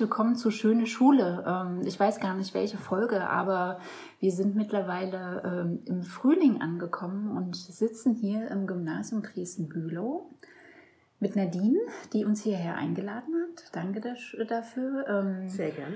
willkommen 0.00 0.34
zu 0.34 0.50
Schöne 0.50 0.86
Schule. 0.86 1.44
Ähm, 1.46 1.82
ich 1.84 2.00
weiß 2.00 2.20
gar 2.20 2.34
nicht, 2.34 2.54
welche 2.54 2.78
Folge, 2.78 3.28
aber 3.28 3.80
wir 4.18 4.32
sind 4.32 4.56
mittlerweile 4.56 5.42
ähm, 5.44 5.80
im 5.84 6.02
Frühling 6.02 6.62
angekommen 6.62 7.36
und 7.36 7.54
sitzen 7.54 8.14
hier 8.14 8.50
im 8.50 8.66
Gymnasium 8.66 9.22
Dresden-Bülow 9.22 10.30
mit 11.20 11.36
Nadine, 11.36 11.78
die 12.14 12.24
uns 12.24 12.42
hierher 12.42 12.76
eingeladen 12.76 13.34
hat. 13.42 13.64
Danke 13.72 14.00
dafür. 14.48 15.06
Ähm, 15.06 15.48
Sehr 15.50 15.70
gern. 15.70 15.92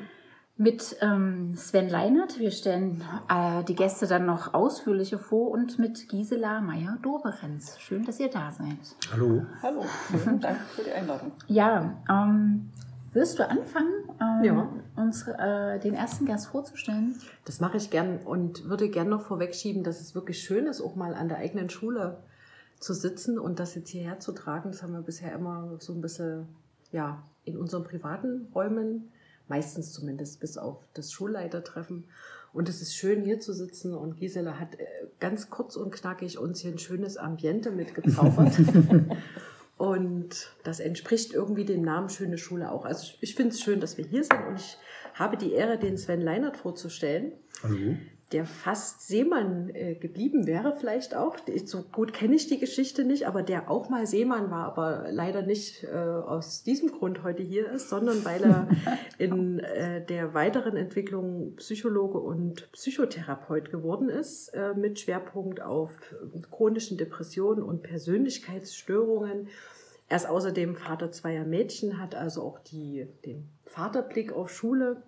Mit 0.56 0.82
Sven 0.82 1.88
Leinert, 1.88 2.38
wir 2.38 2.52
stellen 2.52 3.02
äh, 3.28 3.64
die 3.64 3.74
Gäste 3.74 4.06
dann 4.06 4.24
noch 4.24 4.54
ausführlicher 4.54 5.18
vor 5.18 5.50
und 5.50 5.80
mit 5.80 6.08
Gisela 6.08 6.60
Meyer-Doberenz. 6.60 7.80
Schön, 7.80 8.04
dass 8.04 8.20
ihr 8.20 8.30
da 8.30 8.52
seid. 8.52 8.78
Hallo. 9.10 9.44
Hallo, 9.62 9.84
danke 10.40 10.60
für 10.76 10.84
die 10.84 10.92
Einladung. 10.92 11.32
Ja, 11.48 11.96
ähm, 12.08 12.70
wirst 13.14 13.38
du 13.38 13.48
anfangen, 13.48 13.92
ähm, 14.20 14.44
ja. 14.44 14.72
uns 14.96 15.26
äh, 15.26 15.78
den 15.78 15.94
ersten 15.94 16.26
Gast 16.26 16.48
vorzustellen? 16.48 17.14
Das 17.44 17.60
mache 17.60 17.76
ich 17.76 17.90
gern 17.90 18.18
und 18.18 18.68
würde 18.68 18.88
gern 18.88 19.08
noch 19.08 19.22
vorwegschieben, 19.22 19.82
dass 19.84 20.00
es 20.00 20.14
wirklich 20.14 20.40
schön 20.40 20.66
ist, 20.66 20.80
auch 20.80 20.96
mal 20.96 21.14
an 21.14 21.28
der 21.28 21.38
eigenen 21.38 21.70
Schule 21.70 22.18
zu 22.78 22.92
sitzen 22.92 23.38
und 23.38 23.58
das 23.60 23.74
jetzt 23.74 23.90
hierher 23.90 24.20
zu 24.20 24.32
tragen. 24.32 24.70
Das 24.70 24.82
haben 24.82 24.92
wir 24.92 25.02
bisher 25.02 25.32
immer 25.32 25.76
so 25.78 25.92
ein 25.92 26.00
bisschen 26.00 26.48
ja, 26.92 27.22
in 27.44 27.56
unseren 27.56 27.84
privaten 27.84 28.48
Räumen 28.54 29.10
meistens 29.48 29.92
zumindest 29.92 30.40
bis 30.40 30.56
auf 30.56 30.86
das 30.94 31.12
Schulleitertreffen. 31.12 32.04
Und 32.52 32.68
es 32.68 32.80
ist 32.80 32.94
schön 32.94 33.22
hier 33.22 33.40
zu 33.40 33.52
sitzen 33.52 33.94
und 33.94 34.16
Gisela 34.16 34.60
hat 34.60 34.78
äh, 34.78 34.84
ganz 35.18 35.50
kurz 35.50 35.76
und 35.76 35.90
knackig 35.90 36.38
uns 36.38 36.60
hier 36.60 36.70
ein 36.70 36.78
schönes 36.78 37.16
Ambiente 37.16 37.72
mitgezaubert. 37.72 38.54
und 39.76 40.54
das 40.62 40.80
entspricht 40.80 41.32
irgendwie 41.32 41.64
dem 41.64 41.82
Namen 41.82 42.08
Schöne 42.08 42.38
Schule 42.38 42.70
auch. 42.70 42.84
Also 42.84 43.14
ich 43.20 43.34
finde 43.34 43.52
es 43.52 43.60
schön, 43.60 43.80
dass 43.80 43.98
wir 43.98 44.04
hier 44.04 44.24
sind 44.24 44.46
und 44.46 44.60
ich 44.60 44.76
habe 45.14 45.36
die 45.36 45.52
Ehre, 45.52 45.78
den 45.78 45.96
Sven 45.96 46.20
Leinert 46.20 46.56
vorzustellen. 46.56 47.32
Hallo 47.62 47.96
der 48.34 48.46
fast 48.46 49.06
Seemann 49.06 49.70
äh, 49.70 49.94
geblieben 49.94 50.48
wäre, 50.48 50.74
vielleicht 50.76 51.14
auch. 51.14 51.36
So 51.66 51.82
gut 51.82 52.12
kenne 52.12 52.34
ich 52.34 52.48
die 52.48 52.58
Geschichte 52.58 53.04
nicht, 53.04 53.28
aber 53.28 53.44
der 53.44 53.70
auch 53.70 53.88
mal 53.88 54.08
Seemann 54.08 54.50
war, 54.50 54.66
aber 54.66 55.06
leider 55.12 55.42
nicht 55.42 55.84
äh, 55.84 55.86
aus 55.86 56.64
diesem 56.64 56.90
Grund 56.90 57.22
heute 57.22 57.44
hier 57.44 57.70
ist, 57.70 57.88
sondern 57.88 58.24
weil 58.24 58.42
er 58.42 58.68
in 59.18 59.60
äh, 59.60 60.04
der 60.04 60.34
weiteren 60.34 60.76
Entwicklung 60.76 61.54
Psychologe 61.56 62.18
und 62.18 62.72
Psychotherapeut 62.72 63.70
geworden 63.70 64.08
ist, 64.08 64.48
äh, 64.48 64.74
mit 64.74 64.98
Schwerpunkt 64.98 65.62
auf 65.62 65.96
chronischen 66.50 66.98
Depressionen 66.98 67.62
und 67.62 67.84
Persönlichkeitsstörungen. 67.84 69.46
Er 70.08 70.16
ist 70.16 70.28
außerdem 70.28 70.74
Vater 70.74 71.12
zweier 71.12 71.44
Mädchen, 71.44 72.00
hat 72.00 72.16
also 72.16 72.42
auch 72.42 72.58
die, 72.58 73.06
den 73.24 73.48
Vaterblick 73.64 74.32
auf 74.32 74.50
Schule 74.50 75.04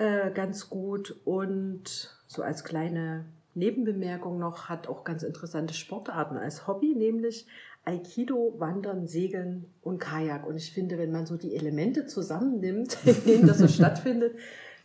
äh, 0.00 0.30
ganz 0.30 0.70
gut 0.70 1.14
und 1.26 2.10
so 2.26 2.42
als 2.42 2.64
kleine 2.64 3.26
Nebenbemerkung 3.54 4.38
noch, 4.38 4.70
hat 4.70 4.88
auch 4.88 5.04
ganz 5.04 5.22
interessante 5.22 5.74
Sportarten 5.74 6.38
als 6.38 6.66
Hobby, 6.66 6.94
nämlich 6.94 7.46
Aikido, 7.84 8.54
Wandern, 8.58 9.06
Segeln 9.06 9.66
und 9.82 9.98
Kajak. 9.98 10.46
Und 10.46 10.56
ich 10.56 10.72
finde, 10.72 10.96
wenn 10.96 11.12
man 11.12 11.26
so 11.26 11.36
die 11.36 11.54
Elemente 11.54 12.06
zusammennimmt, 12.06 12.96
in 13.04 13.24
denen 13.24 13.46
das 13.46 13.58
so 13.58 13.68
stattfindet, 13.68 14.36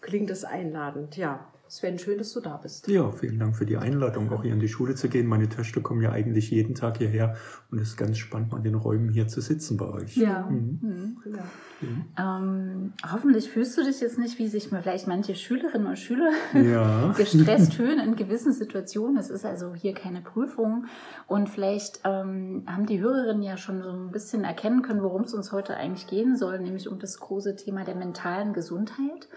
klingt 0.02 0.30
das 0.30 0.44
einladend. 0.44 1.16
Ja, 1.16 1.47
Sven, 1.67 1.97
schön, 1.97 2.19
dass 2.19 2.31
du 2.31 2.41
da 2.41 2.58
bist. 2.58 2.88
Ja, 2.88 3.09
vielen 3.11 3.39
Dank 3.39 3.55
für 3.58 3.66
die 3.66 3.77
Einladung, 3.77 4.31
auch 4.31 4.44
hier 4.44 4.53
in 4.53 4.59
die 4.59 4.67
Schule 4.67 4.94
zu 4.94 5.09
gehen. 5.09 5.25
Meine 5.25 5.49
Töchter 5.49 5.81
kommen 5.81 6.02
ja 6.02 6.11
eigentlich 6.11 6.52
jeden 6.52 6.75
Tag 6.75 6.99
hierher 6.99 7.35
und 7.72 7.80
es 7.80 7.89
ist 7.89 7.97
ganz 7.97 8.19
spannend, 8.19 8.52
mal 8.52 8.57
in 8.57 8.63
den 8.63 8.75
Räumen 8.75 9.09
hier 9.09 9.27
zu 9.27 9.41
sitzen 9.41 9.75
bei 9.75 9.89
euch. 9.89 10.16
Ja. 10.16 10.47
Mhm. 10.47 10.79
Mhm. 10.81 11.17
ja. 11.34 11.44
Mhm. 11.81 12.06
Ähm, 12.17 12.94
hoffentlich 13.12 13.50
fühlst 13.50 13.78
du 13.78 13.84
dich 13.84 14.00
jetzt 14.00 14.19
nicht, 14.19 14.38
wie 14.38 14.47
sich 14.47 14.69
vielleicht 14.69 15.07
manche 15.07 15.34
Schülerinnen 15.34 15.88
und 15.88 15.97
Schüler 15.97 16.29
ja. 16.53 17.13
gestresst 17.17 17.73
fühlen 17.73 18.00
in 18.00 18.16
gewissen 18.16 18.53
Situationen. 18.53 19.18
Es 19.18 19.31
ist 19.31 19.45
also 19.45 19.73
hier 19.73 19.94
keine 19.94 20.22
Prüfung. 20.22 20.85
Und 21.28 21.50
vielleicht 21.50 22.01
ähm, 22.03 22.63
haben 22.68 22.85
die 22.85 23.01
Hörerinnen 23.01 23.41
ja 23.41 23.57
schon 23.57 23.81
so 23.81 23.89
ein 23.89 24.12
bisschen 24.12 24.44
erkennen 24.44 24.84
können, 24.84 25.01
worum 25.01 25.23
es 25.23 25.34
uns 25.34 25.51
heute 25.51 25.75
eigentlich 25.75 26.06
gehen 26.07 26.38
soll, 26.38 26.59
nämlich 26.59 26.88
um 26.88 27.00
das 27.00 27.19
große 27.19 27.56
Thema 27.56 27.84
der 27.84 27.95
mentalen 27.95 28.53
Gesundheit. 28.53 29.28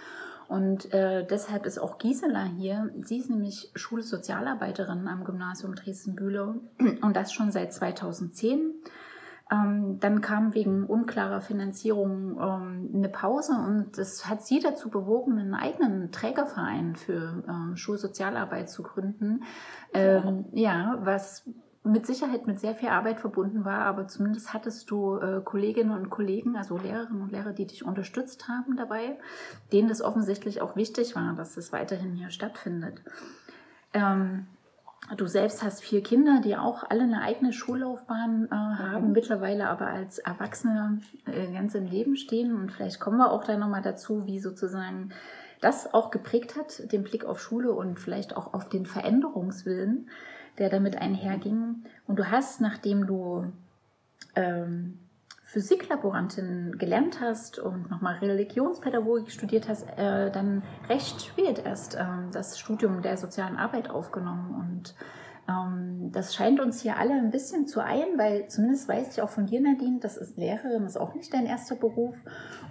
Und 0.49 0.93
äh, 0.95 1.27
deshalb 1.27 1.67
ist 1.67 1.79
auch 1.79 1.99
Gisela 1.99 2.45
hier. 2.45 2.91
Sie 3.03 3.19
ist 3.19 3.29
nämlich 3.29 3.71
Schulsozialarbeiterin 3.75 5.07
am 5.07 5.25
Gymnasium 5.25 5.75
Dresden-Bühlow 5.75 6.55
und 7.03 7.17
das 7.17 7.33
schon 7.33 7.53
seit 7.53 7.73
2010. 7.75 8.73
Ähm, 9.51 9.99
dann 10.01 10.21
kam 10.21 10.55
wegen 10.55 10.85
unklarer 10.85 11.43
Finanzierung 11.43 12.39
ähm, 12.41 12.91
eine 12.95 13.09
Pause 13.09 13.53
und 13.53 13.97
das 13.97 14.29
hat 14.29 14.43
sie 14.45 14.61
dazu 14.61 14.91
bewogen, 14.91 15.39
einen 15.39 15.55
eigenen 15.55 16.13
Trägerverein 16.13 16.97
für 16.97 17.43
ähm, 17.49 17.77
Schulsozialarbeit 17.77 18.71
zu 18.71 18.83
gründen. 18.83 19.45
Ähm, 19.95 20.47
ja, 20.53 20.99
was 21.01 21.49
mit 21.85 22.07
Sicherheit 22.07 22.47
mit 22.47 22.61
sehr 22.61 22.75
viel 22.75 22.89
Arbeit 22.89 23.21
verbunden 23.21 23.65
war, 23.65 23.81
aber 23.81 24.09
zumindest 24.09 24.53
hattest 24.53 24.91
du 24.91 25.17
äh, 25.19 25.41
Kolleginnen 25.45 25.93
und 25.93 26.11
Kollegen, 26.11 26.57
also 26.57 26.77
Lehrerinnen 26.77 27.23
und 27.23 27.33
Lehrer, 27.33 27.53
die 27.53 27.67
dich 27.67 27.85
unterstützt 27.85 28.49
haben 28.49 28.77
dabei, 28.77 29.19
denen 29.73 29.89
das 29.89 30.03
offensichtlich 30.03 30.61
auch 30.61 30.77
wichtig 30.77 31.17
war, 31.17 31.35
dass 31.35 31.55
das 31.55 31.73
weiterhin 31.73 32.15
hier 32.15 32.31
stattfindet. 32.31 33.01
Ähm, 33.95 34.47
du 35.17 35.27
selbst 35.27 35.63
hast 35.63 35.83
vier 35.83 36.03
Kinder, 36.03 36.41
die 36.45 36.57
auch 36.57 36.85
alle 36.89 37.05
eine 37.05 37.23
eigene 37.23 37.53
Schullaufbahn 37.53 38.49
äh, 38.51 38.55
haben, 38.55 39.09
mhm. 39.09 39.13
mittlerweile 39.13 39.69
aber 39.69 39.87
als 39.87 40.19
Erwachsene 40.19 41.01
äh, 41.27 41.53
ganz 41.53 41.75
im 41.75 41.87
Leben 41.87 42.17
stehen. 42.17 42.55
Und 42.55 42.73
vielleicht 42.73 43.01
kommen 43.01 43.19
wir 43.19 43.31
auch 43.31 43.45
da 43.45 43.57
nochmal 43.57 43.83
dazu, 43.83 44.27
wie 44.27 44.41
sozusagen 44.41 45.11
das 45.61 45.93
auch 45.93 46.11
geprägt 46.11 46.57
hat, 46.57 46.93
den 46.93 47.03
Blick 47.03 47.25
auf 47.25 47.41
Schule 47.41 47.73
und 47.73 47.99
vielleicht 47.99 48.37
auch 48.37 48.55
auf 48.55 48.69
den 48.69 48.87
Veränderungswillen 48.87 50.09
der 50.59 50.69
damit 50.69 50.97
einherging. 50.97 51.85
Und 52.07 52.19
du 52.19 52.31
hast, 52.31 52.61
nachdem 52.61 53.07
du 53.07 53.53
ähm, 54.35 54.99
Physiklaborantin 55.45 56.77
gelernt 56.77 57.21
hast 57.21 57.59
und 57.59 57.91
nochmal 57.91 58.17
Religionspädagogik 58.17 59.31
studiert 59.31 59.69
hast, 59.69 59.85
äh, 59.97 60.31
dann 60.31 60.63
recht 60.89 61.23
spät 61.23 61.65
erst 61.65 61.95
äh, 61.95 62.05
das 62.33 62.59
Studium 62.59 63.01
der 63.01 63.17
sozialen 63.17 63.57
Arbeit 63.57 63.89
aufgenommen. 63.89 64.55
Und 64.55 64.95
das 66.13 66.35
scheint 66.35 66.61
uns 66.61 66.83
hier 66.83 66.99
alle 66.99 67.15
ein 67.15 67.31
bisschen 67.31 67.67
zu 67.67 67.81
ein, 67.81 68.19
weil 68.19 68.49
zumindest 68.49 68.87
weiß 68.87 69.17
ich 69.17 69.23
auch 69.23 69.31
von 69.31 69.47
dir, 69.47 69.61
Nadine, 69.61 69.99
das 69.99 70.19
ist 70.19 70.37
Lehrerin, 70.37 70.85
ist 70.85 70.99
auch 70.99 71.15
nicht 71.15 71.33
dein 71.33 71.47
erster 71.47 71.75
Beruf. 71.75 72.17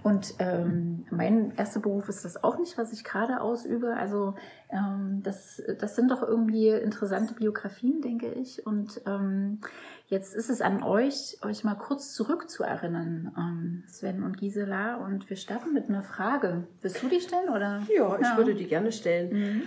Und 0.03 0.35
ähm, 0.37 1.05
mein 1.09 1.51
erster 1.57 1.79
Beruf 1.79 2.07
ist 2.07 2.23
das 2.23 2.43
auch 2.43 2.59
nicht, 2.59 2.77
was 2.77 2.93
ich 2.93 3.03
gerade 3.03 3.41
ausübe. 3.41 3.95
Also 3.95 4.35
ähm, 4.69 5.21
das, 5.23 5.61
das 5.79 5.95
sind 5.95 6.11
doch 6.11 6.21
irgendwie 6.21 6.69
interessante 6.69 7.33
Biografien, 7.33 8.01
denke 8.01 8.31
ich. 8.31 8.65
Und 8.67 9.01
ähm, 9.07 9.59
jetzt 10.05 10.35
ist 10.35 10.51
es 10.51 10.61
an 10.61 10.83
euch, 10.83 11.39
euch 11.41 11.63
mal 11.63 11.75
kurz 11.75 12.13
zurückzuerinnern, 12.13 13.33
ähm, 13.37 13.83
Sven 13.87 14.23
und 14.23 14.37
Gisela. 14.37 14.97
Und 14.97 15.29
wir 15.31 15.37
starten 15.37 15.73
mit 15.73 15.89
einer 15.89 16.03
Frage. 16.03 16.67
Willst 16.81 17.01
du 17.01 17.09
die 17.09 17.21
stellen? 17.21 17.49
Oder? 17.49 17.81
Ja, 17.93 18.15
ich 18.17 18.27
ja. 18.27 18.37
würde 18.37 18.53
die 18.53 18.67
gerne 18.67 18.91
stellen. 18.91 19.33
Mhm. 19.33 19.61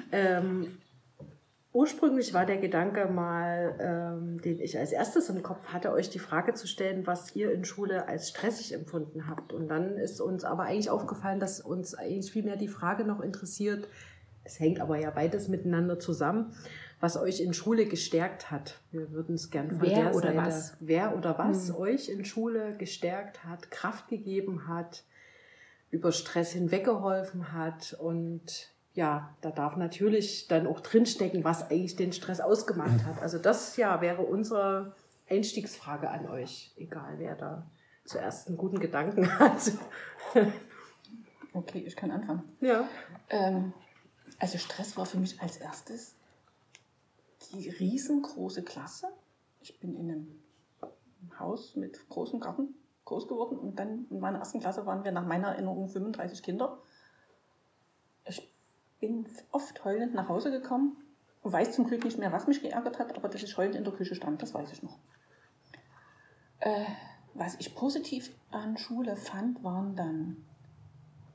Ursprünglich 1.73 2.35
war 2.35 2.47
der 2.47 2.57
Gedanke 2.57 3.07
mal, 3.07 3.77
ähm, 3.79 4.41
den 4.43 4.59
ich 4.59 4.77
als 4.77 4.91
erstes 4.91 5.29
im 5.29 5.43
Kopf 5.43 5.67
hatte, 5.67 5.93
euch 5.93 6.11
die 6.11 6.19
Frage 6.19 6.55
zu 6.55 6.67
stellen, 6.67 7.07
was 7.07 7.37
ihr 7.37 7.53
in 7.53 7.65
Schule 7.65 8.09
als 8.09 8.29
stressig 8.29 8.75
empfunden 8.75 9.29
habt. 9.29 9.53
Und 9.53 9.69
dann 9.69 9.97
ist 9.97 10.21
uns 10.21 10.43
aber 10.43 10.65
eigentlich 10.65 10.91
aufgefallen, 10.91 11.39
dass 11.39 11.61
uns 11.61 11.95
eigentlich 11.95 12.33
viel 12.33 12.43
mehr 12.43 12.57
die 12.57 12.67
Frage 12.67 13.05
noch 13.05 13.21
interessiert, 13.21 13.87
es 14.43 14.59
hängt 14.59 14.81
aber 14.81 14.99
ja 14.99 15.11
beides 15.11 15.49
miteinander 15.49 15.99
zusammen, 15.99 16.53
was 16.99 17.17
euch 17.17 17.41
in 17.41 17.55
Schule 17.55 17.87
gestärkt 17.87 18.51
hat. 18.51 18.81
Wir 18.91 19.13
würden 19.13 19.35
es 19.35 19.51
gerne 19.51 19.71
von 19.71 19.83
wer 19.83 19.95
der 19.95 20.15
oder 20.15 20.29
Seite, 20.29 20.37
was? 20.37 20.77
wer 20.81 21.17
oder 21.17 21.39
was 21.39 21.69
hm. 21.69 21.77
euch 21.77 22.09
in 22.09 22.25
Schule 22.25 22.77
gestärkt 22.77 23.45
hat, 23.45 23.71
Kraft 23.71 24.09
gegeben 24.09 24.67
hat, 24.67 25.05
über 25.91 26.11
Stress 26.11 26.53
hinweggeholfen 26.53 27.53
hat 27.53 27.97
und 27.99 28.73
ja, 28.95 29.35
da 29.41 29.51
darf 29.51 29.77
natürlich 29.77 30.49
dann 30.49 30.67
auch 30.67 30.81
drinstecken, 30.81 31.45
was 31.45 31.71
eigentlich 31.71 31.97
den 31.97 32.13
Stress 32.13 32.41
ausgemacht 32.41 33.05
hat. 33.05 33.23
Also 33.23 33.39
das 33.39 33.77
ja 33.77 34.01
wäre 34.01 34.23
unsere 34.23 34.95
Einstiegsfrage 35.29 36.11
an 36.11 36.29
euch, 36.29 36.73
egal 36.77 37.15
wer 37.19 37.37
da 37.37 37.67
zuerst 38.05 38.49
einen 38.49 38.57
guten 38.57 38.81
Gedanken 38.81 39.27
hat. 39.39 39.73
okay, 41.53 41.85
ich 41.87 41.95
kann 41.95 42.11
anfangen. 42.11 42.43
Ja. 42.61 42.89
Ähm, 43.29 43.73
also 44.39 44.59
Stress 44.59 44.97
war 44.97 45.07
für 45.07 45.19
mich 45.19 45.41
als 45.41 45.59
erstes 45.59 46.15
die 47.53 47.69
riesengroße 47.69 48.63
Klasse. 48.63 49.09
Ich 49.61 49.79
bin 49.79 49.95
in 49.95 50.11
einem 50.11 50.41
Haus 51.39 51.77
mit 51.77 52.09
großem 52.09 52.41
Garten 52.41 52.75
groß 53.05 53.29
geworden 53.29 53.59
und 53.59 53.79
dann 53.79 54.07
in 54.11 54.21
meiner 54.21 54.39
ersten 54.39 54.61
Klasse 54.61 54.87
waren 54.87 55.05
wir 55.05 55.13
nach 55.13 55.27
meiner 55.27 55.49
Erinnerung 55.49 55.89
35 55.89 56.43
Kinder. 56.43 56.79
Bin 59.01 59.27
oft 59.51 59.85
heulend 59.85 60.15
nach 60.15 60.29
Hause 60.29 60.51
gekommen 60.51 60.97
und 61.43 61.53
weiß 61.53 61.73
zum 61.73 61.87
Glück 61.87 62.05
nicht 62.05 62.19
mehr, 62.19 62.33
was 62.33 62.47
mich 62.47 62.61
geärgert 62.63 62.99
hat, 62.99 63.17
aber 63.17 63.29
dass 63.29 63.43
ich 63.43 63.57
heulend 63.57 63.75
in 63.75 63.85
der 63.85 63.95
Küche 63.95 64.15
stand, 64.15 64.43
das 64.43 64.55
weiß 64.55 64.73
ich 64.73 64.83
noch. 64.83 64.99
Äh, 66.61 66.85
was 67.35 67.57
ich 67.59 67.75
positiv 67.75 68.31
an 68.51 68.77
Schule 68.77 69.17
fand, 69.17 69.63
waren 69.65 69.97
dann 69.97 70.37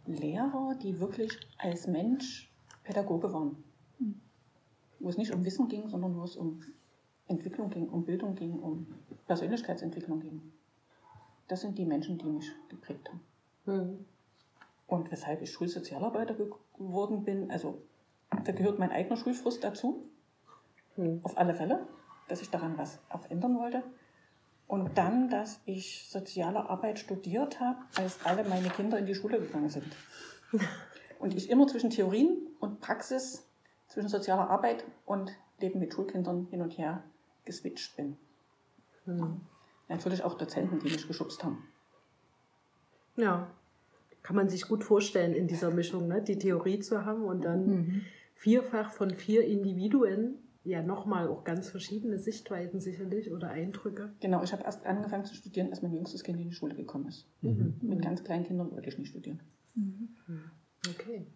Lehrer, 0.05 0.75
die 0.81 0.99
wirklich 0.99 1.31
als 1.57 1.87
Mensch 1.87 2.51
Pädagoge 2.83 3.33
waren. 3.33 3.63
Wo 4.99 5.09
es 5.09 5.17
nicht 5.17 5.33
um 5.33 5.43
Wissen 5.43 5.67
ging, 5.67 5.89
sondern 5.89 6.15
wo 6.15 6.23
es 6.23 6.35
um 6.35 6.61
Entwicklung 7.27 7.69
ging, 7.69 7.89
um 7.89 8.05
Bildung 8.05 8.35
ging, 8.35 8.59
um 8.59 8.87
Persönlichkeitsentwicklung 9.27 10.19
ging. 10.19 10.53
Das 11.47 11.61
sind 11.61 11.77
die 11.77 11.85
Menschen, 11.85 12.17
die 12.17 12.25
mich 12.25 12.51
geprägt 12.69 13.09
haben. 13.09 13.21
Mhm. 13.65 14.05
Und 14.87 15.11
weshalb 15.11 15.41
ich 15.41 15.51
Schulsozialarbeiter 15.51 16.35
geworden 16.77 17.23
bin, 17.23 17.49
also 17.51 17.81
da 18.43 18.51
gehört 18.51 18.79
mein 18.79 18.91
eigener 18.91 19.17
Schulfrust 19.17 19.63
dazu. 19.63 20.09
Mhm. 20.95 21.21
Auf 21.23 21.37
alle 21.37 21.55
Fälle, 21.55 21.87
dass 22.27 22.41
ich 22.41 22.49
daran 22.49 22.77
was 22.77 22.99
auch 23.09 23.29
ändern 23.29 23.57
wollte. 23.57 23.83
Und 24.67 24.97
dann, 24.97 25.29
dass 25.29 25.61
ich 25.65 26.07
soziale 26.09 26.69
Arbeit 26.69 26.99
studiert 26.99 27.59
habe, 27.59 27.79
als 27.95 28.25
alle 28.25 28.43
meine 28.43 28.69
Kinder 28.69 28.97
in 28.97 29.05
die 29.05 29.15
Schule 29.15 29.39
gegangen 29.39 29.69
sind. 29.69 29.85
Und 31.19 31.33
ich 31.35 31.49
immer 31.49 31.65
zwischen 31.67 31.89
Theorien 31.89 32.37
und 32.59 32.81
Praxis, 32.81 33.47
zwischen 33.87 34.09
sozialer 34.09 34.49
Arbeit 34.49 34.83
und 35.05 35.31
Leben 35.59 35.79
mit 35.79 35.93
Schulkindern 35.93 36.47
hin 36.49 36.61
und 36.61 36.77
her 36.77 37.03
geswitcht 37.45 37.95
bin. 37.95 38.17
Mhm. 39.05 39.41
Natürlich 39.87 40.23
auch 40.23 40.33
Dozenten, 40.33 40.79
die 40.79 40.89
mich 40.89 41.07
geschubst 41.07 41.43
haben. 41.43 41.67
Ja, 43.15 43.47
kann 44.25 44.35
man 44.35 44.49
sich 44.49 44.67
gut 44.67 44.83
vorstellen 44.83 45.35
in 45.35 45.45
dieser 45.45 45.69
Mischung, 45.69 46.07
ne? 46.07 46.19
die 46.19 46.39
Theorie 46.39 46.79
zu 46.79 47.05
haben 47.05 47.25
und 47.25 47.45
dann 47.45 47.67
mhm. 47.67 48.01
vierfach 48.33 48.91
von 48.91 49.11
vier 49.11 49.45
Individuen 49.45 50.39
ja 50.63 50.81
nochmal 50.81 51.27
auch 51.27 51.43
ganz 51.43 51.69
verschiedene 51.69 52.17
Sichtweisen 52.17 52.79
sicherlich 52.79 53.31
oder 53.31 53.49
Eindrücke. 53.49 54.13
Genau, 54.21 54.41
ich 54.41 54.51
habe 54.51 54.63
erst 54.63 54.83
angefangen 54.83 55.25
zu 55.25 55.35
studieren, 55.35 55.69
als 55.69 55.83
mein 55.83 55.93
jüngstes 55.93 56.23
Kind 56.23 56.39
in 56.39 56.49
die 56.49 56.55
Schule 56.55 56.73
gekommen 56.73 57.07
ist. 57.07 57.27
Mhm. 57.43 57.75
Mit 57.83 58.01
ganz 58.01 58.23
kleinen 58.23 58.45
Kindern 58.45 58.71
wollte 58.71 58.89
ich 58.89 58.97
nicht 58.97 59.09
studieren. 59.09 59.41
Mhm. 59.75 60.09
Okay. 60.89 61.27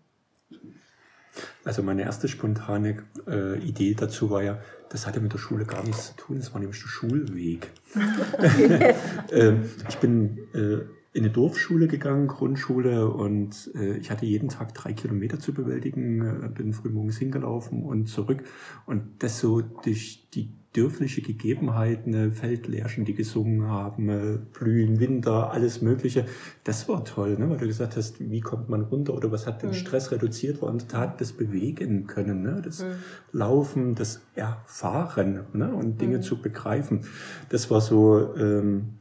Also 1.63 1.83
meine 1.83 2.01
erste 2.01 2.27
spontane 2.27 3.03
äh, 3.27 3.59
Idee 3.59 3.93
dazu 3.93 4.31
war 4.31 4.41
ja, 4.41 4.59
das 4.89 5.05
hatte 5.05 5.19
mit 5.19 5.31
der 5.31 5.37
Schule 5.37 5.65
gar 5.65 5.83
nichts 5.83 6.07
zu 6.07 6.15
tun, 6.15 6.37
das 6.37 6.51
war 6.53 6.59
nämlich 6.59 6.81
der 6.81 6.87
Schulweg. 6.87 7.69
äh, 9.31 9.53
ich 9.87 9.97
bin 9.99 10.39
äh, 10.55 10.98
in 11.11 11.23
eine 11.23 11.31
Dorfschule 11.31 11.87
gegangen, 11.87 12.27
Grundschule, 12.27 13.09
und 13.09 13.71
äh, 13.75 13.97
ich 13.97 14.11
hatte 14.11 14.25
jeden 14.25 14.49
Tag 14.49 14.73
drei 14.75 14.93
Kilometer 14.93 15.39
zu 15.39 15.53
bewältigen, 15.53 16.21
äh, 16.21 16.49
bin 16.49 16.73
frühmorgens 16.73 17.17
hingelaufen 17.17 17.83
und 17.83 18.07
zurück. 18.07 18.43
Und 18.85 19.23
das 19.23 19.39
so 19.39 19.61
durch 19.61 20.27
die 20.33 20.53
dörfliche 20.75 21.23
Gegebenheiten, 21.23 22.13
äh, 22.13 22.31
Feldlärchen, 22.31 23.05
die 23.05 23.15
gesungen 23.15 23.67
haben, 23.67 24.09
äh, 24.09 24.37
Blühen, 24.53 24.99
Winter, 24.99 25.51
alles 25.51 25.81
Mögliche, 25.81 26.25
das 26.63 26.87
war 26.87 27.03
toll, 27.03 27.39
ne? 27.39 27.49
weil 27.49 27.57
du 27.57 27.65
gesagt 27.65 27.97
hast, 27.97 28.19
wie 28.19 28.41
kommt 28.41 28.69
man 28.69 28.81
runter 28.81 29.15
oder 29.15 29.31
was 29.31 29.47
hat 29.47 29.63
den 29.63 29.69
mhm. 29.69 29.73
Stress 29.73 30.11
reduziert, 30.11 30.61
war 30.61 30.71
in 30.71 30.77
der 30.77 30.87
Tat 30.87 31.21
das 31.21 31.33
Bewegen 31.33 32.05
können, 32.05 32.43
ne? 32.43 32.61
das 32.63 32.83
mhm. 32.83 32.87
Laufen, 33.31 33.95
das 33.95 34.21
Erfahren 34.35 35.45
ne? 35.53 35.73
und 35.73 35.99
Dinge 36.01 36.17
mhm. 36.17 36.21
zu 36.21 36.39
begreifen. 36.41 37.01
Das 37.49 37.71
war 37.71 37.81
so... 37.81 38.35
Ähm, 38.35 38.99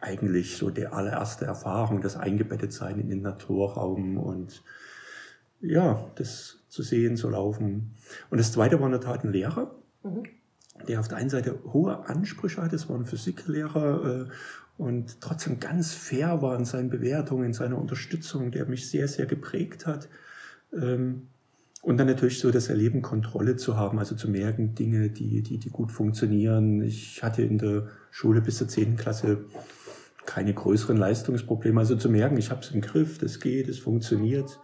eigentlich 0.00 0.56
so 0.56 0.70
die 0.70 0.86
allererste 0.86 1.44
Erfahrung, 1.44 2.00
das 2.00 2.16
Eingebettetsein 2.16 3.00
in 3.00 3.08
den 3.08 3.22
Naturraum 3.22 4.16
und 4.16 4.62
ja, 5.60 6.04
das 6.14 6.60
zu 6.68 6.82
sehen, 6.82 7.16
zu 7.16 7.28
laufen. 7.30 7.94
Und 8.30 8.38
das 8.38 8.52
zweite 8.52 8.78
war 8.78 8.86
in 8.86 8.92
der 8.92 9.00
Tat 9.00 9.24
ein 9.24 9.32
Lehrer, 9.32 9.74
mhm. 10.02 10.22
der 10.86 11.00
auf 11.00 11.08
der 11.08 11.18
einen 11.18 11.30
Seite 11.30 11.58
hohe 11.72 12.08
Ansprüche 12.08 12.62
hatte, 12.62 12.76
es 12.76 12.88
war 12.88 12.96
ein 12.96 13.06
Physiklehrer 13.06 14.26
äh, 14.26 14.28
und 14.76 15.20
trotzdem 15.20 15.58
ganz 15.58 15.92
fair 15.92 16.40
war 16.40 16.56
in 16.56 16.64
seinen 16.64 16.90
Bewertungen, 16.90 17.46
in 17.46 17.52
seiner 17.52 17.78
Unterstützung, 17.78 18.52
der 18.52 18.66
mich 18.66 18.88
sehr, 18.88 19.08
sehr 19.08 19.26
geprägt 19.26 19.86
hat. 19.86 20.08
Ähm, 20.72 21.26
und 21.82 21.96
dann 21.96 22.06
natürlich 22.06 22.40
so 22.40 22.50
das 22.50 22.68
Erleben, 22.68 23.02
Kontrolle 23.02 23.56
zu 23.56 23.76
haben, 23.76 23.98
also 23.98 24.16
zu 24.16 24.28
merken, 24.28 24.74
Dinge, 24.74 25.10
die, 25.10 25.42
die, 25.42 25.58
die 25.58 25.70
gut 25.70 25.92
funktionieren. 25.92 26.82
Ich 26.82 27.22
hatte 27.22 27.42
in 27.42 27.58
der 27.58 27.88
Schule 28.10 28.40
bis 28.40 28.58
zur 28.58 28.68
10. 28.68 28.96
Klasse 28.96 29.46
keine 30.26 30.52
größeren 30.52 30.96
Leistungsprobleme. 30.96 31.80
Also 31.80 31.96
zu 31.96 32.10
merken, 32.10 32.36
ich 32.36 32.50
habe 32.50 32.60
es 32.60 32.70
im 32.72 32.80
Griff, 32.80 33.18
das 33.18 33.40
geht, 33.40 33.68
es 33.68 33.78
funktioniert. 33.78 34.60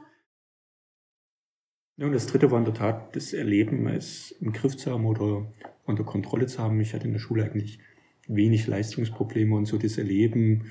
Ja, 1.97 2.07
und 2.07 2.13
das 2.13 2.27
dritte 2.27 2.51
war 2.51 2.59
in 2.59 2.65
der 2.65 2.75
Tat 2.75 3.15
das 3.15 3.33
Erleben, 3.33 3.87
es 3.87 4.33
im 4.41 4.53
Griff 4.53 4.77
zu 4.77 4.91
haben 4.91 5.07
oder 5.07 5.51
unter 5.85 6.05
Kontrolle 6.05 6.47
zu 6.47 6.59
haben. 6.59 6.81
Ich 6.81 6.93
hatte 6.93 7.07
in 7.07 7.13
der 7.13 7.21
Schule 7.21 7.45
eigentlich 7.45 7.79
wenig 8.27 8.67
Leistungsprobleme 8.67 9.55
und 9.55 9.67
so 9.67 9.79
das 9.79 9.97
Erleben, 9.97 10.71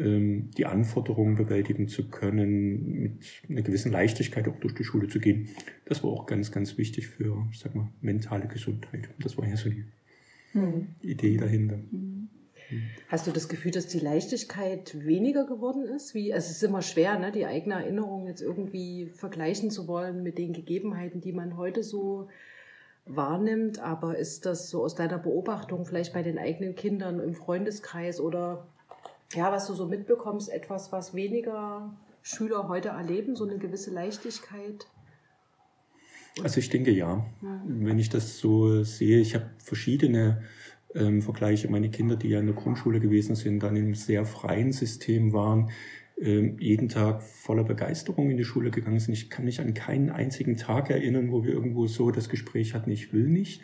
die 0.00 0.64
Anforderungen 0.64 1.34
bewältigen 1.34 1.88
zu 1.88 2.08
können, 2.08 3.18
mit 3.48 3.50
einer 3.50 3.62
gewissen 3.62 3.90
Leichtigkeit 3.90 4.46
auch 4.46 4.60
durch 4.60 4.74
die 4.74 4.84
Schule 4.84 5.08
zu 5.08 5.18
gehen. 5.18 5.48
Das 5.86 6.04
war 6.04 6.10
auch 6.10 6.26
ganz, 6.26 6.52
ganz 6.52 6.78
wichtig 6.78 7.08
für, 7.08 7.44
ich 7.50 7.58
sag 7.58 7.74
mal, 7.74 7.88
mentale 8.00 8.46
Gesundheit. 8.46 9.08
Das 9.18 9.36
war 9.36 9.48
ja 9.48 9.56
so 9.56 9.70
die 9.70 9.84
mhm. 10.52 10.86
Idee 11.02 11.36
dahinter. 11.36 11.78
Mhm. 11.78 12.28
Hast 13.08 13.26
du 13.26 13.32
das 13.32 13.48
Gefühl, 13.48 13.72
dass 13.72 13.88
die 13.88 13.98
Leichtigkeit 13.98 15.04
weniger 15.04 15.46
geworden 15.46 15.84
ist? 15.84 16.14
Wie, 16.14 16.32
also 16.32 16.46
es 16.46 16.58
ist 16.58 16.62
immer 16.62 16.82
schwer, 16.82 17.18
ne, 17.18 17.32
die 17.32 17.46
eigene 17.46 17.76
Erinnerung 17.76 18.26
jetzt 18.26 18.42
irgendwie 18.42 19.06
vergleichen 19.06 19.70
zu 19.70 19.88
wollen 19.88 20.22
mit 20.22 20.38
den 20.38 20.52
Gegebenheiten, 20.52 21.20
die 21.20 21.32
man 21.32 21.56
heute 21.56 21.82
so 21.82 22.28
wahrnimmt. 23.04 23.80
Aber 23.80 24.18
ist 24.18 24.46
das 24.46 24.68
so 24.68 24.84
aus 24.84 24.94
deiner 24.94 25.18
Beobachtung 25.18 25.86
vielleicht 25.86 26.12
bei 26.12 26.22
den 26.22 26.38
eigenen 26.38 26.74
Kindern 26.74 27.20
im 27.20 27.34
Freundeskreis 27.34 28.20
oder 28.20 28.68
ja, 29.34 29.52
was 29.52 29.66
du 29.66 29.74
so 29.74 29.86
mitbekommst, 29.86 30.48
etwas, 30.48 30.92
was 30.92 31.14
weniger 31.14 31.94
Schüler 32.22 32.68
heute 32.68 32.88
erleben, 32.88 33.36
so 33.36 33.44
eine 33.44 33.58
gewisse 33.58 33.90
Leichtigkeit? 33.90 34.86
Also 36.42 36.60
ich 36.60 36.70
denke 36.70 36.90
ja. 36.90 37.26
ja. 37.42 37.62
Wenn 37.66 37.98
ich 37.98 38.10
das 38.10 38.38
so 38.38 38.82
sehe, 38.84 39.20
ich 39.20 39.34
habe 39.34 39.50
verschiedene 39.58 40.42
ähm, 40.94 41.22
vergleiche 41.22 41.70
meine 41.70 41.90
Kinder, 41.90 42.16
die 42.16 42.28
ja 42.28 42.40
in 42.40 42.46
der 42.46 42.54
Grundschule 42.54 43.00
gewesen 43.00 43.34
sind, 43.34 43.62
dann 43.62 43.76
im 43.76 43.94
sehr 43.94 44.24
freien 44.24 44.72
System 44.72 45.32
waren, 45.32 45.70
ähm, 46.20 46.56
jeden 46.58 46.88
Tag 46.88 47.22
voller 47.22 47.64
Begeisterung 47.64 48.30
in 48.30 48.36
die 48.36 48.44
Schule 48.44 48.70
gegangen 48.70 48.98
sind. 48.98 49.14
Ich 49.14 49.30
kann 49.30 49.44
mich 49.44 49.60
an 49.60 49.74
keinen 49.74 50.10
einzigen 50.10 50.56
Tag 50.56 50.90
erinnern, 50.90 51.30
wo 51.30 51.44
wir 51.44 51.52
irgendwo 51.52 51.86
so 51.86 52.10
das 52.10 52.28
Gespräch 52.28 52.74
hatten, 52.74 52.90
ich 52.90 53.12
will 53.12 53.28
nicht. 53.28 53.62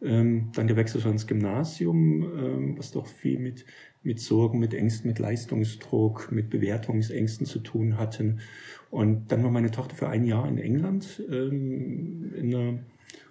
Ähm, 0.00 0.50
dann 0.54 0.68
der 0.68 0.76
Wechsel 0.76 1.04
ins 1.06 1.26
Gymnasium, 1.26 2.22
ähm, 2.22 2.78
was 2.78 2.92
doch 2.92 3.06
viel 3.06 3.38
mit, 3.38 3.64
mit 4.02 4.20
Sorgen, 4.20 4.60
mit 4.60 4.72
Ängsten, 4.72 5.08
mit 5.08 5.18
Leistungsdruck, 5.18 6.30
mit 6.30 6.50
Bewertungsängsten 6.50 7.46
zu 7.46 7.58
tun 7.58 7.98
hatten. 7.98 8.40
Und 8.90 9.32
dann 9.32 9.42
war 9.42 9.50
meine 9.50 9.70
Tochter 9.70 9.96
für 9.96 10.08
ein 10.08 10.24
Jahr 10.24 10.48
in 10.48 10.58
England 10.58 11.22
ähm, 11.30 12.32
in 12.36 12.54
einer 12.54 12.78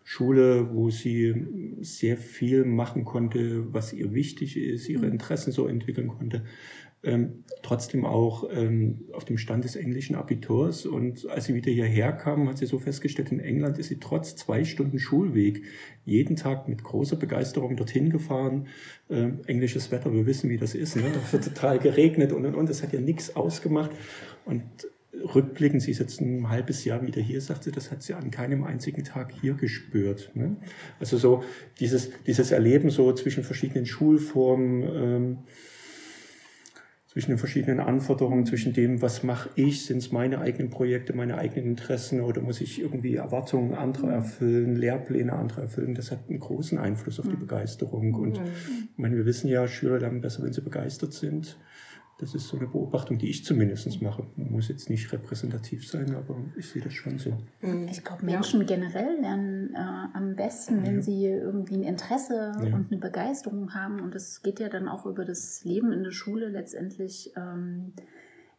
Schule, 0.09 0.73
wo 0.73 0.89
sie 0.89 1.35
sehr 1.81 2.15
viel 2.15 2.63
machen 2.63 3.03
konnte, 3.03 3.73
was 3.73 3.91
ihr 3.91 4.13
wichtig 4.13 4.55
ist, 4.55 4.87
ihre 4.87 5.05
mhm. 5.05 5.11
Interessen 5.11 5.51
so 5.51 5.67
entwickeln 5.67 6.07
konnte. 6.07 6.45
Ähm, 7.03 7.43
trotzdem 7.61 8.05
auch 8.05 8.49
ähm, 8.51 9.05
auf 9.13 9.23
dem 9.23 9.37
Stand 9.37 9.63
des 9.63 9.75
englischen 9.75 10.15
Abiturs. 10.15 10.85
Und 10.85 11.29
als 11.29 11.45
sie 11.45 11.53
wieder 11.53 11.71
hierher 11.71 12.11
kam, 12.11 12.49
hat 12.49 12.57
sie 12.57 12.65
so 12.65 12.79
festgestellt, 12.79 13.31
in 13.31 13.39
England 13.39 13.77
ist 13.77 13.89
sie 13.89 13.99
trotz 13.99 14.35
zwei 14.35 14.63
Stunden 14.63 14.97
Schulweg 14.97 15.63
jeden 16.05 16.35
Tag 16.35 16.67
mit 16.67 16.83
großer 16.83 17.15
Begeisterung 17.15 17.75
dorthin 17.75 18.09
gefahren. 18.09 18.67
Ähm, 19.09 19.41
englisches 19.45 19.91
Wetter, 19.91 20.11
wir 20.11 20.25
wissen, 20.25 20.49
wie 20.49 20.57
das 20.57 20.73
ist. 20.73 20.95
Ne? 20.95 21.03
Da 21.13 21.31
wird 21.31 21.43
total 21.43 21.79
geregnet 21.79 22.33
und 22.33 22.45
und 22.45 22.55
und. 22.55 22.69
Das 22.69 22.81
hat 22.81 22.93
ja 22.93 22.99
nichts 22.99 23.35
ausgemacht. 23.35 23.91
Und 24.45 24.63
rückblickend, 25.13 25.81
sie 25.81 25.91
ist 25.91 25.99
jetzt 25.99 26.21
ein 26.21 26.49
halbes 26.49 26.83
Jahr 26.85 27.05
wieder 27.05 27.21
hier, 27.21 27.41
sagt 27.41 27.63
sie, 27.63 27.71
das 27.71 27.91
hat 27.91 28.03
sie 28.03 28.13
an 28.13 28.31
keinem 28.31 28.63
einzigen 28.63 29.03
Tag 29.03 29.33
hier 29.39 29.53
gespürt. 29.53 30.31
Ne? 30.33 30.55
Also 30.99 31.17
so 31.17 31.43
dieses, 31.79 32.11
dieses 32.25 32.51
Erleben 32.51 32.89
so 32.89 33.11
zwischen 33.13 33.43
verschiedenen 33.43 33.85
Schulformen, 33.85 34.83
ähm, 34.83 35.37
zwischen 37.17 37.31
den 37.31 37.39
verschiedenen 37.39 37.79
Anforderungen, 37.79 38.45
zwischen 38.45 38.73
dem, 38.73 39.01
was 39.01 39.23
mache 39.23 39.49
ich, 39.55 39.87
sind 39.87 39.97
es 39.97 40.11
meine 40.11 40.39
eigenen 40.39 40.69
Projekte, 40.69 41.13
meine 41.13 41.39
eigenen 41.39 41.65
Interessen 41.65 42.21
oder 42.21 42.43
muss 42.43 42.61
ich 42.61 42.79
irgendwie 42.79 43.15
Erwartungen 43.15 43.73
anderer 43.73 44.11
erfüllen, 44.11 44.75
Lehrpläne 44.75 45.33
anderer 45.33 45.63
erfüllen, 45.63 45.95
das 45.95 46.11
hat 46.11 46.29
einen 46.29 46.39
großen 46.39 46.77
Einfluss 46.77 47.19
auf 47.19 47.27
die 47.27 47.35
Begeisterung. 47.35 48.13
Und 48.13 48.37
ich 48.37 48.97
meine, 48.97 49.17
wir 49.17 49.25
wissen 49.25 49.47
ja, 49.47 49.67
Schüler 49.67 49.97
lernen 49.97 50.21
besser, 50.21 50.43
wenn 50.43 50.53
sie 50.53 50.61
begeistert 50.61 51.11
sind. 51.11 51.57
Das 52.19 52.33
ist 52.33 52.47
so 52.47 52.57
eine 52.57 52.65
Beobachtung, 52.65 53.19
die 53.19 53.29
ich 53.29 53.45
zumindest 53.45 54.01
mache. 54.01 54.25
Muss 54.35 54.69
jetzt 54.69 54.89
nicht 54.89 55.11
repräsentativ 55.13 55.87
sein, 55.87 56.15
aber 56.15 56.35
ich 56.55 56.67
sehe 56.67 56.81
das 56.81 56.93
schon 56.93 57.19
so. 57.19 57.37
Mhm. 57.61 57.87
Ich 57.91 58.03
glaube, 58.03 58.25
Menschen 58.25 58.61
ja. 58.61 58.65
generell 58.65 59.19
lernen 59.21 59.75
äh, 59.75 60.17
am 60.17 60.35
besten, 60.35 60.83
wenn 60.83 60.95
ja. 60.95 61.01
sie 61.01 61.25
irgendwie 61.25 61.75
ein 61.75 61.83
Interesse 61.83 62.53
ja. 62.59 62.75
und 62.75 62.91
eine 62.91 62.99
Begeisterung 62.99 63.75
haben. 63.75 64.01
Und 64.01 64.15
das 64.15 64.41
geht 64.41 64.59
ja 64.59 64.67
dann 64.67 64.87
auch 64.87 65.05
über 65.05 65.25
das 65.25 65.63
Leben 65.63 65.91
in 65.91 66.03
der 66.03 66.11
Schule 66.11 66.49
letztendlich 66.49 67.33
ähm, 67.35 67.93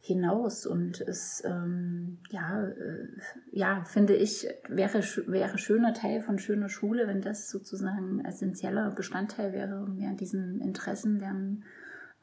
hinaus. 0.01 0.65
Und 0.65 1.01
es, 1.01 1.43
ähm, 1.45 2.19
ja, 2.31 2.65
äh, 2.65 3.09
ja, 3.51 3.83
finde 3.85 4.15
ich, 4.15 4.47
wäre, 4.69 5.03
wäre 5.27 5.59
schöner 5.59 5.95
Teil 5.95 6.23
von 6.23 6.39
schöner 6.39 6.69
Schule, 6.69 7.09
wenn 7.09 7.23
das 7.23 7.51
sozusagen 7.51 8.25
essentieller 8.25 8.93
Bestandteil 8.93 9.53
wäre, 9.53 9.89
mehr 9.89 10.13
diesen 10.13 10.61
Interessen 10.61 11.19
lernen. 11.19 11.65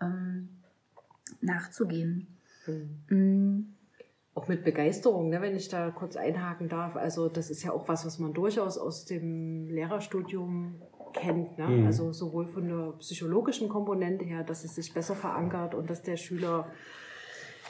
Ähm, 0.01 0.54
nachzugehen. 1.41 2.27
Mhm. 3.09 3.75
auch 4.33 4.47
mit 4.47 4.63
Begeisterung, 4.63 5.29
ne, 5.29 5.39
wenn 5.41 5.55
ich 5.55 5.69
da 5.69 5.91
kurz 5.91 6.15
einhaken 6.17 6.67
darf. 6.67 6.95
Also 6.95 7.29
das 7.29 7.49
ist 7.49 7.63
ja 7.63 7.71
auch 7.71 7.87
was, 7.87 8.05
was 8.05 8.19
man 8.19 8.33
durchaus 8.33 8.77
aus 8.77 9.05
dem 9.05 9.69
Lehrerstudium 9.69 10.81
kennt. 11.13 11.57
Ne? 11.57 11.67
Mhm. 11.67 11.85
Also 11.85 12.11
sowohl 12.11 12.47
von 12.47 12.67
der 12.67 12.93
psychologischen 12.99 13.69
Komponente 13.69 14.25
her, 14.25 14.43
dass 14.43 14.65
es 14.65 14.75
sich 14.75 14.93
besser 14.93 15.15
verankert 15.15 15.73
und 15.73 15.89
dass 15.89 16.01
der 16.01 16.17
Schüler 16.17 16.67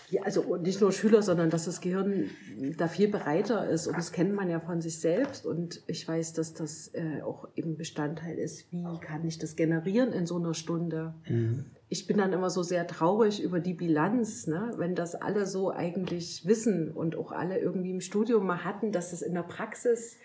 ja, 0.10 0.22
also 0.22 0.56
nicht 0.58 0.82
nur 0.82 0.92
Schüler, 0.92 1.24
sondern 1.24 1.50
dass 1.50 1.66
das 1.66 1.82
Gehirn 1.82 2.30
da 2.78 2.88
viel 2.88 3.08
bereiter 3.08 3.68
ist. 3.68 3.88
Und 3.88 3.98
das 3.98 4.12
kennt 4.12 4.36
man 4.36 4.50
ja 4.50 4.60
von 4.60 4.82
sich 4.82 5.00
selbst. 5.00 5.46
Und 5.46 5.82
ich 5.88 6.08
weiß, 6.08 6.34
dass 6.34 6.54
das 6.54 6.92
äh, 6.94 7.22
auch 7.24 7.48
eben 7.56 7.76
Bestandteil 7.76 8.38
ist, 8.38 8.72
wie 8.72 8.86
kann 9.02 9.26
ich 9.26 9.40
das 9.40 9.56
generieren 9.56 10.14
in 10.14 10.28
so 10.28 10.38
einer 10.38 10.54
Stunde. 10.54 11.16
Mhm. 11.28 11.66
Ich 11.88 12.08
bin 12.08 12.18
dann 12.18 12.34
immer 12.34 12.50
so 12.50 12.64
sehr 12.64 12.88
traurig 12.88 13.42
über 13.42 13.60
die 13.60 13.74
Bilanz, 13.74 14.48
ne? 14.48 14.74
wenn 14.78 14.96
das 14.96 15.16
alle 15.16 15.46
so 15.46 15.72
eigentlich 15.72 16.46
wissen 16.46 16.92
und 16.92 17.16
auch 17.16 17.32
alle 17.32 17.60
irgendwie 17.60 17.92
im 17.92 18.02
Studium 18.02 18.46
mal 18.46 18.64
hatten, 18.64 18.92
dass 18.92 19.14
es 19.14 19.22
in 19.22 19.34
der 19.34 19.44
Praxis 19.44 20.18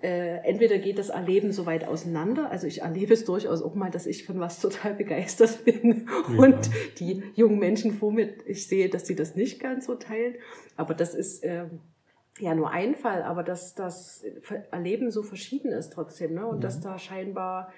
äh, 0.00 0.36
entweder 0.44 0.78
geht 0.78 0.98
das 0.98 1.08
Erleben 1.08 1.50
so 1.50 1.66
weit 1.66 1.86
auseinander, 1.86 2.50
also 2.50 2.68
ich 2.68 2.82
erlebe 2.82 3.14
es 3.14 3.24
durchaus 3.24 3.62
auch 3.62 3.74
mal, 3.74 3.90
dass 3.90 4.06
ich 4.06 4.24
von 4.24 4.38
was 4.38 4.60
total 4.60 4.94
begeistert 4.94 5.64
bin 5.64 6.08
ja. 6.08 6.38
und 6.38 6.70
die 7.00 7.24
jungen 7.34 7.58
Menschen 7.58 7.92
vor 7.92 8.12
mir, 8.12 8.32
ich 8.46 8.68
sehe, 8.68 8.88
dass 8.88 9.06
sie 9.06 9.16
das 9.16 9.34
nicht 9.34 9.60
ganz 9.60 9.86
so 9.86 9.96
teilen, 9.96 10.36
aber 10.76 10.94
das 10.94 11.14
ist 11.14 11.42
äh, 11.42 11.64
ja 12.38 12.54
nur 12.54 12.70
ein 12.70 12.94
Fall, 12.94 13.24
aber 13.24 13.42
dass 13.42 13.74
das 13.74 14.24
Erleben 14.70 15.10
so 15.10 15.24
verschieden 15.24 15.72
ist 15.72 15.92
trotzdem 15.92 16.34
ne? 16.34 16.46
und 16.46 16.56
ja. 16.56 16.60
dass 16.60 16.80
da 16.80 16.96
scheinbar 16.98 17.72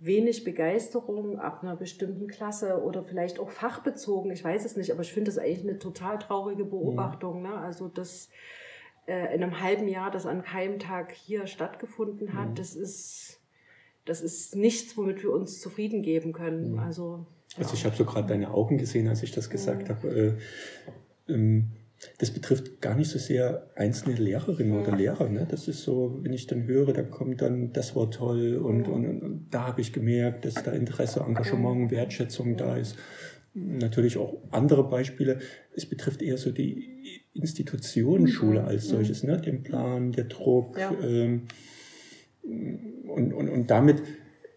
wenig 0.00 0.44
Begeisterung 0.44 1.38
ab 1.38 1.62
einer 1.62 1.76
bestimmten 1.76 2.26
Klasse 2.26 2.82
oder 2.82 3.02
vielleicht 3.02 3.38
auch 3.38 3.50
fachbezogen, 3.50 4.30
ich 4.30 4.42
weiß 4.42 4.64
es 4.64 4.76
nicht, 4.76 4.90
aber 4.92 5.02
ich 5.02 5.12
finde 5.12 5.30
das 5.30 5.38
eigentlich 5.38 5.62
eine 5.62 5.78
total 5.78 6.18
traurige 6.18 6.64
Beobachtung. 6.64 7.44
Ja. 7.44 7.50
Ne? 7.50 7.56
Also 7.58 7.86
das 7.88 8.30
äh, 9.06 9.34
in 9.34 9.42
einem 9.42 9.60
halben 9.60 9.88
Jahr 9.88 10.10
das 10.10 10.26
an 10.26 10.42
keinem 10.42 10.78
Tag 10.78 11.12
hier 11.12 11.46
stattgefunden 11.46 12.32
hat, 12.32 12.50
mhm. 12.50 12.54
das 12.54 12.74
ist 12.74 13.40
das 14.06 14.22
ist 14.22 14.56
nichts, 14.56 14.96
womit 14.96 15.22
wir 15.22 15.32
uns 15.32 15.60
zufrieden 15.60 16.02
geben 16.02 16.32
können. 16.32 16.72
Mhm. 16.72 16.78
Also, 16.78 17.26
ja. 17.52 17.62
also 17.62 17.74
ich 17.74 17.84
habe 17.84 17.94
so 17.94 18.04
gerade 18.04 18.28
deine 18.28 18.52
Augen 18.52 18.78
gesehen, 18.78 19.06
als 19.06 19.22
ich 19.22 19.32
das 19.32 19.50
gesagt 19.50 19.88
mhm. 19.88 19.92
habe. 19.92 20.38
Äh, 21.28 21.32
ähm, 21.32 21.70
das 22.18 22.30
betrifft 22.30 22.80
gar 22.80 22.94
nicht 22.94 23.10
so 23.10 23.18
sehr 23.18 23.70
einzelne 23.74 24.16
Lehrerinnen 24.16 24.78
oder 24.78 24.96
Lehrer. 24.96 25.28
Ne? 25.28 25.46
Das 25.50 25.68
ist 25.68 25.82
so, 25.82 26.18
wenn 26.22 26.32
ich 26.32 26.46
dann 26.46 26.66
höre, 26.66 26.92
da 26.92 27.02
kommt 27.02 27.42
dann, 27.42 27.72
das 27.72 27.94
war 27.94 28.10
toll 28.10 28.56
und, 28.56 28.88
und, 28.88 29.06
und, 29.06 29.22
und 29.22 29.46
da 29.50 29.66
habe 29.66 29.80
ich 29.80 29.92
gemerkt, 29.92 30.44
dass 30.44 30.54
da 30.54 30.72
Interesse, 30.72 31.20
Engagement, 31.20 31.90
Wertschätzung 31.90 32.56
da 32.56 32.76
ist. 32.76 32.96
Natürlich 33.52 34.16
auch 34.16 34.38
andere 34.50 34.88
Beispiele. 34.88 35.40
Es 35.74 35.84
betrifft 35.84 36.22
eher 36.22 36.38
so 36.38 36.52
die 36.52 37.22
Institutionenschule 37.34 38.60
mhm. 38.60 38.66
als 38.66 38.86
mhm. 38.86 38.90
solches, 38.90 39.22
ne? 39.22 39.38
den 39.38 39.62
Plan, 39.62 40.12
der 40.12 40.24
Druck. 40.24 40.78
Ja. 40.78 40.92
Ähm, 41.02 41.48
und, 42.42 43.34
und, 43.34 43.48
und 43.48 43.70
damit 43.70 44.02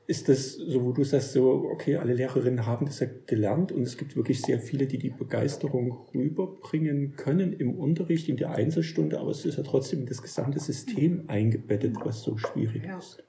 ist 0.05 0.27
das, 0.27 0.53
so 0.53 0.83
wo 0.83 0.91
du 0.91 1.03
sagst, 1.03 1.31
so, 1.31 1.69
okay, 1.71 1.95
alle 1.95 2.13
Lehrerinnen 2.13 2.65
haben 2.65 2.85
das 2.85 2.99
ja 2.99 3.07
gelernt 3.25 3.71
und 3.71 3.83
es 3.83 3.97
gibt 3.97 4.15
wirklich 4.15 4.41
sehr 4.41 4.59
viele, 4.59 4.85
die 4.85 4.97
die 4.97 5.09
Begeisterung 5.09 6.05
rüberbringen 6.13 7.15
können 7.15 7.53
im 7.53 7.79
Unterricht, 7.79 8.27
in 8.27 8.35
der 8.35 8.51
Einzelstunde, 8.51 9.19
aber 9.19 9.31
es 9.31 9.45
ist 9.45 9.57
ja 9.57 9.63
trotzdem 9.63 10.01
in 10.01 10.05
das 10.05 10.21
gesamte 10.21 10.59
System 10.59 11.23
eingebettet, 11.27 11.95
was 12.03 12.21
so 12.21 12.37
schwierig 12.37 12.83
ja. 12.85 12.97
ist. 12.97 13.23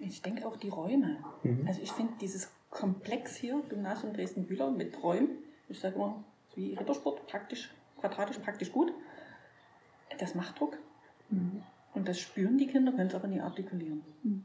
Ich 0.00 0.20
denke 0.20 0.46
auch 0.46 0.56
die 0.56 0.68
Räume. 0.68 1.18
Mhm. 1.44 1.66
Also 1.66 1.80
ich 1.80 1.92
finde 1.92 2.12
dieses 2.20 2.50
Komplex 2.70 3.36
hier, 3.36 3.62
Gymnasium 3.68 4.12
Dresden-Bühler 4.12 4.70
mit 4.72 5.00
Räumen, 5.02 5.28
ich 5.68 5.78
sage 5.78 5.94
immer, 5.94 6.24
wie 6.56 6.74
Rittersport, 6.74 7.26
praktisch, 7.28 7.70
quadratisch, 8.00 8.38
praktisch 8.38 8.72
gut. 8.72 8.92
Das 10.18 10.34
macht 10.34 10.58
Druck. 10.58 10.76
Mhm. 11.30 11.62
Und 11.94 12.08
das 12.08 12.18
spüren 12.18 12.58
die 12.58 12.66
Kinder, 12.66 12.92
können 12.92 13.08
es 13.08 13.14
aber 13.14 13.28
nie 13.28 13.40
artikulieren. 13.40 14.02
Mhm. 14.22 14.44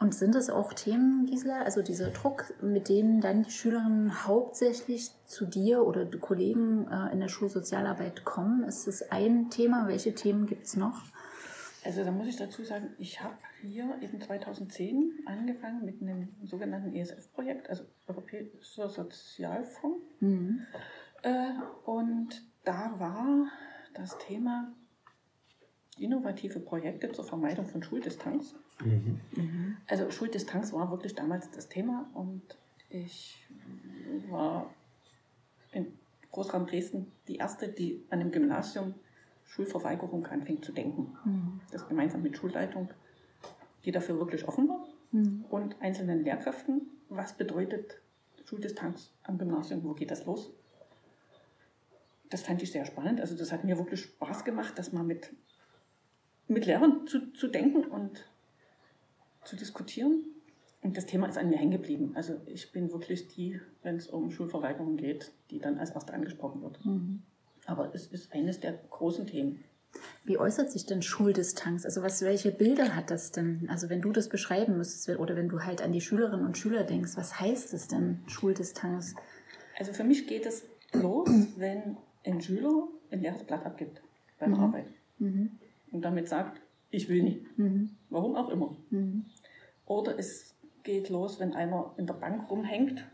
Und 0.00 0.14
sind 0.14 0.34
es 0.34 0.48
auch 0.48 0.72
Themen, 0.72 1.26
Gisela, 1.26 1.62
also 1.62 1.82
dieser 1.82 2.08
Druck, 2.08 2.54
mit 2.62 2.88
denen 2.88 3.20
dann 3.20 3.42
die 3.42 3.50
Schülerinnen 3.50 4.26
hauptsächlich 4.26 5.10
zu 5.26 5.44
dir 5.44 5.86
oder 5.86 6.06
die 6.06 6.18
Kollegen 6.18 6.88
äh, 6.88 7.12
in 7.12 7.20
der 7.20 7.28
Schulsozialarbeit 7.28 8.24
kommen? 8.24 8.64
Ist 8.64 8.86
das 8.86 9.10
ein 9.10 9.50
Thema? 9.50 9.88
Welche 9.88 10.14
Themen 10.14 10.46
gibt 10.46 10.64
es 10.64 10.74
noch? 10.74 11.02
Also 11.84 12.02
da 12.02 12.10
muss 12.10 12.28
ich 12.28 12.36
dazu 12.36 12.64
sagen, 12.64 12.88
ich 12.98 13.22
habe 13.22 13.36
hier 13.60 13.94
eben 14.00 14.22
2010 14.22 15.20
angefangen 15.26 15.84
mit 15.84 16.00
einem 16.00 16.28
sogenannten 16.44 16.94
ESF-Projekt, 16.94 17.68
also 17.68 17.84
Europäischer 18.06 18.88
Sozialfonds. 18.88 20.00
Mhm. 20.20 20.66
Äh, 21.22 21.52
und 21.84 22.42
da 22.64 22.94
war 22.98 23.50
das 23.92 24.16
Thema 24.16 24.72
innovative 25.98 26.60
Projekte 26.60 27.12
zur 27.12 27.26
Vermeidung 27.26 27.66
von 27.66 27.82
Schuldistanz. 27.82 28.54
Mhm. 28.84 29.20
Mhm. 29.36 29.76
Also 29.86 30.10
Schuldistanz 30.10 30.72
war 30.72 30.90
wirklich 30.90 31.14
damals 31.14 31.50
das 31.50 31.68
Thema 31.68 32.08
und 32.14 32.42
ich 32.88 33.46
war 34.28 34.72
in 35.72 35.86
Großraum 36.32 36.66
Dresden 36.66 37.12
die 37.28 37.36
erste, 37.36 37.68
die 37.68 38.04
an 38.10 38.20
einem 38.20 38.32
Gymnasium 38.32 38.94
Schulverweigerung 39.44 40.26
anfing 40.26 40.62
zu 40.62 40.72
denken. 40.72 41.16
Mhm. 41.24 41.60
Das 41.72 41.88
gemeinsam 41.88 42.22
mit 42.22 42.36
Schulleitung, 42.36 42.90
die 43.84 43.92
dafür 43.92 44.18
wirklich 44.18 44.46
offen 44.46 44.68
war 44.68 44.86
mhm. 45.12 45.44
und 45.50 45.80
einzelnen 45.80 46.22
Lehrkräften. 46.22 46.82
Was 47.08 47.36
bedeutet 47.36 48.00
Schuldistanz 48.44 49.12
am 49.24 49.38
Gymnasium? 49.38 49.82
Wo 49.82 49.94
geht 49.94 50.10
das 50.10 50.24
los? 50.24 50.52
Das 52.28 52.42
fand 52.42 52.62
ich 52.62 52.70
sehr 52.70 52.84
spannend. 52.84 53.20
Also 53.20 53.36
das 53.36 53.50
hat 53.50 53.64
mir 53.64 53.76
wirklich 53.76 54.02
Spaß 54.02 54.44
gemacht, 54.44 54.74
das 54.76 54.92
mal 54.92 55.02
mit 55.02 55.32
mit 56.50 56.66
Lehrern 56.66 57.06
zu, 57.06 57.32
zu 57.32 57.46
denken 57.46 57.84
und 57.84 58.24
zu 59.44 59.56
diskutieren. 59.56 60.24
Und 60.82 60.96
das 60.96 61.06
Thema 61.06 61.28
ist 61.28 61.36
an 61.36 61.50
mir 61.50 61.58
hängen 61.58 61.72
geblieben. 61.72 62.12
Also 62.14 62.40
ich 62.46 62.72
bin 62.72 62.90
wirklich 62.90 63.28
die, 63.28 63.60
wenn 63.82 63.96
es 63.96 64.06
um 64.06 64.30
Schulverweigerung 64.30 64.96
geht, 64.96 65.32
die 65.50 65.58
dann 65.58 65.78
als 65.78 65.90
erste 65.90 66.14
angesprochen 66.14 66.62
wird. 66.62 66.84
Mhm. 66.84 67.22
Aber 67.66 67.94
es 67.94 68.06
ist 68.06 68.32
eines 68.32 68.60
der 68.60 68.72
großen 68.90 69.26
Themen. 69.26 69.62
Wie 70.24 70.38
äußert 70.38 70.70
sich 70.70 70.86
denn 70.86 71.02
Schuldistanz? 71.02 71.84
Also 71.84 72.02
was, 72.02 72.22
welche 72.22 72.50
Bilder 72.50 72.94
hat 72.94 73.10
das 73.10 73.32
denn? 73.32 73.68
Also 73.68 73.90
wenn 73.90 74.00
du 74.00 74.12
das 74.12 74.28
beschreiben 74.28 74.78
müsstest 74.78 75.18
oder 75.18 75.36
wenn 75.36 75.48
du 75.48 75.64
halt 75.64 75.82
an 75.82 75.92
die 75.92 76.00
Schülerinnen 76.00 76.46
und 76.46 76.56
Schüler 76.56 76.84
denkst, 76.84 77.16
was 77.16 77.40
heißt 77.40 77.74
es 77.74 77.88
denn 77.88 78.20
Schuldistanz? 78.26 79.14
Also 79.78 79.92
für 79.92 80.04
mich 80.04 80.26
geht 80.26 80.46
es 80.46 80.64
los, 80.92 81.28
wenn 81.56 81.96
ein 82.24 82.40
Schüler 82.40 82.88
ein 83.10 83.20
leeres 83.20 83.42
Blatt 83.42 83.66
abgibt 83.66 84.00
beim 84.38 84.52
mhm. 84.52 84.60
Arbeit. 84.60 84.86
Mhm 85.18 85.58
und 85.90 86.02
damit 86.02 86.28
sagt, 86.28 86.60
ich 86.90 87.08
will 87.08 87.22
nicht. 87.22 87.58
Mhm. 87.58 87.90
Warum 88.10 88.36
auch 88.36 88.48
immer. 88.50 88.76
Mhm. 88.90 89.24
Oder 89.86 90.18
es 90.18 90.54
geht 90.82 91.08
los, 91.08 91.40
wenn 91.40 91.54
einer 91.54 91.92
in 91.96 92.06
der 92.06 92.14
Bank 92.14 92.50
rumhängt 92.50 93.04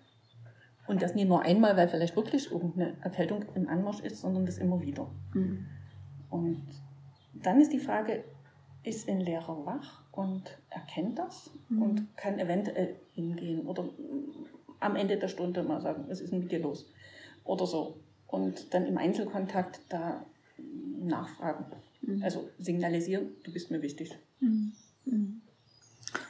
und 0.87 1.03
das 1.03 1.15
nicht 1.15 1.29
nur 1.29 1.43
einmal, 1.43 1.77
weil 1.77 1.89
vielleicht 1.89 2.17
wirklich 2.17 2.51
irgendeine 2.51 2.97
Erkältung 3.03 3.45
im 3.55 3.69
Anmarsch 3.69 4.01
ist, 4.01 4.21
sondern 4.21 4.47
das 4.47 4.59
immer 4.59 4.81
wieder. 4.81 5.11
Mhm. 5.35 5.67
Und 6.31 6.63
dann 7.35 7.61
ist 7.61 7.73
die 7.73 7.79
Frage, 7.79 8.25
ist 8.83 9.09
ein 9.09 9.21
Lehrer 9.21 9.67
wach 9.67 10.03
und 10.13 10.59
erkennt 10.71 11.19
das 11.19 11.51
mhm. 11.69 11.83
und 11.83 12.17
kann 12.17 12.39
eventuell 12.39 12.97
hingehen 13.15 13.67
oder 13.67 13.89
am 14.81 14.97
Ende 14.97 15.17
der 15.17 15.29
Stunde 15.29 15.63
mal 15.63 15.81
sagen, 15.81 16.05
was 16.09 16.21
ist 16.21 16.33
denn 16.33 16.41
mit 16.41 16.53
dir 16.53 16.61
los? 16.61 16.91
Oder 17.45 17.67
so. 17.67 17.97
Und 18.29 18.75
dann 18.75 18.87
im 18.87 18.99
Einzelkontakt 18.99 19.81
da 19.89 20.25
nachfragen. 20.99 21.67
Mhm. 22.03 22.23
Also 22.23 22.49
signalisieren, 22.59 23.31
du 23.45 23.53
bist 23.53 23.71
mir 23.71 23.83
wichtig. 23.83 24.17
Mhm. 24.41 24.73
Mhm. 25.07 25.43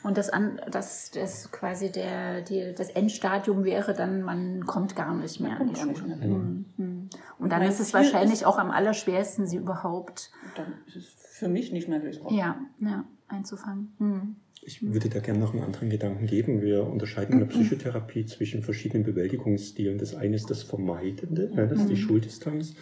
Und 0.03 0.19
das, 0.19 0.31
an, 0.31 0.61
das, 0.71 1.11
das 1.11 1.51
quasi 1.53 1.93
der, 1.93 2.43
die, 2.43 2.73
das 2.77 2.91
Endstadium 2.91 3.65
wäre 3.65 3.95
dann, 3.95 4.23
man 4.23 4.65
kommt 4.67 4.97
gar 4.97 5.15
nicht 5.15 5.41
mehr 5.41 5.61
an 5.61 5.69
die 5.69 5.77
Schule. 5.77 6.17
Genau. 6.21 6.37
mhm. 6.77 7.09
Und 7.39 7.53
dann 7.53 7.63
ist 7.63 7.81
es 7.81 7.93
wahrscheinlich 7.93 8.41
ist, 8.41 8.47
auch 8.47 8.59
am 8.59 8.71
allerschwersten, 8.71 9.47
sie 9.47 9.57
überhaupt. 9.57 10.31
Dann 10.57 10.75
ist 10.87 10.97
es 10.97 11.07
für 11.07 11.49
mich 11.49 11.73
nicht 11.73 11.89
mehr 11.89 11.99
lösbar. 11.99 12.33
Ja, 12.33 12.57
ja 12.81 13.05
einzufangen. 13.29 13.93
Mhm. 13.99 14.37
Ich 14.63 14.83
würde 14.83 15.09
da 15.09 15.21
gerne 15.21 15.39
noch 15.39 15.53
einen 15.55 15.63
anderen 15.63 15.91
Gedanken 15.91 16.27
geben. 16.27 16.61
Wir 16.61 16.85
unterscheiden 16.85 17.35
in 17.35 17.39
der 17.39 17.47
Psychotherapie 17.47 18.27
zwischen 18.27 18.63
verschiedenen 18.63 19.05
Bewältigungsstilen. 19.05 19.99
Das 19.99 20.17
eine 20.17 20.35
ist 20.35 20.51
das 20.51 20.65
Vermeidende, 20.65 21.55
ne, 21.55 21.69
das 21.69 21.81
ist 21.81 21.89
die 21.89 21.97
Schuldistanz. 21.97 22.75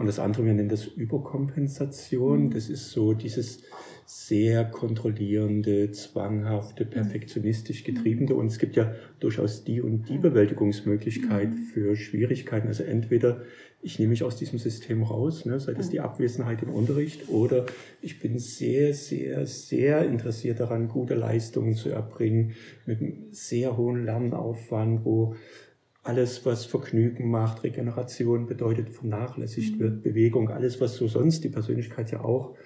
Und 0.00 0.06
das 0.06 0.18
andere, 0.18 0.46
wir 0.46 0.54
nennen 0.54 0.70
das 0.70 0.86
Überkompensation. 0.86 2.44
Mhm. 2.44 2.50
Das 2.52 2.70
ist 2.70 2.90
so 2.90 3.12
dieses 3.12 3.64
sehr 4.06 4.64
kontrollierende, 4.64 5.92
zwanghafte, 5.92 6.86
perfektionistisch 6.86 7.84
getriebene. 7.84 8.34
Und 8.34 8.46
es 8.46 8.58
gibt 8.58 8.76
ja 8.76 8.94
durchaus 9.18 9.62
die 9.62 9.82
und 9.82 10.08
die 10.08 10.16
Bewältigungsmöglichkeit 10.16 11.50
mhm. 11.50 11.64
für 11.74 11.96
Schwierigkeiten. 11.96 12.68
Also 12.68 12.82
entweder 12.84 13.42
ich 13.82 13.98
nehme 13.98 14.10
mich 14.10 14.22
aus 14.22 14.36
diesem 14.36 14.58
System 14.58 15.02
raus, 15.02 15.44
ne, 15.44 15.60
sei 15.60 15.74
das 15.74 15.90
die 15.90 16.00
Abwesenheit 16.00 16.62
im 16.62 16.70
Unterricht, 16.70 17.28
oder 17.28 17.66
ich 18.00 18.20
bin 18.20 18.38
sehr, 18.38 18.94
sehr, 18.94 19.46
sehr 19.46 20.06
interessiert 20.06 20.60
daran, 20.60 20.88
gute 20.88 21.14
Leistungen 21.14 21.74
zu 21.74 21.90
erbringen, 21.90 22.52
mit 22.86 23.00
einem 23.00 23.28
sehr 23.32 23.76
hohen 23.76 24.04
Lernaufwand, 24.04 25.04
wo 25.04 25.34
alles, 26.02 26.46
was 26.46 26.64
Vergnügen 26.64 27.30
macht, 27.30 27.62
Regeneration 27.62 28.46
bedeutet, 28.46 28.90
vernachlässigt 28.90 29.76
mhm. 29.76 29.80
wird, 29.80 30.02
Bewegung, 30.02 30.48
alles, 30.50 30.80
was 30.80 30.96
so 30.96 31.08
sonst 31.08 31.44
die 31.44 31.50
Persönlichkeit 31.50 32.10
ja 32.10 32.20
auch 32.20 32.56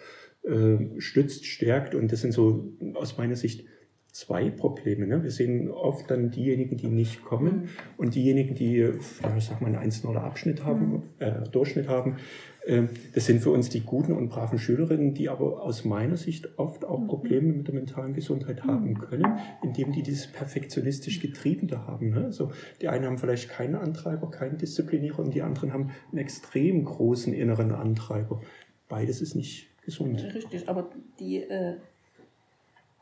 äh, 0.42 1.00
stützt, 1.00 1.46
stärkt. 1.46 1.94
Und 1.94 2.12
das 2.12 2.20
sind 2.20 2.32
so 2.32 2.72
aus 2.94 3.18
meiner 3.18 3.36
Sicht 3.36 3.64
zwei 4.12 4.48
Probleme. 4.48 5.08
Ne? 5.08 5.24
Wir 5.24 5.32
sehen 5.32 5.68
oft 5.68 6.08
dann 6.08 6.30
diejenigen, 6.30 6.76
die 6.76 6.86
nicht 6.86 7.24
kommen 7.24 7.62
mhm. 7.62 7.68
und 7.96 8.14
diejenigen, 8.14 8.54
die, 8.54 8.76
ja, 8.76 9.36
ich 9.36 9.44
sag 9.44 9.60
mal, 9.60 9.66
einen 9.66 9.76
Einzel- 9.76 10.10
oder 10.10 10.22
Abschnitt 10.22 10.64
haben, 10.64 10.90
mhm. 10.90 11.02
äh, 11.18 11.48
Durchschnitt 11.50 11.88
haben. 11.88 12.16
Äh, 12.64 12.84
das 13.14 13.26
sind 13.26 13.40
für 13.40 13.50
uns 13.50 13.68
die 13.68 13.80
guten 13.80 14.12
und 14.12 14.28
braven 14.28 14.58
Schülerinnen, 14.58 15.14
die 15.14 15.28
aber 15.28 15.62
aus 15.62 15.84
meiner 15.84 16.16
Sicht 16.16 16.58
oft 16.58 16.84
auch 16.84 17.00
mhm. 17.00 17.06
Probleme 17.06 17.52
mit 17.52 17.68
der 17.68 17.74
mentalen 17.74 18.14
Gesundheit 18.14 18.64
mhm. 18.64 18.70
haben 18.70 18.98
können, 18.98 19.38
indem 19.62 19.92
die 19.92 20.02
dieses 20.02 20.26
perfektionistisch 20.26 21.20
Getriebene 21.20 21.86
haben. 21.86 22.10
Ne? 22.10 22.24
Also 22.24 22.50
die 22.80 22.88
einen 22.88 23.06
haben 23.06 23.18
vielleicht 23.18 23.48
keinen 23.48 23.74
Antreiber, 23.74 24.30
keinen 24.30 24.58
Disziplinierer 24.58 25.20
und 25.20 25.34
die 25.34 25.42
anderen 25.42 25.72
haben 25.72 25.90
einen 26.10 26.18
extrem 26.18 26.84
großen 26.84 27.32
inneren 27.32 27.72
Antreiber. 27.72 28.40
Beides 28.88 29.20
ist 29.20 29.34
nicht 29.34 29.68
gesund. 29.82 30.22
Richtig, 30.34 30.68
aber 30.68 30.90
die 31.18 31.42
äh 31.42 31.76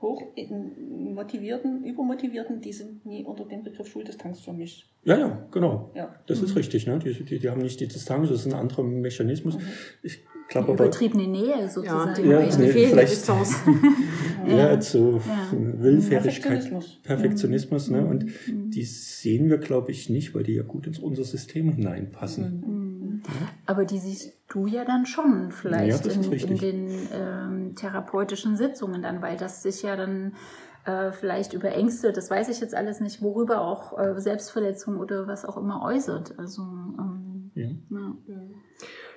hoch 0.03 0.21
motivierten, 1.15 1.85
übermotivierten, 1.85 2.61
die 2.61 2.73
sind 2.73 3.07
nie 3.07 3.25
unter 3.25 3.45
dem 3.45 3.63
Begriff 3.63 3.87
Schuldistanz 3.87 4.41
für 4.41 4.53
mich. 4.53 4.85
Ja, 5.05 5.19
ja, 5.19 5.47
genau. 5.51 5.91
Ja. 5.95 6.15
Das 6.27 6.41
mhm. 6.41 6.47
ist 6.47 6.57
richtig. 6.57 6.87
Ne? 6.87 6.99
Die, 6.99 7.25
die, 7.25 7.39
die, 7.39 7.49
haben 7.49 7.63
nicht 7.63 7.81
die 7.81 7.87
Distanz, 7.87 8.29
das 8.29 8.41
ist 8.41 8.53
ein 8.53 8.59
anderer 8.59 8.83
Mechanismus. 8.83 9.57
Mhm. 9.57 9.63
Ich 10.03 10.21
glaub, 10.49 10.67
die 10.67 10.73
übertriebene 10.73 11.29
Nähe 11.29 11.69
sozusagen. 11.69 12.29
Ja, 12.29 12.41
ja, 12.45 12.57
nee, 12.59 12.69
fehlende 12.69 13.05
Distanz. 13.05 13.55
ja, 14.47 14.79
zu 14.81 15.21
ja. 15.27 15.49
Willfährigkeit, 15.53 16.43
Perfektionismus. 16.43 17.01
Perfektionismus 17.03 17.89
mhm. 17.89 17.97
ne? 17.97 18.07
Und 18.07 18.25
mhm. 18.25 18.71
die 18.71 18.85
sehen 18.85 19.49
wir, 19.49 19.59
glaube 19.59 19.93
ich, 19.93 20.11
nicht, 20.11 20.35
weil 20.35 20.43
die 20.43 20.55
ja 20.55 20.63
gut 20.63 20.87
ins 20.87 20.99
unser 20.99 21.25
System 21.25 21.73
hineinpassen. 21.73 22.82
Mhm. 23.29 23.49
Aber 23.67 23.85
die 23.85 23.99
siehst 23.99 24.33
du 24.49 24.67
ja 24.67 24.85
dann 24.85 25.07
schon 25.07 25.53
vielleicht 25.53 26.07
ja, 26.07 26.13
in, 26.13 26.33
in, 26.33 26.59
den 26.59 27.09
ähm, 27.13 27.75
therapeutischen 27.75 28.57
Sitzungen 28.57 29.03
dann, 29.03 29.23
weil 29.23 29.37
das 29.37 29.63
sich 29.63 29.83
ja 29.83 29.97
dann 29.97 30.35
äh, 30.85 31.13
vielleicht 31.13 31.53
über 31.53 31.71
Ängste, 31.73 32.13
das 32.13 32.31
weiß 32.31 32.49
ich 32.49 32.61
jetzt 32.61 32.75
alles 32.75 33.01
nicht, 33.01 33.23
worüber 33.23 33.61
auch 33.61 33.99
äh, 33.99 34.21
Selbstverletzung 34.21 34.99
oder 34.99 35.27
was 35.27 35.45
auch 35.45 35.57
immer 35.57 35.83
äußert. 35.83 36.39
Also 36.39 36.63
ähm, 36.63 37.51
ja. 37.55 37.69
Ja. 38.27 38.42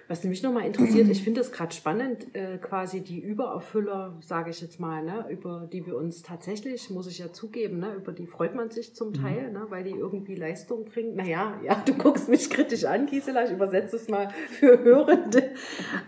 Was 0.08 0.24
mich 0.24 0.44
nochmal 0.44 0.68
interessiert, 0.68 1.10
ich 1.10 1.24
finde 1.24 1.42
es 1.42 1.52
gerade 1.52 1.74
spannend, 1.74 2.28
äh, 2.36 2.58
quasi 2.60 3.02
die 3.02 3.20
Übererfüller, 3.20 4.16
sage 4.22 4.52
ich 4.52 4.62
jetzt 4.62 4.80
mal, 4.80 5.04
ne, 5.04 5.26
über 5.30 5.68
die 5.72 5.86
wir 5.88 5.98
uns 5.98 6.22
tatsächlich, 6.22 6.92
muss 6.92 7.08
ich 7.08 7.18
ja 7.18 7.34
zugeben, 7.34 7.80
ne, 7.80 7.96
über 7.96 8.12
die 8.12 8.28
freut 8.28 8.54
man 8.54 8.70
sich 8.70 8.94
zum 8.94 9.10
mhm. 9.10 9.14
Teil, 9.14 9.48
mhm. 9.48 9.54
ne, 9.54 9.66
weil 9.70 9.84
die 9.84 9.92
irgendwie 9.92 10.36
Leistung 10.36 10.86
bringen. 10.86 11.16
Naja, 11.16 11.60
ja, 11.64 11.82
du 11.86 11.96
guckst 11.96 12.30
mich 12.30 12.52
kritisch 12.52 12.86
an, 12.86 13.08
Gisela, 13.08 13.46
ich 13.46 13.52
übersetze 13.52 13.96
es 13.96 14.08
mal 14.08 14.30
für 14.30 14.84
Hörende. 14.84 15.52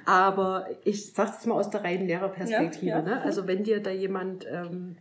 Aber 0.06 0.68
ich 0.84 1.14
sage 1.14 1.32
es 1.40 1.46
mal 1.48 1.56
aus 1.56 1.72
der 1.72 1.84
reinen 1.84 2.08
Lehrerperspektive. 2.08 2.86
Ja, 2.86 3.00
ja. 3.00 3.02
Ne? 3.02 3.22
Also 3.24 3.48
wenn 3.48 3.64
dir 3.64 3.82
da 3.82 3.90
jemand 3.90 4.46
ähm, 4.48 4.98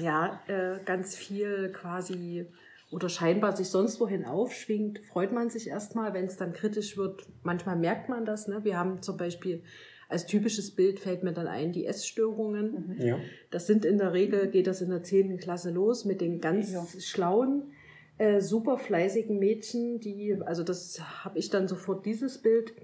ja, 0.00 0.40
äh, 0.46 0.78
ganz 0.84 1.14
viel 1.14 1.70
quasi 1.72 2.46
oder 2.90 3.08
scheinbar 3.08 3.56
sich 3.56 3.68
sonst 3.68 4.00
wohin 4.00 4.24
aufschwingt, 4.24 5.00
freut 5.06 5.32
man 5.32 5.48
sich 5.48 5.68
erstmal, 5.68 6.12
wenn 6.12 6.24
es 6.24 6.36
dann 6.36 6.52
kritisch 6.52 6.96
wird. 6.96 7.24
Manchmal 7.42 7.76
merkt 7.76 8.08
man 8.08 8.24
das. 8.24 8.48
Ne? 8.48 8.64
Wir 8.64 8.76
haben 8.76 9.00
zum 9.02 9.16
Beispiel 9.16 9.62
als 10.10 10.26
typisches 10.26 10.72
Bild 10.72 10.98
fällt 10.98 11.22
mir 11.22 11.32
dann 11.32 11.46
ein 11.46 11.72
die 11.72 11.86
Essstörungen. 11.86 12.96
Mhm. 12.98 13.06
Ja. 13.06 13.18
Das 13.50 13.66
sind 13.66 13.84
in 13.84 13.98
der 13.98 14.12
Regel, 14.12 14.48
geht 14.48 14.66
das 14.66 14.82
in 14.82 14.90
der 14.90 15.04
10. 15.04 15.38
Klasse 15.38 15.70
los 15.70 16.04
mit 16.04 16.20
den 16.20 16.40
ganz 16.40 16.72
ja. 16.72 16.84
schlauen, 16.98 17.70
äh, 18.18 18.40
super 18.40 18.76
fleißigen 18.76 19.38
Mädchen, 19.38 20.00
die, 20.00 20.36
also 20.44 20.64
das 20.64 21.00
habe 21.24 21.38
ich 21.38 21.48
dann 21.48 21.68
sofort 21.68 22.04
dieses 22.04 22.38
Bild. 22.38 22.74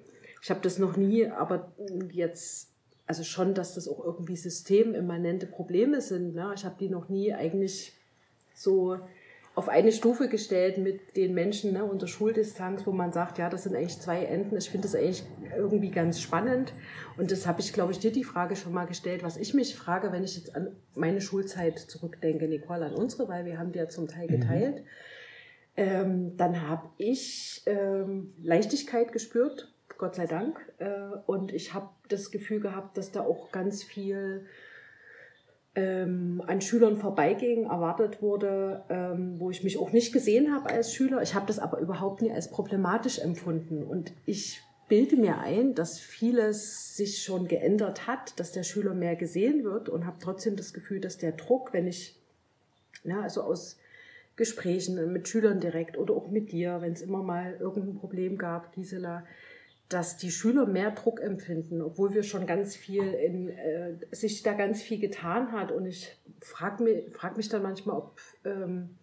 Ich 0.40 0.50
habe 0.50 0.60
das 0.62 0.78
noch 0.78 0.96
nie, 0.96 1.26
aber 1.26 1.72
jetzt, 2.12 2.70
also 3.06 3.24
schon, 3.24 3.54
dass 3.54 3.74
das 3.74 3.88
auch 3.88 4.04
irgendwie 4.04 4.36
systemimmanente 4.36 5.46
Probleme 5.46 6.00
sind. 6.00 6.34
Ne? 6.34 6.52
Ich 6.54 6.64
habe 6.64 6.76
die 6.78 6.88
noch 6.88 7.08
nie 7.08 7.34
eigentlich 7.34 7.92
so 8.54 8.98
auf 9.56 9.70
eine 9.70 9.90
Stufe 9.90 10.28
gestellt 10.28 10.76
mit 10.76 11.16
den 11.16 11.32
Menschen 11.32 11.72
ne, 11.72 11.82
unter 11.82 12.06
Schuldistanz, 12.06 12.86
wo 12.86 12.92
man 12.92 13.14
sagt, 13.14 13.38
ja, 13.38 13.48
das 13.48 13.62
sind 13.62 13.74
eigentlich 13.74 13.98
zwei 13.98 14.22
Enden. 14.22 14.54
Ich 14.58 14.68
finde 14.68 14.86
das 14.86 14.94
eigentlich 14.94 15.24
irgendwie 15.56 15.90
ganz 15.90 16.20
spannend. 16.20 16.74
Und 17.16 17.30
das 17.30 17.46
habe 17.46 17.62
ich, 17.62 17.72
glaube 17.72 17.92
ich, 17.92 17.98
dir 17.98 18.12
die 18.12 18.22
Frage 18.22 18.54
schon 18.54 18.74
mal 18.74 18.84
gestellt, 18.84 19.22
was 19.22 19.38
ich 19.38 19.54
mich 19.54 19.74
frage, 19.74 20.12
wenn 20.12 20.24
ich 20.24 20.36
jetzt 20.36 20.54
an 20.54 20.76
meine 20.94 21.22
Schulzeit 21.22 21.78
zurückdenke, 21.78 22.46
Nicole, 22.48 22.84
an 22.84 22.92
unsere, 22.92 23.28
weil 23.28 23.46
wir 23.46 23.58
haben 23.58 23.72
die 23.72 23.78
ja 23.78 23.88
zum 23.88 24.08
Teil 24.08 24.26
mhm. 24.28 24.40
geteilt. 24.40 24.76
Mhm. 24.76 24.86
Ähm, 25.78 26.36
dann 26.36 26.68
habe 26.68 26.90
ich 26.98 27.62
ähm, 27.64 28.34
Leichtigkeit 28.42 29.10
gespürt, 29.10 29.72
Gott 29.96 30.16
sei 30.16 30.26
Dank. 30.26 30.60
Äh, 30.78 30.90
und 31.24 31.50
ich 31.54 31.72
habe 31.72 31.88
das 32.10 32.30
Gefühl 32.30 32.60
gehabt, 32.60 32.98
dass 32.98 33.10
da 33.10 33.22
auch 33.22 33.52
ganz 33.52 33.82
viel 33.82 34.44
ähm, 35.76 36.42
an 36.46 36.62
Schülern 36.62 36.96
vorbeiging, 36.96 37.66
erwartet 37.66 38.22
wurde, 38.22 38.82
ähm, 38.88 39.38
wo 39.38 39.50
ich 39.50 39.62
mich 39.62 39.78
auch 39.78 39.92
nicht 39.92 40.12
gesehen 40.12 40.52
habe 40.52 40.70
als 40.70 40.94
Schüler. 40.94 41.20
Ich 41.20 41.34
habe 41.34 41.46
das 41.46 41.58
aber 41.58 41.78
überhaupt 41.78 42.22
nie 42.22 42.32
als 42.32 42.50
problematisch 42.50 43.18
empfunden. 43.18 43.84
Und 43.84 44.12
ich 44.24 44.62
bilde 44.88 45.16
mir 45.16 45.38
ein, 45.38 45.74
dass 45.74 45.98
vieles 45.98 46.96
sich 46.96 47.22
schon 47.22 47.46
geändert 47.46 48.06
hat, 48.06 48.40
dass 48.40 48.52
der 48.52 48.62
Schüler 48.62 48.94
mehr 48.94 49.16
gesehen 49.16 49.64
wird 49.64 49.90
und 49.90 50.06
habe 50.06 50.16
trotzdem 50.18 50.56
das 50.56 50.72
Gefühl, 50.72 51.00
dass 51.00 51.18
der 51.18 51.32
Druck, 51.32 51.74
wenn 51.74 51.86
ich, 51.86 52.16
na, 53.04 53.22
also 53.22 53.42
aus 53.42 53.78
Gesprächen 54.36 55.12
mit 55.12 55.28
Schülern 55.28 55.60
direkt 55.60 55.98
oder 55.98 56.14
auch 56.14 56.28
mit 56.28 56.52
dir, 56.52 56.80
wenn 56.80 56.92
es 56.92 57.02
immer 57.02 57.22
mal 57.22 57.56
irgendein 57.60 57.96
Problem 57.96 58.38
gab, 58.38 58.72
Gisela, 58.72 59.26
dass 59.88 60.16
die 60.16 60.30
Schüler 60.30 60.66
mehr 60.66 60.90
Druck 60.90 61.20
empfinden, 61.20 61.80
obwohl 61.80 62.12
wir 62.12 62.24
schon 62.24 62.46
ganz 62.46 62.74
viel 62.74 63.04
in, 63.04 63.48
äh, 63.50 63.94
sich 64.10 64.42
da 64.42 64.54
ganz 64.54 64.82
viel 64.82 64.98
getan 64.98 65.52
hat. 65.52 65.70
Und 65.70 65.86
ich 65.86 66.18
frage 66.40 66.82
mich, 66.82 67.12
frag 67.12 67.36
mich 67.36 67.48
dann 67.48 67.62
manchmal, 67.62 67.96
ob 67.96 68.20
ähm, 68.44 68.96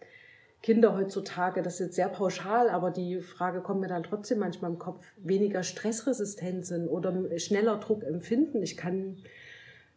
Kinder 0.62 0.96
heutzutage, 0.96 1.62
das 1.62 1.76
ist 1.76 1.80
jetzt 1.80 1.96
sehr 1.96 2.10
pauschal, 2.10 2.69
aber 2.69 2.91
die 2.91 3.22
Frage 3.22 3.62
kommt 3.62 3.82
mir 3.82 3.88
dann 3.88 4.04
trotzdem 4.04 4.39
manchmal 4.39 4.72
im 4.72 4.80
Kopf, 4.80 5.06
weniger 5.17 5.63
stressresistent 5.63 6.65
sind 6.65 6.88
oder 6.88 7.38
schneller 7.38 7.78
Druck 7.78 8.04
empfinden. 8.04 8.62
Ich 8.62 8.76
kann, 8.76 9.17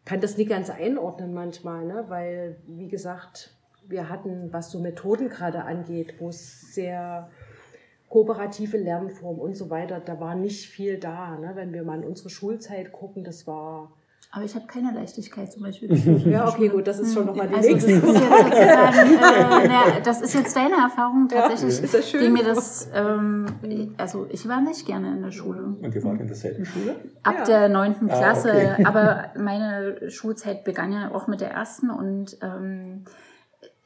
kann 0.05 0.21
das 0.21 0.37
nicht 0.37 0.51
ganz 0.51 0.71
einordnen 0.71 1.35
manchmal, 1.35 1.85
ne? 1.85 2.05
weil, 2.09 2.57
wie 2.67 2.89
gesagt, 2.89 3.57
wir 3.89 4.09
hatten, 4.09 4.53
was 4.53 4.71
so 4.71 4.81
Methoden 4.81 5.29
gerade 5.29 5.63
angeht, 5.63 6.15
wo 6.19 6.29
es 6.29 6.75
sehr 6.75 7.31
kooperative 8.09 8.79
Lernform 8.79 9.39
und 9.39 9.57
so 9.57 9.71
weiter, 9.71 10.01
da 10.01 10.21
war 10.21 10.35
nicht 10.35 10.69
viel 10.69 10.99
da. 10.99 11.37
Ne? 11.37 11.53
Wenn 11.55 11.73
wir 11.73 11.83
mal 11.83 12.03
in 12.03 12.09
unsere 12.09 12.31
Schulzeit 12.31 12.93
gucken, 12.93 13.25
das 13.25 13.47
war... 13.47 13.93
Aber 14.33 14.45
ich 14.45 14.55
habe 14.55 14.67
keine 14.67 14.93
Leichtigkeit 14.93 15.51
zum 15.51 15.63
Beispiel. 15.63 15.95
ja, 16.31 16.47
okay, 16.49 16.69
gut, 16.69 16.87
das 16.87 16.99
ist 16.99 17.15
schon 17.15 17.27
nochmal 17.27 17.49
die 17.49 17.55
also 17.55 17.69
nächste 17.71 18.01
das 18.01 18.11
ist, 18.11 18.21
jetzt 18.21 18.23
äh, 18.53 19.69
na, 19.69 20.01
das 20.05 20.21
ist 20.21 20.35
jetzt 20.35 20.57
deine 20.57 20.75
Erfahrung 20.75 21.29
tatsächlich, 21.29 21.79
ja, 21.79 21.85
ist 21.85 21.95
das 21.95 22.11
schön? 22.11 22.21
die 22.21 22.29
mir 22.29 22.45
das, 22.45 22.91
ähm, 22.95 23.47
also 23.97 24.27
ich 24.31 24.47
war 24.49 24.61
nicht 24.61 24.85
gerne 24.85 25.13
in 25.13 25.23
der 25.23 25.31
Schule. 25.31 25.63
Und 25.81 25.95
ihr 25.95 26.05
wart 26.05 26.21
in 26.21 26.27
derselben 26.27 26.67
Schule? 26.67 26.97
Ab 27.23 27.37
ja. 27.39 27.45
der 27.45 27.69
neunten 27.69 28.09
Klasse, 28.09 28.53
ah, 28.53 28.73
okay. 28.73 28.85
aber 28.85 29.31
meine 29.39 30.11
Schulzeit 30.11 30.65
begann 30.65 30.93
ja 30.93 31.15
auch 31.15 31.29
mit 31.29 31.41
der 31.41 31.53
ersten 31.53 31.89
und 31.91 32.37
ähm, 32.43 33.05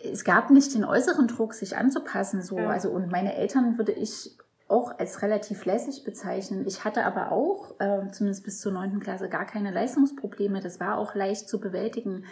es 0.03 0.25
gab 0.25 0.51
nicht 0.51 0.75
den 0.75 0.85
äußeren 0.85 1.29
Druck, 1.29 1.55
sich 1.55 1.77
anzupassen. 1.77 2.43
So. 2.43 2.59
Ja. 2.59 2.71
Also, 2.71 2.91
und 2.91 3.11
meine 3.11 3.35
Eltern 3.35 3.79
würde 3.79 3.93
ich 3.93 4.37
auch 4.69 4.97
als 4.99 5.23
relativ 5.23 5.65
lässig 5.65 6.05
bezeichnen. 6.05 6.65
Ich 6.67 6.85
hatte 6.85 7.05
aber 7.05 7.33
auch, 7.33 7.75
äh, 7.81 8.11
zumindest 8.13 8.45
bis 8.45 8.61
zur 8.61 8.73
neunten 8.73 9.01
Klasse, 9.01 9.29
gar 9.29 9.45
keine 9.45 9.73
Leistungsprobleme. 9.73 10.61
Das 10.61 10.79
war 10.79 10.97
auch 10.97 11.15
leicht 11.15 11.49
zu 11.49 11.61
bewältigen. 11.61 12.25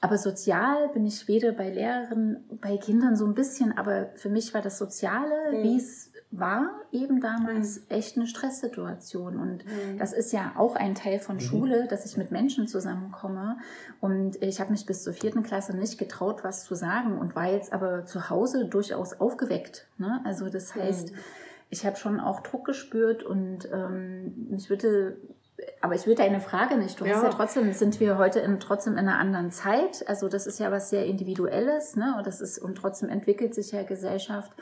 Aber 0.00 0.18
sozial 0.18 0.88
bin 0.90 1.06
ich 1.06 1.28
weder 1.28 1.52
bei 1.52 1.70
Lehrern, 1.70 2.44
bei 2.60 2.76
Kindern 2.76 3.16
so 3.16 3.24
ein 3.24 3.34
bisschen, 3.34 3.76
aber 3.76 4.10
für 4.14 4.28
mich 4.28 4.52
war 4.52 4.62
das 4.62 4.78
Soziale, 4.78 5.52
mhm. 5.52 5.62
wie 5.62 5.76
es 5.78 6.10
war 6.30 6.70
eben 6.92 7.20
damals 7.20 7.80
mhm. 7.80 7.84
echt 7.88 8.16
eine 8.16 8.26
Stresssituation. 8.26 9.38
Und 9.38 9.64
mhm. 9.64 9.98
das 9.98 10.12
ist 10.12 10.32
ja 10.32 10.52
auch 10.56 10.76
ein 10.76 10.94
Teil 10.94 11.18
von 11.18 11.36
mhm. 11.36 11.40
Schule, 11.40 11.86
dass 11.88 12.04
ich 12.04 12.16
mit 12.16 12.30
Menschen 12.30 12.66
zusammenkomme. 12.66 13.58
Und 14.00 14.42
ich 14.42 14.60
habe 14.60 14.72
mich 14.72 14.86
bis 14.86 15.04
zur 15.04 15.12
vierten 15.12 15.42
Klasse 15.42 15.76
nicht 15.76 15.98
getraut, 15.98 16.44
was 16.44 16.64
zu 16.64 16.74
sagen 16.74 17.18
und 17.18 17.36
war 17.36 17.50
jetzt 17.50 17.72
aber 17.72 18.06
zu 18.06 18.28
Hause 18.28 18.66
durchaus 18.66 19.14
aufgeweckt. 19.20 19.86
Ne? 19.98 20.20
Also 20.24 20.48
das 20.48 20.74
heißt, 20.74 21.12
mhm. 21.12 21.18
ich 21.70 21.86
habe 21.86 21.96
schon 21.96 22.20
auch 22.20 22.40
Druck 22.40 22.64
gespürt 22.64 23.22
und 23.22 23.68
ähm, 23.72 24.48
ich 24.56 24.68
würde 24.68 25.16
aber 25.80 25.94
ich 25.94 26.06
will 26.06 26.14
deine 26.14 26.40
Frage 26.40 26.76
nicht. 26.76 27.00
Du 27.00 27.06
ja. 27.06 27.14
hast 27.14 27.22
ja 27.22 27.30
trotzdem, 27.30 27.72
sind 27.72 27.98
wir 27.98 28.18
heute 28.18 28.40
in, 28.40 28.60
trotzdem 28.60 28.94
in 28.94 29.00
einer 29.00 29.18
anderen 29.18 29.50
Zeit. 29.50 30.06
Also 30.06 30.28
das 30.28 30.46
ist 30.46 30.60
ja 30.60 30.70
was 30.70 30.90
sehr 30.90 31.06
Individuelles, 31.06 31.96
ne? 31.96 32.14
Und 32.18 32.26
das 32.26 32.40
ist, 32.42 32.58
und 32.58 32.76
trotzdem 32.76 33.08
entwickelt 33.08 33.54
sich 33.54 33.72
ja 33.72 33.82
Gesellschaft. 33.82 34.52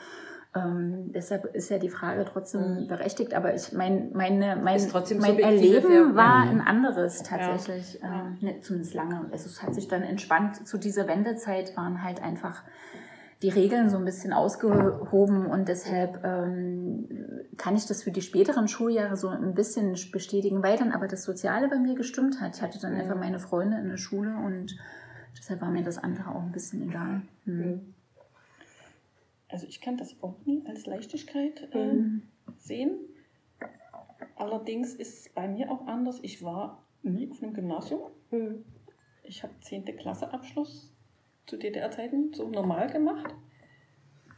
Ähm, 0.55 1.11
deshalb 1.11 1.53
ist 1.53 1.69
ja 1.69 1.79
die 1.79 1.89
Frage 1.89 2.23
trotzdem 2.25 2.83
mhm. 2.83 2.87
berechtigt, 2.87 3.33
aber 3.33 3.53
ich 3.53 3.73
mein, 3.73 4.11
meine, 4.13 4.55
mein, 4.55 4.81
mein 5.19 5.39
Erleben 5.39 6.15
war 6.15 6.43
ein 6.43 6.61
anderes 6.61 7.23
tatsächlich, 7.23 7.99
ja. 8.01 8.27
ähm, 8.27 8.37
ne, 8.39 8.61
zumindest 8.61 8.93
lange. 8.93 9.27
Also 9.31 9.49
es 9.49 9.61
hat 9.61 9.75
sich 9.75 9.89
dann 9.89 10.03
entspannt. 10.03 10.65
Zu 10.65 10.77
dieser 10.77 11.07
Wendezeit 11.07 11.75
waren 11.75 12.03
halt 12.03 12.23
einfach 12.23 12.63
die 13.41 13.49
Regeln 13.49 13.89
so 13.89 13.97
ein 13.97 14.05
bisschen 14.05 14.31
ausgehoben 14.31 15.47
und 15.47 15.67
deshalb 15.67 16.23
ähm, 16.23 17.09
kann 17.57 17.75
ich 17.75 17.85
das 17.85 18.03
für 18.03 18.11
die 18.11 18.21
späteren 18.21 18.69
Schuljahre 18.69 19.17
so 19.17 19.27
ein 19.27 19.53
bisschen 19.53 19.97
bestätigen, 20.11 20.63
weil 20.63 20.77
dann 20.77 20.93
aber 20.93 21.07
das 21.07 21.23
Soziale 21.23 21.67
bei 21.67 21.77
mir 21.77 21.95
gestimmt 21.95 22.39
hat. 22.39 22.55
Ich 22.55 22.61
hatte 22.61 22.79
dann 22.79 22.95
einfach 22.95 23.17
meine 23.17 23.39
Freunde 23.39 23.77
in 23.77 23.89
der 23.89 23.97
Schule 23.97 24.33
und 24.37 24.77
deshalb 25.37 25.61
war 25.61 25.69
mir 25.69 25.83
das 25.83 25.97
andere 25.97 26.29
auch 26.29 26.43
ein 26.43 26.53
bisschen 26.53 26.81
egal. 26.81 27.23
Mhm. 27.43 27.94
Also 29.55 29.67
ich 29.67 29.79
kann 29.79 29.95
das 29.95 30.21
auch 30.21 30.35
nie 30.43 30.61
als 30.67 30.85
Leichtigkeit 30.85 31.69
äh, 31.71 31.93
mhm. 31.93 32.23
sehen. 32.57 32.99
Allerdings 34.35 34.93
ist 34.95 35.19
es 35.19 35.29
bei 35.29 35.47
mir 35.47 35.71
auch 35.71 35.87
anders. 35.87 36.19
Ich 36.23 36.43
war 36.43 36.83
nie 37.03 37.31
auf 37.31 37.41
einem 37.41 37.53
Gymnasium. 37.53 38.01
Mhm. 38.31 38.65
Ich 39.23 39.43
habe 39.43 39.53
10. 39.61 39.85
Klasse 39.95 40.33
Abschluss 40.33 40.93
zu 41.45 41.55
DDR-Zeiten 41.55 42.33
so 42.33 42.49
normal 42.49 42.91
gemacht. 42.91 43.33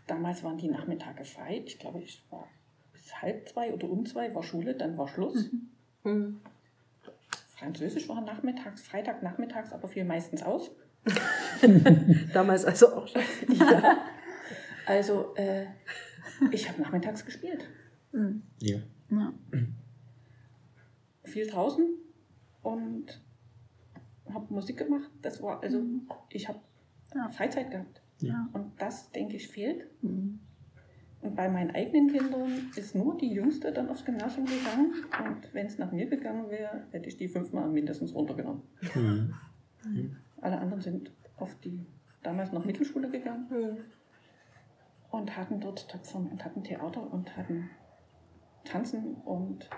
Damals 0.05 0.43
waren 0.43 0.59
die 0.59 0.67
Nachmittage 0.67 1.25
frei. 1.25 1.63
Ich 1.65 1.79
glaube, 1.79 1.99
ich 1.99 2.23
war 2.29 2.47
bis 2.93 3.19
halb 3.19 3.49
zwei 3.49 3.73
oder 3.73 3.89
um 3.89 4.05
zwei 4.05 4.35
war 4.35 4.43
Schule, 4.43 4.75
dann 4.75 4.99
war 4.99 5.07
Schluss. 5.07 5.51
Mhm. 5.51 6.11
mhm. 6.11 6.41
Französisch 7.55 8.07
war 8.07 8.21
nachmittags, 8.21 8.83
Freitag 8.83 9.23
nachmittags, 9.23 9.73
aber 9.73 9.87
fiel 9.87 10.05
meistens 10.05 10.43
aus. 10.43 10.69
Damals 12.33 12.65
also 12.65 12.93
auch 12.93 13.07
schon. 13.07 13.23
ja. 13.57 13.97
Also, 14.87 15.35
äh, 15.35 15.65
ich 16.51 16.69
habe 16.69 16.81
nachmittags 16.81 17.25
gespielt. 17.25 17.67
Mhm. 18.13 18.41
Ja. 18.59 18.77
ja. 19.11 19.33
Viel 21.25 21.47
draußen 21.47 21.89
und 22.63 23.21
habe 24.33 24.53
Musik 24.53 24.77
gemacht. 24.77 25.09
Das 25.21 25.43
war, 25.43 25.61
also, 25.61 25.79
mhm. 25.79 26.07
ich 26.29 26.47
habe 26.47 26.59
ja. 27.13 27.29
Freizeit 27.29 27.69
gehabt. 27.69 28.01
Ja. 28.19 28.49
Und 28.53 28.71
das, 28.79 29.11
denke 29.11 29.35
ich, 29.35 29.49
fehlt. 29.49 29.85
Mhm. 30.01 30.39
Und 31.19 31.35
bei 31.35 31.49
meinen 31.49 31.71
eigenen 31.71 32.09
Kindern 32.09 32.71
ist 32.77 32.95
nur 32.95 33.17
die 33.17 33.33
Jüngste 33.33 33.73
dann 33.73 33.89
aufs 33.89 34.05
Gymnasium 34.05 34.45
gegangen. 34.45 34.93
Und 35.25 35.53
wenn 35.53 35.65
es 35.65 35.77
nach 35.77 35.91
mir 35.91 36.05
gegangen 36.05 36.49
wäre, 36.49 36.85
hätte 36.91 37.09
ich 37.09 37.17
die 37.17 37.27
fünfmal 37.27 37.67
mindestens 37.67 38.15
runtergenommen. 38.15 38.61
Mhm. 38.95 39.33
Mhm. 39.85 40.15
Alle 40.39 40.59
anderen 40.59 40.81
sind 40.81 41.11
auf 41.35 41.59
die 41.59 41.85
damals 42.23 42.53
noch 42.53 42.63
Mittelschule 42.63 43.09
gegangen 43.09 43.47
mhm. 43.49 43.77
Und 45.11 45.37
hatten 45.37 45.59
dort 45.59 45.87
Töpfern 45.89 46.27
und 46.27 46.43
hatten 46.43 46.63
Theater 46.63 47.01
und 47.11 47.35
hatten 47.37 47.69
Tanzen 48.65 49.15
und 49.25 49.69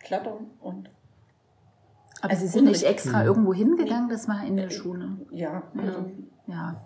Klettern 0.00 0.50
und 0.60 0.90
aber 2.20 2.36
Sie 2.36 2.46
sind 2.46 2.64
nicht 2.64 2.84
extra 2.84 3.20
mhm. 3.20 3.26
irgendwo 3.26 3.52
hingegangen, 3.52 4.08
das 4.08 4.28
war 4.28 4.46
in 4.46 4.56
der 4.56 4.70
Schule. 4.70 5.18
Ja, 5.30 5.62
also 5.76 6.10
ja. 6.46 6.80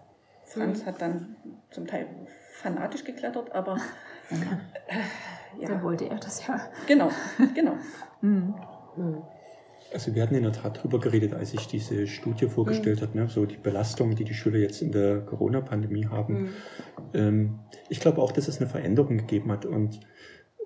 Franz 0.47 0.85
hat 0.85 1.01
dann 1.01 1.37
zum 1.71 1.87
Teil 1.87 2.09
fanatisch 2.55 3.05
geklettert, 3.05 3.53
aber 3.53 3.77
äh, 4.31 5.61
ja. 5.61 5.69
Dann 5.69 5.83
wollte 5.85 6.09
er 6.09 6.17
das 6.17 6.45
ja. 6.47 6.61
Genau, 6.89 7.11
genau. 7.55 7.75
Mhm. 8.21 8.55
Also 9.93 10.15
wir 10.15 10.23
hatten 10.23 10.35
in 10.35 10.43
der 10.43 10.53
Tat 10.53 10.79
darüber 10.79 11.01
geredet, 11.01 11.33
als 11.33 11.55
ich 11.55 11.67
diese 11.67 12.07
Studie 12.07 12.47
vorgestellt 12.47 13.01
mhm. 13.01 13.07
habe, 13.07 13.19
ne? 13.19 13.29
so 13.29 13.47
die 13.47 13.57
Belastung, 13.57 14.15
die 14.15 14.25
die 14.25 14.35
Schüler 14.35 14.59
jetzt 14.59 14.83
in 14.83 14.93
der 14.93 15.21
Corona-Pandemie 15.21 16.07
haben. 16.07 16.35
Mhm. 16.35 16.49
Ähm, 17.15 17.59
ich 17.89 18.01
glaube 18.01 18.21
auch, 18.21 18.33
dass 18.33 18.49
es 18.49 18.61
eine 18.61 18.69
Veränderung 18.69 19.17
gegeben 19.19 19.51
hat 19.51 19.65
und 19.65 20.01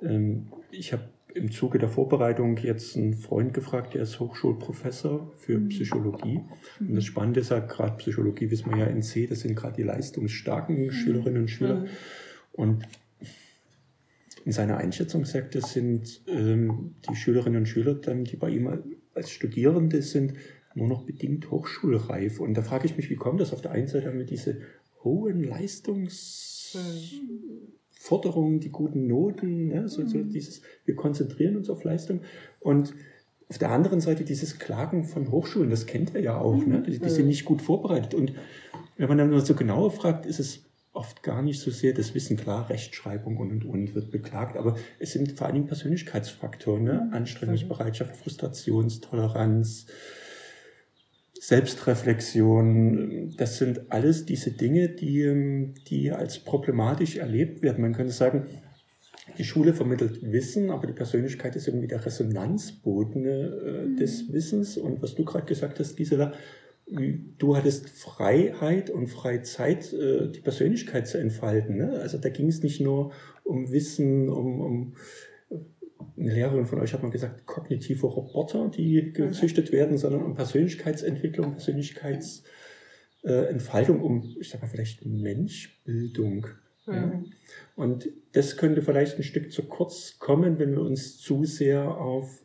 ähm, 0.02 0.48
ich 0.70 0.92
habe 0.92 1.04
im 1.34 1.50
Zuge 1.50 1.78
der 1.78 1.88
Vorbereitung 1.88 2.56
jetzt 2.58 2.96
einen 2.96 3.14
Freund 3.14 3.54
gefragt, 3.54 3.94
der 3.94 4.02
ist 4.02 4.20
Hochschulprofessor 4.20 5.32
für 5.36 5.58
mhm. 5.58 5.68
Psychologie. 5.68 6.40
Und 6.80 6.94
das 6.94 7.04
Spannende 7.04 7.40
ist 7.40 7.50
ja, 7.50 7.60
gerade 7.60 7.96
Psychologie 7.96 8.50
wissen 8.50 8.70
wir 8.70 8.78
ja 8.78 8.86
in 8.86 9.02
C, 9.02 9.26
das 9.26 9.40
sind 9.40 9.54
gerade 9.54 9.76
die 9.76 9.82
leistungsstarken 9.82 10.86
mhm. 10.86 10.90
Schülerinnen 10.90 11.42
und 11.42 11.48
Schüler. 11.48 11.80
Mhm. 11.80 11.88
Und 12.52 12.88
in 14.44 14.52
seiner 14.52 14.76
Einschätzung 14.76 15.24
sagt 15.24 15.54
er, 15.54 15.62
sind 15.62 16.22
ähm, 16.26 16.96
die 17.08 17.16
Schülerinnen 17.16 17.60
und 17.60 17.66
Schüler 17.66 17.94
dann, 17.94 18.24
die 18.24 18.36
bei 18.36 18.50
ihm 18.50 18.66
als 19.14 19.30
Studierende 19.30 20.02
sind, 20.02 20.34
nur 20.74 20.88
noch 20.88 21.04
bedingt 21.04 21.50
hochschulreif. 21.50 22.40
Und 22.40 22.54
da 22.54 22.62
frage 22.62 22.86
ich 22.86 22.96
mich, 22.96 23.10
wie 23.10 23.16
kommt 23.16 23.40
das? 23.40 23.52
Auf 23.52 23.60
der 23.60 23.72
einen 23.72 23.88
Seite 23.88 24.06
haben 24.06 24.18
wir 24.18 24.26
diese 24.26 24.60
hohen 25.04 25.42
Leistungs... 25.44 26.74
Mhm. 26.74 27.72
Forderungen, 28.02 28.58
die 28.58 28.70
guten 28.70 29.06
Noten, 29.06 29.68
ne? 29.68 29.88
so, 29.88 30.04
so 30.04 30.18
mhm. 30.18 30.30
dieses, 30.30 30.62
wir 30.84 30.96
konzentrieren 30.96 31.56
uns 31.56 31.70
auf 31.70 31.84
Leistung. 31.84 32.22
Und 32.58 32.94
auf 33.48 33.58
der 33.58 33.70
anderen 33.70 34.00
Seite 34.00 34.24
dieses 34.24 34.58
Klagen 34.58 35.04
von 35.04 35.30
Hochschulen, 35.30 35.70
das 35.70 35.86
kennt 35.86 36.12
ihr 36.14 36.20
ja 36.20 36.36
auch, 36.36 36.66
ne? 36.66 36.82
die, 36.82 36.98
die 36.98 37.08
sind 37.08 37.28
nicht 37.28 37.44
gut 37.44 37.62
vorbereitet. 37.62 38.14
Und 38.14 38.32
wenn 38.96 39.08
man 39.08 39.18
dann 39.18 39.30
nur 39.30 39.40
so 39.40 39.54
genauer 39.54 39.92
fragt, 39.92 40.26
ist 40.26 40.40
es 40.40 40.64
oft 40.92 41.22
gar 41.22 41.42
nicht 41.42 41.60
so 41.60 41.70
sehr 41.70 41.94
das 41.94 42.14
Wissen, 42.14 42.36
klar, 42.36 42.68
Rechtschreibung 42.68 43.38
und 43.38 43.50
und 43.50 43.64
und 43.64 43.94
wird 43.94 44.10
beklagt, 44.10 44.56
aber 44.56 44.76
es 44.98 45.12
sind 45.12 45.32
vor 45.32 45.46
allen 45.46 45.54
Dingen 45.54 45.66
Persönlichkeitsfaktoren, 45.66 46.84
ne? 46.84 47.06
Mhm. 47.06 47.14
Anstrengungsbereitschaft, 47.14 48.16
Frustrationstoleranz, 48.16 49.86
Selbstreflexion, 51.40 53.34
das 53.36 53.58
sind 53.58 53.90
alles 53.90 54.26
diese 54.26 54.52
Dinge, 54.52 54.90
die, 54.90 55.74
die 55.88 56.12
als 56.12 56.38
problematisch 56.38 57.16
erlebt 57.16 57.62
werden. 57.62 57.82
Man 57.82 57.94
könnte 57.94 58.12
sagen, 58.12 58.46
die 59.38 59.44
Schule 59.44 59.74
vermittelt 59.74 60.20
Wissen, 60.22 60.70
aber 60.70 60.86
die 60.86 60.92
Persönlichkeit 60.92 61.56
ist 61.56 61.66
irgendwie 61.66 61.88
der 61.88 62.04
Resonanzboden 62.04 63.26
äh, 63.26 63.96
des 63.98 64.28
mhm. 64.28 64.32
Wissens. 64.34 64.76
Und 64.76 65.02
was 65.02 65.14
du 65.14 65.24
gerade 65.24 65.46
gesagt 65.46 65.80
hast, 65.80 65.96
Gisela, 65.96 66.32
du 67.38 67.56
hattest 67.56 67.88
Freiheit 67.88 68.90
und 68.90 69.08
Freizeit, 69.08 69.92
äh, 69.92 70.30
die 70.30 70.40
Persönlichkeit 70.40 71.08
zu 71.08 71.18
entfalten. 71.18 71.76
Ne? 71.76 71.98
Also 72.00 72.18
da 72.18 72.28
ging 72.28 72.48
es 72.48 72.62
nicht 72.62 72.80
nur 72.80 73.12
um 73.44 73.72
Wissen, 73.72 74.28
um, 74.28 74.60
um 74.60 74.94
eine 76.16 76.34
Lehrerin 76.34 76.66
von 76.66 76.80
euch 76.80 76.92
hat 76.92 77.02
mal 77.02 77.10
gesagt, 77.10 77.46
kognitive 77.46 78.06
Roboter, 78.06 78.68
die 78.68 79.12
gezüchtet 79.12 79.72
werden, 79.72 79.96
sondern 79.98 80.22
um 80.22 80.34
Persönlichkeitsentwicklung, 80.34 81.52
Persönlichkeitsentfaltung, 81.52 84.00
äh, 84.00 84.02
um, 84.02 84.36
ich 84.40 84.50
sag 84.50 84.60
mal, 84.60 84.68
vielleicht 84.68 85.06
Menschbildung. 85.06 86.46
Mhm. 86.86 86.92
Ja. 86.92 87.22
Und 87.76 88.08
das 88.32 88.56
könnte 88.56 88.82
vielleicht 88.82 89.18
ein 89.18 89.22
Stück 89.22 89.52
zu 89.52 89.62
kurz 89.64 90.18
kommen, 90.18 90.58
wenn 90.58 90.72
wir 90.72 90.82
uns 90.82 91.18
zu 91.18 91.44
sehr 91.44 91.96
auf 91.96 92.42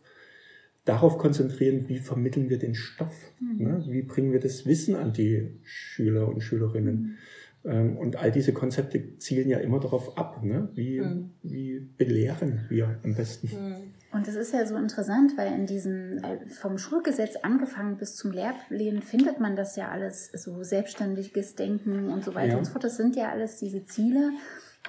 darauf 0.88 1.17
konzentrieren, 1.17 1.89
wie 1.89 2.00
vermitteln 2.00 2.50
wir 2.50 2.60
den 2.60 2.76
Stoff, 2.76 3.13
mhm. 3.39 3.63
ne? 3.63 3.86
wie 3.88 4.02
bringen 4.02 4.32
wir 4.32 4.39
das 4.39 4.65
Wissen 4.65 4.95
an 4.95 5.13
die 5.13 5.60
Schüler 5.63 6.28
und 6.28 6.41
Schülerinnen. 6.41 6.95
Mhm. 6.95 7.17
Ähm, 7.65 7.97
und 7.97 8.15
all 8.15 8.32
diese 8.32 8.54
Konzepte 8.54 9.17
zielen 9.17 9.50
ja 9.50 9.58
immer 9.60 9.80
darauf 9.80 10.17
ab, 10.17 10.43
ne? 10.43 10.69
wie, 10.73 11.02
mhm. 11.02 11.32
wie 11.43 11.80
belehren 11.80 12.65
wir 12.69 13.00
am 13.04 13.15
besten. 13.15 13.47
Mhm. 13.47 13.76
Und 14.13 14.28
das 14.28 14.36
ist 14.36 14.54
ja 14.54 14.65
so 14.65 14.78
interessant, 14.78 15.38
weil 15.38 15.54
in 15.54 15.65
diesen, 15.65 16.23
äh, 16.23 16.47
vom 16.47 16.78
Schulgesetz 16.78 17.36
angefangen 17.43 17.97
bis 17.97 18.15
zum 18.15 18.32
Lehrplan 18.32 19.02
findet 19.02 19.39
man 19.39 19.56
das 19.56 19.76
ja 19.76 19.89
alles, 19.89 20.32
so 20.34 20.63
selbstständiges 20.63 21.56
Denken 21.56 22.10
und 22.10 22.23
so 22.23 22.34
weiter 22.34 22.54
ja. 22.54 22.58
und 22.58 22.65
so 22.65 22.71
fort. 22.71 22.86
Das 22.86 22.95
sind 22.95 23.15
ja 23.17 23.30
alles 23.30 23.58
diese 23.58 23.86
Ziele. 23.86 24.32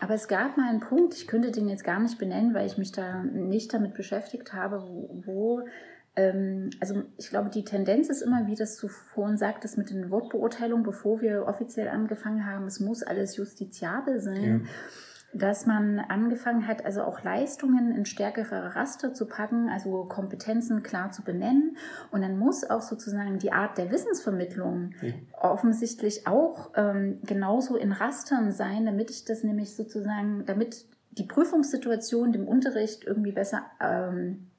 Aber 0.00 0.14
es 0.14 0.28
gab 0.28 0.56
mal 0.56 0.68
einen 0.68 0.80
Punkt, 0.80 1.14
ich 1.14 1.26
könnte 1.26 1.50
den 1.50 1.68
jetzt 1.68 1.82
gar 1.82 1.98
nicht 1.98 2.18
benennen, 2.18 2.54
weil 2.54 2.66
ich 2.66 2.78
mich 2.78 2.92
da 2.92 3.24
nicht 3.24 3.74
damit 3.74 3.94
beschäftigt 3.94 4.52
habe, 4.52 4.82
wo, 4.86 5.22
wo 5.24 5.62
also 6.80 7.02
ich 7.16 7.30
glaube, 7.30 7.50
die 7.50 7.64
Tendenz 7.64 8.08
ist 8.08 8.22
immer, 8.22 8.46
wie 8.46 8.54
das 8.54 8.76
du 8.76 8.88
vorhin 8.88 9.36
sagtest, 9.36 9.78
mit 9.78 9.90
den 9.90 10.10
Wortbeurteilungen, 10.10 10.84
bevor 10.84 11.20
wir 11.20 11.46
offiziell 11.46 11.88
angefangen 11.88 12.46
haben, 12.46 12.66
es 12.66 12.80
muss 12.80 13.02
alles 13.02 13.36
justiziabel 13.36 14.20
sein. 14.20 14.62
Ja 14.64 14.70
dass 15.34 15.66
man 15.66 15.98
angefangen 15.98 16.66
hat, 16.66 16.84
also 16.86 17.02
auch 17.02 17.22
Leistungen 17.22 17.94
in 17.94 18.06
stärkere 18.06 18.74
Raster 18.74 19.12
zu 19.12 19.26
packen, 19.26 19.68
also 19.68 20.04
Kompetenzen 20.04 20.82
klar 20.82 21.10
zu 21.10 21.22
benennen. 21.22 21.76
Und 22.10 22.22
dann 22.22 22.38
muss 22.38 22.68
auch 22.68 22.80
sozusagen 22.80 23.38
die 23.38 23.52
Art 23.52 23.76
der 23.76 23.90
Wissensvermittlung 23.90 24.94
ja. 25.02 25.12
offensichtlich 25.38 26.26
auch 26.26 26.70
ähm, 26.76 27.20
genauso 27.24 27.76
in 27.76 27.92
Rastern 27.92 28.52
sein, 28.52 28.86
damit 28.86 29.10
ich 29.10 29.26
das 29.26 29.44
nämlich 29.44 29.76
sozusagen, 29.76 30.44
damit 30.46 30.86
die 31.10 31.24
Prüfungssituation 31.24 32.32
dem 32.32 32.48
Unterricht 32.48 33.04
irgendwie 33.04 33.32
besser 33.32 33.64
ähm, 33.80 34.50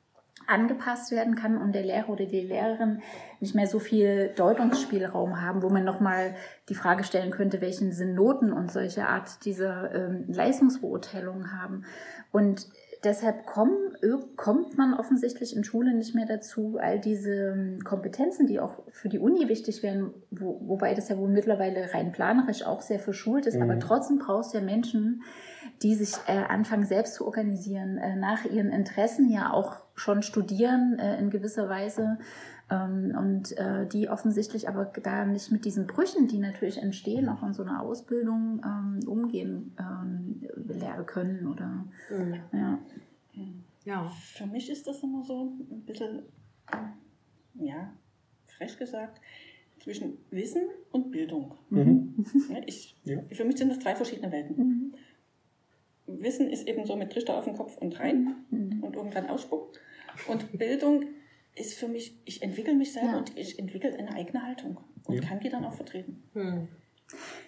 angepasst 0.48 1.12
werden 1.12 1.36
kann 1.36 1.58
und 1.58 1.74
der 1.74 1.84
Lehrer 1.84 2.10
oder 2.10 2.26
die 2.26 2.42
Lehrerin 2.42 3.02
nicht 3.40 3.56
mehr 3.56 3.68
so 3.68 3.80
viel 3.80 4.32
Deutungsspielraum 4.36 5.42
haben, 5.42 5.62
wo 5.62 5.70
man 5.70 5.86
nochmal 5.86 6.36
die 6.70 6.76
Frage 6.76 7.04
stellen 7.04 7.32
könnte, 7.32 7.62
welchen 7.62 7.92
Sinn 7.92 8.16
Noten 8.16 8.52
und 8.52 8.72
solche 8.72 9.08
Art 9.08 9.46
dieser 9.46 9.94
ähm, 9.94 10.26
Leistungsbeurteilungen 10.28 11.60
haben. 11.60 11.86
Und 12.32 12.68
deshalb 13.04 13.46
kommen, 13.46 13.96
kommt 14.36 14.78
man 14.78 14.94
offensichtlich 14.94 15.56
in 15.56 15.64
Schule 15.64 15.96
nicht 15.96 16.16
mehr 16.16 16.26
dazu, 16.26 16.78
all 16.80 17.00
diese 17.00 17.52
ähm, 17.52 17.80
Kompetenzen, 17.84 18.48
die 18.48 18.60
auch 18.60 18.84
für 18.90 19.10
die 19.10 19.20
Uni 19.20 19.48
wichtig 19.48 19.84
wären, 19.84 20.14
wo, 20.32 20.60
wobei 20.66 20.94
das 20.94 21.10
ja 21.10 21.18
wohl 21.18 21.30
mittlerweile 21.30 21.94
rein 21.94 22.12
planerisch 22.12 22.64
auch 22.66 22.82
sehr 22.82 23.00
verschult 23.00 23.46
ist, 23.46 23.56
mhm. 23.56 23.64
aber 23.64 23.80
trotzdem 23.80 24.20
brauchst 24.20 24.54
du 24.54 24.58
ja 24.58 24.64
Menschen, 24.64 25.24
die 25.82 25.96
sich 25.96 26.14
äh, 26.28 26.44
anfangen 26.48 26.86
selbst 26.86 27.16
zu 27.16 27.26
organisieren, 27.26 27.98
äh, 27.98 28.16
nach 28.16 28.46
ihren 28.46 28.72
Interessen 28.72 29.30
ja 29.30 29.52
auch 29.52 29.78
schon 30.00 30.24
studieren 30.24 30.98
äh, 30.98 31.20
in 31.20 31.30
gewisser 31.30 31.70
Weise. 31.70 32.18
Ähm, 32.72 33.16
und 33.18 33.58
äh, 33.58 33.88
die 33.88 34.10
offensichtlich 34.10 34.70
aber 34.70 34.86
da 34.86 35.26
nicht 35.26 35.52
mit 35.52 35.66
diesen 35.66 35.88
Brüchen, 35.88 36.28
die 36.28 36.38
natürlich 36.38 36.78
entstehen, 36.78 37.28
auch 37.28 37.44
in 37.44 37.54
so 37.54 37.64
einer 37.64 37.82
Ausbildung 37.82 38.62
ähm, 38.64 39.08
umgehen 39.08 39.76
ähm, 39.80 40.48
lernen 40.68 41.06
können 41.06 41.48
oder 41.48 41.86
mhm. 42.10 42.36
ja. 42.54 42.80
ja. 43.86 44.12
Für 44.34 44.46
mich 44.46 44.70
ist 44.70 44.88
das 44.88 45.02
immer 45.02 45.24
so 45.24 45.54
ein 45.72 45.82
bisschen, 45.82 46.24
ja, 47.56 47.92
frech 48.46 48.78
gesagt, 48.78 49.20
zwischen 49.80 50.18
Wissen 50.30 50.64
und 50.92 51.12
Bildung. 51.12 51.56
Mhm. 51.70 52.26
Ich, 52.68 52.96
ja. 53.04 53.20
Für 53.32 53.46
mich 53.46 53.58
sind 53.58 53.70
das 53.70 53.80
drei 53.80 53.96
verschiedene 53.96 54.32
Welten. 54.32 54.58
Mhm. 54.58 54.94
Wissen 56.22 56.50
ist 56.50 56.68
eben 56.68 56.86
so 56.86 56.96
mit 56.96 57.12
Trichter 57.12 57.38
auf 57.38 57.46
den 57.46 57.56
Kopf 57.56 57.78
und 57.78 58.00
rein 58.00 58.36
mhm. 58.50 58.84
und 58.84 58.96
irgendwann 58.96 59.30
ausspucken. 59.30 59.80
Und 60.28 60.58
Bildung 60.58 61.06
ist 61.56 61.74
für 61.74 61.88
mich, 61.88 62.18
ich 62.26 62.42
entwickle 62.42 62.76
mich 62.76 62.94
selber 62.94 63.12
ja. 63.12 63.18
und 63.18 63.38
ich 63.38 63.60
entwickle 63.60 63.98
eine 63.98 64.14
eigene 64.14 64.44
Haltung 64.44 64.78
und 65.06 65.16
ja. 65.16 65.22
kann 65.22 65.40
die 65.40 65.50
dann 65.50 65.66
auch 65.66 65.74
vertreten. 65.74 66.24
Hm. 66.34 66.68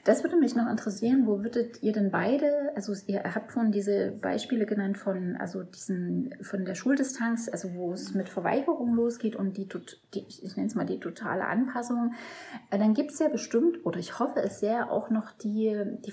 Das 0.05 0.23
würde 0.23 0.37
mich 0.37 0.55
noch 0.55 0.67
interessieren, 0.67 1.27
wo 1.27 1.43
würdet 1.43 1.83
ihr 1.83 1.91
denn 1.91 2.09
beide, 2.09 2.71
also 2.75 2.93
ihr 3.05 3.23
habt 3.23 3.51
von 3.51 3.71
diese 3.71 4.11
Beispiele 4.11 4.65
genannt 4.65 4.97
von, 4.97 5.35
also 5.35 5.61
diesen, 5.61 6.33
von 6.41 6.65
der 6.65 6.73
Schuldistanz, 6.73 7.47
also 7.47 7.75
wo 7.75 7.93
es 7.93 8.15
mit 8.15 8.27
Verweigerung 8.27 8.95
losgeht 8.95 9.35
und 9.35 9.57
die, 9.57 9.67
die 10.15 10.25
ich 10.27 10.55
nenne 10.55 10.67
es 10.67 10.73
mal 10.73 10.87
die 10.87 10.99
totale 10.99 11.45
Anpassung, 11.45 12.13
äh, 12.71 12.79
dann 12.79 12.95
gibt 12.95 13.11
es 13.11 13.19
ja 13.19 13.29
bestimmt, 13.29 13.85
oder 13.85 13.99
ich 13.99 14.17
hoffe 14.17 14.39
es 14.39 14.59
sehr, 14.59 14.91
auch 14.91 15.11
noch 15.11 15.31
die, 15.31 15.79
die, 16.05 16.11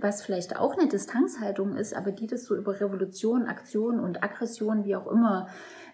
was 0.00 0.22
vielleicht 0.22 0.56
auch 0.56 0.76
eine 0.76 0.88
Distanzhaltung 0.88 1.76
ist, 1.76 1.94
aber 1.94 2.10
die 2.10 2.26
das 2.26 2.44
so 2.46 2.56
über 2.56 2.80
Revolution, 2.80 3.46
Aktion 3.46 4.00
und 4.00 4.24
Aggression, 4.24 4.84
wie 4.84 4.96
auch 4.96 5.06
immer, 5.06 5.48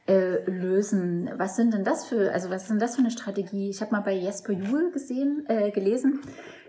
äh, 0.07 0.49
lösen. 0.51 1.31
Was 1.37 1.57
sind 1.57 1.73
denn 1.75 1.85
das 1.85 2.07
für, 2.07 2.33
also 2.33 2.51
was 2.51 2.69
sind 2.69 2.81
das 2.81 2.97
für 2.97 3.01
eine 3.01 3.11
Strategie? 3.11 3.71
Ich 3.71 3.81
habe 3.81 3.93
mal 3.93 4.01
bei 4.01 4.14
Jesper 4.14 4.53
Juhl 4.53 4.90
gesehen, 4.90 5.45
äh, 5.49 5.71
gelesen, 5.71 6.21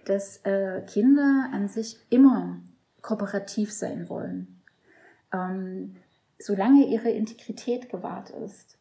dass 0.05 0.37
äh, 0.45 0.81
Kinder 0.81 1.49
an 1.51 1.67
sich 1.67 1.97
immer 2.09 2.57
kooperativ 3.01 3.71
sein 3.71 4.09
wollen, 4.09 4.61
ähm, 5.33 5.95
solange 6.39 6.87
ihre 6.87 7.09
Integrität 7.09 7.89
gewahrt 7.89 8.29
ist. 8.29 8.77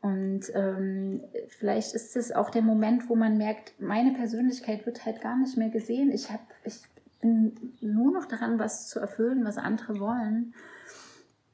Und 0.00 0.50
ähm, 0.54 1.22
vielleicht 1.48 1.94
ist 1.94 2.16
es 2.16 2.32
auch 2.32 2.50
der 2.50 2.62
Moment, 2.62 3.08
wo 3.08 3.14
man 3.14 3.38
merkt, 3.38 3.80
meine 3.80 4.12
Persönlichkeit 4.12 4.84
wird 4.84 5.06
halt 5.06 5.20
gar 5.20 5.38
nicht 5.38 5.56
mehr 5.56 5.70
gesehen. 5.70 6.10
Ich, 6.10 6.30
hab, 6.30 6.40
ich 6.64 6.80
bin 7.20 7.74
nur 7.80 8.12
noch 8.12 8.26
daran, 8.26 8.58
was 8.58 8.88
zu 8.88 8.98
erfüllen, 8.98 9.44
was 9.44 9.58
andere 9.58 10.00
wollen. 10.00 10.54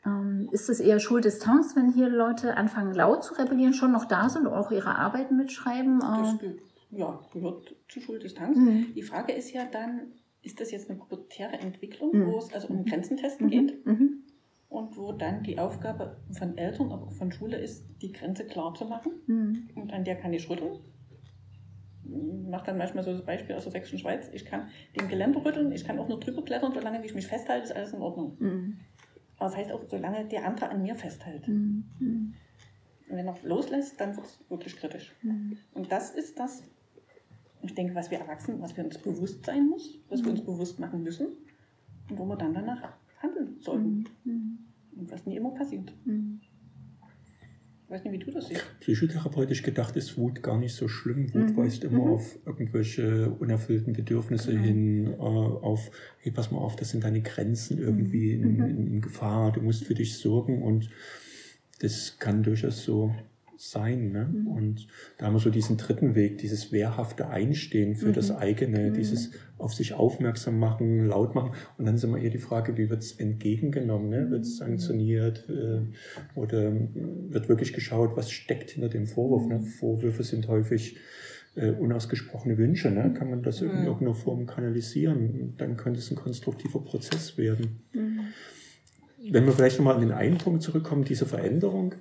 Ähm, 0.09 0.49
ist 0.53 0.69
es 0.69 0.81
eher 0.81 1.01
Schuldistanz, 1.01 1.77
wenn 1.77 1.93
hier 1.93 2.09
Leute 2.09 2.57
anfangen 2.57 2.95
laut 2.95 3.25
zu 3.25 3.35
rebellieren, 3.35 3.75
schon 3.75 3.93
noch 3.93 4.07
da 4.07 4.29
sind 4.29 4.47
und 4.47 4.55
auch 4.55 4.71
ihre 4.71 4.97
Arbeiten 4.97 5.37
mitschreiben? 5.37 6.01
Das 6.01 6.43
ähm, 6.43 6.59
ja, 6.91 7.21
gehört 7.33 7.75
zu 7.89 8.01
Schuldistanz. 8.01 8.57
Mhm. 8.57 8.95
Die 8.95 9.03
Frage 9.03 9.33
ist 9.33 9.53
ja 9.53 9.65
dann, 9.71 10.13
ist 10.43 10.61
das 10.61 10.71
jetzt 10.71 10.89
eine 10.89 10.99
pubertäre 10.99 11.59
Entwicklung, 11.59 12.11
mhm. 12.13 12.27
wo 12.27 12.39
es 12.39 12.53
also 12.53 12.69
um 12.69 12.85
Grenzentesten 12.85 13.47
mhm. 13.47 13.51
geht? 13.51 13.87
Mhm. 13.87 14.23
Und 14.69 14.97
wo 14.97 15.13
dann 15.13 15.43
die 15.43 15.59
Aufgabe 15.59 16.19
von 16.31 16.59
Eltern, 16.59 16.93
aber 16.93 17.07
auch 17.07 17.13
von 17.13 17.33
Schule 17.33 17.57
ist, 17.59 17.87
die 18.03 18.13
Grenze 18.13 18.45
klar 18.45 18.75
zu 18.75 18.85
machen. 18.85 19.13
Mhm. 19.27 19.69
Und 19.75 19.93
an 19.93 20.05
der 20.05 20.17
kann 20.17 20.33
ich 20.33 20.49
rütteln. 20.51 20.79
Ich 22.05 22.51
mache 22.51 22.67
dann 22.67 22.79
manchmal 22.79 23.05
so 23.05 23.13
das 23.13 23.25
Beispiel 23.25 23.55
aus 23.55 23.65
der 23.65 23.73
Sächsischen 23.73 23.99
Schweiz. 23.99 24.31
Ich 24.33 24.47
kann 24.47 24.69
den 24.99 25.09
Geländer 25.09 25.45
rütteln, 25.45 25.73
ich 25.73 25.85
kann 25.85 25.99
auch 25.99 26.09
nur 26.09 26.21
drüber 26.21 26.43
klettern, 26.43 26.73
solange 26.73 27.05
ich 27.05 27.15
mich 27.15 27.27
festhalte, 27.27 27.65
ist 27.65 27.77
alles 27.77 27.93
in 27.93 28.01
Ordnung. 28.01 28.37
Mhm. 29.39 29.43
Aber 29.43 29.51
das 29.51 29.57
heißt 29.57 29.73
auch, 29.73 29.83
solange 29.89 30.27
der 30.27 30.45
andere 30.47 30.69
an 30.69 30.83
mir 30.83 30.95
festhält. 30.95 31.49
Mhm. 31.49 31.85
Und 33.09 33.17
wenn 33.17 33.27
er 33.27 33.37
loslässt, 33.43 34.01
dann 34.01 34.17
wird 34.17 34.27
es 34.27 34.41
wirklich 34.49 34.77
kritisch. 34.77 35.15
Mhm. 35.23 35.57
Und 35.73 35.91
das 35.91 36.11
ist 36.11 36.39
das, 36.39 36.63
ich 37.63 37.75
denke, 37.75 37.95
was 37.95 38.11
wir 38.11 38.19
Erwachsenen, 38.19 38.61
was 38.61 38.77
wir 38.77 38.85
uns 38.85 38.99
bewusst 38.99 39.45
sein 39.45 39.69
muss, 39.69 39.99
was 40.09 40.23
wir 40.23 40.31
uns 40.31 40.45
bewusst 40.45 40.79
machen 40.79 41.03
müssen 41.03 41.29
und 42.11 42.19
wo 42.19 42.27
wir 42.27 42.37
dann 42.37 42.55
danach 42.55 42.93
handeln 43.23 43.57
sollten. 43.61 44.05
Mhm. 44.25 44.59
Und 44.97 45.11
was 45.13 45.25
nie 45.27 45.37
immer 45.37 45.51
passiert. 45.51 45.93
Mhm. 46.05 46.41
Ich 47.89 47.95
weiß 47.95 48.05
nicht, 48.05 48.13
wie 48.13 48.19
du 48.19 48.31
das 48.31 48.49
siehst. 48.49 48.81
Psychotherapeutisch 48.81 49.63
gedacht 49.63 49.97
ist 49.97 50.19
Wut 50.19 50.43
gar 50.43 50.59
nicht 50.59 50.75
so 50.75 50.89
schlimm. 50.89 51.33
Wut 51.33 51.49
mhm. 51.49 51.57
weist 51.57 51.85
immer 51.85 52.05
mhm. 52.05 52.13
auf 52.13 52.39
irgendwelche 52.45 53.31
unerfüllten 53.31 53.95
Bedürfnisse 53.95 54.51
genau. 54.51 54.63
hin, 54.63 55.07
äh, 55.07 55.17
auf, 55.17 55.91
hey, 56.19 56.31
pass 56.31 56.51
mal 56.51 56.59
auf, 56.59 56.77
das 56.77 56.91
sind 56.91 57.05
deine 57.05 57.23
Grenzen 57.23 57.79
irgendwie 57.79 58.37
mhm. 58.37 58.45
in, 58.45 58.57
mhm. 58.57 58.65
in, 58.65 58.87
in, 58.89 59.01
Gefahr, 59.01 59.53
du 59.53 59.63
musst 59.63 59.87
für 59.87 59.95
dich 59.95 60.19
sorgen 60.19 60.61
und 60.61 60.91
das 61.81 62.19
kann 62.19 62.43
durchaus 62.43 62.85
so 62.85 63.15
sein. 63.59 64.13
Ne? 64.13 64.31
Mhm. 64.33 64.47
Und 64.47 64.87
da 65.19 65.27
haben 65.27 65.35
wir 65.35 65.41
so 65.41 65.51
diesen 65.51 65.77
dritten 65.77 66.15
Weg, 66.15 66.39
dieses 66.39 66.71
wehrhafte 66.71 67.29
Einstehen 67.29 67.97
für 67.97 68.09
mhm. 68.09 68.13
das 68.13 68.31
eigene, 68.31 68.91
mhm. 68.91 68.95
dieses 68.95 69.33
auf 69.59 69.75
sich 69.75 69.95
aufmerksam 69.95 70.59
machen, 70.61 71.07
laut 71.09 71.35
machen. 71.35 71.53
Und 71.77 71.85
dann 71.85 71.97
ist 71.97 72.05
immer 72.05 72.19
eher 72.19 72.31
die 72.31 72.39
Frage, 72.39 72.77
wie 72.77 72.89
wird 72.89 73.03
es 73.03 73.13
entgegengenommen? 73.13 74.09
Ne? 74.09 74.31
Wird 74.31 74.43
es 74.43 74.55
mhm. 74.55 74.65
sanktioniert 74.65 75.49
äh, 75.49 75.81
oder 76.39 76.73
wird 76.73 77.49
wirklich 77.49 77.73
geschaut, 77.73 78.17
was 78.17 78.31
steckt 78.31 78.71
hinter 78.71 78.89
dem 78.89 79.07
Vorwurf? 79.07 79.47
Ne? 79.47 79.59
Mhm. 79.59 79.65
Vorwürfe 79.65 80.23
sind 80.23 80.47
häufig 80.47 80.97
äh, 81.57 81.71
unausgesprochene 81.71 82.57
Wünsche. 82.59 82.93
Ne? 82.93 83.13
Kann 83.13 83.29
man 83.29 83.43
das 83.43 83.61
in 83.61 83.69
mhm. 83.69 83.87
irgendeiner 83.87 84.15
Form 84.15 84.47
kanalisieren? 84.47 85.55
Dann 85.59 85.77
könnte 85.77 85.99
es 85.99 86.11
ein 86.13 86.17
konstruktiver 86.17 86.81
Prozess 86.85 87.37
werden. 87.37 87.81
Wenn 89.31 89.47
wir 89.47 89.53
vielleicht 89.53 89.79
nochmal 89.79 89.95
an 89.95 90.01
den 90.01 90.13
einen 90.13 90.39
Punkt 90.39 90.63
zurückkommen, 90.63 91.05
diese 91.05 91.27
Veränderung, 91.27 91.95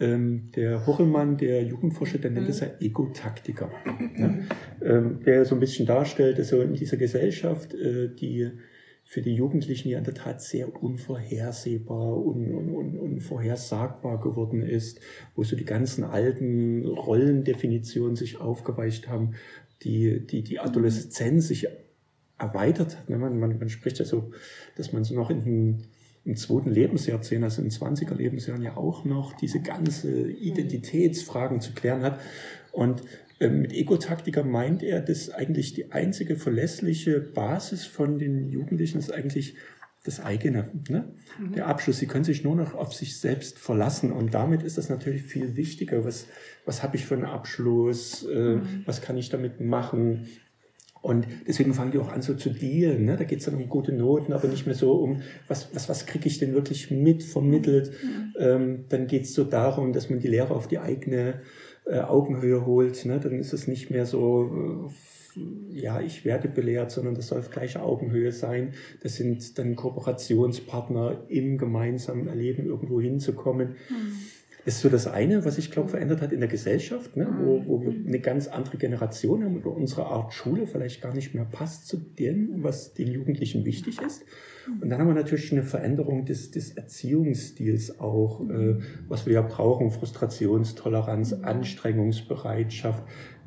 ähm, 0.00 0.50
der 0.54 0.86
Hochelmann, 0.86 1.36
der 1.36 1.64
Jugendforscher, 1.64 2.18
der 2.18 2.30
nennt 2.30 2.48
es 2.48 2.60
ja 2.60 2.68
Ego-Taktiker. 2.78 3.70
Ne? 4.14 4.44
Ähm, 4.82 5.20
der 5.24 5.44
so 5.44 5.54
ein 5.56 5.60
bisschen 5.60 5.86
darstellt, 5.86 6.38
dass 6.38 6.48
so 6.48 6.60
in 6.60 6.74
dieser 6.74 6.96
Gesellschaft, 6.96 7.74
äh, 7.74 8.08
die 8.08 8.50
für 9.02 9.22
die 9.22 9.34
Jugendlichen 9.34 9.88
ja 9.88 9.98
in 9.98 10.04
der 10.04 10.12
Tat 10.12 10.42
sehr 10.42 10.82
unvorhersehbar 10.82 12.14
und 12.14 12.52
un, 12.52 12.68
un, 12.68 12.98
unvorhersagbar 12.98 14.20
geworden 14.20 14.62
ist, 14.62 15.00
wo 15.34 15.44
so 15.44 15.56
die 15.56 15.64
ganzen 15.64 16.04
alten 16.04 16.84
Rollendefinitionen 16.84 18.16
sich 18.16 18.38
aufgeweicht 18.38 19.08
haben, 19.08 19.34
die, 19.82 20.26
die, 20.26 20.42
die 20.42 20.60
Adoleszenz 20.60 21.48
sich 21.48 21.68
erweitert 22.36 22.98
hat. 22.98 23.08
Ne? 23.08 23.16
Man, 23.16 23.40
man, 23.40 23.58
man 23.58 23.70
spricht 23.70 23.98
ja 23.98 24.04
so, 24.04 24.30
dass 24.76 24.92
man 24.92 25.04
so 25.04 25.14
noch 25.14 25.30
in 25.30 25.44
den 25.44 25.84
im 26.28 26.36
zweiten 26.36 26.70
Lebensjahrzehnt, 26.70 27.42
also 27.42 27.62
in 27.62 27.70
20er 27.70 28.14
Lebensjahren 28.14 28.62
ja 28.62 28.76
auch 28.76 29.06
noch 29.06 29.32
diese 29.32 29.60
ganze 29.60 30.30
Identitätsfragen 30.30 31.62
zu 31.62 31.72
klären 31.72 32.02
hat. 32.02 32.20
Und 32.70 33.02
ähm, 33.40 33.62
mit 33.62 33.72
Ego-Taktiker 33.72 34.44
meint 34.44 34.82
er, 34.82 35.00
dass 35.00 35.30
eigentlich 35.30 35.72
die 35.72 35.90
einzige 35.90 36.36
verlässliche 36.36 37.18
Basis 37.18 37.86
von 37.86 38.18
den 38.18 38.50
Jugendlichen 38.50 38.98
ist 38.98 39.10
eigentlich 39.10 39.54
das 40.04 40.20
eigene, 40.20 40.70
ne? 40.88 41.12
Mhm. 41.38 41.52
der 41.52 41.66
Abschluss. 41.66 41.98
Sie 41.98 42.06
können 42.06 42.24
sich 42.24 42.44
nur 42.44 42.56
noch 42.56 42.74
auf 42.74 42.94
sich 42.94 43.18
selbst 43.18 43.58
verlassen 43.58 44.12
und 44.12 44.34
damit 44.34 44.62
ist 44.62 44.76
das 44.76 44.90
natürlich 44.90 45.22
viel 45.22 45.56
wichtiger. 45.56 46.04
Was, 46.04 46.26
was 46.66 46.82
habe 46.82 46.96
ich 46.96 47.06
für 47.06 47.14
einen 47.14 47.24
Abschluss? 47.24 48.24
Äh, 48.24 48.56
mhm. 48.56 48.82
Was 48.84 49.00
kann 49.00 49.16
ich 49.16 49.30
damit 49.30 49.60
machen? 49.60 50.28
Und 51.00 51.26
deswegen 51.46 51.74
fangen 51.74 51.92
die 51.92 51.98
auch 51.98 52.12
an 52.12 52.22
so 52.22 52.34
zu 52.34 52.50
dealen. 52.50 53.04
Ne? 53.04 53.16
Da 53.16 53.24
geht 53.24 53.38
es 53.38 53.44
dann 53.44 53.54
um 53.54 53.68
gute 53.68 53.92
Noten, 53.92 54.32
aber 54.32 54.48
nicht 54.48 54.66
mehr 54.66 54.74
so 54.74 54.92
um, 54.92 55.22
was, 55.46 55.74
was, 55.74 55.88
was 55.88 56.06
kriege 56.06 56.26
ich 56.26 56.38
denn 56.38 56.54
wirklich 56.54 56.90
mit, 56.90 57.22
vermittelt. 57.22 57.92
Mhm. 58.02 58.34
Ähm, 58.38 58.84
dann 58.88 59.06
geht 59.06 59.24
es 59.24 59.34
so 59.34 59.44
darum, 59.44 59.92
dass 59.92 60.10
man 60.10 60.20
die 60.20 60.28
Lehre 60.28 60.54
auf 60.54 60.66
die 60.66 60.78
eigene 60.78 61.40
äh, 61.86 62.00
Augenhöhe 62.00 62.66
holt. 62.66 63.04
Ne? 63.04 63.20
Dann 63.20 63.38
ist 63.38 63.52
es 63.52 63.68
nicht 63.68 63.90
mehr 63.90 64.06
so, 64.06 64.90
äh, 65.36 65.80
ja, 65.80 66.00
ich 66.00 66.24
werde 66.24 66.48
belehrt, 66.48 66.90
sondern 66.90 67.14
das 67.14 67.28
soll 67.28 67.38
auf 67.38 67.50
gleicher 67.50 67.84
Augenhöhe 67.84 68.32
sein. 68.32 68.74
Das 69.02 69.14
sind 69.14 69.56
dann 69.58 69.76
Kooperationspartner 69.76 71.24
im 71.28 71.58
gemeinsamen 71.58 72.26
Erleben 72.26 72.66
irgendwo 72.66 73.00
hinzukommen. 73.00 73.76
Mhm 73.88 74.18
ist 74.68 74.80
so 74.80 74.90
das 74.90 75.06
eine, 75.06 75.46
was 75.46 75.54
sich, 75.56 75.70
glaube 75.70 75.88
verändert 75.88 76.20
hat 76.20 76.30
in 76.30 76.40
der 76.40 76.48
Gesellschaft, 76.48 77.16
ne? 77.16 77.26
wo, 77.40 77.66
wo 77.66 77.80
wir 77.80 77.90
eine 77.90 78.20
ganz 78.20 78.48
andere 78.48 78.76
Generation 78.76 79.42
haben 79.42 79.56
oder 79.56 79.74
unsere 79.74 80.04
Art 80.04 80.34
Schule 80.34 80.66
vielleicht 80.66 81.00
gar 81.00 81.14
nicht 81.14 81.34
mehr 81.34 81.46
passt 81.46 81.88
zu 81.88 81.96
dem, 81.96 82.62
was 82.62 82.92
den 82.92 83.08
Jugendlichen 83.08 83.64
wichtig 83.64 83.98
ist. 84.02 84.24
Und 84.82 84.90
dann 84.90 85.00
haben 85.00 85.08
wir 85.08 85.14
natürlich 85.14 85.50
eine 85.52 85.62
Veränderung 85.62 86.26
des, 86.26 86.50
des 86.50 86.72
Erziehungsstils 86.72 87.98
auch, 87.98 88.42
äh, 88.50 88.76
was 89.08 89.24
wir 89.24 89.32
ja 89.32 89.42
brauchen, 89.42 89.90
Frustrationstoleranz, 89.90 91.32
Anstrengungsbereitschaft, 91.32 93.02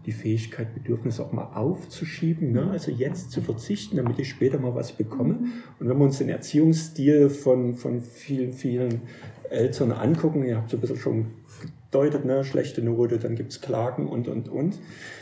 die 0.07 0.12
Fähigkeit, 0.12 0.73
Bedürfnisse 0.73 1.23
auch 1.23 1.31
mal 1.31 1.53
aufzuschieben, 1.53 2.51
ne? 2.51 2.71
also 2.71 2.89
jetzt 2.89 3.29
zu 3.29 3.41
verzichten, 3.41 3.97
damit 3.97 4.17
ich 4.17 4.29
später 4.29 4.57
mal 4.57 4.73
was 4.73 4.93
bekomme. 4.93 5.38
Und 5.79 5.88
wenn 5.88 5.97
wir 5.99 6.05
uns 6.05 6.17
den 6.17 6.29
Erziehungsstil 6.29 7.29
von, 7.29 7.75
von 7.75 8.01
vielen, 8.01 8.53
vielen 8.53 9.01
Eltern 9.52 9.92
angucken, 9.92 10.44
ihr 10.44 10.58
habt 10.58 10.70
so 10.70 10.78
ein 10.78 10.82
bisschen 10.82 10.98
schon 10.98 11.28
gedeutet, 11.92 12.26
ne, 12.26 12.44
schlechte 12.44 12.82
Note, 12.82 13.20
dann 13.20 13.36
gibt 13.36 13.52
es 13.52 13.62
Klagen 13.62 14.08
und, 14.08 14.28
und, 14.28 14.48
und. 14.50 14.80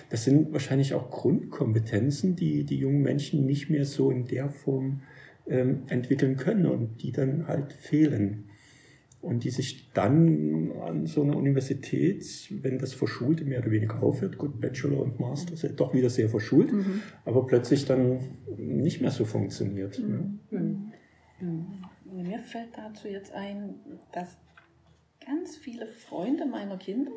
Das 0.10 0.24
sind 0.24 0.54
wahrscheinlich 0.54 0.94
auch 0.94 1.10
Grundkompetenzen, 1.10 2.36
die 2.36 2.63
die 2.63 2.78
jungen 2.78 3.02
Menschen 3.02 3.46
nicht 3.46 3.70
mehr 3.70 3.86
so 3.86 4.12
in 4.12 4.26
der 4.26 4.50
Form 4.50 5.02
ähm, 5.48 5.84
entwickeln 5.88 6.38
können 6.38 6.68
und 6.68 7.02
die 7.02 7.12
dann 7.12 7.48
halt 7.48 7.74
fehlen. 7.74 8.46
und 9.22 9.44
die 9.44 9.50
sich 9.50 9.92
dann 9.94 10.72
an 10.82 11.06
so 11.06 11.24
einer 11.24 11.36
Universität, 11.36 12.24
wenn 12.62 12.78
das 12.78 12.94
Verschulte 12.94 13.44
mehr 13.44 13.60
oder 13.60 13.72
weniger 13.72 14.02
aufhört, 14.02 14.38
gut, 14.38 14.62
Bachelor 14.62 15.02
und 15.02 15.20
Master 15.20 15.58
sind 15.58 15.80
doch 15.80 15.94
wieder 15.94 16.10
sehr 16.10 16.30
verschult, 16.30 16.72
mhm. 16.72 17.02
aber 17.26 17.46
plötzlich 17.46 17.86
dann 17.86 18.20
nicht 18.58 19.02
mehr 19.02 19.12
so 19.12 19.26
funktioniert. 19.26 20.00
Mhm. 20.00 20.39
Ne? 20.52 20.92
Mhm. 21.42 21.65
Mir 22.12 22.39
fällt 22.39 22.78
dazu 22.78 23.08
jetzt 23.08 23.32
ein, 23.34 24.00
dass 24.12 24.38
ganz 25.26 25.58
viele 25.58 25.88
Freunde 25.88 26.45
meiner 26.45 26.78
Kinder 26.78 27.12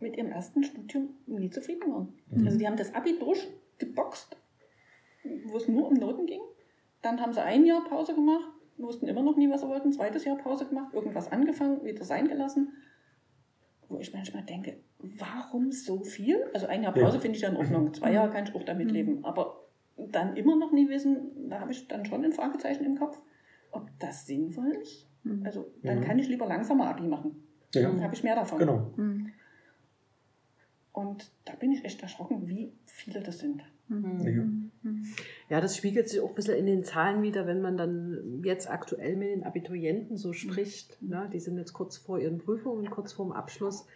mit 0.00 0.16
ihrem 0.16 0.30
ersten 0.30 0.62
Studium 0.62 1.14
nie 1.26 1.50
zufrieden 1.50 1.92
waren. 1.92 2.14
Mhm. 2.30 2.46
Also 2.46 2.58
die 2.58 2.66
haben 2.66 2.76
das 2.76 2.94
Abi 2.94 3.18
durchgeboxt, 3.18 4.36
wo 5.46 5.56
es 5.56 5.68
nur 5.68 5.88
um 5.88 5.94
Noten 5.94 6.26
ging. 6.26 6.40
Dann 7.02 7.20
haben 7.20 7.32
sie 7.32 7.42
ein 7.42 7.64
Jahr 7.64 7.84
Pause 7.88 8.14
gemacht, 8.14 8.48
wussten 8.76 9.08
immer 9.08 9.22
noch 9.22 9.36
nie, 9.36 9.50
was 9.50 9.60
sie 9.62 9.68
wollten. 9.68 9.92
Zweites 9.92 10.24
Jahr 10.24 10.36
Pause 10.36 10.66
gemacht, 10.66 10.94
irgendwas 10.94 11.30
angefangen, 11.32 11.84
wieder 11.84 12.04
sein 12.04 12.28
gelassen. 12.28 12.72
Wo 13.88 13.98
ich 13.98 14.12
manchmal 14.12 14.42
denke, 14.42 14.80
warum 14.98 15.72
so 15.72 16.04
viel? 16.04 16.44
Also 16.52 16.66
ein 16.66 16.82
Jahr 16.82 16.92
Pause 16.92 17.16
ja. 17.16 17.20
finde 17.20 17.36
ich 17.36 17.42
ja 17.42 17.48
in 17.48 17.56
Ordnung. 17.56 17.92
Zwei 17.94 18.12
Jahre 18.12 18.30
kann 18.30 18.44
ich 18.44 18.54
auch 18.54 18.64
damit 18.64 18.88
mhm. 18.88 18.94
leben. 18.94 19.24
Aber 19.24 19.67
dann 19.98 20.36
immer 20.36 20.56
noch 20.56 20.72
nie 20.72 20.88
wissen, 20.88 21.48
da 21.48 21.60
habe 21.60 21.72
ich 21.72 21.88
dann 21.88 22.04
schon 22.04 22.24
ein 22.24 22.32
Fragezeichen 22.32 22.84
im 22.84 22.98
Kopf, 22.98 23.20
ob 23.72 23.88
das 23.98 24.26
sinnvoll 24.26 24.72
ist. 24.80 25.06
Mhm. 25.24 25.44
Also 25.44 25.70
dann 25.82 26.00
mhm. 26.00 26.04
kann 26.04 26.18
ich 26.18 26.28
lieber 26.28 26.46
langsamer 26.46 26.88
Abi 26.88 27.06
machen. 27.06 27.42
Ja. 27.74 27.82
Dann 27.82 28.02
habe 28.02 28.14
ich 28.14 28.22
mehr 28.22 28.34
davon. 28.34 28.58
Genau. 28.58 28.92
Mhm. 28.96 29.32
Und 30.92 31.30
da 31.44 31.54
bin 31.54 31.70
ich 31.70 31.84
echt 31.84 32.02
erschrocken, 32.02 32.48
wie 32.48 32.72
viele 32.86 33.20
das 33.20 33.38
sind. 33.38 33.62
Mhm. 33.88 34.70
Ja. 35.48 35.60
das 35.60 35.76
spiegelt 35.76 36.08
sich 36.08 36.20
auch 36.20 36.30
ein 36.30 36.34
bisschen 36.34 36.56
in 36.56 36.66
den 36.66 36.84
Zahlen 36.84 37.22
wieder, 37.22 37.46
wenn 37.46 37.60
man 37.60 37.76
dann 37.76 38.42
jetzt 38.44 38.68
aktuell 38.68 39.16
mit 39.16 39.28
den 39.28 39.44
Abiturienten 39.44 40.16
so 40.16 40.32
spricht. 40.32 41.00
Mhm. 41.00 41.08
Ne? 41.08 41.30
Die 41.32 41.40
sind 41.40 41.56
jetzt 41.56 41.72
kurz 41.72 41.96
vor 41.96 42.18
ihren 42.18 42.38
Prüfungen, 42.38 42.90
kurz 42.90 43.12
vor 43.12 43.26
dem 43.26 43.32
Abschluss. 43.32 43.86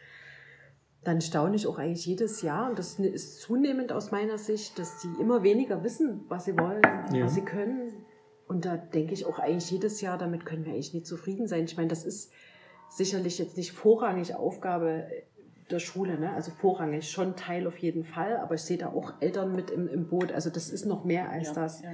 Dann 1.05 1.21
staune 1.21 1.57
ich 1.57 1.67
auch 1.67 1.79
eigentlich 1.79 2.07
jedes 2.07 2.43
Jahr, 2.43 2.71
und 2.71 2.79
das 2.79 2.99
ist 2.99 3.41
zunehmend 3.41 3.93
aus 3.93 4.13
meiner 4.13 4.39
Sicht, 4.39 4.79
dass 4.79 5.01
sie 5.01 5.09
immer 5.21 5.43
weniger 5.43 5.83
wissen, 5.83 6.25
was 6.29 6.45
sie 6.45 6.57
wollen, 6.57 6.83
ja. 7.13 7.25
was 7.25 7.35
sie 7.35 7.45
können. 7.45 8.05
Und 8.47 8.65
da 8.65 8.77
denke 8.77 9.13
ich 9.13 9.27
auch 9.27 9.39
eigentlich 9.39 9.71
jedes 9.71 10.01
Jahr, 10.01 10.19
damit 10.19 10.45
können 10.45 10.65
wir 10.65 10.73
eigentlich 10.73 10.95
nicht 10.95 11.07
zufrieden 11.07 11.49
sein. 11.49 11.65
Ich 11.65 11.77
meine, 11.77 11.89
das 11.89 12.05
ist 12.05 12.33
sicherlich 12.89 13.39
jetzt 13.39 13.57
nicht 13.57 13.73
vorrangig 13.73 14.35
Aufgabe 14.35 15.07
der 15.71 15.79
Schule, 15.79 16.19
ne? 16.19 16.33
also 16.35 16.53
vorrangig 16.53 17.11
schon 17.11 17.35
Teil 17.35 17.67
auf 17.67 17.79
jeden 17.79 18.05
Fall, 18.05 18.37
aber 18.37 18.55
ich 18.55 18.63
sehe 18.63 18.77
da 18.77 18.89
auch 18.89 19.15
Eltern 19.21 19.53
mit 19.55 19.71
im, 19.71 19.89
im 19.89 20.09
Boot, 20.09 20.33
also 20.33 20.51
das 20.51 20.71
ist 20.71 20.85
noch 20.85 21.05
mehr 21.05 21.31
als 21.31 21.49
ja, 21.49 21.55
das. 21.55 21.83
Ja. 21.83 21.91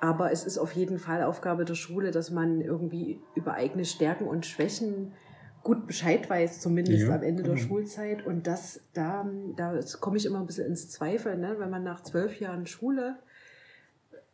Aber 0.00 0.32
es 0.32 0.44
ist 0.44 0.56
auf 0.56 0.72
jeden 0.72 0.98
Fall 0.98 1.22
Aufgabe 1.22 1.66
der 1.66 1.74
Schule, 1.74 2.10
dass 2.10 2.30
man 2.30 2.62
irgendwie 2.62 3.20
über 3.34 3.54
eigene 3.54 3.84
Stärken 3.84 4.26
und 4.26 4.46
Schwächen 4.46 5.12
gut 5.62 5.86
Bescheid 5.86 6.28
weiß, 6.28 6.60
zumindest 6.60 7.06
ja, 7.06 7.14
am 7.14 7.22
Ende 7.22 7.42
der 7.42 7.56
Schulzeit. 7.56 8.24
Und 8.24 8.46
das, 8.46 8.80
da, 8.94 9.28
da 9.56 9.78
komme 10.00 10.16
ich 10.16 10.26
immer 10.26 10.40
ein 10.40 10.46
bisschen 10.46 10.66
ins 10.66 10.90
Zweifel, 10.90 11.36
ne? 11.36 11.56
wenn 11.58 11.70
man 11.70 11.82
nach 11.82 12.02
zwölf 12.02 12.40
Jahren 12.40 12.66
Schule, 12.66 13.16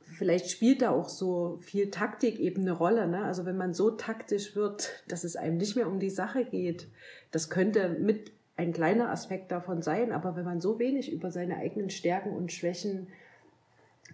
vielleicht 0.01 0.51
spielt 0.51 0.83
da 0.83 0.91
auch 0.91 1.09
so 1.09 1.59
viel 1.63 1.91
Taktik 1.91 2.39
eben 2.39 2.63
eine 2.63 2.73
Rolle. 2.73 3.09
Ne? 3.09 3.25
Also 3.25 3.45
wenn 3.45 3.57
man 3.57 3.75
so 3.75 3.91
taktisch 3.91 4.55
wird, 4.55 5.05
dass 5.09 5.25
es 5.25 5.37
einem 5.37 5.57
nicht 5.57 5.77
mehr 5.77 5.89
um 5.89 5.99
die 5.99 6.11
Sache 6.11 6.45
geht, 6.45 6.89
das 7.33 7.51
könnte 7.51 7.89
mit 7.89 8.33
ein 8.57 8.73
kleiner 8.73 9.11
Aspekt 9.11 9.53
davon 9.53 9.83
sein, 9.83 10.13
aber 10.13 10.37
wenn 10.37 10.45
man 10.45 10.61
so 10.61 10.79
wenig 10.79 11.13
über 11.13 11.31
seine 11.31 11.57
eigenen 11.57 11.91
Stärken 11.91 12.31
und 12.31 12.53
Schwächen 12.53 13.09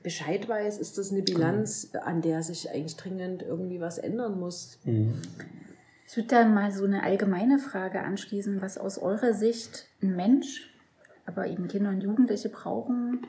Bescheid 0.03 0.49
weiß, 0.49 0.79
ist 0.79 0.99
das 0.99 1.13
eine 1.13 1.23
Bilanz, 1.23 1.91
an 2.03 2.23
der 2.23 2.43
sich 2.43 2.71
eigentlich 2.71 2.97
dringend 2.97 3.43
irgendwie 3.43 3.81
was 3.81 3.99
ändern 3.99 4.41
muss. 4.41 4.79
Mhm. 4.85 5.15
Ich 6.13 6.19
würde 6.19 6.29
dann 6.29 6.53
mal 6.53 6.71
so 6.71 6.85
eine 6.85 7.05
allgemeine 7.05 7.59
Frage 7.59 8.03
anschließen, 8.03 8.61
was 8.61 8.77
aus 8.77 8.99
eurer 8.99 9.33
Sicht 9.33 9.87
ein 10.03 10.15
Mensch, 10.15 10.71
aber 11.25 11.47
eben 11.47 11.69
Kinder 11.69 11.89
und 11.89 12.03
Jugendliche 12.03 12.51
brauchen, 12.51 13.27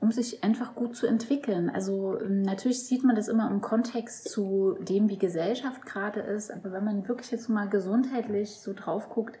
um 0.00 0.10
sich 0.10 0.42
einfach 0.42 0.74
gut 0.74 0.96
zu 0.96 1.06
entwickeln. 1.06 1.70
Also 1.70 2.20
ähm, 2.20 2.42
natürlich 2.42 2.82
sieht 2.82 3.04
man 3.04 3.14
das 3.14 3.28
immer 3.28 3.48
im 3.48 3.60
Kontext 3.60 4.30
zu 4.30 4.76
dem, 4.80 5.08
wie 5.08 5.16
Gesellschaft 5.16 5.86
gerade 5.86 6.18
ist, 6.18 6.50
aber 6.50 6.72
wenn 6.72 6.84
man 6.84 7.06
wirklich 7.06 7.30
jetzt 7.30 7.48
mal 7.48 7.68
gesundheitlich 7.68 8.50
so 8.50 8.72
drauf 8.72 9.10
guckt, 9.10 9.38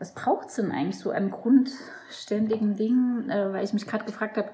was 0.00 0.12
braucht 0.12 0.48
es 0.48 0.56
denn 0.56 0.72
eigentlich 0.72 0.98
so 0.98 1.12
an 1.12 1.30
grundständigen 1.30 2.74
Dingen? 2.74 3.30
Äh, 3.30 3.52
weil 3.52 3.64
ich 3.64 3.72
mich 3.72 3.86
gerade 3.86 4.04
gefragt 4.04 4.36
habe, 4.36 4.50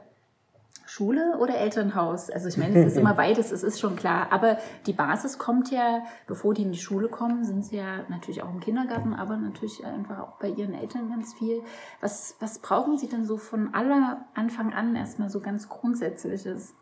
Schule 0.96 1.38
oder 1.38 1.58
Elternhaus? 1.58 2.30
Also 2.30 2.48
ich 2.48 2.56
meine, 2.56 2.78
es 2.78 2.92
ist 2.92 2.98
immer 2.98 3.14
beides, 3.24 3.52
es 3.52 3.62
ist 3.62 3.80
schon 3.80 3.96
klar. 3.96 4.32
Aber 4.32 4.58
die 4.86 4.92
Basis 4.92 5.38
kommt 5.38 5.70
ja, 5.70 6.04
bevor 6.26 6.54
die 6.54 6.62
in 6.62 6.72
die 6.72 6.78
Schule 6.78 7.08
kommen, 7.08 7.44
sind 7.44 7.64
sie 7.64 7.76
ja 7.76 8.04
natürlich 8.08 8.42
auch 8.42 8.50
im 8.50 8.60
Kindergarten, 8.60 9.14
aber 9.14 9.36
natürlich 9.36 9.84
einfach 9.84 10.18
auch 10.20 10.38
bei 10.38 10.48
ihren 10.48 10.74
Eltern 10.74 11.08
ganz 11.08 11.34
viel. 11.34 11.62
Was, 12.00 12.36
was 12.40 12.60
brauchen 12.60 12.98
sie 12.98 13.08
denn 13.08 13.24
so 13.24 13.36
von 13.36 13.74
aller 13.74 14.26
Anfang 14.34 14.72
an 14.72 14.96
erstmal 14.96 15.30
so 15.30 15.40
ganz 15.40 15.68
Grundsätzliches? 15.68 16.74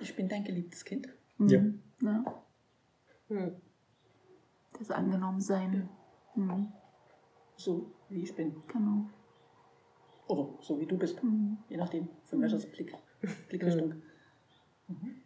Ich 0.00 0.14
bin 0.16 0.28
dein 0.28 0.44
geliebtes 0.44 0.84
Kind. 0.84 1.08
Mhm. 1.38 1.82
Ja. 2.00 2.10
ja. 2.10 2.24
Hm 3.28 3.56
das 4.78 4.90
Angenommensein. 4.90 5.88
Mhm. 6.34 6.72
So 7.56 7.92
wie 8.08 8.22
ich 8.22 8.34
bin. 8.34 8.62
Genau. 8.68 9.08
Oder 10.28 10.48
so 10.60 10.80
wie 10.80 10.86
du 10.86 10.96
bist. 10.96 11.22
Mhm. 11.22 11.58
Je 11.68 11.76
nachdem, 11.76 12.08
von 12.24 12.40
welcher 12.40 12.58
Blick, 12.58 12.94
Blickrichtung. 13.48 13.94
Mhm. 14.88 15.22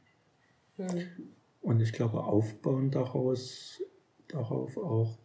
Und 1.61 1.81
ich 1.81 1.93
glaube, 1.93 2.25
aufbauen 2.25 2.91
daraus, 2.91 3.83
darauf 4.29 4.77
auch 4.79 5.19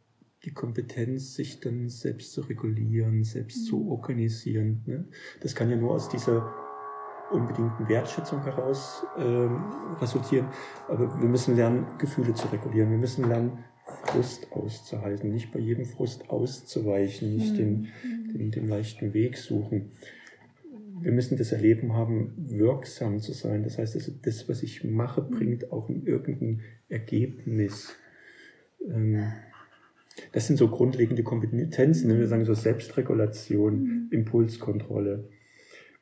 die 0.44 0.54
Kompetenz, 0.54 1.34
sich 1.34 1.60
dann 1.60 1.90
selbst 1.90 2.34
zu 2.34 2.42
regulieren, 2.42 3.24
selbst 3.24 3.64
mhm. 3.64 3.70
zu 3.70 3.90
organisieren. 3.90 4.84
Ne? 4.86 5.08
Das 5.42 5.56
kann 5.56 5.70
ja 5.70 5.76
nur 5.76 5.92
aus 5.92 6.10
dieser 6.10 6.54
unbedingten 7.32 7.88
Wertschätzung 7.88 8.44
heraus 8.44 9.06
ähm, 9.18 9.96
resultieren. 10.00 10.48
Aber 10.88 11.20
wir 11.20 11.28
müssen 11.28 11.56
lernen, 11.56 11.88
Gefühle 11.98 12.34
zu 12.34 12.48
regulieren. 12.48 12.92
Wir 12.92 12.98
müssen 12.98 13.28
lernen, 13.28 13.64
Frust 13.86 14.52
auszuhalten, 14.52 15.32
nicht 15.32 15.52
bei 15.52 15.60
jedem 15.60 15.86
Frust 15.86 16.30
auszuweichen, 16.30 17.36
nicht 17.36 17.58
den, 17.58 17.88
mhm. 18.04 18.34
den, 18.34 18.52
den 18.52 18.68
leichten 18.68 19.14
Weg 19.14 19.38
suchen. 19.38 19.92
Wir 21.02 21.12
müssen 21.12 21.38
das 21.38 21.52
Erleben 21.52 21.94
haben, 21.94 22.34
wirksam 22.38 23.20
zu 23.20 23.34
sein. 23.34 23.64
Das 23.64 23.78
heißt, 23.78 23.96
also 23.96 24.12
das, 24.24 24.50
was 24.50 24.64
ich 24.64 24.84
mache, 24.84 25.22
mhm. 25.22 25.30
bringt 25.32 25.72
auch 25.72 25.90
irgendein 25.90 26.62
Ergebnis. 26.90 27.96
Ähm, 28.90 29.32
das 30.32 30.48
sind 30.48 30.58
so 30.58 30.70
grundlegende 30.70 31.24
Kompetenzen. 31.24 32.08
Ne? 32.08 32.20
Wir 32.20 32.28
sagen 32.28 32.46
so 32.46 32.54
Selbstregulation, 32.54 33.84
mhm. 33.84 34.08
Impulskontrolle. 34.12 35.30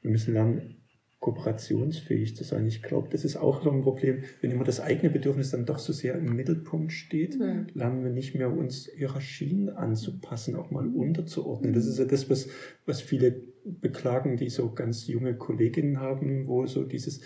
Wir 0.01 0.11
müssen 0.11 0.33
lernen, 0.33 0.82
kooperationsfähig 1.23 2.35
zu 2.35 2.43
sein. 2.43 2.67
Ich 2.67 2.83
glaube, 2.83 3.07
das 3.09 3.23
ist 3.23 3.37
auch 3.37 3.63
so 3.63 3.71
ein 3.71 3.81
Problem, 3.81 4.23
wenn 4.41 4.51
immer 4.51 4.65
das 4.65 4.81
eigene 4.81 5.09
Bedürfnis 5.09 5.51
dann 5.51 5.65
doch 5.65 5.79
so 5.79 5.93
sehr 5.93 6.15
im 6.15 6.35
Mittelpunkt 6.35 6.91
steht, 6.91 7.39
mhm. 7.39 7.67
lernen 7.73 8.03
wir 8.03 8.11
nicht 8.11 8.35
mehr 8.35 8.51
uns 8.51 8.89
Hierarchien 8.93 9.69
anzupassen, 9.69 10.57
auch 10.57 10.69
mal 10.69 10.85
unterzuordnen. 10.85 11.71
Das 11.71 11.85
ist 11.85 11.97
ja 11.97 12.03
das, 12.03 12.29
was, 12.29 12.49
was 12.85 13.01
viele 13.01 13.41
beklagen, 13.63 14.35
die 14.35 14.49
so 14.49 14.73
ganz 14.73 15.07
junge 15.07 15.33
Kolleginnen 15.33 16.01
haben, 16.01 16.45
wo 16.47 16.65
so 16.65 16.83
dieses 16.83 17.21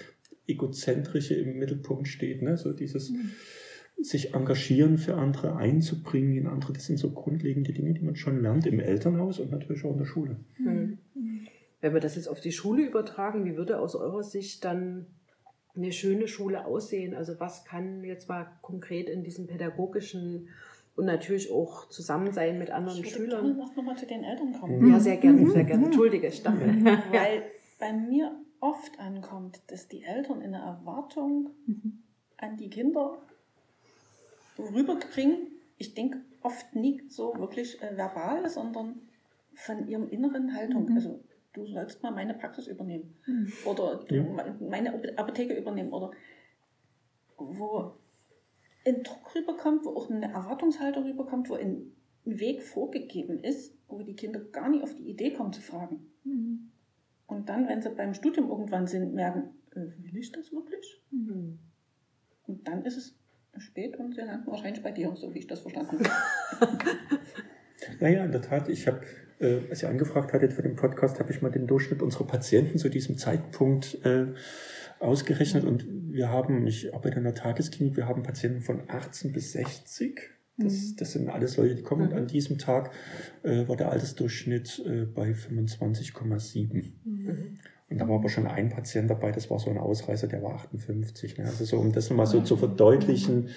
Egozentrische 0.46 1.34
im 1.34 1.58
Mittelpunkt 1.58 2.08
steht, 2.08 2.44
ne? 2.44 2.56
so 2.56 2.74
dieses 2.74 3.10
mhm. 3.10 3.32
sich 4.00 4.36
engagieren 4.36 5.00
für 5.00 5.16
andere, 5.16 5.56
einzubringen 5.56 6.38
in 6.38 6.46
andere. 6.46 6.74
Das 6.74 6.86
sind 6.86 7.00
so 7.00 7.10
grundlegende 7.10 7.74
Dinge, 7.74 7.96
die 7.96 8.06
man 8.06 8.16
schon 8.16 8.44
lernt 8.44 8.68
im 8.68 8.80
Elternhaus 8.80 9.40
und 9.40 9.50
natürlich 9.50 9.84
auch 9.86 9.94
in 9.94 9.98
der 9.98 10.06
Schule. 10.06 10.36
Mhm. 11.78 11.82
Wenn 11.82 11.94
wir 11.94 12.02
das 12.02 12.16
jetzt 12.16 12.28
auf 12.28 12.40
die 12.40 12.52
Schule 12.52 12.84
übertragen, 12.84 13.46
wie 13.46 13.56
würde 13.56 13.80
aus 13.80 13.96
eurer 13.96 14.24
Sicht 14.24 14.66
dann 14.66 15.08
eine 15.76 15.92
schöne 15.92 16.28
Schule 16.28 16.66
aussehen? 16.66 17.14
Also 17.14 17.40
was 17.40 17.66
kann 17.66 18.04
jetzt 18.04 18.30
mal 18.30 18.48
konkret 18.62 19.10
in 19.10 19.24
diesem 19.24 19.48
pädagogischen 19.48 20.50
und 20.96 21.06
natürlich 21.06 21.52
auch 21.52 21.88
zusammen 21.90 22.34
sein 22.34 22.58
mit 22.58 22.72
anderen 22.72 23.00
ich 23.00 23.14
Schülern. 23.14 23.52
Ich 23.52 23.76
noch 23.76 23.84
mal 23.84 23.96
zu 23.96 24.08
den 24.08 24.24
Eltern 24.24 24.52
kommen. 24.60 24.80
Mhm. 24.80 24.92
Ja, 24.92 25.00
sehr 25.00 25.18
gerne, 25.18 25.48
sehr 25.52 25.64
gerne. 25.64 25.82
Mhm. 25.82 25.86
Entschuldige, 25.86 26.28
ich 26.28 26.42
dachte. 26.42 26.66
Weil 27.12 27.44
bei 27.80 27.94
mir 27.94 28.36
oft 28.60 29.00
ankommt, 29.00 29.62
dass 29.68 29.88
die 29.88 30.04
Eltern 30.04 30.42
in 30.42 30.54
der 30.54 30.62
Erwartung 30.62 31.52
mhm. 31.68 32.00
an 32.38 32.58
die 32.58 32.70
Kinder 32.70 33.18
rüberbringen. 34.58 35.38
Ich 35.78 35.94
denke 35.94 36.20
oft 36.42 36.76
nicht 36.76 37.12
so 37.12 37.36
wirklich 37.38 37.80
äh, 37.84 37.96
verbal, 37.96 38.50
sondern 38.50 38.96
von 39.54 39.88
ihrem 39.88 40.10
inneren 40.10 40.56
Haltung. 40.56 40.90
Mhm. 40.90 40.96
Also 40.96 41.20
du 41.58 41.66
sollst 41.66 42.04
mal 42.04 42.12
meine 42.12 42.34
Praxis 42.34 42.68
übernehmen 42.68 43.16
mhm. 43.26 43.52
oder 43.66 44.04
du, 44.08 44.16
ja. 44.16 44.56
meine 44.60 44.94
Apotheke 45.18 45.56
übernehmen 45.56 45.92
oder 45.92 46.12
wo 47.38 47.94
ein 48.86 49.04
Druck 49.04 49.36
rüberkommt, 49.36 49.86
wo 49.86 49.90
auch 49.90 50.10
eine 50.10 50.32
Erwartungshaltung 50.32 51.04
rüberkommt, 51.04 51.50
wo 51.50 51.56
ein 51.56 51.92
Weg 52.24 52.64
vorgegeben 52.64 53.40
ist, 53.40 53.74
wo 53.88 54.02
die 54.02 54.16
Kinder 54.16 54.40
gar 54.40 54.70
nicht 54.70 54.84
auf 54.84 54.94
die 54.96 55.10
Idee 55.10 55.34
kommen 55.34 55.54
zu 55.54 55.62
fragen. 55.62 56.12
Mhm. 56.24 56.72
Und 57.26 57.50
dann, 57.50 57.68
wenn 57.68 57.82
sie 57.82 57.90
beim 57.90 58.14
Studium 58.14 58.50
irgendwann 58.50 58.88
sind, 58.88 59.14
merken, 59.14 59.56
äh, 59.72 59.88
will 59.98 60.18
ich 60.18 60.32
das 60.32 60.52
wirklich? 60.52 61.02
Mhm. 61.12 61.60
Und 62.46 62.68
dann 62.68 62.84
ist 62.86 62.98
es 62.98 63.16
spät 63.58 63.98
und 63.98 64.16
sie 64.16 64.22
landen 64.22 64.48
wahrscheinlich 64.48 64.84
bei 64.84 64.92
dir, 64.92 65.14
so 65.16 65.34
wie 65.34 65.40
ich 65.40 65.48
das 65.48 65.62
verstanden 65.62 66.00
habe. 66.60 66.78
naja, 68.00 68.24
in 68.24 68.32
der 68.32 68.42
Tat, 68.42 68.70
ich 68.70 68.88
habe, 68.88 69.02
äh, 69.40 69.60
als 69.70 69.84
ihr 69.84 69.90
angefragt 69.90 70.34
hattet 70.34 70.54
für 70.54 70.62
den 70.62 70.76
Podcast, 70.76 71.20
habe 71.20 71.32
ich 71.32 71.42
mal 71.42 71.52
den 71.52 71.68
Durchschnitt 71.68 72.02
unserer 72.02 72.26
Patienten 72.26 72.78
zu 72.78 72.90
diesem 72.90 73.18
Zeitpunkt 73.18 74.04
äh, 74.06 74.28
ausgerechnet 75.00 75.64
und 75.64 75.86
wir 76.12 76.30
haben, 76.30 76.66
ich 76.66 76.94
arbeite 76.94 77.18
in 77.18 77.24
der 77.24 77.36
Tagesklinik, 77.36 77.98
wir 77.98 78.08
haben 78.08 78.24
Patienten 78.24 78.62
von 78.62 78.82
18 78.88 79.32
bis 79.32 79.54
60. 79.54 80.20
Das, 80.58 80.74
mhm. 80.74 80.96
das 80.98 81.12
sind 81.12 81.30
alles 81.30 81.58
Leute, 81.58 81.76
die 81.76 81.84
kommen. 81.84 82.08
Und 82.08 82.12
mhm. 82.12 82.18
an 82.18 82.28
diesem 82.28 82.58
Tag 82.58 82.92
äh, 83.44 83.68
war 83.68 83.76
der 83.76 83.92
Altersdurchschnitt 83.92 84.84
äh, 84.88 85.06
bei 85.06 85.32
25,7. 85.32 86.94
Mhm. 87.04 87.60
Und 87.90 88.00
da 88.00 88.08
war 88.08 88.16
aber 88.16 88.30
schon 88.30 88.48
ein 88.48 88.70
Patient 88.70 89.10
dabei, 89.10 89.32
das 89.32 89.50
war 89.50 89.60
so 89.60 89.70
ein 89.70 89.78
Ausreißer, 89.78 90.28
der 90.28 90.42
war 90.44 90.56
58. 90.56 91.38
Ne? 91.38 91.46
Also 91.46 91.64
so, 91.64 91.78
um 91.78 91.94
das 91.94 92.10
nochmal 92.10 92.26
so 92.26 92.42
zu 92.42 92.58
verdeutlichen, 92.58 93.50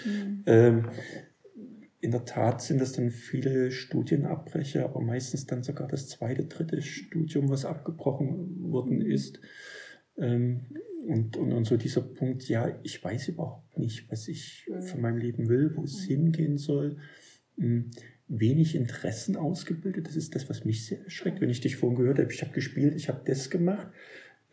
ähm, 0.46 0.88
in 2.00 2.12
der 2.12 2.24
Tat 2.24 2.62
sind 2.62 2.80
das 2.80 2.92
dann 2.92 3.10
viele 3.10 3.70
Studienabbrecher, 3.70 4.84
aber 4.84 5.00
meistens 5.00 5.46
dann 5.46 5.62
sogar 5.62 5.86
das 5.86 6.08
zweite, 6.08 6.46
dritte 6.46 6.80
Studium, 6.80 7.50
was 7.50 7.64
abgebrochen 7.64 8.70
worden 8.70 9.02
ist. 9.02 9.40
Ähm, 10.16 10.66
und, 11.06 11.36
und, 11.36 11.52
und 11.52 11.64
so 11.64 11.76
dieser 11.76 12.02
Punkt, 12.02 12.48
ja, 12.48 12.78
ich 12.82 13.02
weiß 13.02 13.28
überhaupt 13.28 13.78
nicht, 13.78 14.10
was 14.10 14.28
ich 14.28 14.70
von 14.80 15.00
meinem 15.00 15.18
Leben 15.18 15.48
will, 15.48 15.72
wo 15.74 15.84
es 15.84 16.02
hingehen 16.02 16.58
soll. 16.58 16.98
Hm, 17.56 17.90
wenig 18.28 18.76
Interessen 18.76 19.36
ausgebildet, 19.36 20.06
das 20.06 20.16
ist 20.16 20.34
das, 20.34 20.48
was 20.48 20.64
mich 20.64 20.86
sehr 20.86 21.02
erschreckt. 21.02 21.40
Wenn 21.40 21.50
ich 21.50 21.60
dich 21.60 21.76
vorhin 21.76 21.98
gehört 21.98 22.18
habe, 22.18 22.32
ich 22.32 22.42
habe 22.42 22.52
gespielt, 22.52 22.94
ich 22.94 23.08
habe 23.08 23.22
das 23.24 23.50
gemacht. 23.50 23.88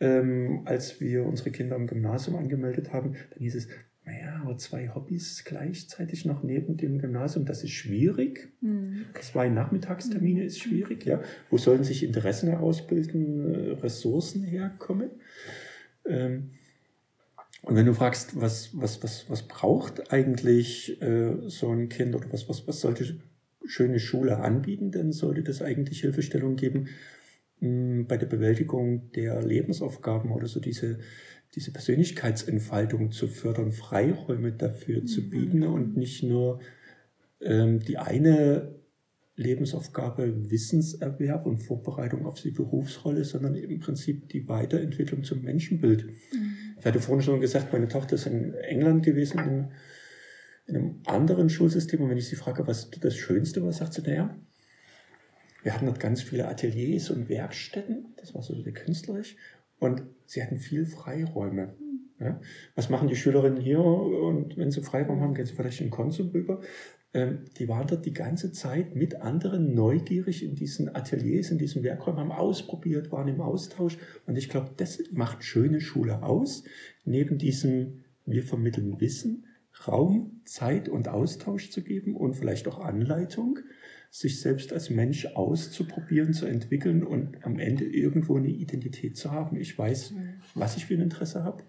Ähm, 0.00 0.62
als 0.64 1.00
wir 1.00 1.24
unsere 1.24 1.50
Kinder 1.50 1.76
im 1.76 1.86
Gymnasium 1.86 2.36
angemeldet 2.36 2.92
haben, 2.92 3.12
dann 3.12 3.38
hieß 3.38 3.54
es, 3.54 3.68
naja, 4.08 4.40
aber 4.42 4.56
zwei 4.56 4.88
Hobbys 4.88 5.44
gleichzeitig 5.44 6.24
noch 6.24 6.42
neben 6.42 6.78
dem 6.78 6.98
Gymnasium, 6.98 7.44
das 7.44 7.62
ist 7.62 7.72
schwierig. 7.72 8.48
Mhm. 8.62 9.04
Zwei 9.20 9.50
Nachmittagstermine 9.50 10.44
ist 10.44 10.60
schwierig, 10.60 11.04
ja. 11.04 11.20
Wo 11.50 11.58
sollen 11.58 11.84
sich 11.84 12.02
Interessen 12.02 12.48
herausbilden, 12.48 13.54
äh, 13.54 13.72
Ressourcen 13.72 14.42
herkommen? 14.44 15.10
Ähm, 16.06 16.52
und 17.60 17.76
wenn 17.76 17.84
du 17.84 17.92
fragst, 17.92 18.40
was, 18.40 18.70
was, 18.72 19.02
was, 19.02 19.28
was 19.28 19.46
braucht 19.46 20.10
eigentlich 20.10 21.02
äh, 21.02 21.34
so 21.48 21.70
ein 21.70 21.90
Kind 21.90 22.14
oder 22.14 22.32
was, 22.32 22.48
was, 22.48 22.66
was 22.66 22.80
sollte 22.80 23.18
schöne 23.66 23.98
Schule 23.98 24.38
anbieten, 24.38 24.90
dann 24.90 25.12
sollte 25.12 25.42
das 25.42 25.60
eigentlich 25.60 26.00
Hilfestellung 26.00 26.56
geben 26.56 26.88
mh, 27.60 28.06
bei 28.08 28.16
der 28.16 28.26
Bewältigung 28.26 29.12
der 29.12 29.42
Lebensaufgaben 29.42 30.30
oder 30.30 30.46
so 30.46 30.60
diese, 30.60 31.00
diese 31.58 31.72
Persönlichkeitsentfaltung 31.72 33.10
zu 33.10 33.26
fördern, 33.26 33.72
Freiräume 33.72 34.52
dafür 34.52 35.00
mhm. 35.00 35.06
zu 35.08 35.28
bieten 35.28 35.64
und 35.64 35.96
nicht 35.96 36.22
nur 36.22 36.60
ähm, 37.40 37.80
die 37.80 37.98
eine 37.98 38.76
Lebensaufgabe 39.34 40.50
Wissenserwerb 40.52 41.46
und 41.46 41.58
Vorbereitung 41.58 42.26
auf 42.26 42.40
die 42.40 42.52
Berufsrolle, 42.52 43.24
sondern 43.24 43.56
im 43.56 43.80
Prinzip 43.80 44.28
die 44.28 44.46
Weiterentwicklung 44.46 45.24
zum 45.24 45.42
Menschenbild. 45.42 46.06
Mhm. 46.06 46.56
Ich 46.78 46.86
hatte 46.86 47.00
vorhin 47.00 47.24
schon 47.24 47.40
gesagt, 47.40 47.72
meine 47.72 47.88
Tochter 47.88 48.14
ist 48.14 48.26
in 48.26 48.54
England 48.54 49.04
gewesen, 49.04 49.40
in, 49.40 49.68
in 50.66 50.76
einem 50.76 51.00
anderen 51.06 51.50
Schulsystem. 51.50 52.00
Und 52.00 52.10
wenn 52.10 52.18
ich 52.18 52.28
sie 52.28 52.36
frage, 52.36 52.68
was 52.68 52.88
das 53.00 53.16
Schönste 53.16 53.64
war, 53.64 53.72
sagt 53.72 53.94
sie, 53.94 54.02
naja, 54.02 54.36
wir 55.64 55.74
hatten 55.74 55.86
dort 55.86 55.98
ganz 55.98 56.22
viele 56.22 56.46
Ateliers 56.46 57.10
und 57.10 57.28
Werkstätten. 57.28 58.14
Das 58.16 58.32
war 58.32 58.42
so 58.42 58.54
sehr 58.62 58.72
künstlerisch. 58.72 59.34
Und 59.78 60.02
sie 60.26 60.42
hatten 60.42 60.58
viel 60.58 60.86
Freiräume. 60.86 61.74
Ja? 62.20 62.40
Was 62.74 62.90
machen 62.90 63.08
die 63.08 63.16
Schülerinnen 63.16 63.60
hier? 63.60 63.80
Und 63.80 64.56
wenn 64.56 64.70
sie 64.70 64.82
Freiraum 64.82 65.20
haben, 65.20 65.34
gehen 65.34 65.46
sie 65.46 65.54
vielleicht 65.54 65.80
in 65.80 65.90
Konsum 65.90 66.30
rüber. 66.30 66.60
Ähm, 67.14 67.44
die 67.58 67.68
waren 67.68 67.86
dort 67.86 68.04
die 68.04 68.12
ganze 68.12 68.52
Zeit 68.52 68.94
mit 68.94 69.22
anderen 69.22 69.74
neugierig 69.74 70.44
in 70.44 70.54
diesen 70.54 70.94
Ateliers, 70.94 71.50
in 71.50 71.58
diesen 71.58 71.82
Werkräumen, 71.82 72.20
haben 72.20 72.32
ausprobiert, 72.32 73.10
waren 73.12 73.28
im 73.28 73.40
Austausch. 73.40 73.96
Und 74.26 74.36
ich 74.36 74.48
glaube, 74.48 74.72
das 74.76 74.98
macht 75.12 75.42
schöne 75.44 75.80
Schule 75.80 76.22
aus. 76.22 76.64
Neben 77.04 77.38
diesem, 77.38 78.04
wir 78.26 78.42
vermitteln 78.42 79.00
Wissen, 79.00 79.46
Raum, 79.86 80.40
Zeit 80.44 80.88
und 80.88 81.08
Austausch 81.08 81.70
zu 81.70 81.82
geben 81.82 82.16
und 82.16 82.34
vielleicht 82.34 82.66
auch 82.68 82.80
Anleitung, 82.80 83.60
sich 84.10 84.40
selbst 84.40 84.72
als 84.72 84.90
Mensch 84.90 85.26
auszuprobieren, 85.26 86.32
zu 86.32 86.46
entwickeln 86.46 87.04
und 87.04 87.44
am 87.44 87.58
Ende 87.58 87.84
irgendwo 87.84 88.36
eine 88.36 88.48
Identität 88.48 89.16
zu 89.16 89.30
haben. 89.30 89.56
Ich 89.56 89.78
weiß, 89.78 90.12
mhm. 90.12 90.34
was 90.54 90.76
ich 90.76 90.86
für 90.86 90.94
ein 90.94 91.02
Interesse 91.02 91.44
habe 91.44 91.62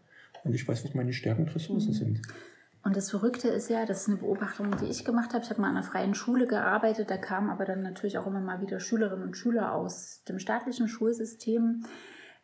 und 0.43 0.53
ich 0.53 0.67
weiß, 0.67 0.85
was 0.85 0.93
meine 0.93 1.13
Stärken 1.13 1.43
und 1.43 1.55
Ressourcen 1.55 1.91
mhm. 1.91 1.95
sind. 1.95 2.21
Und 2.81 2.95
das 2.95 3.09
Verrückte 3.09 3.49
ist 3.49 3.69
ja, 3.69 3.85
das 3.85 4.03
ist 4.03 4.07
eine 4.07 4.17
Beobachtung, 4.17 4.73
die 4.77 4.85
ich 4.85 5.03
gemacht 5.03 5.33
habe. 5.33 5.43
Ich 5.43 5.49
habe 5.49 5.59
mal 5.59 5.69
an 5.69 5.75
einer 5.75 5.85
freien 5.85 6.15
Schule 6.15 6.47
gearbeitet. 6.47 7.09
Da 7.09 7.17
kamen 7.17 7.49
aber 7.49 7.65
dann 7.65 7.81
natürlich 7.81 8.17
auch 8.17 8.25
immer 8.25 8.39
mal 8.39 8.61
wieder 8.61 8.79
Schülerinnen 8.79 9.27
und 9.27 9.37
Schüler 9.37 9.73
aus 9.73 10.23
dem 10.29 10.39
staatlichen 10.39 10.87
Schulsystem, 10.87 11.83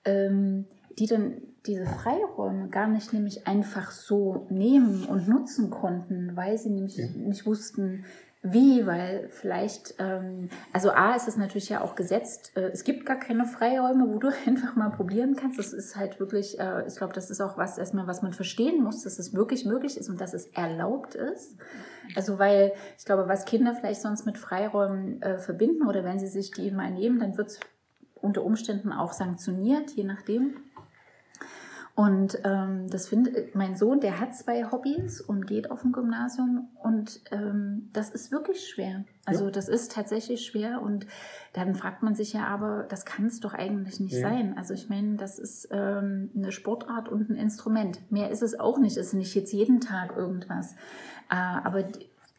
ähm, 0.03 0.65
die 0.99 1.07
dann 1.07 1.41
diese 1.65 1.85
Freiräume 1.85 2.67
gar 2.69 2.87
nicht 2.87 3.13
nämlich 3.13 3.47
einfach 3.47 3.91
so 3.91 4.45
nehmen 4.49 5.05
und 5.05 5.27
nutzen 5.27 5.69
konnten, 5.69 6.35
weil 6.35 6.57
sie 6.57 6.69
nämlich 6.69 6.97
ja. 6.97 7.07
nicht 7.07 7.45
wussten, 7.45 8.03
wie, 8.47 8.85
weil 8.85 9.27
vielleicht, 9.31 9.95
ähm, 9.97 10.49
also 10.71 10.91
A 10.91 11.15
ist 11.15 11.27
es 11.27 11.35
natürlich 11.35 11.69
ja 11.69 11.81
auch 11.81 11.95
gesetzt, 11.95 12.51
äh, 12.55 12.69
es 12.69 12.83
gibt 12.83 13.05
gar 13.05 13.17
keine 13.17 13.45
Freiräume, 13.45 14.07
wo 14.07 14.19
du 14.19 14.29
einfach 14.45 14.75
mal 14.75 14.91
probieren 14.91 15.35
kannst. 15.35 15.57
Das 15.57 15.73
ist 15.73 15.95
halt 15.95 16.19
wirklich, 16.19 16.59
äh, 16.59 16.87
ich 16.87 16.95
glaube, 16.95 17.13
das 17.13 17.31
ist 17.31 17.41
auch 17.41 17.57
was 17.57 17.79
erstmal, 17.79 18.05
was 18.05 18.21
man 18.21 18.33
verstehen 18.33 18.83
muss, 18.83 19.01
dass 19.03 19.17
es 19.17 19.33
wirklich 19.33 19.65
möglich 19.65 19.97
ist 19.97 20.09
und 20.09 20.21
dass 20.21 20.33
es 20.33 20.45
erlaubt 20.47 21.15
ist. 21.15 21.55
Also 22.15 22.37
weil 22.37 22.73
ich 22.99 23.05
glaube, 23.05 23.27
was 23.27 23.45
Kinder 23.45 23.73
vielleicht 23.73 24.01
sonst 24.01 24.27
mit 24.27 24.37
Freiräumen 24.37 25.21
äh, 25.23 25.39
verbinden 25.39 25.87
oder 25.87 26.03
wenn 26.03 26.19
sie 26.19 26.27
sich 26.27 26.51
die 26.51 26.69
mal 26.69 26.91
nehmen, 26.91 27.19
dann 27.19 27.37
wird 27.37 27.49
es 27.49 27.59
unter 28.21 28.43
Umständen 28.43 28.91
auch 28.91 29.13
sanktioniert, 29.13 29.91
je 29.91 30.03
nachdem. 30.03 30.55
Und 31.95 32.39
ähm, 32.43 32.89
das 32.89 33.07
finde 33.07 33.47
mein 33.53 33.77
Sohn, 33.77 34.01
der 34.01 34.19
hat 34.19 34.35
zwei 34.35 34.69
Hobbys 34.69 35.21
und 35.21 35.47
geht 35.47 35.71
auf 35.71 35.85
ein 35.85 35.93
Gymnasium 35.93 36.67
und 36.83 37.21
ähm, 37.31 37.89
das 37.93 38.09
ist 38.09 38.33
wirklich 38.33 38.67
schwer. 38.67 39.05
Also 39.23 39.45
ja. 39.45 39.51
das 39.51 39.69
ist 39.69 39.93
tatsächlich 39.93 40.45
schwer 40.45 40.81
und 40.81 41.07
dann 41.53 41.73
fragt 41.73 42.03
man 42.03 42.13
sich 42.13 42.33
ja 42.33 42.47
aber, 42.47 42.85
das 42.89 43.05
kann 43.05 43.27
es 43.27 43.39
doch 43.39 43.53
eigentlich 43.53 44.01
nicht 44.01 44.15
ja. 44.15 44.27
sein. 44.27 44.57
Also 44.57 44.73
ich 44.73 44.89
meine, 44.89 45.15
das 45.15 45.39
ist 45.39 45.69
ähm, 45.71 46.31
eine 46.35 46.51
Sportart 46.51 47.07
und 47.07 47.29
ein 47.29 47.37
Instrument. 47.37 48.11
Mehr 48.11 48.29
ist 48.29 48.43
es 48.43 48.59
auch 48.59 48.77
nicht. 48.77 48.97
Es 48.97 49.07
ist 49.07 49.13
nicht 49.13 49.33
jetzt 49.33 49.53
jeden 49.53 49.79
Tag 49.79 50.17
irgendwas. 50.17 50.73
Äh, 51.31 51.35
aber 51.35 51.85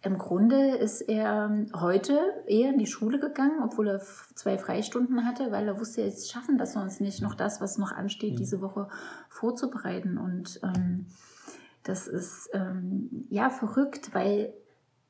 im 0.06 0.18
Grunde 0.18 0.76
ist 0.76 1.00
er 1.00 1.66
heute 1.74 2.18
eher 2.46 2.70
in 2.70 2.78
die 2.78 2.86
Schule 2.86 3.18
gegangen, 3.18 3.60
obwohl 3.62 3.88
er 3.88 4.00
zwei 4.34 4.56
Freistunden 4.56 5.26
hatte, 5.26 5.50
weil 5.50 5.66
er 5.66 5.80
wusste, 5.80 6.02
jetzt 6.02 6.30
schaffen 6.30 6.58
das 6.58 6.74
sonst 6.74 7.00
nicht, 7.00 7.20
noch 7.22 7.34
das, 7.34 7.60
was 7.60 7.76
noch 7.76 7.90
ansteht, 7.90 8.34
mhm. 8.34 8.36
diese 8.36 8.60
Woche 8.60 8.88
vorzubereiten. 9.28 10.16
Und 10.16 10.60
ähm, 10.62 11.06
das 11.82 12.06
ist 12.06 12.48
ähm, 12.52 13.26
ja 13.30 13.50
verrückt, 13.50 14.14
weil 14.14 14.54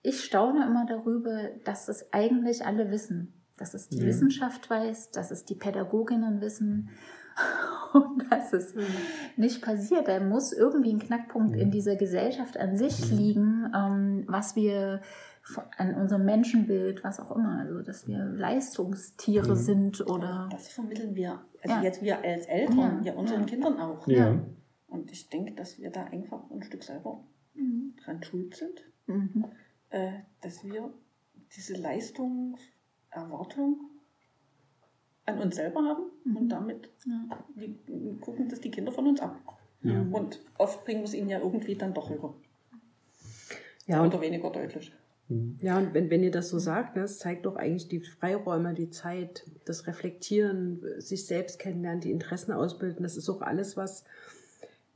ich 0.03 0.24
staune 0.24 0.64
immer 0.64 0.86
darüber, 0.86 1.36
dass 1.64 1.88
es 1.88 2.12
eigentlich 2.14 2.64
alle 2.64 2.90
wissen. 2.90 3.34
Dass 3.59 3.74
es 3.74 3.88
die 3.88 3.99
ja. 3.99 4.07
Wissenschaft 4.07 4.70
weiß, 4.70 5.11
dass 5.11 5.30
es 5.30 5.44
die 5.44 5.57
Pädagoginnen 5.57 6.40
wissen 6.40 6.88
und 7.93 8.30
dass 8.30 8.53
es 8.53 8.74
mhm. 8.74 8.84
nicht 9.37 9.62
passiert. 9.62 10.09
Da 10.09 10.20
muss 10.20 10.53
irgendwie 10.53 10.93
ein 10.93 10.99
Knackpunkt 10.99 11.53
mhm. 11.53 11.61
in 11.61 11.70
dieser 11.70 11.97
Gesellschaft 11.97 12.57
an 12.57 12.76
sich 12.76 13.11
mhm. 13.11 13.16
liegen, 13.16 13.72
ähm, 13.74 14.24
was 14.26 14.57
wir 14.57 15.01
an 15.76 15.95
unserem 15.95 16.24
Menschenbild, 16.24 17.05
was 17.05 17.20
auch 17.20 17.37
immer, 17.37 17.61
also 17.61 17.80
dass 17.80 18.09
wir 18.09 18.18
Leistungstiere 18.18 19.51
mhm. 19.51 19.57
sind 19.57 20.01
oder. 20.07 20.49
Das 20.51 20.68
vermitteln 20.68 21.14
wir, 21.14 21.41
also 21.62 21.76
ja. 21.76 21.82
jetzt 21.82 22.03
wir 22.03 22.22
als 22.24 22.47
Eltern, 22.47 23.03
ja, 23.05 23.12
ja 23.12 23.18
unseren 23.18 23.43
ja. 23.43 23.47
Kindern 23.47 23.78
auch. 23.78 24.07
Ja. 24.09 24.39
Und 24.89 25.11
ich 25.12 25.28
denke, 25.28 25.53
dass 25.53 25.78
wir 25.78 25.91
da 25.91 26.05
einfach 26.05 26.51
ein 26.51 26.62
Stück 26.62 26.82
selber 26.82 27.22
mhm. 27.55 27.95
dran 28.03 28.22
schuld 28.22 28.57
sind, 28.57 28.82
mhm. 29.07 29.45
äh, 29.91 30.12
dass 30.41 30.64
wir 30.64 30.93
diese 31.55 31.74
Leistung, 31.74 32.57
Erwartung 33.11 33.91
an 35.26 35.38
uns 35.38 35.56
selber 35.56 35.82
haben 35.82 36.04
mhm. 36.24 36.36
und 36.36 36.48
damit 36.48 36.88
ja. 37.04 37.38
die, 37.56 37.76
gucken 38.20 38.48
das 38.48 38.60
die 38.60 38.70
Kinder 38.70 38.92
von 38.92 39.06
uns 39.08 39.20
ab. 39.20 39.36
Ja. 39.82 40.04
Und 40.10 40.40
oft 40.58 40.84
bringen 40.84 41.00
wir 41.00 41.04
es 41.04 41.14
ihnen 41.14 41.28
ja 41.28 41.38
irgendwie 41.38 41.74
dann 41.74 41.94
doch 41.94 42.10
rüber. 42.10 42.34
Ja, 43.86 44.04
Oder 44.04 44.20
weniger 44.20 44.50
deutlich. 44.50 44.92
Mhm. 45.28 45.58
Ja, 45.60 45.78
und 45.78 45.94
wenn, 45.94 46.10
wenn 46.10 46.22
ihr 46.22 46.30
das 46.30 46.48
so 46.48 46.58
sagt, 46.58 46.96
ne, 46.96 47.02
das 47.02 47.18
zeigt 47.18 47.46
doch 47.46 47.56
eigentlich 47.56 47.88
die 47.88 48.00
Freiräume, 48.00 48.74
die 48.74 48.90
Zeit, 48.90 49.44
das 49.64 49.86
Reflektieren, 49.86 50.80
sich 50.98 51.26
selbst 51.26 51.58
kennenlernen, 51.58 52.00
die 52.00 52.10
Interessen 52.10 52.52
ausbilden, 52.52 53.02
das 53.02 53.16
ist 53.16 53.28
auch 53.28 53.42
alles, 53.42 53.76
was, 53.76 54.04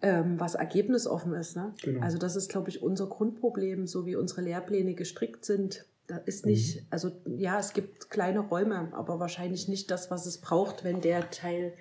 ähm, 0.02 0.38
was 0.38 0.54
ergebnisoffen 0.54 1.34
ist. 1.34 1.56
Ne? 1.56 1.72
Genau. 1.82 2.00
Also 2.00 2.18
das 2.18 2.36
ist, 2.36 2.48
glaube 2.48 2.70
ich, 2.70 2.82
unser 2.82 3.06
Grundproblem, 3.06 3.86
so 3.86 4.06
wie 4.06 4.16
unsere 4.16 4.42
Lehrpläne 4.42 4.94
gestrickt 4.94 5.44
sind, 5.44 5.84
da 6.10 6.16
ist 6.18 6.44
nicht, 6.44 6.80
mhm. 6.80 6.86
also 6.90 7.12
ja, 7.24 7.58
es 7.58 7.72
gibt 7.72 8.10
kleine 8.10 8.40
Räume, 8.40 8.88
aber 8.92 9.20
wahrscheinlich 9.20 9.68
nicht 9.68 9.90
das, 9.90 10.10
was 10.10 10.26
es 10.26 10.38
braucht, 10.38 10.82
wenn 10.82 11.00
der 11.00 11.30
Teil, 11.30 11.72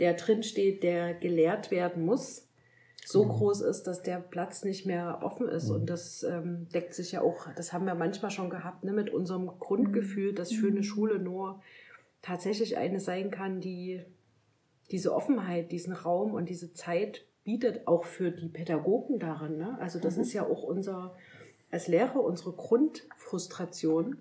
der 0.00 0.14
drin 0.14 0.42
steht, 0.42 0.82
der 0.82 1.14
gelehrt 1.14 1.70
werden 1.70 2.04
muss, 2.04 2.48
so 3.04 3.24
mhm. 3.24 3.28
groß 3.28 3.60
ist, 3.60 3.84
dass 3.84 4.02
der 4.02 4.18
Platz 4.18 4.64
nicht 4.64 4.84
mehr 4.84 5.20
offen 5.22 5.48
ist. 5.48 5.68
Mhm. 5.68 5.74
Und 5.76 5.90
das 5.90 6.24
ähm, 6.24 6.66
deckt 6.74 6.92
sich 6.92 7.12
ja 7.12 7.20
auch, 7.20 7.46
das 7.54 7.72
haben 7.72 7.86
wir 7.86 7.94
manchmal 7.94 8.32
schon 8.32 8.50
gehabt, 8.50 8.82
ne, 8.82 8.92
mit 8.92 9.10
unserem 9.10 9.46
Grundgefühl, 9.46 10.34
dass 10.34 10.50
mhm. 10.50 10.56
schöne 10.56 10.82
Schule 10.82 11.20
nur 11.20 11.62
tatsächlich 12.20 12.76
eine 12.76 12.98
sein 12.98 13.30
kann, 13.30 13.60
die 13.60 14.02
diese 14.90 15.14
Offenheit, 15.14 15.70
diesen 15.70 15.92
Raum 15.92 16.34
und 16.34 16.48
diese 16.48 16.72
Zeit 16.72 17.24
bietet, 17.44 17.86
auch 17.86 18.04
für 18.04 18.32
die 18.32 18.48
Pädagogen 18.48 19.20
darin. 19.20 19.56
Ne? 19.56 19.78
Also 19.80 20.00
das 20.00 20.16
mhm. 20.16 20.22
ist 20.22 20.32
ja 20.32 20.44
auch 20.44 20.64
unser, 20.64 21.16
als 21.70 21.88
Lehrer 21.88 22.22
unsere 22.22 22.52
Grundfrustration, 22.52 24.18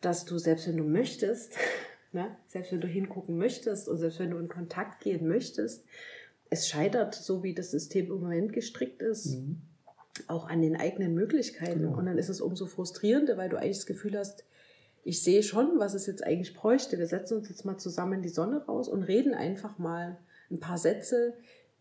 dass 0.00 0.24
du, 0.24 0.38
selbst 0.38 0.68
wenn 0.68 0.76
du 0.76 0.84
möchtest, 0.84 1.56
ne, 2.12 2.36
selbst 2.46 2.72
wenn 2.72 2.80
du 2.80 2.88
hingucken 2.88 3.38
möchtest 3.38 3.88
und 3.88 3.98
selbst 3.98 4.18
wenn 4.18 4.30
du 4.30 4.38
in 4.38 4.48
Kontakt 4.48 5.02
gehen 5.02 5.28
möchtest, 5.28 5.84
es 6.50 6.68
scheitert, 6.68 7.14
so 7.14 7.42
wie 7.42 7.54
das 7.54 7.70
System 7.70 8.06
im 8.06 8.20
Moment 8.20 8.52
gestrickt 8.52 9.02
ist, 9.02 9.36
mhm. 9.36 9.60
auch 10.28 10.48
an 10.48 10.62
den 10.62 10.76
eigenen 10.76 11.14
Möglichkeiten. 11.14 11.82
Genau. 11.82 11.98
Und 11.98 12.06
dann 12.06 12.18
ist 12.18 12.30
es 12.30 12.40
umso 12.40 12.66
frustrierender, 12.66 13.36
weil 13.36 13.50
du 13.50 13.58
eigentlich 13.58 13.76
das 13.76 13.86
Gefühl 13.86 14.16
hast, 14.18 14.44
ich 15.04 15.22
sehe 15.22 15.42
schon, 15.42 15.78
was 15.78 15.94
es 15.94 16.06
jetzt 16.06 16.24
eigentlich 16.24 16.54
bräuchte. 16.54 16.98
Wir 16.98 17.06
setzen 17.06 17.38
uns 17.38 17.48
jetzt 17.48 17.64
mal 17.64 17.78
zusammen 17.78 18.14
in 18.14 18.22
die 18.22 18.28
Sonne 18.28 18.64
raus 18.66 18.88
und 18.88 19.02
reden 19.02 19.34
einfach 19.34 19.78
mal 19.78 20.18
ein 20.50 20.60
paar 20.60 20.78
Sätze, 20.78 21.34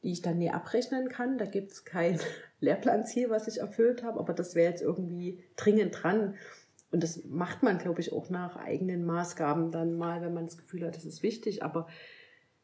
die 0.08 0.14
ich 0.14 0.22
dann 0.22 0.38
nie 0.38 0.50
abrechnen 0.50 1.10
kann. 1.10 1.38
Da 1.38 1.44
gibt 1.44 1.74
es 1.74 1.84
kein 1.84 2.18
Lehrplanziel, 2.62 3.30
was 3.30 3.50
ich 3.50 3.60
erfüllt 3.60 4.04
habe, 4.04 4.20
aber 4.20 4.34
das 4.34 4.56
wäre 4.56 4.72
jetzt 4.72 4.82
irgendwie 4.82 5.44
dringend 5.58 6.02
dran. 6.02 6.36
Und 6.92 7.04
das 7.04 7.26
macht 7.26 7.62
man, 7.62 7.78
glaube 7.78 8.00
ich, 8.00 8.14
auch 8.14 8.30
nach 8.30 8.56
eigenen 8.56 9.06
Maßgaben 9.06 9.70
dann 9.70 9.98
mal, 9.98 10.22
wenn 10.22 10.34
man 10.34 10.46
das 10.46 10.58
Gefühl 10.58 10.88
hat, 10.88 10.96
das 10.96 11.04
ist 11.04 11.24
wichtig. 11.24 11.62
Aber 11.62 11.88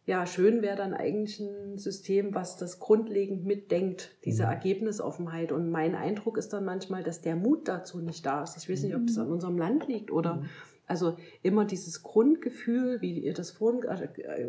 ja, 0.06 0.26
schön 0.26 0.62
wäre 0.62 0.78
dann 0.78 0.94
eigentlich 0.94 1.41
ein 1.41 1.78
System, 1.78 2.34
was 2.34 2.56
das 2.56 2.80
grundlegend 2.80 3.44
mitdenkt, 3.44 4.16
diese 4.24 4.44
mhm. 4.44 4.52
Ergebnisoffenheit. 4.52 5.52
Und 5.52 5.70
mein 5.70 5.96
Eindruck 5.96 6.38
ist 6.38 6.54
dann 6.54 6.64
manchmal, 6.64 7.04
dass 7.04 7.20
der 7.20 7.36
Mut 7.36 7.68
dazu 7.68 8.00
nicht 8.00 8.26
da 8.26 8.44
ist. 8.44 8.56
Ich 8.56 8.70
weiß 8.70 8.84
nicht, 8.84 8.96
ob 8.96 9.06
das 9.06 9.18
an 9.18 9.28
mhm. 9.28 9.34
unserem 9.34 9.58
Land 9.58 9.89
liegt 9.89 10.12
oder 10.12 10.36
mhm. 10.36 10.46
Also 10.88 11.18
immer 11.42 11.66
dieses 11.66 12.04
Grundgefühl, 12.04 13.02
wie 13.02 13.20
ihr 13.20 13.34
das 13.34 13.52
vorhin, 13.52 13.88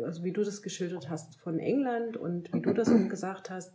also 0.03 0.23
wie 0.23 0.31
du 0.31 0.43
das 0.43 0.61
geschildert 0.61 1.09
hast 1.09 1.35
von 1.37 1.59
England 1.59 2.17
und 2.17 2.53
wie 2.53 2.61
du 2.61 2.73
das 2.73 2.89
auch 2.89 3.09
gesagt 3.09 3.49
hast, 3.49 3.73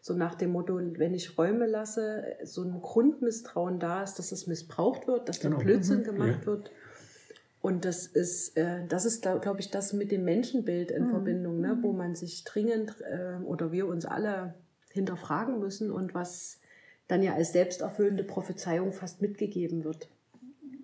so 0.00 0.14
nach 0.14 0.34
dem 0.34 0.50
Motto, 0.50 0.78
wenn 0.78 1.14
ich 1.14 1.38
Räume 1.38 1.66
lasse, 1.66 2.24
so 2.42 2.62
ein 2.62 2.80
Grundmisstrauen 2.82 3.78
da 3.78 4.02
ist, 4.02 4.18
dass 4.18 4.32
es 4.32 4.46
missbraucht 4.46 5.06
wird, 5.06 5.28
dass 5.28 5.40
genau. 5.40 5.58
da 5.58 5.62
Blödsinn 5.62 6.02
gemacht 6.02 6.40
ja. 6.40 6.46
wird. 6.46 6.70
Und 7.60 7.84
das 7.84 8.08
ist, 8.08 8.56
äh, 8.56 8.84
das 8.88 9.04
ist, 9.04 9.22
glaube 9.22 9.60
ich, 9.60 9.70
das 9.70 9.92
mit 9.92 10.10
dem 10.10 10.24
Menschenbild 10.24 10.90
in 10.90 11.06
mhm. 11.06 11.10
Verbindung, 11.10 11.60
ne, 11.60 11.78
wo 11.80 11.92
man 11.92 12.16
sich 12.16 12.42
dringend 12.42 12.96
äh, 13.02 13.40
oder 13.44 13.70
wir 13.70 13.86
uns 13.86 14.04
alle 14.04 14.54
hinterfragen 14.90 15.60
müssen 15.60 15.92
und 15.92 16.14
was 16.14 16.58
dann 17.06 17.22
ja 17.22 17.34
als 17.34 17.52
selbsterfüllende 17.52 18.24
Prophezeiung 18.24 18.92
fast 18.92 19.22
mitgegeben 19.22 19.84
wird. 19.84 20.08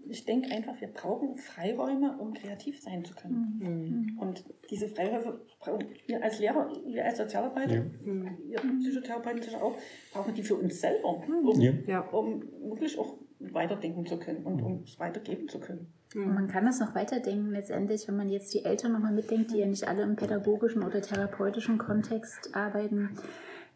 Ich 0.09 0.25
denke 0.25 0.51
einfach, 0.51 0.81
wir 0.81 0.89
brauchen 0.89 1.37
Freiräume, 1.37 2.17
um 2.19 2.33
kreativ 2.33 2.81
sein 2.81 3.05
zu 3.05 3.15
können. 3.15 3.59
Mhm. 3.59 3.69
mhm. 3.69 4.19
Und 4.19 4.45
diese 4.71 4.89
Freiräume 4.89 5.41
brauchen 5.61 5.85
wir 6.07 6.23
als 6.23 6.39
Lehrer, 6.39 6.71
wir 6.87 7.05
als 7.05 7.19
Sozialarbeiter, 7.19 7.75
ja. 7.75 7.85
wir 8.05 8.61
Psychotherapeuten 8.81 9.43
sicher 9.43 9.63
auch, 9.63 9.77
brauchen 10.13 10.35
die 10.35 10.43
für 10.43 10.57
uns 10.57 10.81
selber, 10.81 11.09
um, 11.09 11.61
ja. 11.87 12.01
um 12.11 12.43
wirklich 12.63 12.99
auch 12.99 13.15
weiterdenken 13.41 14.07
zu 14.07 14.19
können 14.19 14.45
und 14.45 14.63
um 14.63 14.83
es 14.83 14.99
weitergeben 14.99 15.49
zu 15.49 15.61
können. 15.61 15.93
Und 16.15 16.35
man 16.35 16.49
kann 16.49 16.65
das 16.65 16.81
noch 16.81 16.95
weiterdenken 16.95 17.51
letztendlich, 17.51 18.09
wenn 18.09 18.17
man 18.17 18.31
jetzt 18.31 18.55
die 18.55 18.65
Eltern 18.65 18.93
nochmal 18.93 19.13
mitdenkt, 19.13 19.53
die 19.53 19.59
ja 19.59 19.67
nicht 19.67 19.87
alle 19.87 20.03
im 20.03 20.17
pädagogischen 20.17 20.83
oder 20.83 21.03
therapeutischen 21.03 21.77
Kontext 21.77 22.55
arbeiten. 22.55 23.11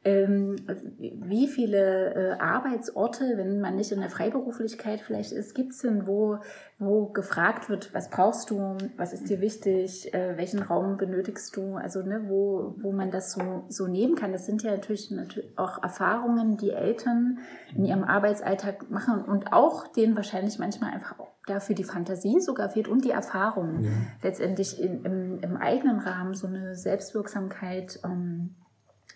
Ähm, 0.05 0.57
wie 0.99 1.47
viele 1.47 2.15
äh, 2.15 2.33
Arbeitsorte, 2.41 3.35
wenn 3.37 3.61
man 3.61 3.77
nicht 3.77 3.93
in 3.93 4.01
der 4.01 4.11
Freiberuflichkeit 4.11 5.01
vielleicht 5.01 5.31
ist, 5.31 5.55
gibt 5.55 5.73
es 5.73 5.79
denn, 5.79 6.09
wo, 6.09 6.39
wo 6.81 7.07
gefragt 7.07 7.69
wird, 7.69 7.95
was 7.95 8.11
brauchst 8.11 8.51
du, 8.51 8.77
was 8.97 9.13
ist 9.13 9.29
dir 9.29 9.41
wichtig, 9.41 10.13
äh, 10.13 10.37
welchen 10.37 10.61
Raum 10.61 10.97
benötigst 10.97 11.57
du, 11.57 11.77
also 11.77 12.03
ne, 12.03 12.25
wo, 12.27 12.75
wo 12.79 12.91
man 12.91 13.13
das 13.13 13.31
so, 13.31 13.65
so 13.69 13.87
nehmen 13.87 14.17
kann. 14.17 14.33
Das 14.33 14.45
sind 14.45 14.65
ja 14.65 14.73
natürlich, 14.73 15.13
natürlich 15.13 15.57
auch 15.57 15.81
Erfahrungen, 15.81 16.57
die 16.57 16.71
Eltern 16.71 17.39
in 17.77 17.85
ihrem 17.85 18.03
Arbeitsalltag 18.03 18.91
machen 18.91 19.23
und 19.23 19.53
auch 19.53 19.87
denen 19.87 20.17
wahrscheinlich 20.17 20.59
manchmal 20.59 20.93
einfach 20.93 21.15
dafür 21.47 21.77
die 21.77 21.85
Fantasie 21.85 22.41
sogar 22.41 22.71
fehlt 22.71 22.89
und 22.89 23.05
die 23.05 23.11
Erfahrung, 23.11 23.85
ja. 23.85 23.91
letztendlich 24.23 24.81
in, 24.81 25.05
im, 25.05 25.39
im, 25.41 25.57
eigenen 25.57 26.01
Rahmen 26.01 26.35
so 26.35 26.47
eine 26.47 26.75
Selbstwirksamkeit 26.77 28.01
ähm, 28.05 28.57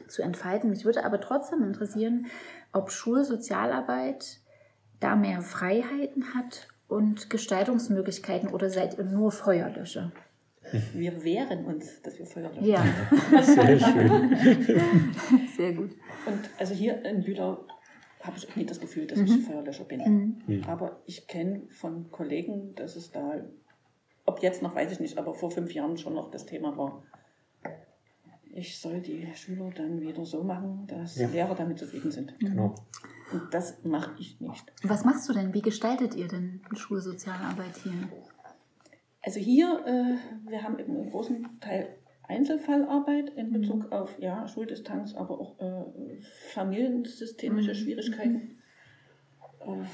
zu 0.08 0.22
entfalten. 0.22 0.70
Mich 0.70 0.84
würde 0.84 1.04
aber 1.04 1.20
trotzdem 1.20 1.62
interessieren, 1.62 2.26
ob 2.72 2.90
Schulsozialarbeit 2.90 4.40
da 5.00 5.16
mehr 5.16 5.42
Freiheiten 5.42 6.34
hat 6.34 6.68
und 6.88 7.30
Gestaltungsmöglichkeiten 7.30 8.48
oder 8.50 8.70
seid 8.70 8.98
ihr 8.98 9.04
nur 9.04 9.32
Feuerlöscher? 9.32 10.12
Wir 10.92 11.22
wehren 11.22 11.64
uns, 11.64 12.02
dass 12.02 12.18
wir 12.18 12.26
Feuerlöscher 12.26 12.62
Ja, 12.62 12.84
sehr 13.42 13.78
schön. 13.78 14.36
Sehr 15.56 15.72
gut. 15.72 15.92
Und 16.26 16.50
also 16.58 16.74
hier 16.74 17.04
in 17.04 17.22
Lüder 17.22 17.64
habe 18.22 18.36
ich 18.36 18.48
auch 18.48 18.56
nicht 18.56 18.70
das 18.70 18.80
Gefühl, 18.80 19.06
dass 19.06 19.18
mhm. 19.18 19.26
ich 19.26 19.46
Feuerlöscher 19.46 19.84
bin. 19.84 20.42
Mhm. 20.46 20.64
Aber 20.66 21.00
ich 21.06 21.28
kenne 21.28 21.62
von 21.70 22.10
Kollegen, 22.10 22.74
dass 22.74 22.96
es 22.96 23.12
da, 23.12 23.44
ob 24.24 24.42
jetzt 24.42 24.62
noch, 24.62 24.74
weiß 24.74 24.92
ich 24.92 25.00
nicht, 25.00 25.18
aber 25.18 25.34
vor 25.34 25.50
fünf 25.50 25.72
Jahren 25.72 25.96
schon 25.96 26.14
noch 26.14 26.30
das 26.30 26.46
Thema 26.46 26.76
war. 26.76 27.04
Ich 28.56 28.78
soll 28.78 29.00
die 29.00 29.28
Schüler 29.34 29.70
dann 29.70 30.00
wieder 30.00 30.24
so 30.24 30.42
machen, 30.42 30.86
dass 30.86 31.16
ja. 31.16 31.28
Lehrer 31.28 31.54
damit 31.54 31.78
zufrieden 31.78 32.10
sind. 32.10 32.38
Genau. 32.38 32.74
Und 33.30 33.52
das 33.52 33.84
mache 33.84 34.12
ich 34.18 34.40
nicht. 34.40 34.72
Was 34.82 35.04
machst 35.04 35.28
du 35.28 35.34
denn? 35.34 35.52
Wie 35.52 35.60
gestaltet 35.60 36.14
ihr 36.14 36.26
denn 36.26 36.62
Schulsozialarbeit 36.72 37.76
hier? 37.82 37.92
Also 39.20 39.40
hier, 39.40 39.84
äh, 39.84 40.50
wir 40.50 40.62
haben 40.62 40.78
im 40.78 41.10
großen 41.10 41.60
Teil 41.60 41.98
Einzelfallarbeit 42.28 43.28
in 43.36 43.52
Bezug 43.52 43.84
mhm. 43.84 43.92
auf 43.92 44.18
ja, 44.18 44.48
Schuldistanz, 44.48 45.14
aber 45.14 45.38
auch 45.38 45.60
äh, 45.60 46.22
familiensystemische 46.54 47.72
mhm. 47.72 47.74
Schwierigkeiten. 47.74 48.58
Äh, 49.60 49.84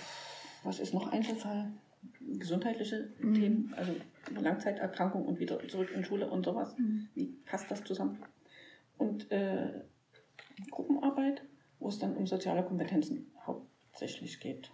was 0.62 0.78
ist 0.78 0.94
noch 0.94 1.10
Einzelfall? 1.10 1.72
Gesundheitliche 2.20 3.10
mhm. 3.18 3.34
Themen, 3.34 3.74
also 3.76 3.92
Langzeiterkrankung 4.40 5.26
und 5.26 5.40
wieder 5.40 5.58
zurück 5.66 5.90
in 5.92 6.04
Schule 6.04 6.30
und 6.30 6.44
sowas. 6.44 6.76
Mhm. 6.78 7.08
Wie 7.14 7.26
passt 7.44 7.68
das 7.68 7.82
zusammen? 7.82 8.18
Und 9.02 9.30
äh, 9.30 9.82
Gruppenarbeit, 10.70 11.42
wo 11.80 11.88
es 11.88 11.98
dann 11.98 12.16
um 12.16 12.26
soziale 12.26 12.62
Kompetenzen 12.62 13.32
hauptsächlich 13.44 14.38
geht. 14.40 14.70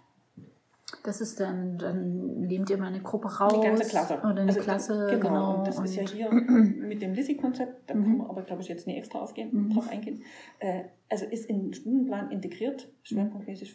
Das 1.05 1.21
ist 1.21 1.39
dann, 1.39 1.79
dann 1.79 2.41
nehmt 2.41 2.71
ihr 2.71 2.79
mal 2.79 2.87
eine 2.87 3.01
Gruppe 3.01 3.29
raus. 3.29 3.53
Eine 3.53 3.63
ganze 3.63 3.89
Klasse. 3.89 4.19
Oder 4.19 4.29
eine 4.29 4.49
also 4.49 4.61
Klasse, 4.61 5.09
das, 5.11 5.21
genau. 5.21 5.29
genau. 5.29 5.59
Und 5.59 5.67
das 5.67 5.79
und 5.79 5.85
ist 5.85 5.97
ja 5.97 6.09
hier 6.09 6.33
mit 6.33 7.03
dem 7.03 7.15
Lissy-Konzept, 7.15 7.91
da 7.91 7.95
mhm. 7.95 8.05
können 8.05 8.19
wir 8.19 8.31
aber, 8.31 8.43
glaube 8.43 8.63
ich, 8.63 8.69
jetzt 8.69 8.87
nicht 8.87 8.97
extra 8.97 9.21
aufgehen, 9.21 9.51
mhm. 9.53 9.71
drauf 9.71 9.89
eingehen. 9.91 10.23
Äh, 10.59 10.85
also 11.09 11.27
ist 11.27 11.47
in 11.47 11.63
den 11.63 11.75
Stundenplan 11.75 12.31
integriert, 12.31 12.91
schwerpunktmäßig 13.03 13.75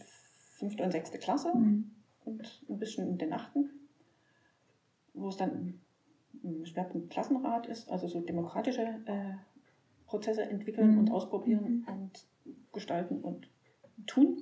fünfte 0.58 0.84
und 0.84 0.91
sechste 0.91 1.18
Klasse 1.18 1.51
mhm. 1.56 1.91
und 2.26 2.64
ein 2.70 2.80
bisschen 2.80 3.08
in 3.08 3.18
den 3.18 3.34
achten, 3.34 3.70
wo 5.14 5.30
es 5.30 5.38
dann 5.38 5.82
ein 6.43 6.66
Schwerpunkt 6.66 7.12
Klassenrat 7.12 7.68
ist, 7.68 7.91
also 7.91 8.08
so 8.08 8.22
demokratische 8.22 8.82
äh, 9.06 9.34
Prozesse 10.14 10.43
entwickeln 10.43 10.91
mhm. 10.91 10.99
und 10.99 11.11
ausprobieren 11.11 11.84
mhm. 11.88 11.91
und 11.91 12.28
gestalten 12.72 13.22
und 13.22 13.49
tun. 14.05 14.38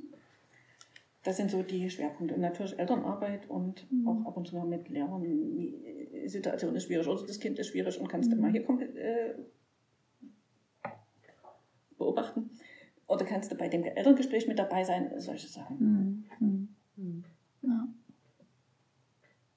Das 1.24 1.38
sind 1.38 1.50
so 1.50 1.64
die 1.64 1.90
Schwerpunkte. 1.90 2.36
Und 2.36 2.42
natürlich 2.42 2.78
Elternarbeit 2.78 3.50
und 3.50 3.90
mhm. 3.90 4.06
auch 4.06 4.26
ab 4.26 4.36
und 4.36 4.50
zu 4.50 4.58
mal 4.58 4.66
mit 4.66 4.90
Lehrern. 4.90 5.22
Die 5.22 6.24
Situation 6.26 6.76
ist 6.76 6.84
schwierig 6.84 7.08
oder 7.08 7.26
das 7.26 7.40
Kind 7.40 7.58
ist 7.58 7.68
schwierig 7.68 8.02
und 8.02 8.10
kannst 8.10 8.30
mhm. 8.30 8.36
du 8.36 8.42
mal 8.42 8.52
hier 8.52 8.68
äh, 8.98 9.36
beobachten. 11.98 12.50
Oder 13.08 13.24
kannst 13.24 13.50
du 13.50 13.56
bei 13.56 13.70
dem 13.70 13.86
Elterngespräch 13.86 14.48
mit 14.50 14.60
dabei 14.60 14.84
sein, 14.84 15.14
solche 15.22 15.48
Sachen. 15.48 16.26
Mhm. 16.40 16.76
mhm. 16.98 17.24
Ja. 17.62 17.88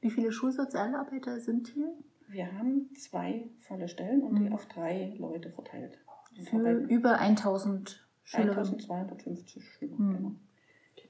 Wie 0.00 0.10
viele 0.10 0.30
Schulsozialarbeiter 0.30 1.40
sind 1.40 1.68
hier? 1.74 1.92
Wir 2.28 2.52
haben 2.52 2.90
zwei 2.94 3.48
volle 3.58 3.88
Stellen 3.88 4.22
und 4.22 4.36
die 4.38 4.44
mhm. 4.44 4.52
auf 4.52 4.66
drei 4.66 5.14
Leute 5.18 5.50
verteilt. 5.50 5.98
Für 6.42 6.78
über 6.88 7.18
1000 7.18 8.06
Schüler. 8.24 8.50
1250 8.50 9.64
Schüler, 9.64 9.96
mhm. 9.96 10.16
genau. 10.16 10.32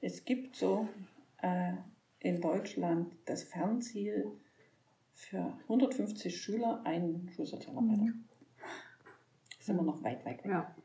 Es 0.01 0.25
gibt 0.25 0.55
so 0.55 0.87
äh, 1.41 1.73
in 2.19 2.41
Deutschland 2.41 3.13
das 3.25 3.43
Fernziel 3.43 4.31
für 5.13 5.53
150 5.63 6.35
Schüler 6.35 6.81
einen 6.85 7.29
Schulsozialarbeiter. 7.35 8.01
Mhm. 8.01 8.25
Sind 9.59 9.77
wir 9.77 9.83
noch 9.83 10.03
weit, 10.03 10.25
weit 10.25 10.43
weg. 10.43 10.51
Ja. 10.51 10.75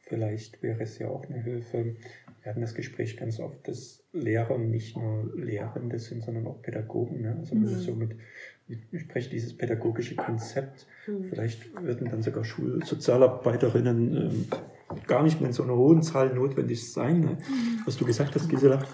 Vielleicht 0.00 0.62
wäre 0.62 0.82
es 0.82 0.98
ja 0.98 1.08
auch 1.08 1.24
eine 1.24 1.40
Hilfe. 1.42 1.96
Wir 2.42 2.50
hatten 2.50 2.60
das 2.60 2.74
Gespräch 2.74 3.16
ganz 3.16 3.40
oft, 3.40 3.66
dass 3.66 4.04
Lehrer 4.12 4.58
nicht 4.58 4.96
nur 4.96 5.32
Lehrende 5.36 5.98
sind, 5.98 6.22
sondern 6.22 6.46
auch 6.46 6.60
Pädagogen. 6.60 7.22
Ne? 7.22 7.36
Also 7.38 7.54
mhm. 7.54 7.66
so 7.66 7.94
mit, 7.94 8.16
ich 8.68 9.00
spreche 9.00 9.30
dieses 9.30 9.56
pädagogische 9.56 10.14
Konzept. 10.14 10.86
Mhm. 11.06 11.24
Vielleicht 11.24 11.74
würden 11.82 12.08
dann 12.10 12.22
sogar 12.22 12.44
Schulsozialarbeiterinnen 12.44 14.16
ähm, 14.16 14.46
gar 15.06 15.22
nicht 15.22 15.40
mehr 15.40 15.48
in 15.48 15.54
so 15.54 15.62
einer 15.62 15.76
hohen 15.76 16.02
Zahl 16.02 16.34
notwendig 16.34 16.90
sein. 16.90 17.20
Ne? 17.20 17.38
Was 17.84 17.96
du 17.96 18.04
gesagt 18.04 18.34
hast, 18.34 18.48
Gisela, 18.48 18.84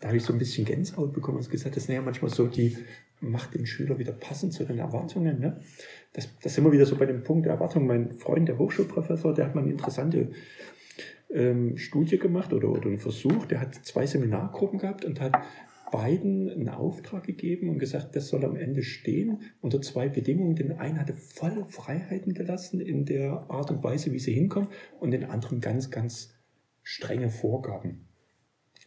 da 0.00 0.08
habe 0.08 0.16
ich 0.16 0.22
so 0.22 0.32
ein 0.32 0.38
bisschen 0.38 0.64
Gänsehaut 0.64 1.12
bekommen, 1.12 1.38
was 1.38 1.50
gesagt 1.50 1.76
hast, 1.76 1.88
naja, 1.88 2.00
manchmal 2.02 2.30
so 2.30 2.46
die 2.46 2.76
macht 3.20 3.54
den 3.54 3.66
Schüler 3.66 3.98
wieder 3.98 4.12
passend 4.12 4.52
zu 4.52 4.64
den 4.64 4.78
Erwartungen. 4.78 5.40
Ne? 5.40 5.60
Das, 6.12 6.28
das 6.42 6.54
sind 6.54 6.64
wir 6.64 6.72
wieder 6.72 6.86
so 6.86 6.96
bei 6.96 7.06
dem 7.06 7.22
Punkt 7.22 7.46
der 7.46 7.54
Erwartungen. 7.54 7.86
Mein 7.86 8.12
Freund, 8.12 8.48
der 8.48 8.58
Hochschulprofessor, 8.58 9.34
der 9.34 9.46
hat 9.46 9.54
mal 9.54 9.62
eine 9.62 9.72
interessante 9.72 10.30
ähm, 11.30 11.76
Studie 11.76 12.18
gemacht 12.18 12.52
oder, 12.52 12.68
oder 12.68 12.86
einen 12.86 12.98
Versuch. 12.98 13.46
Der 13.46 13.60
hat 13.60 13.74
zwei 13.74 14.06
Seminargruppen 14.06 14.78
gehabt 14.78 15.04
und 15.04 15.20
hat 15.20 15.34
beiden 15.94 16.50
einen 16.50 16.68
Auftrag 16.70 17.22
gegeben 17.22 17.68
und 17.68 17.78
gesagt, 17.78 18.16
das 18.16 18.26
soll 18.26 18.44
am 18.44 18.56
Ende 18.56 18.82
stehen 18.82 19.42
unter 19.60 19.80
zwei 19.80 20.08
Bedingungen. 20.08 20.56
Den 20.56 20.72
einen 20.72 20.98
hatte 20.98 21.14
volle 21.14 21.64
Freiheiten 21.66 22.34
gelassen 22.34 22.80
in 22.80 23.04
der 23.04 23.48
Art 23.48 23.70
und 23.70 23.84
Weise, 23.84 24.12
wie 24.12 24.18
sie 24.18 24.32
hinkommen 24.32 24.70
und 24.98 25.12
den 25.12 25.22
anderen 25.22 25.60
ganz, 25.60 25.92
ganz 25.92 26.34
strenge 26.82 27.30
Vorgaben. 27.30 28.08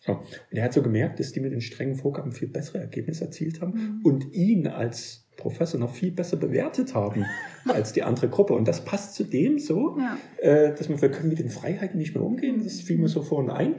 So. 0.01 0.15
Und 0.15 0.57
er 0.57 0.65
hat 0.65 0.73
so 0.73 0.81
gemerkt, 0.81 1.21
dass 1.21 1.31
die 1.31 1.39
mit 1.39 1.53
den 1.53 1.61
strengen 1.61 1.95
Vorgaben 1.95 2.33
viel 2.33 2.49
bessere 2.49 2.79
Ergebnisse 2.79 3.23
erzielt 3.23 3.61
haben 3.61 3.71
mhm. 3.71 4.01
und 4.03 4.33
ihn 4.33 4.67
als 4.67 5.29
Professor 5.37 5.79
noch 5.79 5.93
viel 5.93 6.11
besser 6.11 6.35
bewertet 6.35 6.93
haben 6.93 7.23
als 7.69 7.93
die 7.93 8.03
andere 8.03 8.27
Gruppe. 8.27 8.53
Und 8.53 8.67
das 8.67 8.83
passt 8.83 9.15
zu 9.15 9.23
dem 9.23 9.59
so, 9.59 9.97
ja. 9.97 10.17
äh, 10.41 10.75
dass 10.75 10.89
wir, 10.89 11.01
wir 11.01 11.09
können 11.09 11.29
mit 11.29 11.39
den 11.39 11.49
Freiheiten 11.49 11.97
nicht 11.97 12.15
mehr 12.15 12.23
umgehen. 12.23 12.65
Das 12.65 12.81
fiel 12.81 12.97
mir 12.97 13.07
so 13.07 13.21
vorne 13.21 13.53
ein. 13.53 13.75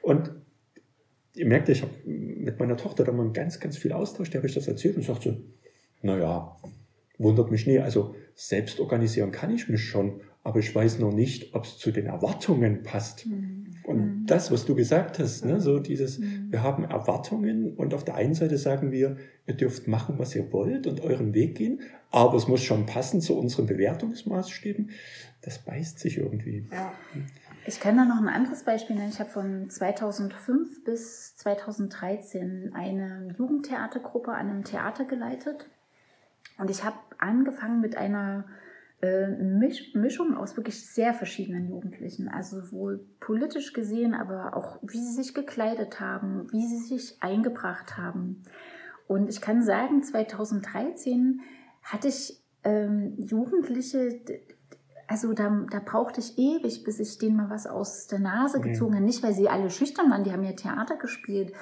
Und 0.00 0.30
ihr 1.34 1.46
merkt, 1.46 1.68
ich 1.68 1.82
habe 1.82 1.92
mit 2.04 2.58
meiner 2.58 2.76
Tochter 2.76 3.04
da 3.04 3.12
mal 3.12 3.30
ganz, 3.32 3.60
ganz 3.60 3.76
viel 3.76 3.92
Austausch, 3.92 4.30
der 4.30 4.40
habe 4.40 4.48
ich 4.48 4.54
das 4.54 4.68
erzählt 4.68 4.96
und 4.96 5.04
sagte 5.04 5.30
so, 5.30 5.36
naja, 6.02 6.56
wundert 7.18 7.50
mich 7.50 7.66
nie. 7.66 7.78
Also 7.78 8.14
selbst 8.34 8.80
organisieren 8.80 9.32
kann 9.32 9.54
ich 9.54 9.68
mich 9.68 9.84
schon, 9.84 10.20
aber 10.42 10.58
ich 10.58 10.74
weiß 10.74 10.98
noch 10.98 11.12
nicht, 11.12 11.54
ob 11.54 11.64
es 11.64 11.78
zu 11.78 11.90
den 11.90 12.06
Erwartungen 12.06 12.82
passt. 12.82 13.26
Mhm. 13.26 13.62
Und 13.84 13.98
mhm. 13.98 14.26
das, 14.26 14.50
was 14.52 14.64
du 14.64 14.74
gesagt 14.74 15.18
hast, 15.18 15.44
ne, 15.44 15.60
so 15.60 15.78
dieses, 15.78 16.18
mhm. 16.18 16.48
wir 16.50 16.62
haben 16.62 16.84
Erwartungen 16.84 17.74
und 17.74 17.94
auf 17.94 18.04
der 18.04 18.14
einen 18.14 18.34
Seite 18.34 18.58
sagen 18.58 18.92
wir, 18.92 19.16
ihr 19.46 19.54
dürft 19.54 19.88
machen, 19.88 20.18
was 20.18 20.34
ihr 20.34 20.52
wollt 20.52 20.86
und 20.86 21.00
euren 21.00 21.34
Weg 21.34 21.56
gehen, 21.56 21.80
aber 22.10 22.36
es 22.36 22.46
muss 22.46 22.62
schon 22.62 22.86
passen 22.86 23.20
zu 23.20 23.36
unseren 23.36 23.66
Bewertungsmaßstäben. 23.66 24.90
Das 25.40 25.58
beißt 25.58 25.98
sich 25.98 26.18
irgendwie. 26.18 26.66
Ja. 26.70 26.92
Ich 27.64 27.78
kann 27.78 27.96
da 27.96 28.04
noch 28.04 28.20
ein 28.20 28.28
anderes 28.28 28.64
Beispiel 28.64 28.96
nennen. 28.96 29.10
Ich 29.10 29.20
habe 29.20 29.30
von 29.30 29.70
2005 29.70 30.84
bis 30.84 31.36
2013 31.36 32.72
eine 32.74 33.28
Jugendtheatergruppe 33.38 34.32
an 34.32 34.48
einem 34.48 34.64
Theater 34.64 35.04
geleitet. 35.04 35.68
Und 36.58 36.70
ich 36.70 36.84
habe 36.84 36.96
angefangen 37.18 37.80
mit 37.80 37.96
einer 37.96 38.46
äh, 39.00 39.28
Misch 39.28 39.94
Mischung 39.94 40.36
aus 40.36 40.56
wirklich 40.56 40.84
sehr 40.86 41.14
verschiedenen 41.14 41.68
Jugendlichen. 41.68 42.28
Also 42.28 42.60
sowohl 42.60 43.06
politisch 43.20 43.72
gesehen, 43.72 44.14
aber 44.14 44.56
auch 44.56 44.78
wie 44.82 44.98
sie 44.98 45.12
sich 45.12 45.32
gekleidet 45.32 46.00
haben, 46.00 46.50
wie 46.50 46.66
sie 46.66 46.78
sich 46.78 47.22
eingebracht 47.22 47.96
haben. 47.96 48.42
Und 49.06 49.28
ich 49.28 49.40
kann 49.40 49.62
sagen, 49.62 50.02
2013 50.02 51.42
hatte 51.82 52.08
ich 52.08 52.42
ähm, 52.64 53.14
Jugendliche, 53.18 54.20
also 55.12 55.34
da, 55.34 55.66
da 55.70 55.78
brauchte 55.84 56.20
ich 56.20 56.38
ewig, 56.38 56.84
bis 56.84 56.98
ich 56.98 57.18
denen 57.18 57.36
mal 57.36 57.50
was 57.50 57.66
aus 57.66 58.06
der 58.06 58.18
Nase 58.18 58.62
gezogen 58.62 58.94
habe. 58.94 59.04
Nicht, 59.04 59.22
weil 59.22 59.34
sie 59.34 59.50
alle 59.50 59.68
schüchtern 59.68 60.10
waren, 60.10 60.24
die 60.24 60.32
haben 60.32 60.42
ja 60.42 60.52
Theater 60.52 60.96
gespielt, 60.96 61.52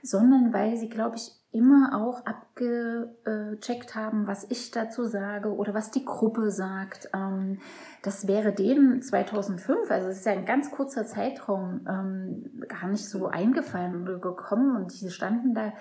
sondern 0.00 0.52
weil 0.52 0.76
sie, 0.76 0.88
glaube 0.88 1.16
ich, 1.16 1.32
immer 1.50 2.00
auch 2.00 2.24
abgecheckt 2.24 3.96
haben, 3.96 4.28
was 4.28 4.46
ich 4.48 4.70
dazu 4.70 5.06
sage 5.06 5.52
oder 5.52 5.74
was 5.74 5.90
die 5.90 6.04
Gruppe 6.04 6.52
sagt. 6.52 7.10
Ähm, 7.12 7.58
das 8.02 8.28
wäre 8.28 8.52
denen 8.52 9.02
2005, 9.02 9.90
also 9.90 10.06
es 10.06 10.18
ist 10.18 10.26
ja 10.26 10.32
ein 10.32 10.46
ganz 10.46 10.70
kurzer 10.70 11.04
Zeitraum, 11.04 11.84
ähm, 11.88 12.64
gar 12.68 12.86
nicht 12.86 13.08
so 13.08 13.26
eingefallen 13.26 14.02
oder 14.02 14.20
gekommen 14.20 14.76
und 14.76 15.00
die 15.00 15.10
standen 15.10 15.52
da 15.52 15.72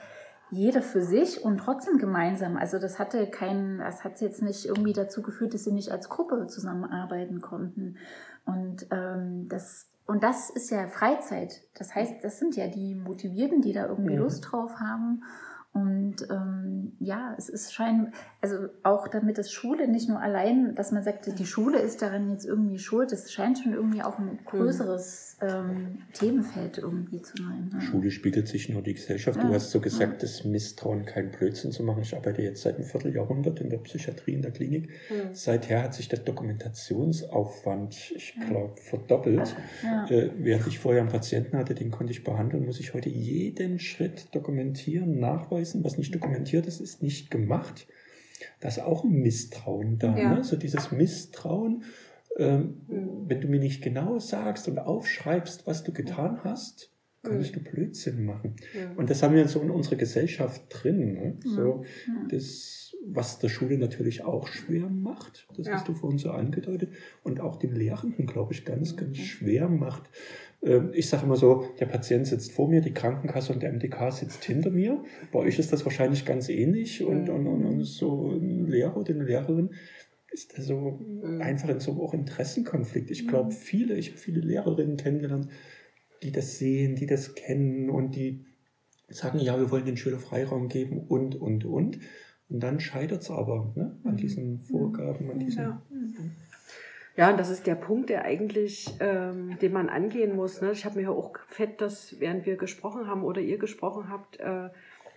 jeder 0.51 0.81
für 0.81 1.01
sich 1.01 1.43
und 1.43 1.57
trotzdem 1.57 1.97
gemeinsam. 1.97 2.57
Also 2.57 2.79
das 2.79 2.99
hatte 2.99 3.27
keinen, 3.27 3.79
das 3.79 4.03
hat 4.03 4.21
jetzt 4.21 4.41
nicht 4.41 4.65
irgendwie 4.65 4.93
dazu 4.93 5.21
geführt, 5.21 5.53
dass 5.53 5.63
sie 5.63 5.71
nicht 5.71 5.91
als 5.91 6.09
Gruppe 6.09 6.47
zusammenarbeiten 6.47 7.41
konnten. 7.41 7.97
Und 8.45 8.87
ähm, 8.91 9.47
das 9.47 9.87
und 10.09 10.23
das 10.23 10.49
ist 10.49 10.71
ja 10.71 10.87
Freizeit. 10.87 11.61
Das 11.75 11.93
heißt, 11.93 12.23
das 12.23 12.39
sind 12.39 12.55
ja 12.55 12.67
die 12.67 12.95
Motivierten, 12.95 13.61
die 13.61 13.73
da 13.73 13.85
irgendwie 13.85 14.15
mhm. 14.15 14.23
Lust 14.23 14.47
drauf 14.49 14.77
haben. 14.79 15.23
Und 15.71 16.27
ähm, 16.31 16.93
ja, 16.99 17.35
es 17.37 17.47
ist 17.47 17.73
schein, 17.73 18.11
also 18.41 18.69
auch 18.81 19.07
damit 19.07 19.37
das 19.37 19.51
Schule 19.51 19.87
nicht 19.87 20.09
nur 20.09 20.19
allein, 20.19 20.73
dass 20.73 20.91
man 20.91 21.03
sagt, 21.03 21.27
die 21.37 21.45
Schule 21.45 21.77
ist 21.77 22.01
daran 22.01 22.31
jetzt 22.31 22.43
irgendwie 22.45 22.79
schuld, 22.79 23.11
es 23.11 23.31
scheint 23.31 23.59
schon 23.59 23.73
irgendwie 23.73 24.01
auch 24.01 24.17
ein 24.17 24.39
größeres 24.45 25.37
ähm, 25.41 25.99
Themenfeld 26.13 26.79
irgendwie 26.79 27.21
zu 27.21 27.37
sein. 27.37 27.69
Ne? 27.71 27.81
Schule 27.81 28.09
spiegelt 28.09 28.47
sich 28.47 28.69
nur 28.69 28.81
die 28.81 28.95
Gesellschaft. 28.95 29.37
Ja. 29.37 29.47
Du 29.47 29.53
hast 29.53 29.69
so 29.69 29.79
gesagt, 29.79 30.13
ja. 30.13 30.17
das 30.19 30.43
Misstrauen, 30.43 31.05
kein 31.05 31.29
Blödsinn 31.29 31.71
zu 31.71 31.83
machen. 31.83 32.01
Ich 32.01 32.15
arbeite 32.15 32.41
jetzt 32.41 32.63
seit 32.63 32.77
einem 32.77 32.85
Vierteljahrhundert 32.85 33.61
in 33.61 33.69
der 33.69 33.77
Psychiatrie 33.77 34.33
in 34.33 34.41
der 34.41 34.51
Klinik. 34.51 34.89
Mhm. 35.09 35.33
Seither 35.33 35.83
hat 35.83 35.93
sich 35.93 36.09
der 36.09 36.19
Dokumentationsaufwand, 36.19 38.11
ich 38.15 38.35
glaube, 38.47 38.73
verdoppelt. 38.81 39.55
Ja. 39.83 40.07
Äh, 40.09 40.31
während 40.39 40.65
ich 40.65 40.79
vorher 40.79 41.01
einen 41.01 41.11
Patienten 41.11 41.57
hatte, 41.57 41.75
den 41.75 41.91
konnte 41.91 42.11
ich 42.11 42.23
behandeln, 42.23 42.65
muss 42.65 42.79
ich 42.79 42.95
heute 42.95 43.09
jeden 43.09 43.77
Schritt 43.77 44.33
dokumentieren, 44.33 45.19
nachweisen 45.19 45.58
nachweisen, 45.59 45.83
was 45.83 45.97
nicht 45.97 46.13
dokumentiert 46.13 46.65
ist, 46.67 46.79
ist 46.79 47.01
nicht 47.03 47.31
gemacht. 47.31 47.87
Da 48.61 48.69
ist 48.69 48.79
auch 48.79 49.03
ein 49.03 49.21
Misstrauen 49.21 49.99
da. 49.99 50.17
Ja. 50.17 50.35
Ne? 50.35 50.43
So 50.43 50.55
dieses 50.55 50.91
Misstrauen, 50.91 51.83
ähm, 52.37 52.81
mhm. 52.87 53.09
wenn 53.27 53.41
du 53.41 53.47
mir 53.47 53.59
nicht 53.59 53.81
genau 53.81 54.19
sagst 54.19 54.67
und 54.67 54.79
aufschreibst, 54.79 55.67
was 55.67 55.83
du 55.83 55.91
getan 55.91 56.39
hast, 56.43 56.91
kannst 57.21 57.55
mhm. 57.55 57.63
du 57.63 57.71
Blödsinn 57.71 58.25
machen. 58.25 58.55
Ja. 58.73 58.91
Und 58.95 59.09
das 59.09 59.21
haben 59.23 59.35
wir 59.35 59.47
so 59.47 59.61
in 59.61 59.71
unserer 59.71 59.97
Gesellschaft 59.97 60.63
drin. 60.69 61.13
Ne? 61.13 61.37
So, 61.43 61.83
das, 62.29 62.95
was 63.05 63.39
der 63.39 63.49
Schule 63.49 63.77
natürlich 63.77 64.23
auch 64.23 64.47
schwer 64.47 64.89
macht, 64.89 65.47
das 65.57 65.67
ja. 65.67 65.73
hast 65.73 65.87
du 65.89 65.93
vorhin 65.93 66.17
so 66.17 66.31
angedeutet, 66.31 66.93
und 67.23 67.41
auch 67.41 67.57
den 67.57 67.75
Lehrenden, 67.75 68.25
glaube 68.25 68.53
ich, 68.53 68.63
ganz, 68.63 68.95
ganz 68.95 69.17
schwer 69.17 69.67
macht. 69.67 70.09
Ähm, 70.61 70.91
ich 70.93 71.09
sage 71.09 71.25
immer 71.25 71.35
so, 71.35 71.65
der 71.79 71.85
Patient 71.85 72.27
sitzt 72.27 72.51
vor 72.51 72.69
mir, 72.69 72.81
die 72.81 72.93
Krankenkasse 72.93 73.53
und 73.53 73.63
der 73.63 73.71
MDK 73.71 74.11
sitzt 74.11 74.43
hinter 74.43 74.71
mir. 74.71 75.03
Bei 75.31 75.39
euch 75.39 75.59
ist 75.59 75.71
das 75.71 75.85
wahrscheinlich 75.85 76.25
ganz 76.25 76.49
ähnlich 76.49 77.03
und, 77.03 77.29
und, 77.29 77.47
und, 77.47 77.65
und 77.65 77.83
so 77.83 78.31
ein 78.31 78.67
Lehrer 78.67 78.97
oder 78.97 79.13
eine 79.13 79.23
Lehrerin 79.23 79.71
ist 80.31 80.57
da 80.57 80.61
so 80.61 80.99
einfach 81.39 81.69
in 81.69 81.79
so 81.79 81.91
einem 81.91 82.01
auch 82.01 82.13
Interessenkonflikt. 82.13 83.09
Ich 83.11 83.27
glaube, 83.27 83.51
viele, 83.51 83.95
ich 83.95 84.09
habe 84.09 84.19
viele 84.19 84.41
Lehrerinnen 84.41 84.97
kennengelernt, 84.97 85.49
die 86.23 86.31
das 86.31 86.57
sehen, 86.57 86.95
die 86.95 87.05
das 87.05 87.35
kennen 87.35 87.89
und 87.89 88.15
die 88.15 88.45
sagen, 89.07 89.39
ja, 89.39 89.59
wir 89.59 89.71
wollen 89.71 89.85
den 89.85 89.97
Schüler 89.97 90.19
Freiraum 90.19 90.67
geben 90.67 90.99
und, 91.07 91.35
und, 91.35 91.65
und. 91.65 91.99
Und 92.49 92.63
dann 92.63 92.79
scheitert 92.79 93.21
es 93.21 93.31
aber 93.31 93.73
ne, 93.75 93.99
an 94.03 94.17
diesen 94.17 94.59
Vorgaben, 94.59 95.29
an 95.31 95.39
diesen. 95.39 95.63
Ja. 95.63 95.83
Ja, 97.19 97.31
und 97.31 97.37
das 97.37 97.49
ist 97.49 97.67
der 97.67 97.75
Punkt, 97.75 98.09
der 98.09 98.23
eigentlich, 98.23 98.95
ähm, 99.01 99.57
den 99.61 99.73
man 99.73 99.89
angehen 99.89 100.37
muss. 100.37 100.61
Ne? 100.61 100.71
Ich 100.71 100.85
habe 100.85 100.95
mir 100.95 101.01
ja 101.01 101.09
auch 101.09 101.33
fett, 101.49 101.81
dass 101.81 102.17
während 102.21 102.45
wir 102.45 102.55
gesprochen 102.55 103.07
haben 103.07 103.25
oder 103.25 103.41
ihr 103.41 103.57
gesprochen 103.57 104.07
habt, 104.07 104.39
äh, 104.39 104.69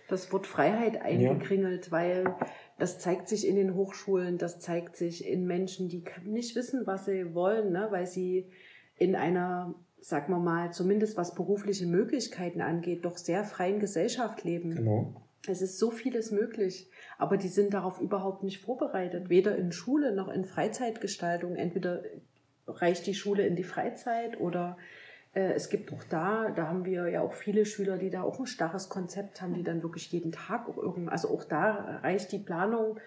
das 0.09 0.33
Wort 0.33 0.45
Freiheit 0.45 1.01
eingekringelt, 1.01 1.85
ja. 1.85 1.91
weil 1.93 2.35
das 2.77 2.99
zeigt 2.99 3.29
sich 3.29 3.47
in 3.47 3.55
den 3.55 3.73
Hochschulen, 3.73 4.37
das 4.37 4.59
zeigt 4.59 4.97
sich 4.97 5.25
in 5.25 5.47
Menschen, 5.47 5.87
die 5.87 6.03
nicht 6.25 6.57
wissen, 6.57 6.85
was 6.85 7.05
sie 7.05 7.33
wollen, 7.33 7.71
ne? 7.71 7.87
weil 7.89 8.05
sie 8.05 8.49
in 8.97 9.15
einer, 9.15 9.73
sagen 10.01 10.33
wir 10.33 10.39
mal, 10.39 10.73
zumindest 10.73 11.15
was 11.15 11.33
berufliche 11.33 11.85
Möglichkeiten 11.85 12.59
angeht, 12.59 13.05
doch 13.05 13.15
sehr 13.15 13.45
freien 13.45 13.79
Gesellschaft 13.79 14.43
leben. 14.43 14.75
Genau. 14.75 15.21
Es 15.47 15.61
ist 15.61 15.77
so 15.77 15.91
vieles 15.91 16.31
möglich, 16.31 16.89
aber 17.17 17.35
die 17.37 17.49
sind 17.49 17.73
darauf 17.73 17.99
überhaupt 17.99 18.43
nicht 18.43 18.61
vorbereitet, 18.61 19.29
weder 19.29 19.55
in 19.57 19.71
Schule 19.71 20.13
noch 20.13 20.29
in 20.29 20.45
Freizeitgestaltung. 20.45 21.55
Entweder 21.55 22.03
reicht 22.65 23.05
die 23.07 23.13
Schule 23.13 23.45
in 23.45 23.57
die 23.57 23.65
Freizeit 23.65 24.39
oder 24.39 24.77
äh, 25.33 25.51
es 25.53 25.69
gibt 25.69 25.91
auch 25.91 26.03
da, 26.05 26.49
da 26.51 26.67
haben 26.67 26.85
wir 26.85 27.09
ja 27.09 27.21
auch 27.21 27.33
viele 27.33 27.65
Schüler, 27.65 27.97
die 27.97 28.09
da 28.09 28.23
auch 28.23 28.39
ein 28.39 28.47
starres 28.47 28.87
Konzept 28.87 29.41
haben, 29.41 29.53
die 29.53 29.63
dann 29.63 29.83
wirklich 29.83 30.11
jeden 30.11 30.31
Tag 30.31 30.69
auch 30.69 30.77
irgend, 30.77 31.09
also 31.09 31.29
auch 31.29 31.43
da 31.43 31.99
reicht 32.03 32.31
die 32.31 32.39
Planung 32.39 32.99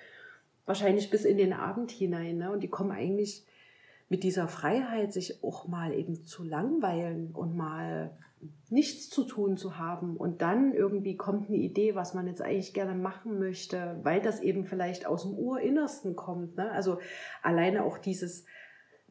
wahrscheinlich 0.66 1.11
bis 1.11 1.24
in 1.24 1.39
den 1.39 1.55
Abend 1.55 1.91
hinein. 1.91 2.39
Ne? 2.39 2.51
Und 2.51 2.62
die 2.62 2.68
kommen 2.68 2.91
eigentlich 2.91 3.47
mit 4.09 4.24
dieser 4.24 4.47
Freiheit, 4.49 5.12
sich 5.12 5.43
auch 5.43 5.68
mal 5.68 5.95
eben 5.95 6.22
zu 6.24 6.45
langweilen 6.45 7.30
und 7.32 7.57
mal 7.57 8.11
nichts 8.68 9.09
zu 9.09 9.24
tun 9.24 9.57
zu 9.57 9.78
haben 9.78 10.16
und 10.16 10.43
dann 10.43 10.72
irgendwie 10.74 11.16
kommt 11.16 11.49
eine 11.49 11.59
Idee, 11.59 11.95
was 11.95 12.14
man 12.14 12.26
jetzt 12.26 12.43
eigentlich 12.43 12.74
gerne 12.74 12.95
machen 12.95 13.39
möchte, 13.39 14.01
weil 14.03 14.20
das 14.20 14.41
eben 14.41 14.64
vielleicht 14.64 15.07
aus 15.07 15.22
dem 15.22 15.34
Urinnersten 15.34 16.16
kommt. 16.16 16.57
Ne? 16.57 16.70
Also 16.72 16.99
alleine 17.43 17.84
auch 17.84 17.99
dieses, 17.99 18.45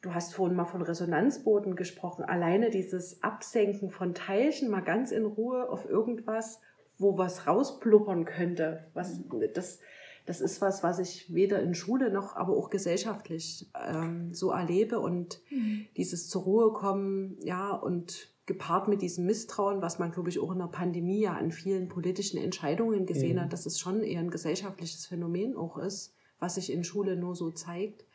du 0.01 0.13
hast 0.13 0.35
vorhin 0.35 0.57
mal 0.57 0.65
von 0.65 0.81
Resonanzboden 0.81 1.75
gesprochen, 1.75 2.23
alleine 2.23 2.69
dieses 2.69 3.23
Absenken 3.23 3.89
von 3.89 4.13
Teilchen 4.13 4.69
mal 4.69 4.83
ganz 4.83 5.11
in 5.11 5.25
Ruhe 5.25 5.69
auf 5.69 5.85
irgendwas, 5.85 6.61
wo 6.97 7.17
was 7.17 7.47
rauspluppern 7.47 8.25
könnte, 8.25 8.87
was 8.93 9.19
das 9.53 9.79
das 10.25 10.41
ist 10.41 10.59
was, 10.59 10.81
was 10.81 10.97
ich 10.99 11.31
weder 11.33 11.61
in 11.61 11.75
Schule 11.75 12.11
noch, 12.11 12.35
aber 12.35 12.57
auch 12.57 12.69
gesellschaftlich 12.69 13.69
ähm, 13.87 14.33
so 14.33 14.49
erlebe 14.49 14.99
und 14.99 15.39
mhm. 15.51 15.85
dieses 15.97 16.29
zur 16.29 16.43
Ruhe 16.43 16.73
kommen, 16.73 17.37
ja, 17.43 17.71
und 17.71 18.34
gepaart 18.45 18.87
mit 18.87 19.01
diesem 19.01 19.25
Misstrauen, 19.25 19.81
was 19.81 19.97
man, 19.97 20.11
glaube 20.11 20.29
ich, 20.29 20.39
auch 20.39 20.51
in 20.51 20.59
der 20.59 20.67
Pandemie 20.67 21.21
ja 21.21 21.33
an 21.33 21.51
vielen 21.51 21.89
politischen 21.89 22.37
Entscheidungen 22.37 23.05
gesehen 23.05 23.37
mhm. 23.37 23.41
hat, 23.41 23.53
dass 23.53 23.65
es 23.65 23.79
schon 23.79 24.03
eher 24.03 24.19
ein 24.19 24.29
gesellschaftliches 24.29 25.07
Phänomen 25.07 25.55
auch 25.55 25.77
ist, 25.77 26.13
was 26.39 26.55
sich 26.55 26.71
in 26.71 26.83
Schule 26.83 27.15
nur 27.15 27.35
so 27.35 27.49
zeigt. 27.51 28.05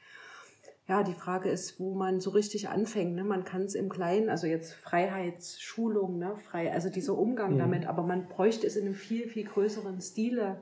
Ja, 0.86 1.02
die 1.02 1.14
Frage 1.14 1.50
ist, 1.50 1.78
wo 1.78 1.94
man 1.94 2.20
so 2.20 2.30
richtig 2.30 2.68
anfängt. 2.68 3.14
Ne? 3.14 3.24
Man 3.24 3.44
kann 3.44 3.62
es 3.62 3.74
im 3.74 3.88
Kleinen, 3.88 4.28
also 4.28 4.46
jetzt 4.46 4.74
Freiheitsschulung, 4.74 6.18
ne? 6.18 6.36
Frei, 6.48 6.72
also 6.72 6.90
dieser 6.90 7.16
Umgang 7.16 7.54
mhm. 7.54 7.58
damit, 7.58 7.86
aber 7.86 8.02
man 8.02 8.28
bräuchte 8.28 8.66
es 8.66 8.76
in 8.76 8.86
einem 8.86 8.94
viel, 8.94 9.28
viel 9.28 9.44
größeren 9.44 10.00
Stile, 10.00 10.58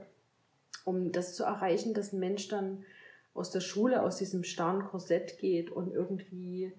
um 0.85 1.13
das 1.13 1.35
zu 1.35 1.45
erreichen, 1.45 1.95
dass 1.95 2.13
ein 2.13 2.21
Mensch 2.21 2.49
dann 2.49 2.85
aus 3.35 3.51
der 3.51 3.61
Schule, 3.61 4.03
aus 4.03 4.17
diesem 4.17 4.45
starren 4.45 4.85
Korsett 4.85 5.39
geht 5.39 5.71
und 5.71 5.93
irgendwie 5.93 6.73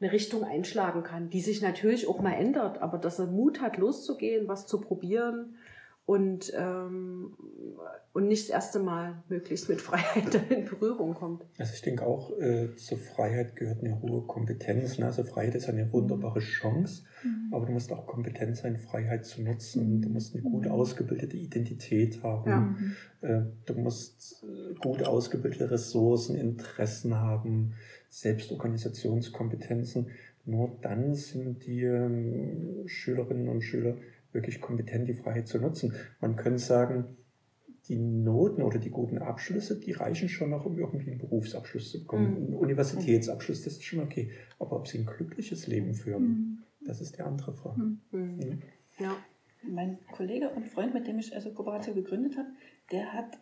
eine 0.00 0.12
Richtung 0.12 0.44
einschlagen 0.44 1.02
kann, 1.02 1.30
die 1.30 1.40
sich 1.40 1.60
natürlich 1.60 2.08
auch 2.08 2.20
mal 2.20 2.34
ändert, 2.34 2.80
aber 2.80 2.98
dass 2.98 3.18
er 3.18 3.26
Mut 3.26 3.60
hat, 3.60 3.76
loszugehen, 3.78 4.46
was 4.46 4.66
zu 4.66 4.80
probieren 4.80 5.56
und, 6.08 6.54
ähm, 6.56 7.34
und 8.14 8.28
nicht 8.28 8.44
das 8.44 8.54
erste 8.54 8.78
Mal 8.78 9.22
möglichst 9.28 9.68
mit 9.68 9.82
Freiheit 9.82 10.34
in 10.50 10.64
Berührung 10.64 11.12
kommt. 11.12 11.44
Also 11.58 11.74
ich 11.74 11.82
denke 11.82 12.06
auch, 12.06 12.30
äh, 12.38 12.74
zur 12.76 12.96
Freiheit 12.96 13.56
gehört 13.56 13.84
eine 13.84 14.00
hohe 14.00 14.22
Kompetenz. 14.22 14.96
Ne? 14.96 15.04
Also 15.04 15.22
Freiheit 15.22 15.54
ist 15.54 15.68
eine 15.68 15.92
wunderbare 15.92 16.40
Chance, 16.40 17.02
mhm. 17.22 17.52
aber 17.52 17.66
du 17.66 17.72
musst 17.72 17.92
auch 17.92 18.06
kompetent 18.06 18.56
sein, 18.56 18.78
Freiheit 18.78 19.26
zu 19.26 19.42
nutzen. 19.42 19.96
Mhm. 19.96 20.00
Du 20.00 20.08
musst 20.08 20.34
eine 20.34 20.42
gut 20.44 20.66
ausgebildete 20.66 21.36
Identität 21.36 22.22
haben. 22.22 22.94
Ja. 23.20 23.28
Äh, 23.28 23.42
du 23.66 23.74
musst 23.74 24.44
äh, 24.44 24.74
gut 24.76 25.02
ausgebildete 25.02 25.70
Ressourcen, 25.70 26.36
Interessen 26.36 27.16
haben, 27.16 27.74
Selbstorganisationskompetenzen. 28.08 30.10
Nur 30.44 30.78
dann 30.80 31.14
sind 31.14 31.66
die 31.66 31.82
ähm, 31.82 32.84
Schülerinnen 32.86 33.48
und 33.48 33.62
Schüler 33.62 33.96
wirklich 34.32 34.60
kompetent, 34.60 35.08
die 35.08 35.14
Freiheit 35.14 35.48
zu 35.48 35.58
nutzen. 35.58 35.94
Man 36.20 36.36
könnte 36.36 36.58
sagen, 36.58 37.16
die 37.88 37.96
Noten 37.96 38.62
oder 38.62 38.78
die 38.78 38.90
guten 38.90 39.18
Abschlüsse, 39.18 39.80
die 39.80 39.92
reichen 39.92 40.28
schon 40.28 40.50
noch, 40.50 40.66
um 40.66 40.78
irgendwie 40.78 41.10
einen 41.10 41.18
Berufsabschluss 41.18 41.90
zu 41.90 42.00
bekommen. 42.00 42.30
Mhm. 42.30 42.36
Einen 42.36 42.54
Universitätsabschluss, 42.54 43.64
das 43.64 43.74
ist 43.74 43.84
schon 43.84 44.00
okay. 44.00 44.30
Aber 44.58 44.76
ob 44.76 44.88
sie 44.88 44.98
ein 44.98 45.06
glückliches 45.06 45.66
Leben 45.66 45.94
führen, 45.94 46.22
mhm. 46.22 46.58
das 46.84 47.00
ist 47.00 47.16
die 47.16 47.22
andere 47.22 47.52
Frage. 47.52 47.80
Mhm. 47.80 48.00
mhm. 48.12 48.62
Ja. 48.98 49.16
Mein 49.62 49.98
Kollege 50.12 50.50
und 50.50 50.68
Freund, 50.68 50.94
mit 50.94 51.08
dem 51.08 51.18
ich 51.18 51.34
also 51.34 51.50
Kooperation 51.50 51.96
gegründet 51.96 52.36
habe, 52.36 52.48
der 52.92 53.12
hat 53.12 53.38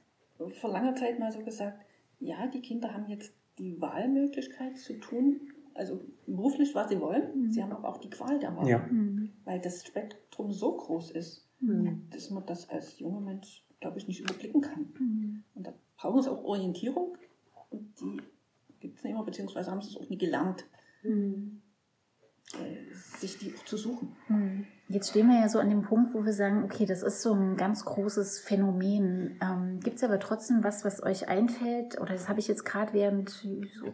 vor 0.60 0.70
langer 0.70 0.94
Zeit 0.94 1.18
mal 1.18 1.30
so 1.30 1.44
gesagt, 1.44 1.78
ja, 2.20 2.46
die 2.46 2.62
Kinder 2.62 2.94
haben 2.94 3.06
jetzt 3.08 3.34
die 3.58 3.80
Wahlmöglichkeit 3.80 4.78
zu 4.78 4.98
tun, 4.98 5.40
also 5.74 6.00
beruflich, 6.26 6.74
was 6.74 6.88
sie 6.88 7.00
wollen. 7.00 7.42
Mhm. 7.42 7.50
Sie 7.50 7.62
haben 7.62 7.72
aber 7.72 7.88
auch 7.88 7.98
die 7.98 8.10
Qual 8.10 8.38
der 8.38 8.56
Wahl. 8.56 8.68
Ja. 8.68 8.78
Mhm. 8.78 9.32
Weil 9.44 9.60
das 9.60 9.84
Spektrum 9.84 10.52
so 10.52 10.76
groß 10.76 11.10
ist, 11.10 11.48
mhm. 11.60 12.08
dass 12.10 12.30
man 12.30 12.46
das 12.46 12.68
als 12.68 12.98
junger 12.98 13.20
Mensch, 13.20 13.64
glaube 13.80 13.98
ich, 13.98 14.08
nicht 14.08 14.20
überblicken 14.20 14.60
kann. 14.60 14.92
Mhm. 14.98 15.44
Und 15.54 15.66
da 15.66 15.74
brauchen 15.96 16.22
sie 16.22 16.30
auch 16.30 16.44
Orientierung. 16.44 17.16
Und 17.70 18.00
die 18.00 18.20
gibt 18.80 18.98
es 18.98 19.04
nicht 19.04 19.12
immer, 19.12 19.24
beziehungsweise 19.24 19.70
haben 19.70 19.82
sie 19.82 19.90
es 19.90 19.96
auch 19.96 20.08
nie 20.08 20.18
gelernt, 20.18 20.64
mhm. 21.02 21.62
Sich 23.18 23.38
die 23.38 23.54
auch 23.56 23.64
zu 23.64 23.76
suchen. 23.76 24.16
Mhm. 24.28 24.66
Jetzt 24.88 25.10
stehen 25.10 25.26
wir 25.28 25.40
ja 25.40 25.48
so 25.48 25.58
an 25.58 25.68
dem 25.68 25.82
Punkt, 25.82 26.14
wo 26.14 26.24
wir 26.24 26.32
sagen, 26.32 26.62
okay, 26.62 26.86
das 26.86 27.02
ist 27.02 27.20
so 27.20 27.34
ein 27.34 27.56
ganz 27.56 27.84
großes 27.84 28.38
Phänomen. 28.38 29.36
Ähm, 29.42 29.80
Gibt 29.80 29.96
es 29.96 30.04
aber 30.04 30.20
trotzdem 30.20 30.62
was, 30.62 30.84
was 30.84 31.02
euch 31.02 31.28
einfällt? 31.28 32.00
Oder 32.00 32.12
das 32.12 32.28
habe 32.28 32.38
ich 32.38 32.46
jetzt 32.46 32.64
gerade 32.64 32.92
während, 32.92 33.44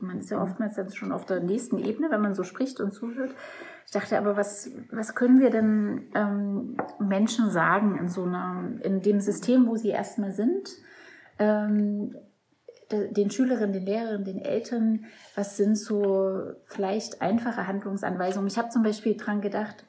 man 0.01 0.19
ist 0.19 0.31
ja 0.31 0.43
oftmals 0.43 0.75
dann 0.75 0.93
schon 0.93 1.13
auf 1.13 1.25
der 1.25 1.41
nächsten 1.41 1.79
Ebene, 1.79 2.11
wenn 2.11 2.21
man 2.21 2.35
so 2.35 2.45
spricht 2.45 2.79
und 2.79 2.93
zuhört. 2.93 3.35
Ich 3.87 3.93
dachte 3.93 4.19
aber, 4.19 4.37
was, 4.37 4.71
was 4.91 5.15
können 5.15 5.41
wir 5.41 5.51
denn 5.51 6.09
ähm, 6.15 6.77
Menschen 6.99 7.51
sagen 7.51 7.97
in 7.99 8.09
so 8.09 8.25
einer, 8.25 8.73
in 8.83 9.01
dem 9.01 9.21
System, 9.21 9.67
wo 9.67 9.77
sie 9.77 9.91
erstmal 9.91 10.33
sind? 10.33 10.69
Ähm, 11.39 12.15
den 12.93 13.31
Schülerinnen, 13.31 13.73
den 13.73 13.87
Lehrerinnen, 13.87 14.25
den 14.25 14.39
Eltern, 14.39 15.07
was 15.35 15.57
sind 15.57 15.77
so 15.77 16.53
vielleicht 16.65 17.21
einfache 17.23 17.67
Handlungsanweisungen? 17.67 18.49
Ich 18.49 18.59
habe 18.59 18.69
zum 18.69 18.83
Beispiel 18.83 19.17
dran 19.17 19.41
gedacht, 19.41 19.85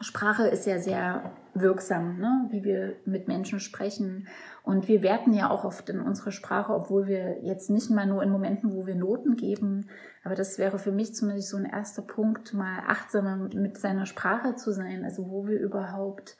Sprache 0.00 0.46
ist 0.46 0.66
ja 0.66 0.78
sehr 0.78 1.32
wirksam, 1.54 2.18
ne? 2.18 2.46
wie 2.50 2.62
wir 2.62 2.96
mit 3.04 3.26
Menschen 3.26 3.58
sprechen. 3.58 4.28
Und 4.62 4.86
wir 4.86 5.02
werten 5.02 5.32
ja 5.32 5.50
auch 5.50 5.64
oft 5.64 5.88
in 5.88 6.00
unsere 6.00 6.30
Sprache, 6.30 6.72
obwohl 6.72 7.08
wir 7.08 7.42
jetzt 7.42 7.68
nicht 7.70 7.90
mal 7.90 8.06
nur 8.06 8.22
in 8.22 8.30
Momenten, 8.30 8.74
wo 8.74 8.86
wir 8.86 8.94
Noten 8.94 9.36
geben. 9.36 9.88
Aber 10.22 10.36
das 10.36 10.58
wäre 10.58 10.78
für 10.78 10.92
mich 10.92 11.14
zumindest 11.14 11.48
so 11.48 11.56
ein 11.56 11.64
erster 11.64 12.02
Punkt, 12.02 12.54
mal 12.54 12.82
achtsamer 12.86 13.36
mit 13.36 13.78
seiner 13.78 14.06
Sprache 14.06 14.54
zu 14.54 14.72
sein. 14.72 15.04
Also 15.04 15.30
wo 15.30 15.48
wir 15.48 15.58
überhaupt 15.58 16.36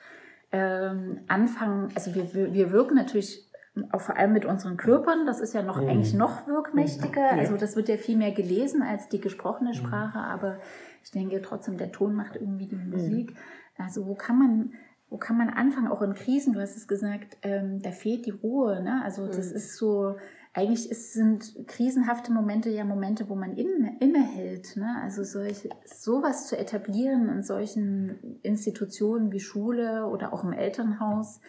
ähm, 0.52 1.20
anfangen. 1.26 1.88
Also 1.94 2.14
wir, 2.14 2.32
wir 2.32 2.70
wirken 2.70 2.94
natürlich 2.94 3.47
auch 3.92 4.00
vor 4.00 4.16
allem 4.16 4.32
mit 4.32 4.44
unseren 4.44 4.76
Körpern. 4.76 5.26
Das 5.26 5.40
ist 5.40 5.54
ja 5.54 5.62
noch 5.62 5.80
mhm. 5.80 5.88
eigentlich 5.88 6.14
noch 6.14 6.46
wirkmächtiger. 6.46 7.20
Ja. 7.20 7.38
Also 7.38 7.56
das 7.56 7.76
wird 7.76 7.88
ja 7.88 7.96
viel 7.96 8.16
mehr 8.16 8.32
gelesen 8.32 8.82
als 8.82 9.08
die 9.08 9.20
gesprochene 9.20 9.70
mhm. 9.70 9.74
Sprache. 9.74 10.18
Mhm. 10.18 10.24
Aber 10.24 10.58
ich 11.02 11.10
denke 11.10 11.40
trotzdem, 11.42 11.76
der 11.78 11.92
Ton 11.92 12.14
macht 12.14 12.36
irgendwie 12.36 12.66
die 12.66 12.76
mhm. 12.76 12.90
Musik. 12.90 13.32
Mhm. 13.32 13.84
Also 13.84 14.06
wo 14.06 14.14
kann 14.14 14.38
man, 14.38 14.72
wo 15.10 15.16
kann 15.16 15.36
man 15.36 15.48
anfangen? 15.48 15.88
Auch 15.88 16.02
in 16.02 16.14
Krisen, 16.14 16.52
du 16.52 16.60
hast 16.60 16.76
es 16.76 16.88
gesagt, 16.88 17.36
ähm, 17.42 17.80
da 17.80 17.90
fehlt 17.90 18.26
die 18.26 18.30
Ruhe. 18.30 18.82
Ne? 18.82 19.02
Also 19.04 19.26
das 19.26 19.50
mhm. 19.50 19.56
ist 19.56 19.76
so, 19.76 20.16
eigentlich 20.52 20.90
ist, 20.90 21.12
sind 21.12 21.68
krisenhafte 21.68 22.32
Momente 22.32 22.70
ja 22.70 22.84
Momente, 22.84 23.28
wo 23.28 23.34
man 23.34 23.56
inne, 23.56 23.96
innehält. 24.00 24.76
Ne? 24.76 24.96
Also 25.02 25.22
solch, 25.22 25.68
sowas 25.84 26.48
zu 26.48 26.58
etablieren 26.58 27.28
in 27.28 27.42
solchen 27.42 28.40
Institutionen 28.42 29.30
wie 29.30 29.40
Schule 29.40 30.06
oder 30.06 30.32
auch 30.32 30.44
im 30.44 30.52
Elternhaus 30.52 31.40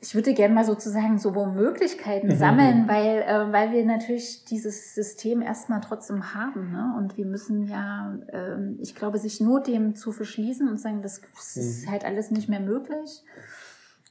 ich 0.00 0.14
würde 0.14 0.32
gerne 0.32 0.54
mal 0.54 0.64
sozusagen 0.64 1.18
so 1.18 1.30
Möglichkeiten 1.30 2.28
mhm. 2.28 2.36
sammeln, 2.36 2.88
weil, 2.88 3.22
äh, 3.22 3.52
weil 3.52 3.72
wir 3.72 3.84
natürlich 3.84 4.44
dieses 4.44 4.94
System 4.94 5.42
erstmal 5.42 5.80
trotzdem 5.80 6.34
haben. 6.34 6.70
Ne? 6.70 6.94
Und 6.96 7.16
wir 7.16 7.26
müssen 7.26 7.64
ja, 7.64 8.16
äh, 8.28 8.56
ich 8.80 8.94
glaube, 8.94 9.18
sich 9.18 9.40
nur 9.40 9.60
dem 9.60 9.96
zu 9.96 10.12
verschließen 10.12 10.68
und 10.68 10.78
sagen, 10.78 11.02
das 11.02 11.20
ist 11.56 11.86
mhm. 11.86 11.90
halt 11.90 12.04
alles 12.04 12.30
nicht 12.30 12.48
mehr 12.48 12.60
möglich. 12.60 13.24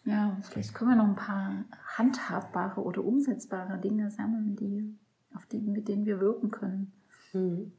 Ja, 0.03 0.37
vielleicht 0.49 0.73
können 0.73 0.91
wir 0.91 0.97
noch 0.97 1.07
ein 1.07 1.15
paar 1.15 1.65
handhabbare 1.97 2.81
oder 2.81 3.03
umsetzbare 3.03 3.77
Dinge 3.77 4.11
sammeln, 4.11 4.55
die, 4.55 4.93
auf 5.35 5.45
die, 5.45 5.59
mit 5.59 5.87
denen 5.87 6.05
wir 6.05 6.19
wirken 6.19 6.51
können. 6.51 6.91
Mhm. 7.33 7.71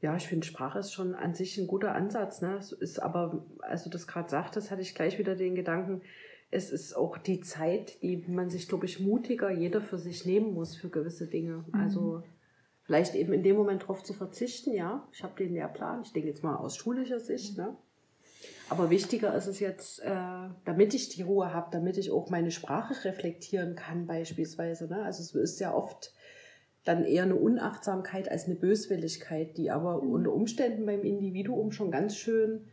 Ja, 0.00 0.14
ich 0.14 0.28
finde, 0.28 0.46
Sprache 0.46 0.78
ist 0.78 0.92
schon 0.92 1.14
an 1.14 1.34
sich 1.34 1.58
ein 1.58 1.66
guter 1.66 1.94
Ansatz. 1.94 2.40
Ne? 2.40 2.54
Es 2.54 2.70
ist 2.70 3.00
aber, 3.00 3.44
als 3.60 3.84
du 3.84 3.90
das 3.90 4.06
gerade 4.06 4.28
sagtest, 4.28 4.70
hatte 4.70 4.82
ich 4.82 4.94
gleich 4.94 5.18
wieder 5.18 5.34
den 5.34 5.56
Gedanken, 5.56 6.02
es 6.50 6.70
ist 6.70 6.94
auch 6.94 7.18
die 7.18 7.40
Zeit, 7.40 8.02
die 8.02 8.24
man 8.28 8.48
sich, 8.48 8.68
glaube 8.68 8.86
ich, 8.86 9.00
mutiger 9.00 9.50
jeder 9.50 9.80
für 9.80 9.98
sich 9.98 10.24
nehmen 10.24 10.54
muss 10.54 10.76
für 10.76 10.88
gewisse 10.88 11.26
Dinge. 11.26 11.64
Mhm. 11.66 11.80
Also 11.80 12.22
vielleicht 12.84 13.14
eben 13.14 13.32
in 13.32 13.42
dem 13.42 13.56
Moment 13.56 13.82
darauf 13.82 14.02
zu 14.02 14.14
verzichten, 14.14 14.72
ja, 14.72 15.06
ich 15.12 15.22
habe 15.22 15.36
den 15.38 15.52
Lehrplan, 15.52 16.02
ich 16.02 16.12
denke 16.12 16.28
jetzt 16.28 16.42
mal 16.42 16.56
aus 16.56 16.76
schulischer 16.76 17.20
Sicht, 17.20 17.58
mhm. 17.58 17.64
ne? 17.64 17.76
Aber 18.70 18.90
wichtiger 18.90 19.34
ist 19.34 19.46
es 19.46 19.60
jetzt, 19.60 20.00
äh, 20.00 20.10
damit 20.64 20.92
ich 20.94 21.08
die 21.08 21.22
Ruhe 21.22 21.52
habe, 21.52 21.68
damit 21.72 21.96
ich 21.96 22.10
auch 22.10 22.28
meine 22.28 22.50
Sprache 22.50 23.04
reflektieren 23.04 23.74
kann 23.74 24.06
beispielsweise. 24.06 24.88
Ne? 24.88 25.02
Also 25.02 25.22
es 25.22 25.34
ist 25.34 25.58
ja 25.58 25.74
oft 25.74 26.12
dann 26.84 27.04
eher 27.04 27.22
eine 27.22 27.34
Unachtsamkeit 27.34 28.30
als 28.30 28.44
eine 28.44 28.56
Böswilligkeit, 28.56 29.56
die 29.56 29.70
aber 29.70 30.02
mhm. 30.02 30.12
unter 30.12 30.32
Umständen 30.32 30.86
beim 30.86 31.02
Individuum 31.02 31.72
schon 31.72 31.90
ganz 31.90 32.16
schön 32.16 32.66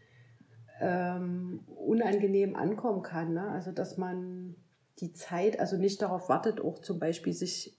ähm, 0.82 1.62
unangenehm 1.68 2.56
ankommen 2.56 3.02
kann. 3.02 3.34
Ne? 3.34 3.48
Also 3.50 3.72
dass 3.72 3.98
man 3.98 4.56
die 5.00 5.14
Zeit, 5.14 5.60
also 5.60 5.78
nicht 5.78 6.02
darauf 6.02 6.30
wartet, 6.30 6.62
auch 6.62 6.80
zum 6.80 7.00
Beispiel 7.00 7.34
sich, 7.34 7.78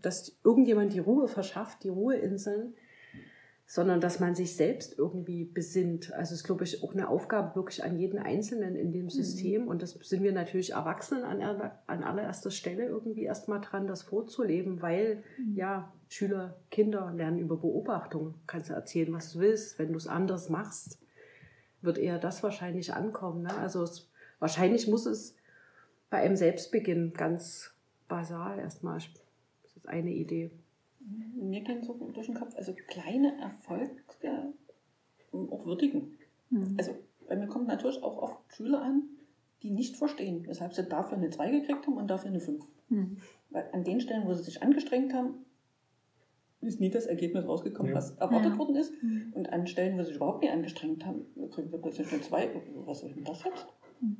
dass 0.00 0.38
irgendjemand 0.44 0.92
die 0.92 0.98
Ruhe 0.98 1.28
verschafft, 1.28 1.84
die 1.84 1.90
Ruheinseln, 1.90 2.74
sondern 3.66 4.00
dass 4.00 4.20
man 4.20 4.34
sich 4.34 4.56
selbst 4.56 4.98
irgendwie 4.98 5.44
besinnt. 5.44 6.12
Also 6.12 6.34
es 6.34 6.40
ist, 6.40 6.44
glaube 6.44 6.64
ich, 6.64 6.82
auch 6.82 6.92
eine 6.92 7.08
Aufgabe 7.08 7.56
wirklich 7.56 7.82
an 7.82 7.98
jeden 7.98 8.18
Einzelnen 8.18 8.76
in 8.76 8.92
dem 8.92 9.08
System. 9.08 9.62
Mhm. 9.62 9.68
Und 9.68 9.82
das 9.82 9.92
sind 9.92 10.22
wir 10.22 10.32
natürlich 10.32 10.72
Erwachsenen 10.72 11.24
an, 11.24 11.70
an 11.86 12.04
allererster 12.04 12.50
Stelle 12.50 12.84
irgendwie 12.84 13.24
erstmal 13.24 13.60
dran, 13.60 13.86
das 13.86 14.02
vorzuleben, 14.02 14.82
weil 14.82 15.22
mhm. 15.38 15.56
ja, 15.56 15.92
Schüler, 16.08 16.58
Kinder 16.70 17.12
lernen 17.16 17.38
über 17.38 17.56
Beobachtung. 17.56 18.34
Kannst 18.46 18.68
du 18.68 18.74
erzählen, 18.74 19.12
was 19.12 19.32
du 19.32 19.40
willst, 19.40 19.78
wenn 19.78 19.92
du 19.92 19.96
es 19.96 20.06
anders 20.06 20.50
machst 20.50 21.03
wird 21.84 21.98
eher 21.98 22.18
das 22.18 22.42
wahrscheinlich 22.42 22.92
ankommen. 22.92 23.42
Ne? 23.42 23.56
Also 23.56 23.82
es, 23.82 24.08
wahrscheinlich 24.38 24.88
muss 24.88 25.06
es 25.06 25.36
bei 26.10 26.18
einem 26.18 26.36
selbst 26.36 26.70
beginnen, 26.70 27.12
ganz 27.12 27.74
basal 28.08 28.58
erstmal. 28.58 28.98
Das 28.98 29.76
ist 29.76 29.88
eine 29.88 30.12
Idee. 30.12 30.50
Mir 31.34 31.60
gehen 31.60 31.82
so 31.82 31.94
durch 32.12 32.26
den 32.26 32.36
Kopf, 32.36 32.54
also 32.56 32.74
kleine 32.86 33.38
Erfolge 33.40 33.90
auch 35.32 35.66
würdigen. 35.66 36.16
Mhm. 36.50 36.74
Also 36.78 36.96
bei 37.28 37.36
mir 37.36 37.46
kommen 37.46 37.66
natürlich 37.66 38.02
auch 38.02 38.18
oft 38.18 38.38
Schüler 38.54 38.82
an, 38.82 39.02
die 39.62 39.70
nicht 39.70 39.96
verstehen, 39.96 40.46
weshalb 40.46 40.74
sie 40.74 40.84
dafür 40.84 41.18
eine 41.18 41.30
2 41.30 41.50
gekriegt 41.50 41.86
haben 41.86 41.96
und 41.96 42.08
dafür 42.08 42.30
eine 42.30 42.40
5. 42.40 42.64
Mhm. 42.88 43.16
Weil 43.50 43.68
an 43.72 43.84
den 43.84 44.00
Stellen, 44.00 44.26
wo 44.26 44.34
sie 44.34 44.44
sich 44.44 44.62
angestrengt 44.62 45.12
haben, 45.12 45.43
ist 46.66 46.80
nie 46.80 46.90
das 46.90 47.06
Ergebnis 47.06 47.46
rausgekommen, 47.46 47.92
ja. 47.92 47.96
was 47.96 48.12
erwartet 48.12 48.52
ja. 48.52 48.58
worden 48.58 48.76
ist. 48.76 49.02
Mhm. 49.02 49.32
Und 49.32 49.52
an 49.52 49.66
Stellen, 49.66 49.96
wo 49.96 50.02
sie 50.02 50.08
sich 50.08 50.16
überhaupt 50.16 50.42
nicht 50.42 50.52
angestrengt 50.52 51.04
haben, 51.04 51.26
kriegen 51.50 51.70
wir 51.70 51.78
plötzlich 51.78 52.12
eine 52.12 52.20
2. 52.20 52.50
Was 52.86 53.02
ist 53.02 53.16
denn 53.16 53.24
das 53.24 53.44
jetzt? 53.44 53.66
Mhm. 54.00 54.16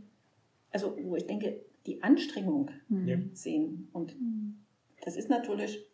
Also, 0.70 0.96
wo 1.04 1.16
ich 1.16 1.26
denke, 1.26 1.60
die 1.86 2.02
Anstrengung 2.02 2.70
mhm. 2.88 3.30
sehen. 3.34 3.88
Und 3.92 4.18
mhm. 4.20 4.64
das 5.04 5.16
ist 5.16 5.30
natürlich 5.30 5.86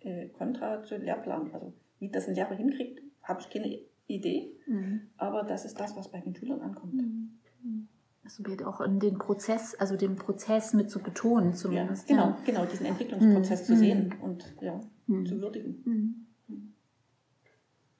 äh, 0.00 0.28
kontra 0.28 0.82
zu 0.82 0.96
Lehrplan. 0.96 1.52
Also, 1.52 1.72
wie 1.98 2.08
das 2.08 2.28
ein 2.28 2.34
Lehrer 2.34 2.54
hinkriegt, 2.54 3.02
habe 3.22 3.40
ich 3.40 3.50
keine 3.50 3.80
Idee. 4.06 4.52
Mhm. 4.66 5.08
Aber 5.16 5.44
das 5.44 5.64
ist 5.64 5.78
das, 5.78 5.96
was 5.96 6.10
bei 6.10 6.20
den 6.20 6.34
Schülern 6.34 6.60
ankommt. 6.60 6.94
Also 8.32 8.46
wird 8.46 8.64
auch 8.64 8.80
in 8.80 8.98
den 8.98 9.18
Prozess, 9.18 9.74
also 9.74 9.94
den 9.94 10.16
Prozess 10.16 10.72
mit 10.72 10.90
zu 10.90 11.00
betonen 11.00 11.52
zumindest. 11.52 12.08
Ja, 12.08 12.16
genau, 12.16 12.28
ja. 12.28 12.38
genau, 12.46 12.64
diesen 12.64 12.86
Entwicklungsprozess 12.86 13.68
mhm. 13.68 13.74
zu 13.74 13.78
sehen 13.78 14.14
und 14.22 14.54
ja, 14.62 14.80
mhm. 15.06 15.26
zu 15.26 15.38
würdigen. 15.38 15.82
Mhm. 15.84 16.66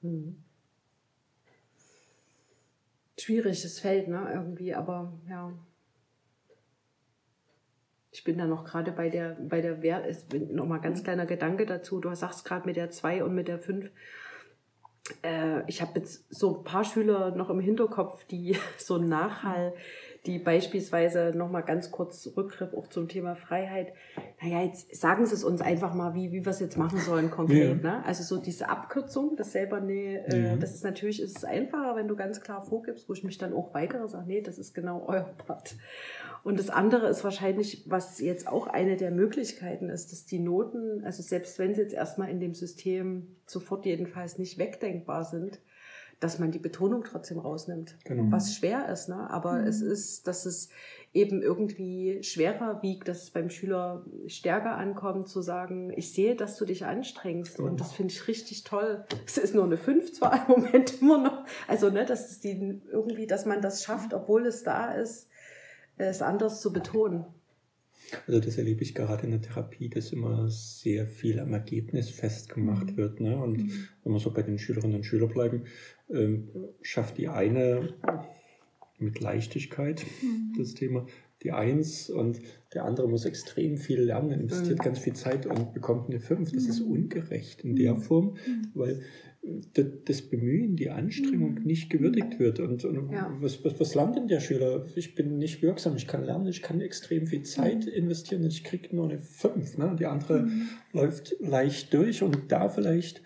mhm. 0.01 0.37
Schwieriges 3.19 3.79
Feld, 3.79 4.07
ne, 4.07 4.27
irgendwie, 4.33 4.73
aber 4.73 5.13
ja. 5.29 5.53
Ich 8.11 8.23
bin 8.23 8.39
da 8.39 8.47
noch 8.47 8.65
gerade 8.65 8.91
bei 8.91 9.09
der, 9.09 9.37
bei 9.39 9.61
der 9.61 9.83
Wert, 9.83 10.33
nochmal 10.51 10.81
ganz 10.81 10.99
mhm. 10.99 11.03
kleiner 11.03 11.25
Gedanke 11.27 11.67
dazu. 11.67 11.99
Du 11.99 12.13
sagst 12.15 12.43
gerade 12.43 12.65
mit 12.65 12.75
der 12.75 12.89
2 12.89 13.23
und 13.23 13.35
mit 13.35 13.47
der 13.47 13.59
5 13.59 13.91
äh, 15.21 15.61
ich 15.67 15.81
habe 15.81 15.99
jetzt 15.99 16.25
so 16.33 16.57
ein 16.57 16.63
paar 16.63 16.83
Schüler 16.83 17.35
noch 17.35 17.49
im 17.49 17.59
Hinterkopf, 17.59 18.25
die 18.25 18.57
so 18.77 18.95
einen 18.95 19.09
Nachhall 19.09 19.73
die 20.25 20.39
beispielsweise 20.39 21.33
nochmal 21.35 21.63
ganz 21.63 21.91
kurz 21.91 22.31
Rückgriff 22.37 22.73
auch 22.73 22.87
zum 22.87 23.09
Thema 23.09 23.35
Freiheit. 23.35 23.93
Naja, 24.41 24.61
jetzt 24.61 24.95
sagen 24.95 25.25
Sie 25.25 25.33
es 25.33 25.43
uns 25.43 25.61
einfach 25.61 25.93
mal, 25.93 26.15
wie, 26.15 26.31
wie 26.31 26.45
wir 26.45 26.51
es 26.51 26.61
jetzt 26.61 26.77
machen 26.77 26.99
sollen 26.99 27.29
konkret. 27.29 27.83
Ja. 27.83 27.91
Ne? 27.91 28.05
Also 28.05 28.23
so 28.23 28.41
diese 28.41 28.69
Abkürzung, 28.69 29.35
das 29.35 29.51
selber, 29.51 29.81
nee, 29.81 30.15
äh, 30.15 30.47
ja. 30.47 30.55
das 30.55 30.73
ist 30.73 30.83
natürlich 30.85 31.21
ist 31.21 31.37
es 31.37 31.43
einfacher, 31.43 31.97
wenn 31.97 32.07
du 32.07 32.15
ganz 32.15 32.39
klar 32.39 32.63
vorgibst, 32.63 33.09
wo 33.09 33.13
ich 33.13 33.25
mich 33.25 33.37
dann 33.37 33.53
auch 33.53 33.73
weigere, 33.73 34.07
sage, 34.07 34.27
nee, 34.27 34.41
das 34.41 34.57
ist 34.57 34.73
genau 34.73 35.05
euer 35.07 35.33
Part. 35.45 35.75
Und 36.43 36.57
das 36.57 36.69
andere 36.69 37.07
ist 37.07 37.23
wahrscheinlich, 37.23 37.83
was 37.89 38.19
jetzt 38.19 38.47
auch 38.47 38.67
eine 38.67 38.95
der 38.95 39.11
Möglichkeiten 39.11 39.89
ist, 39.89 40.11
dass 40.11 40.25
die 40.25 40.39
Noten, 40.39 41.03
also 41.03 41.21
selbst 41.21 41.59
wenn 41.59 41.73
sie 41.73 41.81
jetzt 41.81 41.93
erstmal 41.93 42.29
in 42.29 42.39
dem 42.39 42.53
System 42.53 43.35
sofort 43.45 43.85
jedenfalls 43.85 44.37
nicht 44.37 44.57
wegdenkbar 44.57 45.25
sind, 45.25 45.59
dass 46.23 46.39
man 46.39 46.51
die 46.51 46.59
Betonung 46.59 47.03
trotzdem 47.03 47.37
rausnimmt. 47.37 47.97
Genau. 48.05 48.31
Was 48.31 48.55
schwer 48.55 48.87
ist, 48.87 49.09
ne? 49.09 49.29
aber 49.29 49.59
mhm. 49.59 49.67
es 49.67 49.81
ist, 49.81 50.25
dass 50.25 50.45
es 50.45 50.69
eben 51.13 51.41
irgendwie 51.41 52.23
schwerer 52.23 52.81
wiegt, 52.81 53.09
dass 53.09 53.23
es 53.23 53.31
beim 53.31 53.49
Schüler 53.49 54.05
stärker 54.27 54.77
ankommt, 54.77 55.27
zu 55.27 55.41
sagen, 55.41 55.91
ich 55.95 56.13
sehe, 56.13 56.35
dass 56.35 56.55
du 56.57 56.65
dich 56.65 56.85
anstrengst 56.85 57.57
genau. 57.57 57.69
und 57.69 57.79
das 57.81 57.91
finde 57.91 58.13
ich 58.13 58.27
richtig 58.29 58.63
toll. 58.63 59.03
Es 59.25 59.37
ist 59.37 59.53
nur 59.53 59.65
eine 59.65 59.77
5 59.77 60.13
zwar 60.13 60.47
im 60.47 60.63
Moment 60.63 61.01
immer 61.01 61.21
noch, 61.21 61.45
also 61.67 61.89
ne, 61.89 62.05
dass 62.05 62.31
es 62.31 62.39
die 62.39 62.81
irgendwie, 62.89 63.27
dass 63.27 63.45
man 63.45 63.61
das 63.61 63.83
schafft, 63.83 64.13
obwohl 64.13 64.45
es 64.45 64.63
da 64.63 64.93
ist, 64.93 65.27
es 65.97 66.21
anders 66.21 66.61
zu 66.61 66.71
betonen. 66.71 67.25
Also 68.27 68.39
das 68.39 68.57
erlebe 68.57 68.83
ich 68.83 68.95
gerade 68.95 69.23
in 69.23 69.31
der 69.31 69.41
Therapie, 69.41 69.89
dass 69.89 70.11
immer 70.11 70.49
sehr 70.49 71.07
viel 71.07 71.39
am 71.39 71.53
Ergebnis 71.53 72.09
festgemacht 72.09 72.91
mhm. 72.91 72.97
wird. 72.97 73.19
Ne? 73.19 73.37
Und 73.37 73.57
mhm. 73.57 73.87
wenn 74.03 74.13
wir 74.13 74.19
so 74.19 74.31
bei 74.31 74.41
den 74.41 74.59
Schülerinnen 74.59 74.97
und 74.97 75.05
Schülern 75.05 75.29
bleiben, 75.29 75.63
ähm, 76.13 76.49
schafft 76.81 77.17
die 77.17 77.27
eine 77.27 77.93
mit 78.99 79.19
Leichtigkeit 79.19 80.05
mhm. 80.21 80.53
das 80.57 80.73
Thema 80.73 81.05
die 81.43 81.51
Eins 81.51 82.09
und 82.09 82.39
der 82.73 82.85
andere 82.85 83.07
muss 83.07 83.25
extrem 83.25 83.77
viel 83.77 84.01
lernen, 84.01 84.31
investiert 84.31 84.79
mhm. 84.79 84.83
ganz 84.83 84.99
viel 84.99 85.13
Zeit 85.13 85.45
und 85.45 85.73
bekommt 85.73 86.09
eine 86.09 86.19
Fünf. 86.19 86.51
Das 86.51 86.65
ist 86.65 86.79
mhm. 86.79 86.91
ungerecht 86.91 87.63
in 87.63 87.75
der 87.75 87.95
mhm. 87.95 88.01
Form, 88.01 88.37
weil 88.73 89.01
das 90.05 90.21
Bemühen, 90.21 90.77
die 90.77 90.89
Anstrengung 90.89 91.55
mhm. 91.55 91.63
nicht 91.63 91.89
gewürdigt 91.89 92.39
wird. 92.39 92.61
Und, 92.61 92.85
und 92.85 93.11
ja. 93.11 93.35
was, 93.41 93.63
was, 93.65 93.77
was 93.77 93.93
lernt 93.93 94.15
denn 94.15 94.29
der 94.29 94.39
Schüler? 94.39 94.85
Ich 94.95 95.15
bin 95.15 95.37
nicht 95.37 95.61
wirksam, 95.61 95.97
ich 95.97 96.07
kann 96.07 96.23
lernen, 96.23 96.47
ich 96.47 96.61
kann 96.61 96.79
extrem 96.79 97.27
viel 97.27 97.43
Zeit 97.43 97.85
mhm. 97.85 97.91
investieren 97.91 98.43
und 98.43 98.53
ich 98.53 98.63
kriege 98.63 98.95
nur 98.95 99.09
eine 99.09 99.19
5. 99.19 99.77
Ne? 99.77 99.95
Die 99.99 100.05
andere 100.05 100.43
mhm. 100.43 100.69
läuft 100.93 101.35
leicht 101.41 101.93
durch 101.93 102.23
und 102.23 102.51
da 102.53 102.69
vielleicht 102.69 103.21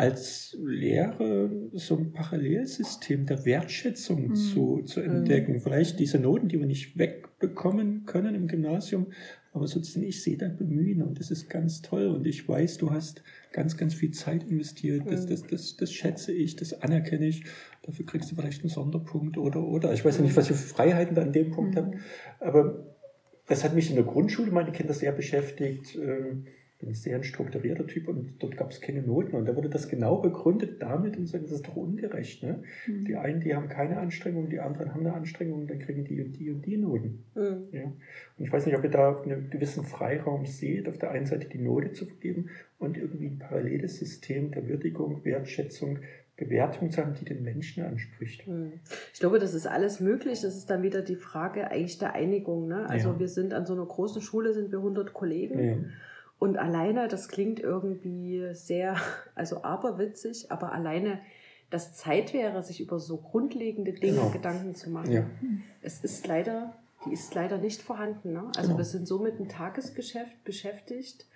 als 0.00 0.56
Lehre 0.64 1.50
so 1.74 1.94
ein 1.94 2.12
Parallelsystem 2.12 3.26
der 3.26 3.44
Wertschätzung 3.44 4.28
mhm. 4.28 4.34
zu, 4.34 4.82
zu 4.86 5.02
entdecken. 5.02 5.52
Mhm. 5.52 5.60
Vielleicht 5.60 6.00
diese 6.00 6.18
Noten, 6.18 6.48
die 6.48 6.58
wir 6.58 6.66
nicht 6.66 6.96
wegbekommen 6.96 8.06
können 8.06 8.34
im 8.34 8.48
Gymnasium, 8.48 9.08
aber 9.52 9.66
sozusagen, 9.66 10.06
ich 10.06 10.22
sehe 10.22 10.38
dein 10.38 10.56
Bemühen 10.56 11.02
und 11.02 11.20
das 11.20 11.30
ist 11.30 11.50
ganz 11.50 11.82
toll 11.82 12.06
und 12.06 12.26
ich 12.26 12.48
weiß, 12.48 12.78
du 12.78 12.90
hast 12.90 13.22
ganz, 13.52 13.76
ganz 13.76 13.92
viel 13.92 14.12
Zeit 14.12 14.44
investiert. 14.44 15.02
Das, 15.06 15.26
das, 15.26 15.42
das, 15.42 15.76
das 15.76 15.92
schätze 15.92 16.32
ich, 16.32 16.56
das 16.56 16.72
anerkenne 16.72 17.26
ich. 17.26 17.44
Dafür 17.82 18.06
kriegst 18.06 18.30
du 18.30 18.36
vielleicht 18.36 18.62
einen 18.62 18.70
Sonderpunkt 18.70 19.36
oder, 19.36 19.62
oder. 19.62 19.92
Ich 19.92 20.02
weiß 20.02 20.16
ja 20.16 20.22
nicht, 20.22 20.36
was 20.36 20.48
für 20.48 20.54
Freiheiten 20.54 21.14
da 21.14 21.22
an 21.22 21.32
dem 21.34 21.50
Punkt 21.50 21.74
mhm. 21.74 21.78
haben, 21.78 22.00
aber 22.38 22.96
das 23.48 23.64
hat 23.64 23.74
mich 23.74 23.90
in 23.90 23.96
der 23.96 24.04
Grundschule 24.04 24.50
meine 24.50 24.72
Kinder 24.72 24.94
sehr 24.94 25.12
beschäftigt. 25.12 25.94
Ähm, 25.96 26.46
bin 26.80 26.88
ein 26.88 26.94
sehr 26.94 27.16
ein 27.16 27.24
strukturierter 27.24 27.86
Typ 27.86 28.08
und 28.08 28.42
dort 28.42 28.56
gab 28.56 28.70
es 28.70 28.80
keine 28.80 29.02
Noten. 29.02 29.36
Und 29.36 29.46
da 29.46 29.54
wurde 29.54 29.68
das 29.68 29.88
genau 29.88 30.16
begründet 30.16 30.80
damit 30.80 31.16
und 31.16 31.26
sagen, 31.26 31.44
das 31.44 31.52
ist 31.52 31.68
doch 31.68 31.76
ungerecht. 31.76 32.42
Ne? 32.42 32.62
Mhm. 32.86 33.04
Die 33.04 33.16
einen, 33.16 33.40
die 33.40 33.54
haben 33.54 33.68
keine 33.68 33.98
Anstrengung, 33.98 34.48
die 34.48 34.60
anderen 34.60 34.94
haben 34.94 35.06
eine 35.06 35.14
Anstrengung 35.14 35.60
und 35.60 35.70
dann 35.70 35.78
kriegen 35.78 36.04
die 36.04 36.22
und 36.22 36.32
die 36.32 36.50
und 36.50 36.64
die 36.64 36.78
Noten. 36.78 37.24
Mhm. 37.34 37.68
Ja? 37.72 37.84
Und 37.84 38.44
ich 38.44 38.50
weiß 38.50 38.64
nicht, 38.64 38.76
ob 38.76 38.82
ihr 38.82 38.90
da 38.90 39.20
einen 39.20 39.50
gewissen 39.50 39.84
Freiraum 39.84 40.46
seht, 40.46 40.88
auf 40.88 40.96
der 40.96 41.10
einen 41.10 41.26
Seite 41.26 41.48
die 41.48 41.58
Note 41.58 41.92
zu 41.92 42.06
vergeben 42.06 42.48
und 42.78 42.96
irgendwie 42.96 43.26
ein 43.26 43.38
paralleles 43.38 43.98
System 43.98 44.50
der 44.50 44.66
Würdigung, 44.66 45.22
Wertschätzung, 45.24 45.98
Bewertung 46.38 46.90
zu 46.90 47.02
haben, 47.02 47.14
die 47.14 47.26
den 47.26 47.42
Menschen 47.42 47.84
anspricht. 47.84 48.48
Mhm. 48.48 48.80
Ich 49.12 49.20
glaube, 49.20 49.38
das 49.38 49.52
ist 49.52 49.66
alles 49.66 50.00
möglich. 50.00 50.40
Das 50.40 50.56
ist 50.56 50.70
dann 50.70 50.82
wieder 50.82 51.02
die 51.02 51.16
Frage 51.16 51.70
eigentlich 51.70 51.98
der 51.98 52.14
Einigung. 52.14 52.68
Ne? 52.68 52.88
Also 52.88 53.10
ja. 53.10 53.18
wir 53.18 53.28
sind 53.28 53.52
an 53.52 53.66
so 53.66 53.74
einer 53.74 53.84
großen 53.84 54.22
Schule, 54.22 54.54
sind 54.54 54.72
wir 54.72 54.78
100 54.78 55.12
Kollegen. 55.12 55.58
Ja. 55.58 55.76
Und 56.40 56.56
alleine, 56.56 57.06
das 57.06 57.28
klingt 57.28 57.60
irgendwie 57.60 58.54
sehr, 58.54 58.96
also 59.36 59.62
aberwitzig, 59.62 60.50
aber 60.50 60.72
alleine, 60.72 61.20
dass 61.68 61.94
Zeit 61.94 62.32
wäre, 62.32 62.64
sich 62.64 62.80
über 62.80 62.98
so 62.98 63.18
grundlegende 63.18 63.92
Dinge 63.92 64.16
genau. 64.16 64.30
Gedanken 64.30 64.74
zu 64.74 64.90
machen. 64.90 65.12
Ja. 65.12 65.26
Es 65.82 66.02
ist 66.02 66.26
leider, 66.26 66.74
die 67.06 67.12
ist 67.12 67.32
leider 67.34 67.58
nicht 67.58 67.82
vorhanden. 67.82 68.32
Ne? 68.32 68.42
Also 68.56 68.68
genau. 68.68 68.78
wir 68.78 68.84
sind 68.84 69.06
so 69.06 69.20
mit 69.20 69.38
dem 69.38 69.48
Tagesgeschäft 69.48 70.42
beschäftigt 70.42 71.26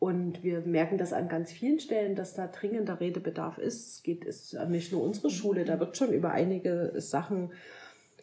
und 0.00 0.42
wir 0.42 0.60
merken 0.60 0.98
das 0.98 1.12
an 1.12 1.28
ganz 1.28 1.52
vielen 1.52 1.78
Stellen, 1.78 2.16
dass 2.16 2.34
da 2.34 2.48
dringender 2.48 3.00
Redebedarf 3.00 3.58
ist. 3.58 3.88
Es 3.88 4.02
geht, 4.02 4.24
ist 4.24 4.54
nicht 4.68 4.92
nur 4.92 5.02
unsere 5.02 5.30
Schule, 5.30 5.64
da 5.64 5.78
wird 5.78 5.96
schon 5.96 6.12
über 6.12 6.32
einige 6.32 6.92
Sachen 6.96 7.52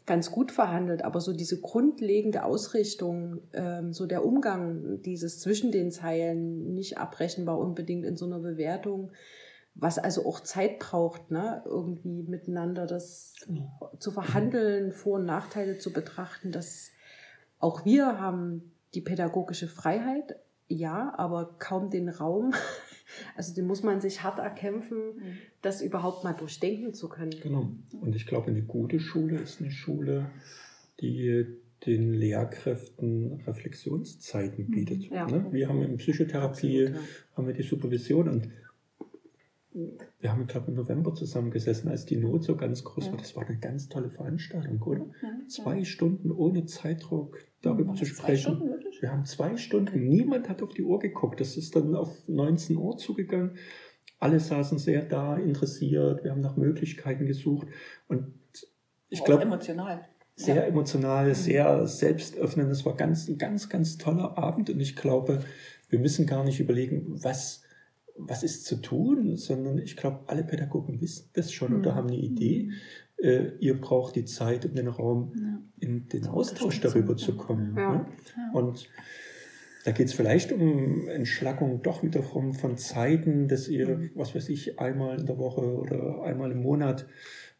ganz 0.05 0.31
gut 0.31 0.51
verhandelt, 0.51 1.03
aber 1.03 1.19
so 1.19 1.33
diese 1.33 1.59
grundlegende 1.61 2.43
Ausrichtung, 2.43 3.41
ähm, 3.53 3.91
so 3.91 4.05
der 4.05 4.23
Umgang 4.23 5.01
dieses 5.01 5.39
zwischen 5.39 5.71
den 5.71 5.91
Zeilen, 5.91 6.73
nicht 6.73 6.97
abrechenbar 6.97 7.57
unbedingt 7.57 8.05
in 8.05 8.15
so 8.15 8.25
einer 8.25 8.39
Bewertung, 8.39 9.11
was 9.73 9.97
also 9.97 10.25
auch 10.25 10.39
Zeit 10.39 10.79
braucht, 10.79 11.31
ne, 11.31 11.61
irgendwie 11.65 12.23
miteinander 12.23 12.85
das 12.87 13.33
zu 13.99 14.11
verhandeln, 14.11 14.93
Vor- 14.93 15.15
und 15.15 15.25
Nachteile 15.25 15.77
zu 15.79 15.91
betrachten, 15.91 16.51
dass 16.51 16.91
auch 17.59 17.83
wir 17.83 18.19
haben 18.19 18.71
die 18.93 19.01
pädagogische 19.01 19.67
Freiheit, 19.67 20.37
ja, 20.67 21.13
aber 21.17 21.55
kaum 21.59 21.89
den 21.89 22.09
Raum, 22.09 22.53
also 23.35 23.53
den 23.53 23.65
muss 23.67 23.83
man 23.83 24.01
sich 24.01 24.23
hart 24.23 24.39
erkämpfen, 24.39 24.97
mhm. 24.97 25.37
das 25.61 25.81
überhaupt 25.81 26.23
mal 26.23 26.33
durchdenken 26.33 26.93
zu 26.93 27.09
können. 27.09 27.35
Genau. 27.41 27.71
Und 28.01 28.15
ich 28.15 28.25
glaube, 28.25 28.47
eine 28.47 28.61
gute 28.61 28.99
Schule 28.99 29.37
ist 29.37 29.61
eine 29.61 29.71
Schule, 29.71 30.29
die 31.01 31.45
den 31.85 32.13
Lehrkräften 32.13 33.41
Reflexionszeiten 33.45 34.67
mhm. 34.67 34.71
bietet. 34.71 35.03
Ja. 35.03 35.27
Ne? 35.27 35.47
Wir 35.51 35.69
haben 35.69 35.81
in 35.81 35.97
Psychotherapie 35.97 36.87
Absolut, 36.87 37.03
ja. 37.03 37.37
haben 37.37 37.47
wir 37.47 37.53
die 37.53 37.63
Supervision 37.63 38.29
und 38.29 38.49
wir 40.21 40.31
haben, 40.31 40.47
glaube 40.47 40.71
im 40.71 40.75
November 40.75 41.13
zusammengesessen, 41.13 41.89
als 41.89 42.05
die 42.05 42.15
Not 42.15 42.45
so 42.45 42.55
ganz 42.55 42.83
groß 42.85 43.07
ja. 43.07 43.11
war. 43.11 43.17
Das 43.19 43.35
war 43.35 43.45
eine 43.45 43.57
ganz 43.57 43.89
tolle 43.89 44.09
Veranstaltung, 44.09 44.81
oder? 44.81 45.05
Zwei 45.49 45.83
Stunden 45.83 46.31
ohne 46.31 46.65
Zeitdruck 46.65 47.45
darüber 47.65 47.93
zu 47.93 48.05
sprechen. 48.05 48.61
Wir 48.99 49.11
haben 49.11 49.25
zwei 49.25 49.57
Stunden, 49.57 50.07
niemand 50.07 50.49
hat 50.49 50.61
auf 50.61 50.73
die 50.73 50.83
Uhr 50.83 50.99
geguckt. 50.99 51.39
Das 51.41 51.57
ist 51.57 51.75
dann 51.75 51.95
auf 51.95 52.27
19 52.27 52.75
Uhr 52.77 52.97
zugegangen. 52.97 53.57
Alle 54.19 54.39
saßen 54.39 54.77
sehr 54.77 55.03
da, 55.03 55.35
interessiert. 55.37 56.23
Wir 56.23 56.31
haben 56.31 56.41
nach 56.41 56.55
Möglichkeiten 56.55 57.25
gesucht. 57.25 57.67
Und 58.07 58.33
ich 59.09 59.23
glaube. 59.23 59.43
emotional. 59.43 60.07
Sehr 60.37 60.55
ja. 60.55 60.61
emotional, 60.63 61.29
mhm. 61.29 61.33
sehr 61.33 61.87
selbstöffnend. 61.87 62.69
Das 62.69 62.85
war 62.85 62.95
ganz, 62.95 63.27
ein 63.27 63.37
ganz, 63.37 63.69
ganz 63.69 63.97
toller 63.97 64.37
Abend. 64.37 64.69
Und 64.69 64.79
ich 64.79 64.95
glaube, 64.95 65.43
wir 65.89 65.99
müssen 65.99 66.25
gar 66.25 66.43
nicht 66.43 66.59
überlegen, 66.59 67.05
was 67.23 67.65
was 68.17 68.43
ist 68.43 68.65
zu 68.65 68.77
tun, 68.77 69.35
sondern 69.35 69.77
ich 69.77 69.97
glaube, 69.97 70.21
alle 70.27 70.43
Pädagogen 70.43 71.01
wissen 71.01 71.29
das 71.33 71.51
schon 71.51 71.73
mhm. 71.73 71.79
oder 71.79 71.95
haben 71.95 72.07
eine 72.07 72.17
Idee. 72.17 72.71
Äh, 73.17 73.51
ihr 73.59 73.79
braucht 73.79 74.15
die 74.15 74.25
Zeit 74.25 74.65
und 74.65 74.77
den 74.77 74.87
Raum, 74.87 75.33
ja. 75.35 75.44
In 75.85 76.07
den 76.09 76.27
Austausch 76.27 76.81
darüber 76.81 77.15
zu 77.15 77.35
kommen. 77.35 77.75
Ja. 77.77 77.91
Ne? 77.91 78.05
Ja. 78.35 78.59
Und 78.59 78.89
da 79.85 79.91
geht 79.91 80.07
es 80.07 80.13
vielleicht 80.13 80.51
um 80.51 81.07
Entschlackung 81.07 81.83
doch 81.83 82.01
wieder 82.01 82.23
von, 82.23 82.77
Zeiten, 82.77 83.47
dass 83.47 83.67
ihr, 83.67 83.87
mhm. 83.87 84.09
was 84.15 84.33
weiß 84.33 84.49
ich, 84.49 84.79
einmal 84.79 85.19
in 85.19 85.27
der 85.27 85.37
Woche 85.37 85.61
oder 85.61 86.23
einmal 86.23 86.51
im 86.51 86.63
Monat 86.63 87.05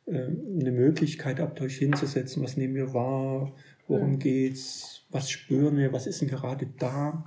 äh, 0.08 0.18
eine 0.18 0.72
Möglichkeit 0.72 1.40
habt, 1.40 1.62
euch 1.62 1.78
hinzusetzen. 1.78 2.44
Was 2.44 2.58
nehmen 2.58 2.74
wir 2.74 2.96
wahr? 2.96 3.54
Worum 3.88 4.14
mhm. 4.14 4.20
geht's? 4.20 5.06
Was 5.12 5.30
spüren 5.30 5.78
wir? 5.78 5.94
Was 5.94 6.08
ist 6.08 6.22
denn 6.22 6.28
gerade 6.28 6.68
da? 6.80 7.26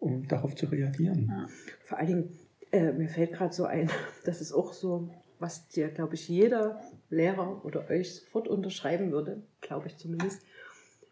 Um 0.00 0.26
darauf 0.26 0.56
zu 0.56 0.66
reagieren. 0.66 1.48
Vor 1.84 1.98
allen 1.98 2.06
Dingen, 2.08 2.28
äh, 2.72 2.92
mir 2.92 3.08
fällt 3.08 3.32
gerade 3.32 3.54
so 3.54 3.64
ein, 3.64 3.88
das 4.24 4.40
ist 4.40 4.52
auch 4.52 4.72
so, 4.72 5.08
was 5.38 5.68
dir, 5.68 5.88
glaube 5.88 6.14
ich, 6.14 6.28
jeder 6.28 6.80
Lehrer 7.08 7.64
oder 7.64 7.88
euch 7.88 8.16
sofort 8.16 8.48
unterschreiben 8.48 9.12
würde, 9.12 9.42
glaube 9.60 9.88
ich 9.88 9.96
zumindest, 9.96 10.42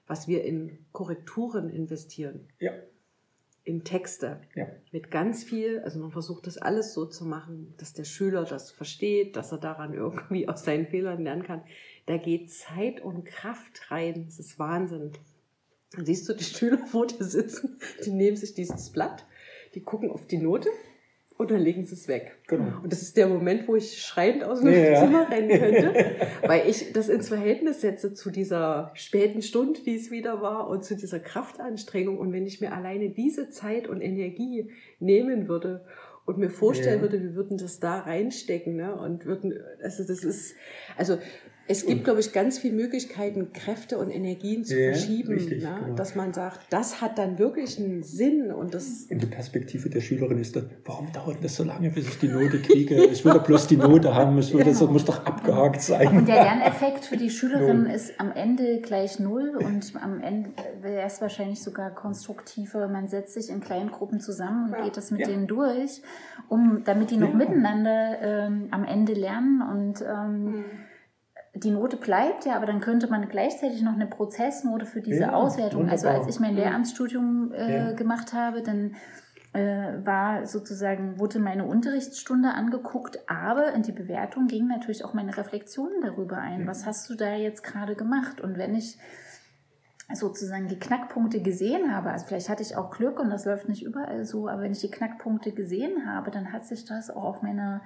was 0.07 0.29
wir 0.29 0.45
in 0.45 0.79
Korrekturen 0.93 1.71
investieren. 1.71 2.49
Ja. 2.59 2.73
In 3.65 3.83
Texte. 3.83 4.43
Ja. 4.55 4.67
Mit 4.93 5.11
ganz 5.11 5.43
viel, 5.43 5.81
also 5.81 5.99
man 5.99 6.11
versucht 6.11 6.47
das 6.47 6.59
alles 6.59 6.93
so 6.93 7.07
zu 7.07 7.25
machen, 7.25 7.75
dass 7.79 7.95
der 7.95 8.05
Schüler 8.05 8.45
das 8.45 8.71
versteht, 8.71 9.37
dass 9.37 9.53
er 9.53 9.59
daran 9.59 9.95
irgendwie 9.95 10.49
aus 10.49 10.65
seinen 10.65 10.87
Fehlern 10.87 11.23
lernen 11.23 11.45
kann. 11.45 11.63
Da 12.05 12.19
geht 12.19 12.53
Zeit 12.53 13.01
und 13.01 13.25
Kraft 13.25 13.91
rein. 13.91 14.27
Das 14.27 14.39
ist 14.39 14.59
Wahnsinn. 14.59 15.13
Dann 15.93 16.05
siehst 16.05 16.29
du 16.29 16.35
die 16.35 16.45
Schüler 16.45 16.87
vor 16.87 17.07
dir 17.07 17.25
sitzen, 17.25 17.79
die 18.05 18.11
nehmen 18.11 18.37
sich 18.37 18.53
dieses 18.53 18.91
Blatt, 18.91 19.25
die 19.75 19.81
gucken 19.81 20.11
auf 20.11 20.27
die 20.27 20.39
Note 20.39 20.69
und 21.37 21.51
dann 21.51 21.61
legen 21.61 21.85
sie 21.85 21.95
es 21.95 22.07
weg. 22.07 22.37
Genau. 22.47 22.80
Und 22.82 22.93
das 22.93 23.03
ist 23.03 23.16
der 23.16 23.26
Moment, 23.26 23.66
wo 23.66 23.74
ich 23.74 24.01
schreiend 24.01 24.45
aus 24.45 24.61
dem 24.61 24.72
ja. 24.72 25.01
Zimmer 25.01 25.28
rennen 25.28 25.49
könnte, 25.49 26.16
weil 26.47 26.68
ich 26.68 26.93
das 26.93 27.09
ins 27.09 27.28
Verhältnis 27.28 27.80
setze 27.80 28.14
zu 28.14 28.30
dieser 28.30 28.93
späten 28.95 29.43
Stunde, 29.43 29.80
die 29.80 29.97
es 29.97 30.12
wieder 30.12 30.41
war, 30.43 30.68
und 30.68 30.85
zu 30.85 30.95
dieser 30.97 31.18
Kraftanstrengung. 31.18 32.18
Und 32.18 32.32
wenn 32.32 32.47
ich 32.47 32.61
mir 32.61 32.72
alleine 32.72 33.11
diese 33.11 33.51
Zeit 33.51 33.89
und 33.89 34.01
Energie 34.01 34.70
nehmen 35.01 35.49
würde 35.49 35.85
und 36.24 36.39
mir 36.39 36.51
vorstellen 36.51 36.99
ja. 36.99 37.03
würde, 37.03 37.20
wir 37.20 37.35
würden 37.35 37.59
das 37.59 37.80
da 37.80 37.99
reinstecken, 38.01 38.76
ne, 38.76 38.95
und 38.95 39.26
würden, 39.26 39.59
also 39.82 40.05
das 40.05 40.22
ist, 40.22 40.55
also 40.97 41.18
es 41.67 41.87
gibt, 41.87 42.05
glaube 42.05 42.21
ich, 42.21 42.33
ganz 42.33 42.59
viele 42.59 42.75
Möglichkeiten, 42.75 43.53
Kräfte 43.55 43.97
und 43.97 44.11
Energien 44.11 44.65
zu 44.65 44.79
ja, 44.79 44.93
verschieben, 44.93 45.33
richtig, 45.33 45.62
ne? 45.62 45.79
genau. 45.83 45.95
dass 45.95 46.15
man 46.15 46.35
sagt, 46.35 46.61
das 46.69 47.01
hat 47.01 47.17
dann 47.17 47.39
wirklich 47.39 47.79
einen 47.79 48.03
Sinn 48.03 48.53
und 48.53 48.75
das. 48.75 49.07
Und 49.11 49.23
die 49.23 49.27
Perspektive 49.27 49.89
der 49.89 50.03
Schülerin 50.03 50.39
ist 50.39 50.57
dann, 50.57 50.69
warum 50.85 51.11
dauert 51.12 51.43
das 51.43 51.57
so 51.57 51.65
lange, 51.65 51.89
bis 51.89 52.07
ich 52.09 52.19
die 52.19 52.29
Note 52.29 52.61
kriege? 52.61 53.05
Ich 53.07 53.25
will 53.25 53.33
doch 53.33 53.45
bloß 53.45 53.67
die 53.67 53.79
Note 53.79 54.15
haben, 54.15 54.37
es 54.37 54.51
genau. 54.51 54.65
das 54.65 54.81
muss 54.83 55.07
doch 55.07 55.25
abgehakt 55.25 55.81
sein. 55.81 56.09
Und 56.09 56.29
der 56.29 56.43
Lerneffekt 56.43 57.07
für 57.07 57.17
die 57.17 57.31
Schülerin 57.31 57.87
ist 57.87 58.21
am 58.21 58.33
Ende 58.33 58.81
gleich 58.81 59.19
null 59.19 59.57
und 59.57 59.95
am 60.03 60.21
Ende 60.21 60.51
wäre 60.83 61.07
es 61.07 61.23
wahrscheinlich 61.23 61.62
sogar 61.62 61.95
konstruktiver. 61.95 62.89
Man 62.89 63.09
setzt 63.09 63.33
sich 63.33 63.49
in 63.49 63.61
kleinen 63.61 63.91
Gruppen 63.91 64.21
zusammen 64.21 64.67
und 64.67 64.79
ja. 64.79 64.85
geht 64.85 64.99
das 64.99 65.11
mit 65.11 65.23
ja. 65.23 65.29
denen 65.29 65.47
durch, 65.47 66.03
um 66.49 66.83
damit 66.85 67.11
die 67.11 67.17
noch 67.17 67.33
miteinander 67.33 68.19
ähm, 68.21 68.69
am 68.71 68.85
Ende 68.85 69.15
lernen 69.15 69.62
und 69.62 70.03
ähm, 70.03 70.45
mhm 70.45 70.65
die 71.55 71.71
Note 71.71 71.97
bleibt 71.97 72.47
ja, 72.47 72.57
aber 72.57 72.67
dann 72.67 72.81
könnte 72.81 73.09
man 73.09 73.29
gleichzeitig 73.29 73.83
noch 73.83 73.95
eine 73.95 74.07
Prozessnote 74.07 74.87
für 74.87 75.01
diese 75.01 75.23
ja, 75.23 75.33
Auswertung. 75.33 75.83
Wunderbar. 75.83 75.93
Also 75.93 76.09
als 76.09 76.35
ich 76.35 76.41
mein 76.41 76.57
Lehramtsstudium 76.57 77.53
äh, 77.53 77.75
ja. 77.75 77.93
gemacht 77.93 78.33
habe, 78.33 78.63
dann 78.63 78.97
äh, 79.53 80.05
war 80.05 80.47
sozusagen, 80.47 81.21
wurde 81.21 81.39
meine 81.39 81.65
Unterrichtsstunde 81.65 82.51
angeguckt, 82.51 83.19
aber 83.29 83.73
in 83.73 83.83
die 83.83 83.93
Bewertung 83.93 84.49
ging 84.49 84.67
natürlich 84.67 85.05
auch 85.05 85.15
meine 85.15 85.37
Reflexionen 85.37 86.03
darüber 86.03 86.39
ein. 86.39 86.63
Ja. 86.63 86.67
Was 86.67 86.87
hast 86.87 87.09
du 87.09 87.15
da 87.15 87.35
jetzt 87.35 87.63
gerade 87.63 87.95
gemacht? 87.95 88.41
Und 88.41 88.59
wenn 88.59 88.75
ich 88.75 88.99
sozusagen 90.13 90.67
die 90.67 90.79
Knackpunkte 90.79 91.41
gesehen 91.41 91.95
habe, 91.95 92.11
also 92.11 92.27
vielleicht 92.27 92.49
hatte 92.49 92.63
ich 92.63 92.77
auch 92.77 92.91
Glück 92.91 93.21
und 93.21 93.31
das 93.31 93.45
läuft 93.45 93.69
nicht 93.69 93.85
überall 93.85 94.25
so, 94.25 94.49
aber 94.49 94.63
wenn 94.63 94.73
ich 94.73 94.81
die 94.81 94.91
Knackpunkte 94.91 95.53
gesehen 95.53 96.05
habe, 96.07 96.33
dann 96.33 96.53
hat 96.53 96.67
sich 96.67 96.85
das 96.85 97.11
auch 97.11 97.23
auf 97.23 97.43
meine 97.43 97.81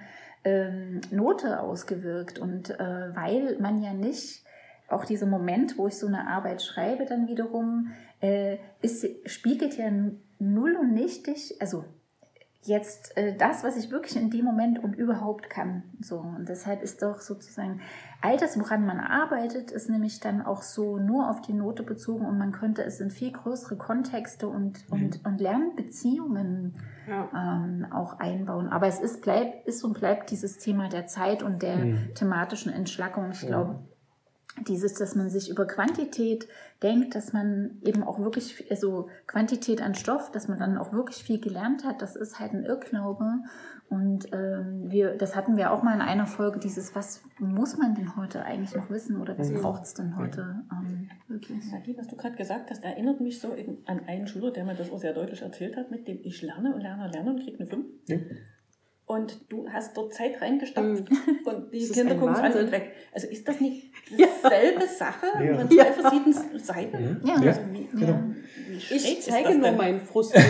ähm, 0.44 1.00
Note 1.10 1.60
ausgewirkt. 1.60 2.38
Und 2.38 2.70
äh, 2.70 3.14
weil 3.14 3.58
man 3.60 3.82
ja 3.82 3.92
nicht, 3.92 4.44
auch 4.88 5.04
dieser 5.04 5.26
Moment, 5.26 5.76
wo 5.78 5.86
ich 5.88 5.96
so 5.96 6.06
eine 6.06 6.28
Arbeit 6.28 6.62
schreibe, 6.62 7.04
dann 7.04 7.28
wiederum, 7.28 7.92
äh, 8.20 8.56
ist, 8.80 9.06
spiegelt 9.26 9.76
ja 9.76 9.90
null 10.38 10.76
und 10.76 10.94
nichtig, 10.94 11.56
also 11.60 11.84
jetzt 12.62 13.16
äh, 13.16 13.36
das, 13.36 13.62
was 13.62 13.76
ich 13.76 13.90
wirklich 13.90 14.16
in 14.16 14.30
dem 14.30 14.44
Moment 14.44 14.82
und 14.82 14.94
überhaupt 14.94 15.48
kann. 15.48 15.84
So 16.00 16.18
und 16.18 16.48
deshalb 16.48 16.82
ist 16.82 17.02
doch 17.02 17.20
sozusagen 17.20 17.80
all 18.20 18.36
das, 18.36 18.58
woran 18.58 18.84
man 18.84 18.98
arbeitet, 18.98 19.70
ist 19.70 19.88
nämlich 19.88 20.20
dann 20.20 20.42
auch 20.42 20.62
so 20.62 20.98
nur 20.98 21.30
auf 21.30 21.40
die 21.40 21.52
Note 21.52 21.82
bezogen 21.82 22.26
und 22.26 22.36
man 22.36 22.52
könnte 22.52 22.82
es 22.82 23.00
in 23.00 23.10
viel 23.10 23.32
größere 23.32 23.76
Kontexte 23.76 24.48
und 24.48 24.88
mhm. 24.90 25.02
und, 25.04 25.24
und 25.24 25.40
Lernbeziehungen 25.40 26.76
ja. 27.08 27.28
ähm, 27.34 27.86
auch 27.92 28.18
einbauen. 28.18 28.68
Aber 28.68 28.86
es 28.86 28.98
ist 28.98 29.22
bleibt 29.22 29.66
ist 29.66 29.84
und 29.84 29.98
bleibt 29.98 30.30
dieses 30.30 30.58
Thema 30.58 30.88
der 30.88 31.06
Zeit 31.06 31.42
und 31.42 31.62
der 31.62 31.76
mhm. 31.76 32.14
thematischen 32.14 32.72
Entschlackung. 32.72 33.30
Ich 33.30 33.46
glaube 33.46 33.80
dieses, 34.66 34.94
dass 34.94 35.14
man 35.14 35.30
sich 35.30 35.50
über 35.50 35.66
Quantität 35.66 36.48
denkt, 36.82 37.14
dass 37.14 37.32
man 37.32 37.78
eben 37.82 38.02
auch 38.02 38.18
wirklich, 38.18 38.70
also 38.70 39.08
Quantität 39.26 39.82
an 39.82 39.94
Stoff, 39.94 40.30
dass 40.30 40.48
man 40.48 40.58
dann 40.58 40.78
auch 40.78 40.92
wirklich 40.92 41.22
viel 41.22 41.40
gelernt 41.40 41.84
hat, 41.84 42.02
das 42.02 42.16
ist 42.16 42.38
halt 42.38 42.52
ein 42.52 42.64
Irrglaube. 42.64 43.40
Und 43.88 44.32
ähm, 44.32 44.90
wir, 44.90 45.16
das 45.16 45.34
hatten 45.34 45.56
wir 45.56 45.72
auch 45.72 45.82
mal 45.82 45.94
in 45.94 46.02
einer 46.02 46.26
Folge, 46.26 46.58
dieses, 46.58 46.94
was 46.94 47.22
muss 47.38 47.78
man 47.78 47.94
denn 47.94 48.16
heute 48.16 48.44
eigentlich 48.44 48.74
noch 48.74 48.90
wissen 48.90 49.20
oder 49.20 49.38
was 49.38 49.50
mhm. 49.50 49.62
braucht 49.62 49.84
es 49.84 49.94
denn 49.94 50.16
heute 50.16 50.62
ähm, 50.70 51.08
wirklich? 51.26 51.72
Nagi, 51.72 51.96
was 51.96 52.06
du 52.06 52.16
gerade 52.16 52.36
gesagt 52.36 52.70
hast, 52.70 52.84
erinnert 52.84 53.20
mich 53.20 53.40
so 53.40 53.56
an 53.86 54.00
einen 54.06 54.26
Schüler, 54.26 54.50
der 54.50 54.64
mir 54.64 54.74
das 54.74 54.90
auch 54.90 54.98
sehr 54.98 55.14
deutlich 55.14 55.40
erzählt 55.40 55.76
hat, 55.76 55.90
mit 55.90 56.06
dem 56.06 56.18
ich 56.22 56.42
lerne 56.42 56.74
und 56.74 56.82
lerne, 56.82 57.10
lerne 57.10 57.30
und 57.30 57.40
kriege 57.40 57.58
eine 57.58 57.66
5. 57.66 57.86
Ja 58.08 58.18
und 59.08 59.50
du 59.50 59.66
hast 59.70 59.96
dort 59.96 60.12
Zeit 60.12 60.40
reingestopft 60.40 61.10
mm. 61.10 61.14
und 61.48 61.72
die 61.72 61.88
Kinder 61.88 62.14
gucken 62.14 62.34
es 62.34 62.40
an 62.40 62.52
und 62.52 62.70
weg. 62.70 62.92
Also 63.10 63.26
ist 63.26 63.48
das 63.48 63.58
nicht 63.58 63.86
dieselbe 64.10 64.86
Sache 64.86 65.26
ja. 65.42 65.56
von 65.56 65.70
zwei 65.70 65.76
ja. 65.76 65.84
verschiedenen 65.86 66.58
Seiten? 66.58 67.20
Ja. 67.24 67.34
Also 67.36 67.60
wie, 67.72 68.04
ja. 68.04 68.24
wie 68.90 68.94
ich 68.94 69.22
zeige 69.22 69.54
nur 69.54 69.72
meinen 69.72 70.00
Frust 70.06 70.34
nicht. 70.34 70.46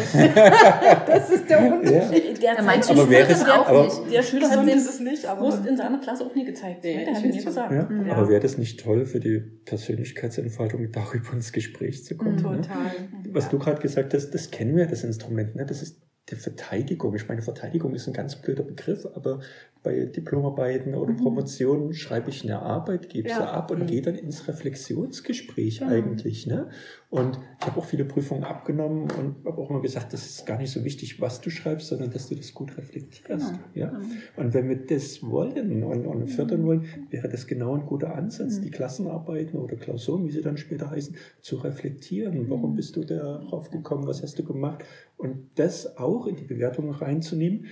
das 1.07 1.31
ist 1.31 1.49
der 1.49 1.73
Unterschied. 1.73 2.43
Der, 2.43 2.57
der 2.57 2.59
aber 2.59 3.11
wäre 3.11 3.29
das 3.29 3.49
auch 3.49 3.69
aber, 3.69 3.85
nicht. 3.85 4.13
Der 4.13 4.23
Schüler 4.25 4.51
hat 4.51 4.67
den 4.67 4.81
Frust 4.81 5.67
in 5.67 5.77
seiner 5.77 5.99
Klasse 6.01 6.27
auch 6.27 6.35
nie 6.35 6.45
gezeigt. 6.45 6.83
Nee, 6.83 7.05
der 7.05 7.15
hat 7.15 7.23
mir 7.23 7.45
gesagt. 7.45 7.73
Ja. 7.73 7.89
Aber 8.11 8.29
wäre 8.29 8.41
das 8.41 8.59
nicht 8.59 8.81
toll 8.81 9.07
für 9.07 9.21
die 9.21 9.39
Persönlichkeitsentfaltung, 9.39 10.91
darüber 10.91 11.33
ins 11.33 11.53
Gespräch 11.53 12.05
zu 12.05 12.17
kommen? 12.17 12.39
Total. 12.39 12.59
Ne? 12.59 13.29
Was 13.31 13.51
du 13.51 13.59
gerade 13.61 13.81
gesagt 13.81 14.15
hast, 14.15 14.31
das 14.31 14.51
kennen 14.51 14.77
wir, 14.77 14.87
das 14.87 15.05
Instrument. 15.05 15.55
Ne? 15.55 15.65
Das 15.65 15.81
ist 15.81 16.08
der 16.31 16.39
Verteidigung. 16.39 17.15
Ich 17.15 17.29
meine, 17.29 17.43
Verteidigung 17.43 17.95
ist 17.95 18.07
ein 18.07 18.13
ganz 18.13 18.37
blöder 18.37 18.63
Begriff, 18.63 19.07
aber 19.15 19.41
bei 19.83 20.05
Diplomarbeiten 20.05 20.95
oder 20.95 21.13
mhm. 21.13 21.19
Promotionen 21.19 21.95
schreibe 21.95 22.31
ich 22.31 22.43
eine 22.43 22.61
Arbeit, 22.61 23.09
gebe 23.09 23.29
ja. 23.29 23.37
sie 23.37 23.43
ab 23.43 23.71
und 23.71 23.81
mhm. 23.81 23.87
gehe 23.87 24.03
dann 24.03 24.17
ins 24.17 24.49
Reflexionsgespräch 24.49 25.79
genau. 25.79 25.93
eigentlich. 25.93 26.47
Ne? 26.47 26.69
Und 27.11 27.39
ich 27.59 27.67
habe 27.67 27.81
auch 27.81 27.87
viele 27.87 28.05
Prüfungen 28.05 28.45
abgenommen 28.45 29.11
und 29.11 29.47
habe 29.47 29.57
auch 29.57 29.71
immer 29.71 29.81
gesagt, 29.81 30.13
das 30.13 30.27
ist 30.27 30.47
gar 30.47 30.59
nicht 30.59 30.71
so 30.71 30.85
wichtig, 30.85 31.23
was 31.23 31.41
du 31.41 31.49
schreibst, 31.49 31.89
sondern 31.89 32.11
dass 32.11 32.29
du 32.29 32.35
das 32.35 32.53
gut 32.53 32.77
reflektierst. 32.77 33.27
Genau. 33.27 33.59
Ja? 33.75 33.93
Mhm. 33.93 34.05
Und 34.37 34.53
wenn 34.53 34.69
wir 34.69 34.77
das 34.77 35.23
wollen 35.23 35.83
und, 35.83 36.07
und 36.07 36.27
fördern 36.27 36.67
wollen, 36.67 36.85
wäre 37.09 37.31
das 37.31 37.47
genau 37.47 37.75
ein 37.75 37.87
guter 37.87 38.15
Ansatz, 38.15 38.59
mhm. 38.59 38.63
die 38.65 38.71
Klassenarbeiten 38.71 39.59
oder 39.59 39.77
Klausuren, 39.77 40.27
wie 40.27 40.33
sie 40.33 40.43
dann 40.43 40.59
später 40.59 40.91
heißen, 40.91 41.17
zu 41.41 41.57
reflektieren. 41.57 42.51
Warum 42.51 42.73
mhm. 42.73 42.77
bist 42.77 42.95
du 42.97 43.05
darauf 43.05 43.71
gekommen? 43.71 44.07
Was 44.07 44.23
hast 44.23 44.39
du 44.39 44.45
gemacht? 44.45 44.85
Und 45.17 45.49
das 45.55 45.97
auch 45.97 46.27
in 46.27 46.37
die 46.37 46.45
Bewertung 46.45 46.91
reinzunehmen, 46.91 47.67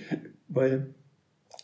weil 0.47 0.95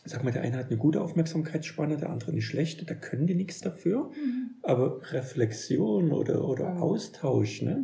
sag 0.04 0.22
mal, 0.22 0.30
der 0.30 0.42
eine 0.42 0.58
hat 0.58 0.68
eine 0.68 0.76
gute 0.76 1.00
Aufmerksamkeitsspanne, 1.00 1.96
der 1.96 2.10
andere 2.10 2.32
eine 2.32 2.42
schlechte, 2.42 2.84
da 2.84 2.94
können 2.94 3.26
die 3.26 3.34
nichts 3.34 3.60
dafür. 3.60 4.10
Mhm. 4.10 4.50
Aber 4.62 5.00
Reflexion 5.12 6.12
oder, 6.12 6.46
oder 6.46 6.74
mhm. 6.74 6.82
Austausch, 6.82 7.62
ne? 7.62 7.82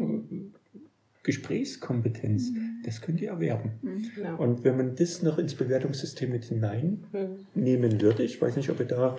Gesprächskompetenz, 1.23 2.51
mhm. 2.51 2.83
das 2.85 3.01
könnt 3.03 3.21
ihr 3.21 3.31
erwerben. 3.31 3.73
Mhm. 3.83 4.11
Genau. 4.15 4.37
Und 4.43 4.65
wenn 4.65 4.77
man 4.77 4.95
das 4.95 5.23
noch 5.23 5.39
ins 5.39 5.55
Bewertungssystem 5.55 6.31
mit 6.31 6.45
hineinnehmen 6.45 7.93
mhm. 7.95 8.01
würde, 8.01 8.23
ich 8.23 8.41
weiß 8.41 8.57
nicht, 8.57 8.71
ob 8.71 8.81
ihr 8.81 8.87
da 8.87 9.19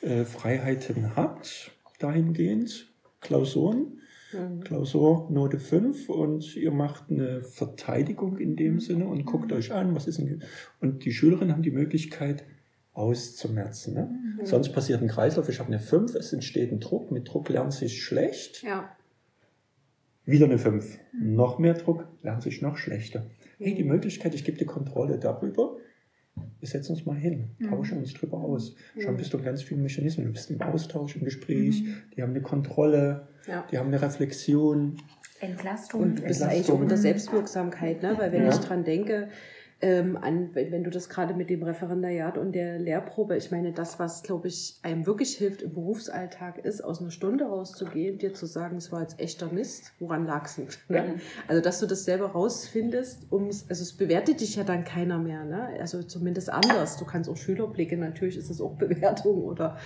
äh, 0.00 0.24
Freiheiten 0.24 1.16
habt, 1.16 1.70
dahingehend, 1.98 2.88
Klausuren, 3.20 4.00
Mhm. 4.34 4.60
Klausur 4.60 5.28
Note 5.30 5.58
5 5.58 6.08
und 6.08 6.56
ihr 6.56 6.70
macht 6.70 7.10
eine 7.10 7.42
Verteidigung 7.42 8.38
in 8.38 8.56
dem 8.56 8.74
mhm. 8.74 8.80
Sinne 8.80 9.06
und 9.06 9.24
guckt 9.24 9.50
mhm. 9.50 9.56
euch 9.56 9.72
an, 9.72 9.94
was 9.94 10.06
ist 10.06 10.18
denn. 10.18 10.42
Und 10.80 11.04
die 11.04 11.12
Schülerinnen 11.12 11.52
haben 11.52 11.62
die 11.62 11.70
Möglichkeit 11.70 12.44
auszumerzen. 12.92 13.94
Ne? 13.94 14.10
Mhm. 14.40 14.46
Sonst 14.46 14.72
passiert 14.72 15.02
ein 15.02 15.08
Kreislauf, 15.08 15.48
ich 15.48 15.58
habe 15.58 15.68
eine 15.68 15.80
5, 15.80 16.14
es 16.14 16.32
entsteht 16.32 16.72
ein 16.72 16.80
Druck, 16.80 17.10
mit 17.10 17.28
Druck 17.28 17.48
lernt 17.48 17.72
sich 17.72 18.02
schlecht. 18.02 18.62
Ja. 18.62 18.96
Wieder 20.24 20.46
eine 20.46 20.58
5. 20.58 20.98
Mhm. 21.12 21.34
Noch 21.34 21.58
mehr 21.58 21.74
Druck, 21.74 22.06
lernt 22.22 22.42
sich 22.42 22.62
noch 22.62 22.76
schlechter. 22.76 23.26
Hey, 23.58 23.74
die 23.74 23.84
Möglichkeit, 23.84 24.34
ich 24.34 24.44
gebe 24.44 24.58
die 24.58 24.64
Kontrolle 24.64 25.18
darüber, 25.18 25.76
wir 26.60 26.68
setzen 26.68 26.92
uns 26.92 27.06
mal 27.06 27.16
hin, 27.16 27.50
mhm. 27.58 27.68
tauschen 27.68 27.98
uns 27.98 28.14
drüber 28.14 28.38
aus. 28.38 28.74
Schon 28.98 29.16
bist 29.16 29.32
du 29.32 29.38
in 29.38 29.44
ganz 29.44 29.62
vielen 29.62 29.82
Mechanismen. 29.82 30.26
Du 30.26 30.32
bist 30.32 30.50
im 30.50 30.60
Austausch, 30.62 31.16
im 31.16 31.24
Gespräch, 31.24 31.82
mhm. 31.82 31.96
die 32.16 32.22
haben 32.22 32.30
eine 32.30 32.42
Kontrolle, 32.42 33.28
ja. 33.46 33.64
die 33.70 33.78
haben 33.78 33.88
eine 33.88 34.00
Reflexion. 34.00 34.96
Entlastung. 35.40 36.00
Und 36.00 36.24
es 36.24 36.38
ist 36.38 36.42
eigentlich 36.42 36.70
auch 36.70 36.80
in 36.80 36.88
der 36.88 36.96
Selbstwirksamkeit, 36.96 38.02
ne? 38.02 38.14
weil 38.18 38.32
wenn 38.32 38.44
ja. 38.44 38.48
ich 38.48 38.56
dran 38.56 38.84
denke, 38.84 39.28
ähm, 39.80 40.16
an, 40.16 40.50
wenn 40.54 40.84
du 40.84 40.90
das 40.90 41.08
gerade 41.08 41.34
mit 41.34 41.50
dem 41.50 41.62
Referendariat 41.62 42.38
und 42.38 42.52
der 42.52 42.78
Lehrprobe, 42.78 43.36
ich 43.36 43.50
meine, 43.50 43.72
das, 43.72 43.98
was, 43.98 44.22
glaube 44.22 44.48
ich, 44.48 44.78
einem 44.82 45.06
wirklich 45.06 45.36
hilft 45.36 45.62
im 45.62 45.74
Berufsalltag, 45.74 46.58
ist, 46.64 46.82
aus 46.82 47.00
einer 47.00 47.10
Stunde 47.10 47.44
rauszugehen, 47.44 48.18
dir 48.18 48.32
zu 48.32 48.46
sagen, 48.46 48.76
es 48.76 48.92
war 48.92 49.02
jetzt 49.02 49.20
echter 49.20 49.52
Mist, 49.52 49.92
woran 49.98 50.26
lag 50.26 50.46
es? 50.46 50.54
Ne? 50.88 51.16
Also, 51.48 51.60
dass 51.60 51.80
du 51.80 51.86
das 51.86 52.04
selber 52.04 52.26
rausfindest, 52.26 53.32
ums, 53.32 53.66
also 53.68 53.82
es 53.82 53.94
bewertet 53.94 54.40
dich 54.40 54.56
ja 54.56 54.64
dann 54.64 54.84
keiner 54.84 55.18
mehr, 55.18 55.44
ne? 55.44 55.70
also 55.80 56.02
zumindest 56.02 56.50
anders. 56.50 56.96
Du 56.96 57.04
kannst 57.04 57.28
auch 57.28 57.36
Schülerblicke, 57.36 57.96
natürlich 57.96 58.36
ist 58.36 58.50
das 58.50 58.60
auch 58.60 58.76
Bewertung 58.76 59.42
oder 59.42 59.76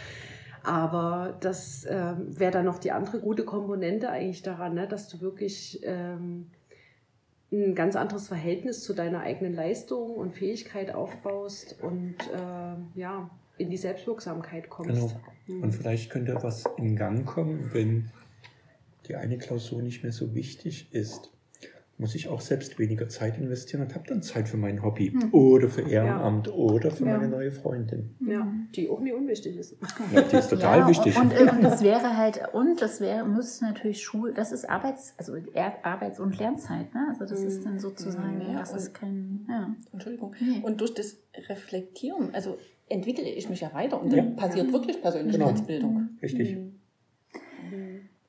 aber 0.62 1.36
das 1.40 1.86
ähm, 1.88 2.38
wäre 2.38 2.50
dann 2.50 2.66
noch 2.66 2.78
die 2.78 2.92
andere 2.92 3.20
gute 3.20 3.44
Komponente 3.44 4.10
eigentlich 4.10 4.42
daran, 4.42 4.74
ne? 4.74 4.86
dass 4.86 5.08
du 5.08 5.20
wirklich 5.20 5.80
ähm, 5.82 6.50
ein 7.50 7.74
ganz 7.74 7.96
anderes 7.96 8.28
Verhältnis 8.28 8.82
zu 8.82 8.92
deiner 8.92 9.20
eigenen 9.20 9.54
Leistung 9.54 10.14
und 10.14 10.34
Fähigkeit 10.34 10.94
aufbaust 10.94 11.76
und 11.82 12.16
äh, 12.32 12.98
ja, 12.98 13.30
in 13.56 13.70
die 13.70 13.76
Selbstwirksamkeit 13.76 14.68
kommst. 14.68 14.94
Genau. 14.94 15.20
Mhm. 15.46 15.62
Und 15.62 15.72
vielleicht 15.72 16.10
könnte 16.10 16.36
was 16.42 16.64
in 16.76 16.94
Gang 16.94 17.24
kommen, 17.26 17.70
wenn 17.72 18.10
die 19.06 19.16
eine 19.16 19.38
Klausur 19.38 19.82
nicht 19.82 20.02
mehr 20.02 20.12
so 20.12 20.34
wichtig 20.34 20.88
ist 20.92 21.30
muss 21.98 22.14
ich 22.14 22.28
auch 22.28 22.40
selbst 22.40 22.78
weniger 22.78 23.08
Zeit 23.08 23.38
investieren 23.38 23.82
und 23.82 23.94
habe 23.94 24.06
dann 24.06 24.22
Zeit 24.22 24.48
für 24.48 24.56
mein 24.56 24.82
Hobby 24.82 25.10
hm. 25.10 25.34
oder 25.34 25.68
für 25.68 25.82
Ehrenamt 25.82 26.46
ja. 26.46 26.52
oder 26.52 26.92
für 26.92 27.04
ja. 27.04 27.16
meine 27.16 27.28
neue 27.28 27.50
Freundin. 27.50 28.14
Ja, 28.20 28.46
die 28.74 28.88
auch 28.88 29.00
nie 29.00 29.12
unwichtig 29.12 29.56
ist. 29.56 29.76
Ja, 30.12 30.22
die 30.22 30.36
ist 30.36 30.48
total 30.48 30.80
ja, 30.80 30.88
wichtig. 30.88 31.18
Und, 31.18 31.38
und, 31.38 31.62
das 31.62 31.82
wäre 31.82 32.16
halt, 32.16 32.40
und 32.52 32.80
das 32.80 33.00
wäre, 33.00 33.26
muss 33.26 33.60
natürlich 33.60 34.02
Schul, 34.02 34.32
das 34.32 34.52
ist 34.52 34.64
Arbeits, 34.64 35.14
also 35.18 35.34
Arbeits- 35.82 36.20
und 36.20 36.38
Lernzeit, 36.38 36.94
ne? 36.94 37.08
Also 37.10 37.26
das 37.26 37.42
ist 37.42 37.64
dann 37.64 37.74
hm. 37.74 37.80
sozusagen, 37.80 38.40
ja, 38.40 38.60
das 38.60 38.72
ist 38.72 38.94
kein, 38.94 39.44
ja. 39.48 39.74
Entschuldigung. 39.92 40.34
Und 40.62 40.80
durch 40.80 40.94
das 40.94 41.18
Reflektieren, 41.48 42.32
also 42.32 42.58
entwickle 42.88 43.28
ich 43.28 43.50
mich 43.50 43.60
ja 43.60 43.74
weiter 43.74 44.00
und 44.00 44.12
dann 44.12 44.36
passiert 44.36 44.72
wirklich 44.72 45.02
Persönlichkeitsbildung. 45.02 45.94
Genau. 45.94 46.20
Richtig. 46.22 46.56
Mhm. 46.56 46.77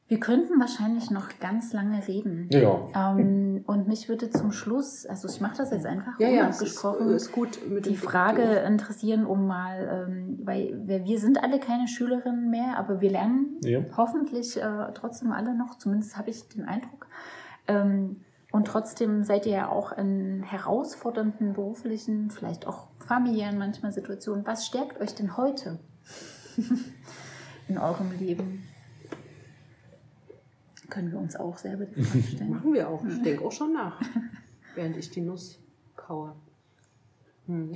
Wir 0.09 0.19
könnten 0.19 0.59
wahrscheinlich 0.59 1.11
noch 1.11 1.27
ganz 1.39 1.71
lange 1.71 2.07
reden. 2.07 2.49
Ja. 2.51 2.87
Ähm, 2.95 3.63
und 3.67 3.87
mich 3.87 4.09
würde 4.09 4.31
zum 4.31 4.51
Schluss, 4.51 5.05
also 5.05 5.27
ich 5.29 5.39
mache 5.39 5.57
das 5.57 5.69
jetzt 5.69 5.85
einfach 5.85 6.19
ja, 6.19 6.29
unabgesprochen, 6.29 7.09
ja, 7.09 7.15
ist, 7.15 7.27
ist 7.27 7.31
gut 7.31 7.59
die 7.85 7.95
Frage 7.95 8.41
interessieren, 8.41 9.27
um 9.27 9.45
mal, 9.45 10.07
ähm, 10.09 10.39
weil 10.43 10.81
wir 10.83 11.19
sind 11.19 11.43
alle 11.43 11.59
keine 11.59 11.87
Schülerinnen 11.87 12.49
mehr, 12.49 12.79
aber 12.79 13.01
wir 13.01 13.11
lernen 13.11 13.59
ja. 13.63 13.81
hoffentlich 13.95 14.57
äh, 14.57 14.87
trotzdem 14.95 15.31
alle 15.31 15.55
noch, 15.55 15.77
zumindest 15.77 16.17
habe 16.17 16.31
ich 16.31 16.49
den 16.49 16.65
Eindruck. 16.65 17.05
Ähm, 17.67 18.21
und 18.51 18.65
trotzdem 18.65 19.23
seid 19.23 19.45
ihr 19.45 19.51
ja 19.51 19.69
auch 19.69 19.91
in 19.91 20.41
herausfordernden 20.41 21.53
beruflichen, 21.53 22.31
vielleicht 22.31 22.65
auch 22.65 22.87
familiären 22.97 23.59
manchmal 23.59 23.91
Situationen. 23.91 24.43
Was 24.47 24.65
stärkt 24.65 24.99
euch 24.99 25.13
denn 25.13 25.37
heute 25.37 25.77
in 27.67 27.77
eurem 27.77 28.11
Leben? 28.19 28.63
Können 30.89 31.11
wir 31.11 31.19
uns 31.19 31.35
auch 31.35 31.57
selber 31.57 31.85
die 31.85 32.01
Frage 32.01 32.23
stellen. 32.35 32.49
Machen 32.51 32.73
wir 32.73 32.89
auch. 32.89 33.03
Ich 33.05 33.21
denke 33.21 33.45
auch 33.45 33.51
schon 33.51 33.73
nach, 33.73 34.01
während 34.75 34.97
ich 34.97 35.09
die 35.11 35.21
Nuss 35.21 35.59
kaue. 35.95 36.35
Hm. 37.47 37.75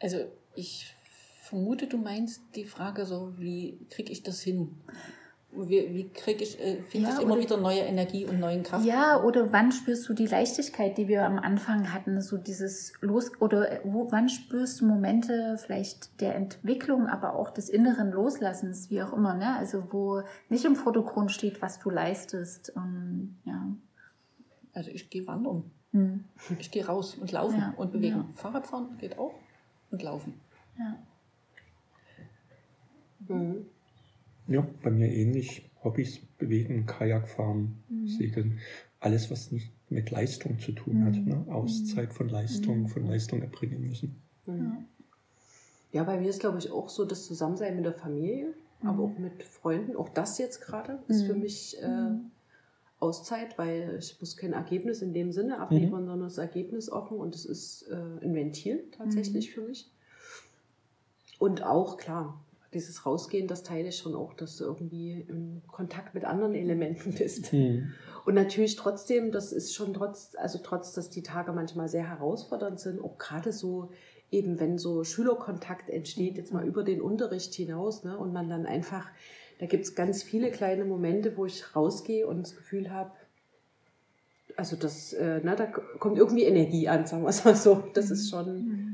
Also 0.00 0.18
ich 0.54 0.94
vermute, 1.42 1.86
du 1.86 1.98
meinst 1.98 2.42
die 2.54 2.64
Frage 2.64 3.06
so, 3.06 3.34
wie 3.38 3.78
kriege 3.90 4.12
ich 4.12 4.22
das 4.22 4.40
hin? 4.40 4.74
Wie, 5.56 5.94
wie 5.94 6.08
kriege 6.10 6.44
ich, 6.44 6.60
äh, 6.60 6.82
finde 6.82 7.08
ja, 7.08 7.16
ich 7.16 7.22
immer 7.22 7.38
wieder 7.38 7.56
neue 7.56 7.80
Energie 7.80 8.26
und 8.26 8.38
neuen 8.40 8.62
Kraft? 8.62 8.84
Ja, 8.84 9.22
oder 9.22 9.52
wann 9.52 9.72
spürst 9.72 10.08
du 10.08 10.14
die 10.14 10.26
Leichtigkeit, 10.26 10.98
die 10.98 11.08
wir 11.08 11.24
am 11.24 11.38
Anfang 11.38 11.92
hatten, 11.92 12.20
so 12.20 12.36
dieses 12.36 12.92
Los, 13.00 13.30
oder 13.40 13.80
wo, 13.84 14.10
wann 14.10 14.28
spürst 14.28 14.80
du 14.80 14.86
Momente 14.86 15.58
vielleicht 15.58 16.20
der 16.20 16.34
Entwicklung, 16.34 17.06
aber 17.06 17.36
auch 17.36 17.50
des 17.50 17.68
inneren 17.68 18.12
Loslassens, 18.12 18.90
wie 18.90 19.02
auch 19.02 19.12
immer, 19.12 19.34
ne? 19.34 19.56
Also 19.56 19.92
wo 19.92 20.22
nicht 20.48 20.64
im 20.64 20.76
Vordergrund 20.76 21.32
steht, 21.32 21.62
was 21.62 21.78
du 21.78 21.90
leistest, 21.90 22.72
ähm, 22.76 23.36
ja. 23.44 23.66
Also 24.74 24.90
ich 24.90 25.08
gehe 25.08 25.26
wandern. 25.26 25.70
Hm. 25.92 26.24
Ich 26.58 26.70
gehe 26.70 26.86
raus 26.86 27.14
und 27.14 27.32
laufen 27.32 27.58
ja, 27.58 27.74
und 27.76 27.92
bewegen. 27.92 28.16
Ja. 28.16 28.26
Fahrradfahren 28.34 28.98
geht 28.98 29.18
auch 29.18 29.32
und 29.90 30.02
laufen. 30.02 30.38
Ja. 30.78 30.96
Mhm. 33.28 33.66
Ja, 34.48 34.66
bei 34.82 34.90
mir 34.90 35.12
ähnlich. 35.12 35.70
Hobbys, 35.82 36.18
Bewegen, 36.38 36.86
Kajak 36.86 37.28
fahren, 37.28 37.82
mhm. 37.88 38.08
Segeln. 38.08 38.58
Alles, 39.00 39.30
was 39.30 39.52
nicht 39.52 39.70
mit 39.88 40.10
Leistung 40.10 40.58
zu 40.58 40.72
tun 40.72 41.04
hat. 41.04 41.14
Mhm. 41.14 41.28
Ne? 41.28 41.46
Auszeit 41.48 42.12
von 42.12 42.28
Leistung, 42.28 42.82
mhm. 42.82 42.88
von 42.88 43.06
Leistung 43.06 43.42
erbringen 43.42 43.88
müssen. 43.88 44.16
Ja. 44.46 44.84
ja, 45.92 46.04
bei 46.04 46.18
mir 46.18 46.28
ist, 46.28 46.40
glaube 46.40 46.58
ich, 46.58 46.70
auch 46.70 46.88
so 46.88 47.04
das 47.04 47.26
Zusammensein 47.26 47.76
mit 47.76 47.84
der 47.84 47.94
Familie, 47.94 48.54
aber 48.82 49.04
auch 49.04 49.18
mit 49.18 49.42
Freunden. 49.42 49.96
Auch 49.96 50.08
das 50.08 50.38
jetzt 50.38 50.60
gerade 50.60 51.00
ist 51.08 51.24
für 51.24 51.34
mich 51.34 51.76
äh, 51.82 52.10
Auszeit, 53.00 53.58
weil 53.58 53.96
ich 53.98 54.16
muss 54.20 54.36
kein 54.36 54.52
Ergebnis 54.52 55.02
in 55.02 55.12
dem 55.12 55.32
Sinne 55.32 55.58
abliefern, 55.58 56.02
mhm. 56.02 56.06
sondern 56.06 56.28
das 56.28 56.38
Ergebnis 56.38 56.90
offen 56.90 57.18
und 57.18 57.34
es 57.34 57.44
ist 57.44 57.88
äh, 57.90 58.24
ein 58.24 58.34
Ventil 58.34 58.84
tatsächlich 58.92 59.48
mhm. 59.48 59.52
für 59.52 59.68
mich. 59.68 59.90
Und 61.38 61.62
auch, 61.62 61.96
klar, 61.96 62.40
dieses 62.76 63.06
Rausgehen, 63.06 63.48
das 63.48 63.62
teile 63.62 63.88
ich 63.88 63.96
schon 63.96 64.14
auch, 64.14 64.34
dass 64.34 64.56
du 64.56 64.64
irgendwie 64.64 65.24
im 65.28 65.62
Kontakt 65.66 66.14
mit 66.14 66.24
anderen 66.24 66.54
Elementen 66.54 67.12
bist. 67.14 67.52
Mhm. 67.52 67.92
Und 68.24 68.34
natürlich 68.34 68.76
trotzdem, 68.76 69.32
das 69.32 69.52
ist 69.52 69.74
schon 69.74 69.94
trotz, 69.94 70.34
also 70.36 70.58
trotz, 70.62 70.92
dass 70.92 71.10
die 71.10 71.22
Tage 71.22 71.52
manchmal 71.52 71.88
sehr 71.88 72.08
herausfordernd 72.08 72.78
sind, 72.78 73.00
auch 73.02 73.18
gerade 73.18 73.52
so 73.52 73.90
eben, 74.30 74.60
wenn 74.60 74.78
so 74.78 75.04
Schülerkontakt 75.04 75.88
entsteht, 75.88 76.36
jetzt 76.36 76.52
mal 76.52 76.66
über 76.66 76.82
den 76.82 77.00
Unterricht 77.00 77.54
hinaus, 77.54 78.04
ne, 78.04 78.18
und 78.18 78.32
man 78.32 78.48
dann 78.48 78.66
einfach, 78.66 79.08
da 79.58 79.66
gibt 79.66 79.84
es 79.84 79.94
ganz 79.94 80.22
viele 80.22 80.50
kleine 80.50 80.84
Momente, 80.84 81.36
wo 81.36 81.46
ich 81.46 81.74
rausgehe 81.74 82.26
und 82.26 82.42
das 82.42 82.56
Gefühl 82.56 82.90
habe, 82.90 83.12
also 84.56 84.74
das, 84.76 85.12
äh, 85.12 85.40
na, 85.42 85.54
da 85.54 85.66
kommt 85.66 86.18
irgendwie 86.18 86.44
Energie 86.44 86.88
an, 86.88 87.06
sagen 87.06 87.22
wir 87.22 87.28
es 87.28 87.44
mal 87.44 87.54
so. 87.54 87.84
Das 87.94 88.10
ist 88.10 88.30
schon, 88.30 88.56
mhm. 88.56 88.85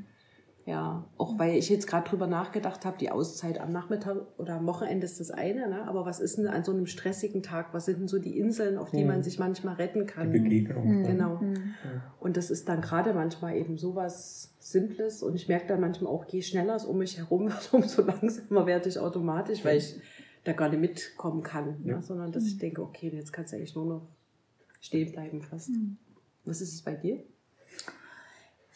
Ja, 0.65 1.05
auch 1.19 1.41
weil 1.41 1.57
ich 1.57 1.69
jetzt 1.69 1.89
gerade 1.89 2.09
drüber 2.09 2.29
nachgedacht 2.29 2.85
habe, 2.85 2.97
die 2.97 3.11
Auszeit 3.11 3.61
am 3.61 3.73
Nachmittag 3.73 4.17
oder 4.39 4.55
am 4.55 4.67
Wochenende 4.67 5.05
ist 5.05 5.19
das 5.19 5.33
eine, 5.33 5.69
ne? 5.69 5.89
aber 5.89 6.07
was 6.07 6.21
ist 6.21 6.39
denn 6.39 6.47
an 6.47 6.63
so 6.63 6.71
einem 6.71 6.87
stressigen 6.87 7.43
Tag, 7.43 7.75
was 7.75 7.87
sind 7.87 7.99
denn 7.99 8.09
so 8.09 8.21
die 8.21 8.39
Inseln, 8.39 8.79
auf 8.79 8.93
die 8.93 9.01
hm. 9.01 9.09
man 9.09 9.23
sich 9.25 9.41
manchmal 9.41 9.75
retten 9.75 10.07
kann? 10.07 10.31
Die 10.31 10.39
Begegnung. 10.39 10.85
Hm. 10.85 11.03
Genau. 11.05 11.41
Hm. 11.41 11.75
Und 12.21 12.37
das 12.37 12.51
ist 12.51 12.69
dann 12.69 12.81
gerade 12.81 13.13
manchmal 13.13 13.57
eben 13.57 13.77
sowas 13.77 14.55
Simples 14.61 15.25
und 15.25 15.35
ich 15.35 15.49
merke 15.49 15.67
dann 15.67 15.81
manchmal 15.81 16.13
auch, 16.13 16.25
je 16.27 16.43
schneller 16.43 16.77
es 16.77 16.85
um 16.85 16.99
mich 16.99 17.19
herum 17.19 17.47
wird, 17.53 17.75
umso 17.75 18.03
langsamer 18.03 18.65
werde 18.65 18.89
ich 18.89 19.01
automatisch, 19.01 19.65
weil 19.65 19.79
ich 19.79 19.97
da 20.45 20.53
gar 20.53 20.69
nicht 20.69 20.81
mitkommen 20.81 21.43
kann, 21.43 21.83
ne? 21.83 22.01
sondern 22.03 22.31
dass 22.31 22.45
ich 22.45 22.53
hm. 22.53 22.61
denke, 22.61 22.83
okay, 22.83 23.11
jetzt 23.13 23.33
kannst 23.33 23.53
du 23.53 23.57
eigentlich 23.57 23.75
nur 23.75 23.87
noch 23.87 24.09
stehen 24.81 25.11
bleiben 25.11 25.43
fast. 25.43 25.69
Hm. 25.69 25.97
Was 26.45 26.61
ist 26.61 26.73
es 26.73 26.83
bei 26.83 26.95
dir? 26.95 27.25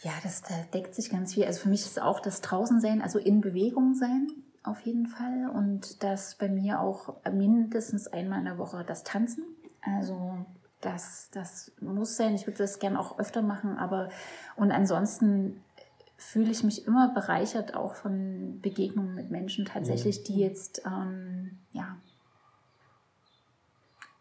Ja, 0.03 0.13
das 0.23 0.43
da 0.43 0.55
deckt 0.75 0.95
sich 0.95 1.11
ganz 1.11 1.35
viel. 1.35 1.45
Also 1.45 1.61
für 1.61 1.69
mich 1.69 1.85
ist 1.85 2.01
auch 2.01 2.21
das 2.21 2.41
Draußensein, 2.41 3.03
also 3.03 3.19
in 3.19 3.41
Bewegung 3.41 3.95
sein 3.95 4.29
auf 4.63 4.81
jeden 4.81 5.07
Fall. 5.07 5.49
Und 5.49 6.03
das 6.03 6.35
bei 6.35 6.49
mir 6.49 6.81
auch 6.81 7.15
mindestens 7.33 8.09
einmal 8.09 8.41
in 8.41 8.45
der 8.45 8.59
Woche 8.59 8.85
das 8.87 9.05
Tanzen. 9.05 9.45
Also 9.81 10.45
das, 10.81 11.29
das 11.33 11.73
muss 11.81 12.17
sein. 12.17 12.35
Ich 12.35 12.47
würde 12.47 12.59
das 12.59 12.79
gerne 12.79 13.01
auch 13.01 13.19
öfter 13.19 13.43
machen, 13.43 13.79
aber 13.79 14.11
und 14.57 14.73
ansonsten 14.73 15.63
fühle 16.19 16.51
ich 16.51 16.65
mich 16.65 16.87
immer 16.87 17.13
bereichert 17.13 17.75
auch 17.75 17.95
von 17.95 18.61
Begegnungen 18.63 19.15
mit 19.15 19.31
Menschen 19.31 19.67
tatsächlich, 19.67 20.23
die 20.25 20.39
jetzt 20.39 20.83
ähm, 20.87 21.59
ja 21.73 21.97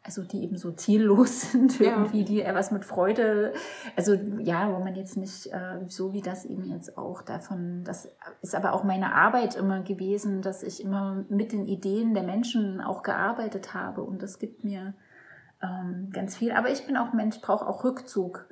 also 0.06 0.22
die 0.22 0.44
eben 0.44 0.58
so 0.58 0.72
ziellos 0.72 1.42
sind, 1.52 1.80
ja. 1.80 1.98
irgendwie, 1.98 2.24
die 2.24 2.46
was 2.46 2.72
mit 2.72 2.86
Freude, 2.86 3.54
also 3.96 4.14
ja, 4.14 4.72
wo 4.72 4.84
man 4.84 4.96
jetzt 4.96 5.18
nicht 5.18 5.48
äh, 5.48 5.80
so 5.88 6.14
wie 6.14 6.22
das 6.22 6.46
eben 6.46 6.72
jetzt 6.72 6.98
auch 6.98 7.24
davon, 7.24 7.84
das 7.84 8.10
ist 8.42 8.56
aber 8.56 8.74
auch 8.74 8.84
meine 8.84 9.14
Arbeit 9.14 9.56
immer 9.56 9.82
gewesen, 9.82 10.42
dass 10.42 10.64
ich 10.64 10.84
immer 10.84 11.26
mit 11.30 11.52
den 11.52 11.66
Ideen 11.66 12.14
der 12.14 12.24
Menschen 12.24 12.82
auch 12.82 13.04
gearbeitet 13.04 13.74
habe 13.74 14.04
und 14.04 14.22
das 14.22 14.38
gibt 14.38 14.64
mir 14.64 14.94
ähm, 15.64 16.10
ganz 16.14 16.38
viel. 16.38 16.52
Aber 16.52 16.70
ich 16.70 16.86
bin 16.86 16.98
auch 16.98 17.14
Mensch, 17.14 17.42
brauche 17.42 17.68
auch 17.68 17.84
Rückzug. 17.84 18.46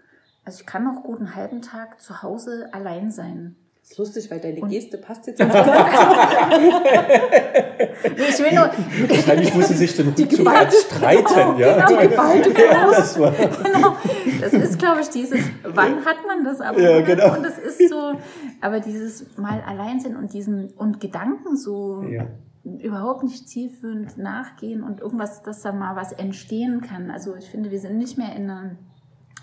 Also 0.45 0.61
ich 0.61 0.65
kann 0.65 0.83
noch 0.83 1.03
gut 1.03 1.19
einen 1.19 1.35
halben 1.35 1.61
Tag 1.61 2.01
zu 2.01 2.23
Hause 2.23 2.69
allein 2.71 3.11
sein. 3.11 3.55
Das 3.81 3.91
ist 3.91 3.97
lustig, 3.97 4.31
weil 4.31 4.39
deine 4.39 4.61
und 4.61 4.69
Geste 4.69 4.97
passt 4.97 5.27
jetzt. 5.27 5.39
ich 8.03 8.39
will 8.39 8.53
nur 8.53 8.69
Wahrscheinlich 9.09 9.53
muss 9.53 9.67
sie 9.67 9.73
sich 9.75 9.95
den 9.95 10.09
Rückzug 10.09 10.31
streiten, 10.31 11.23
genau, 11.25 11.57
ja. 11.57 11.85
Genau, 11.85 12.01
die 12.01 12.61
ja, 12.61 12.87
das, 12.89 13.19
war. 13.19 13.31
genau. 13.31 13.95
das 14.41 14.53
ist, 14.53 14.79
glaube 14.79 15.01
ich, 15.01 15.09
dieses, 15.09 15.45
wann 15.63 16.05
hat 16.05 16.17
man 16.27 16.43
das 16.43 16.61
aber? 16.61 16.79
Ja, 16.79 17.01
genau. 17.01 17.35
Und 17.35 17.43
das 17.43 17.57
ist 17.57 17.89
so, 17.89 18.13
aber 18.61 18.79
dieses 18.79 19.37
mal 19.37 19.61
allein 19.67 19.99
sind 19.99 20.15
und 20.15 20.33
diesen, 20.33 20.71
und 20.71 20.99
Gedanken 20.99 21.57
so 21.57 22.03
ja. 22.03 22.27
überhaupt 22.63 23.23
nicht 23.23 23.47
zielführend 23.47 24.17
nachgehen 24.17 24.83
und 24.83 25.01
irgendwas, 25.01 25.43
dass 25.43 25.61
da 25.61 25.71
mal 25.71 25.95
was 25.95 26.11
entstehen 26.11 26.81
kann. 26.81 27.11
Also 27.11 27.35
ich 27.35 27.49
finde, 27.49 27.71
wir 27.71 27.79
sind 27.79 27.97
nicht 27.97 28.17
mehr 28.17 28.35
in 28.35 28.49
einer 28.49 28.71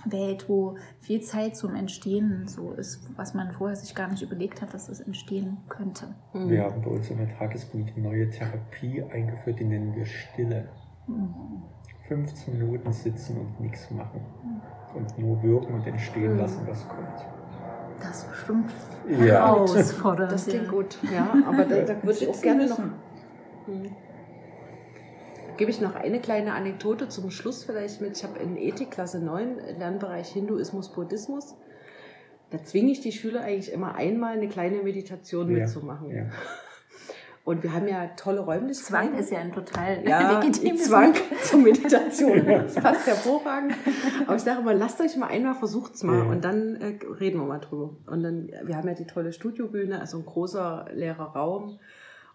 Welt, 0.06 0.48
wo 0.48 0.76
viel 1.00 1.20
Zeit 1.20 1.56
zum 1.56 1.74
Entstehen 1.74 2.46
so 2.46 2.72
ist, 2.72 3.00
was 3.16 3.34
man 3.34 3.52
vorher 3.52 3.76
sich 3.76 3.94
gar 3.94 4.08
nicht 4.08 4.22
überlegt 4.22 4.62
hat, 4.62 4.74
dass 4.74 4.86
das 4.86 5.00
entstehen 5.00 5.58
könnte. 5.68 6.06
Mhm. 6.32 6.50
Wir 6.50 6.64
haben 6.64 6.82
bei 6.82 6.90
uns 6.90 7.10
in 7.10 7.18
der 7.18 7.28
Tagespunkt 7.36 7.92
eine 7.96 8.08
neue 8.08 8.30
Therapie 8.30 9.02
eingeführt, 9.02 9.60
die 9.60 9.64
nennen 9.64 9.94
wir 9.94 10.06
Stille. 10.06 10.68
Mhm. 11.06 11.62
15 12.08 12.58
Minuten 12.58 12.92
sitzen 12.92 13.38
und 13.38 13.60
nichts 13.60 13.90
machen. 13.90 14.20
Und 14.94 15.18
nur 15.18 15.40
wirken 15.42 15.74
und 15.74 15.86
entstehen 15.86 16.32
mhm. 16.32 16.40
lassen, 16.40 16.66
was 16.66 16.88
kommt. 16.88 17.24
Das 18.00 18.18
ist 18.18 18.30
bestimmt 18.30 18.70
ja. 19.08 19.46
herausfordernd. 19.46 20.32
Das 20.32 20.46
klingt 20.46 20.68
gut, 20.68 20.98
ja. 21.12 21.32
Aber 21.46 21.64
da, 21.64 21.82
da 21.82 22.02
würde 22.02 22.18
ich 22.18 22.28
auch 22.28 22.40
gerne 22.40 22.66
noch. 22.66 22.78
Gebe 25.60 25.70
ich 25.70 25.82
noch 25.82 25.94
eine 25.94 26.20
kleine 26.22 26.54
Anekdote 26.54 27.10
zum 27.10 27.30
Schluss 27.30 27.64
vielleicht 27.64 28.00
mit. 28.00 28.16
Ich 28.16 28.24
habe 28.24 28.38
in 28.38 28.56
Ethik 28.56 28.92
Klasse 28.92 29.20
9 29.20 29.58
Lernbereich 29.78 30.32
Hinduismus, 30.32 30.90
Buddhismus. 30.90 31.54
Da 32.48 32.64
zwinge 32.64 32.92
ich 32.92 33.02
die 33.02 33.12
Schüler 33.12 33.42
eigentlich 33.42 33.70
immer 33.70 33.94
einmal 33.94 34.38
eine 34.38 34.48
kleine 34.48 34.82
Meditation 34.82 35.50
ja, 35.50 35.58
mitzumachen. 35.58 36.16
Ja. 36.16 36.30
Und 37.44 37.62
wir 37.62 37.74
haben 37.74 37.86
ja 37.88 38.06
tolle 38.16 38.40
Räumlichkeiten. 38.40 39.10
Zwang 39.10 39.18
ist 39.18 39.30
ja 39.32 39.40
ein 39.40 39.52
total 39.52 40.02
ja, 40.08 40.40
legitimes 40.40 40.84
Zwang 40.84 41.12
zur 41.42 41.58
Meditation. 41.58 42.46
Das 42.46 42.76
passt 42.76 43.06
hervorragend. 43.06 43.74
Aber 44.26 44.36
ich 44.36 44.42
sage 44.42 44.60
immer, 44.60 44.72
lasst 44.72 44.98
euch 45.02 45.14
mal 45.18 45.26
einmal, 45.26 45.56
versucht's 45.56 46.02
mal 46.02 46.20
ja. 46.20 46.24
und 46.24 46.42
dann 46.42 46.76
äh, 46.76 46.98
reden 47.20 47.38
wir 47.38 47.44
mal 47.44 47.58
drüber. 47.58 47.98
Und 48.06 48.22
dann, 48.22 48.50
wir 48.64 48.78
haben 48.78 48.88
ja 48.88 48.94
die 48.94 49.06
tolle 49.06 49.34
Studiobühne, 49.34 50.00
also 50.00 50.16
ein 50.16 50.24
großer 50.24 50.86
leerer 50.94 51.34
Raum 51.34 51.78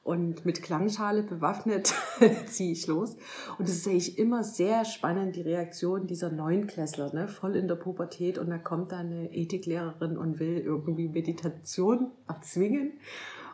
und 0.06 0.45
mit 0.45 0.61
Klangschale 0.61 1.23
bewaffnet 1.23 1.95
ziehe 2.45 2.72
ich 2.72 2.86
los. 2.86 3.18
Und 3.57 3.68
es 3.68 3.77
ist 3.77 3.88
eigentlich 3.88 4.19
immer 4.19 4.44
sehr 4.44 4.86
spannend, 4.86 5.36
die 5.36 5.41
Reaktion 5.41 6.06
dieser 6.06 6.30
Neunklässler, 6.30 7.11
ne? 7.11 7.27
voll 7.27 7.56
in 7.56 7.68
der 7.68 7.73
Pubertät. 7.73 8.38
Und 8.38 8.52
da 8.52 8.60
kommt 8.60 8.91
da 8.91 8.99
eine 8.99 9.34
Ethiklehrerin 9.34 10.15
und 10.15 10.40
will 10.40 10.60
irgendwie 10.60 11.07
Meditation 11.07 12.11
erzwingen. 12.27 12.91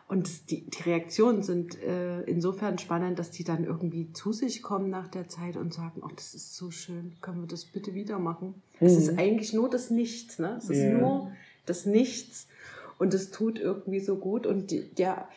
Und 0.08 0.50
die, 0.50 0.68
die 0.68 0.82
Reaktionen 0.82 1.42
sind 1.42 1.82
äh, 1.82 2.20
insofern 2.24 2.76
spannend, 2.76 3.18
dass 3.18 3.30
die 3.30 3.44
dann 3.44 3.64
irgendwie 3.64 4.12
zu 4.12 4.34
sich 4.34 4.60
kommen 4.60 4.90
nach 4.90 5.08
der 5.08 5.28
Zeit 5.30 5.56
und 5.56 5.72
sagen, 5.72 6.02
oh, 6.04 6.10
das 6.14 6.34
ist 6.34 6.54
so 6.54 6.70
schön, 6.70 7.16
können 7.22 7.40
wir 7.40 7.48
das 7.48 7.64
bitte 7.64 7.94
wieder 7.94 8.18
machen? 8.18 8.48
Mhm. 8.78 8.86
Es 8.86 8.98
ist 8.98 9.18
eigentlich 9.18 9.54
nur 9.54 9.70
das 9.70 9.88
Nichts, 9.88 10.38
ne? 10.38 10.56
Es 10.58 10.68
ist 10.68 10.76
yeah. 10.76 10.98
nur 10.98 11.32
das 11.64 11.86
Nichts 11.86 12.46
und 12.98 13.14
es 13.14 13.30
tut 13.30 13.58
irgendwie 13.58 14.00
so 14.00 14.16
gut. 14.16 14.46
Und 14.46 14.70
die, 14.70 14.94
der, 14.94 15.28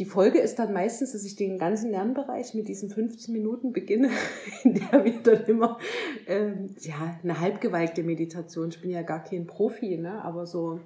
die 0.00 0.06
Folge 0.06 0.38
ist 0.38 0.58
dann 0.58 0.72
meistens, 0.72 1.12
dass 1.12 1.24
ich 1.24 1.36
den 1.36 1.58
ganzen 1.58 1.90
Lernbereich 1.90 2.54
mit 2.54 2.68
diesen 2.68 2.88
15 2.88 3.34
Minuten 3.34 3.72
beginne, 3.72 4.08
in 4.64 4.74
der 4.74 5.04
wir 5.04 5.22
dann 5.22 5.44
immer 5.44 5.78
ähm, 6.26 6.74
ja, 6.80 7.20
eine 7.22 7.38
halbgewalkte 7.38 8.02
Meditation, 8.02 8.70
ich 8.70 8.80
bin 8.80 8.90
ja 8.90 9.02
gar 9.02 9.22
kein 9.22 9.46
Profi, 9.46 9.98
ne? 9.98 10.24
aber 10.24 10.46
so 10.46 10.80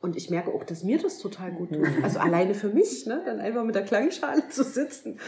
und 0.00 0.16
ich 0.16 0.30
merke 0.30 0.52
auch, 0.52 0.64
dass 0.64 0.84
mir 0.84 0.98
das 0.98 1.18
total 1.18 1.52
gut 1.52 1.70
tut. 1.70 1.80
Mhm. 1.80 2.02
Also 2.02 2.18
alleine 2.18 2.54
für 2.54 2.70
mich, 2.70 3.04
ne? 3.06 3.22
dann 3.26 3.40
einfach 3.40 3.64
mit 3.64 3.74
der 3.74 3.84
Klangschale 3.84 4.48
zu 4.48 4.64
sitzen. 4.64 5.18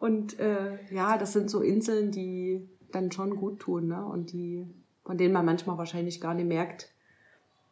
Und 0.00 0.38
äh, 0.40 0.78
ja, 0.90 1.18
das 1.18 1.32
sind 1.34 1.50
so 1.50 1.60
Inseln, 1.60 2.10
die 2.10 2.66
dann 2.90 3.12
schon 3.12 3.36
gut 3.36 3.60
tun 3.60 3.88
ne? 3.88 4.04
und 4.04 4.32
die, 4.32 4.66
von 5.04 5.18
denen 5.18 5.34
man 5.34 5.44
manchmal 5.44 5.76
wahrscheinlich 5.76 6.22
gar 6.22 6.34
nicht 6.34 6.48
merkt, 6.48 6.90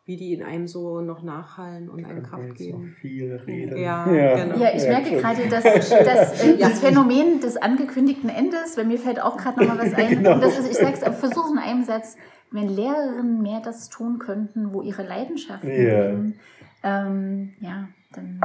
wie 0.07 0.17
die 0.17 0.35
in 0.35 0.43
einem 0.43 0.67
so 0.67 1.01
noch 1.01 1.23
nachhallen 1.23 1.89
und 1.89 2.05
einem 2.05 2.23
Kraft 2.23 2.57
geben. 2.57 2.95
viel 3.01 3.37
reden. 3.47 3.79
Ja, 3.79 4.11
ja. 4.13 4.45
Genau. 4.45 4.59
ja 4.59 4.75
ich 4.75 4.83
merke 4.83 5.17
gerade, 5.17 5.49
dass, 5.51 5.63
dass 5.63 6.45
äh, 6.45 6.59
das 6.59 6.81
Phänomen 6.81 7.41
des 7.41 7.57
angekündigten 7.57 8.29
Endes, 8.29 8.77
bei 8.77 8.85
mir 8.85 8.99
fällt 8.99 9.23
auch 9.23 9.39
gerade 9.39 9.61
noch 9.61 9.75
mal 9.75 9.79
was 9.79 9.95
ein. 9.95 10.11
genau. 10.11 10.39
das 10.39 10.59
ist, 10.59 10.71
ich 10.71 10.77
sage 10.77 10.99
es, 11.01 11.19
versuche 11.19 11.53
in 11.53 11.59
einem 11.59 11.85
Satz, 11.85 12.17
wenn 12.51 12.69
Lehrerinnen 12.69 13.41
mehr 13.41 13.61
das 13.61 13.89
tun 13.89 14.19
könnten, 14.19 14.75
wo 14.75 14.83
ihre 14.83 15.03
Leidenschaften 15.03 15.71
ja. 15.71 16.11
liegen, 16.11 16.35
ähm, 16.83 17.55
ja, 17.61 17.89
dann 18.13 18.41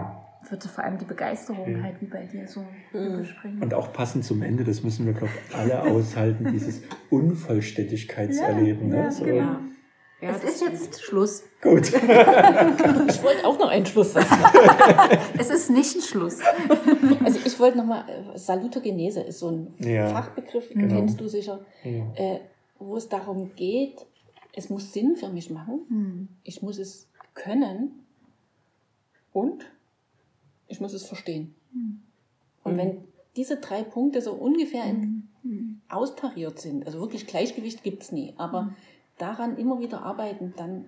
würde 0.50 0.68
vor 0.70 0.84
allem 0.84 0.98
die 0.98 1.06
Begeisterung 1.06 1.78
ja. 1.78 1.84
halt 1.84 2.02
wie 2.02 2.06
bei 2.06 2.24
dir 2.24 2.48
so 2.48 2.66
mhm. 2.94 3.16
überspringen. 3.16 3.62
Und 3.62 3.74
auch 3.74 3.92
passend 3.92 4.24
zum 4.24 4.42
Ende, 4.42 4.64
das 4.64 4.82
müssen 4.84 5.06
wir, 5.06 5.14
glaube 5.14 5.34
ich, 5.48 5.56
alle 5.56 5.82
aushalten, 5.82 6.52
dieses 6.54 6.82
Unvollständigkeitserleben. 7.10 8.92
Ja, 8.92 9.04
ne? 9.04 9.12
so. 9.12 9.26
genau. 9.26 9.58
Ja, 10.22 10.32
es 10.32 10.44
ist 10.44 10.62
jetzt 10.62 11.02
Schluss. 11.02 11.44
Gut. 11.62 11.88
ich 11.94 13.24
wollte 13.24 13.46
auch 13.46 13.58
noch 13.58 13.70
einen 13.70 13.86
Schluss 13.86 14.14
sagen. 14.14 14.28
es 15.38 15.50
ist 15.50 15.70
nicht 15.70 15.96
ein 15.96 16.02
Schluss. 16.02 16.40
Also 17.24 17.40
ich 17.46 17.58
wollte 17.58 17.78
nochmal, 17.78 18.04
äh, 18.10 18.38
Salutogenese 18.38 19.22
ist 19.22 19.40
so 19.40 19.50
ein 19.50 19.74
ja, 19.80 20.10
Fachbegriff, 20.10 20.70
genau. 20.70 20.94
kennst 20.94 21.22
du 21.22 21.30
sicher, 21.30 21.62
ja. 21.84 22.14
äh, 22.16 22.42
wo 22.80 22.98
es 22.98 23.08
darum 23.08 23.56
geht, 23.56 24.06
es 24.54 24.70
muss 24.70 24.92
Sinn 24.92 25.16
für 25.16 25.30
mich 25.30 25.50
machen, 25.50 25.86
mhm. 25.90 26.28
ich 26.44 26.62
muss 26.62 26.80
es 26.80 27.08
können 27.34 28.04
und 29.32 29.66
ich 30.68 30.82
muss 30.82 30.94
es 30.94 31.06
verstehen. 31.06 31.56
Mhm. 31.72 32.02
Und 32.64 32.78
wenn 32.78 33.04
diese 33.38 33.58
drei 33.58 33.84
Punkte 33.84 34.22
so 34.22 34.34
ungefähr 34.34 34.84
in, 34.84 35.30
mhm. 35.44 35.82
austariert 35.88 36.60
sind, 36.60 36.86
also 36.86 37.00
wirklich 37.00 37.26
Gleichgewicht 37.26 37.84
gibt 37.84 38.04
es 38.04 38.12
nie, 38.12 38.34
aber 38.38 38.64
hm 38.64 38.76
daran 39.20 39.58
immer 39.58 39.80
wieder 39.80 40.02
arbeiten, 40.02 40.54
dann 40.58 40.86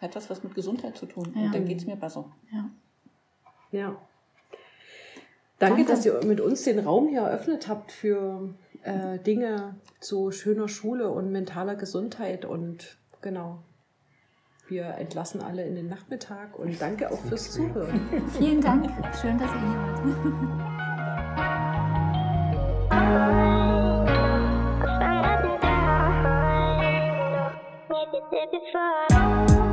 hat 0.00 0.14
das 0.14 0.28
was 0.28 0.44
mit 0.44 0.54
Gesundheit 0.54 0.96
zu 0.96 1.06
tun. 1.06 1.32
Ja. 1.34 1.46
Und 1.46 1.54
dann 1.54 1.64
geht 1.64 1.78
es 1.78 1.86
mir 1.86 1.96
besser. 1.96 2.26
Ja. 2.52 2.70
ja. 3.72 3.96
Danke, 5.58 5.76
Danke, 5.76 5.84
dass 5.86 6.04
ihr 6.04 6.22
mit 6.24 6.42
uns 6.42 6.64
den 6.64 6.78
Raum 6.80 7.08
hier 7.08 7.22
eröffnet 7.22 7.66
habt 7.66 7.90
für 7.90 8.54
äh, 8.82 9.18
Dinge 9.18 9.76
zu 10.00 10.30
schöner 10.30 10.68
Schule 10.68 11.08
und 11.08 11.32
mentaler 11.32 11.76
Gesundheit. 11.76 12.44
Und 12.44 12.98
genau, 13.22 13.60
wir 14.68 14.84
entlassen 14.84 15.40
alle 15.40 15.64
in 15.64 15.74
den 15.74 15.88
Nachmittag 15.88 16.58
und 16.58 16.78
danke 16.80 17.10
auch 17.10 17.20
fürs 17.20 17.52
Zuhören. 17.52 18.00
Vielen 18.38 18.60
Dank. 18.60 18.90
Schön, 19.20 19.38
dass 19.38 19.50
ihr 19.50 19.60
hier 19.60 19.68
wart. 22.90 23.42
Take 28.30 28.48
it. 28.52 29.65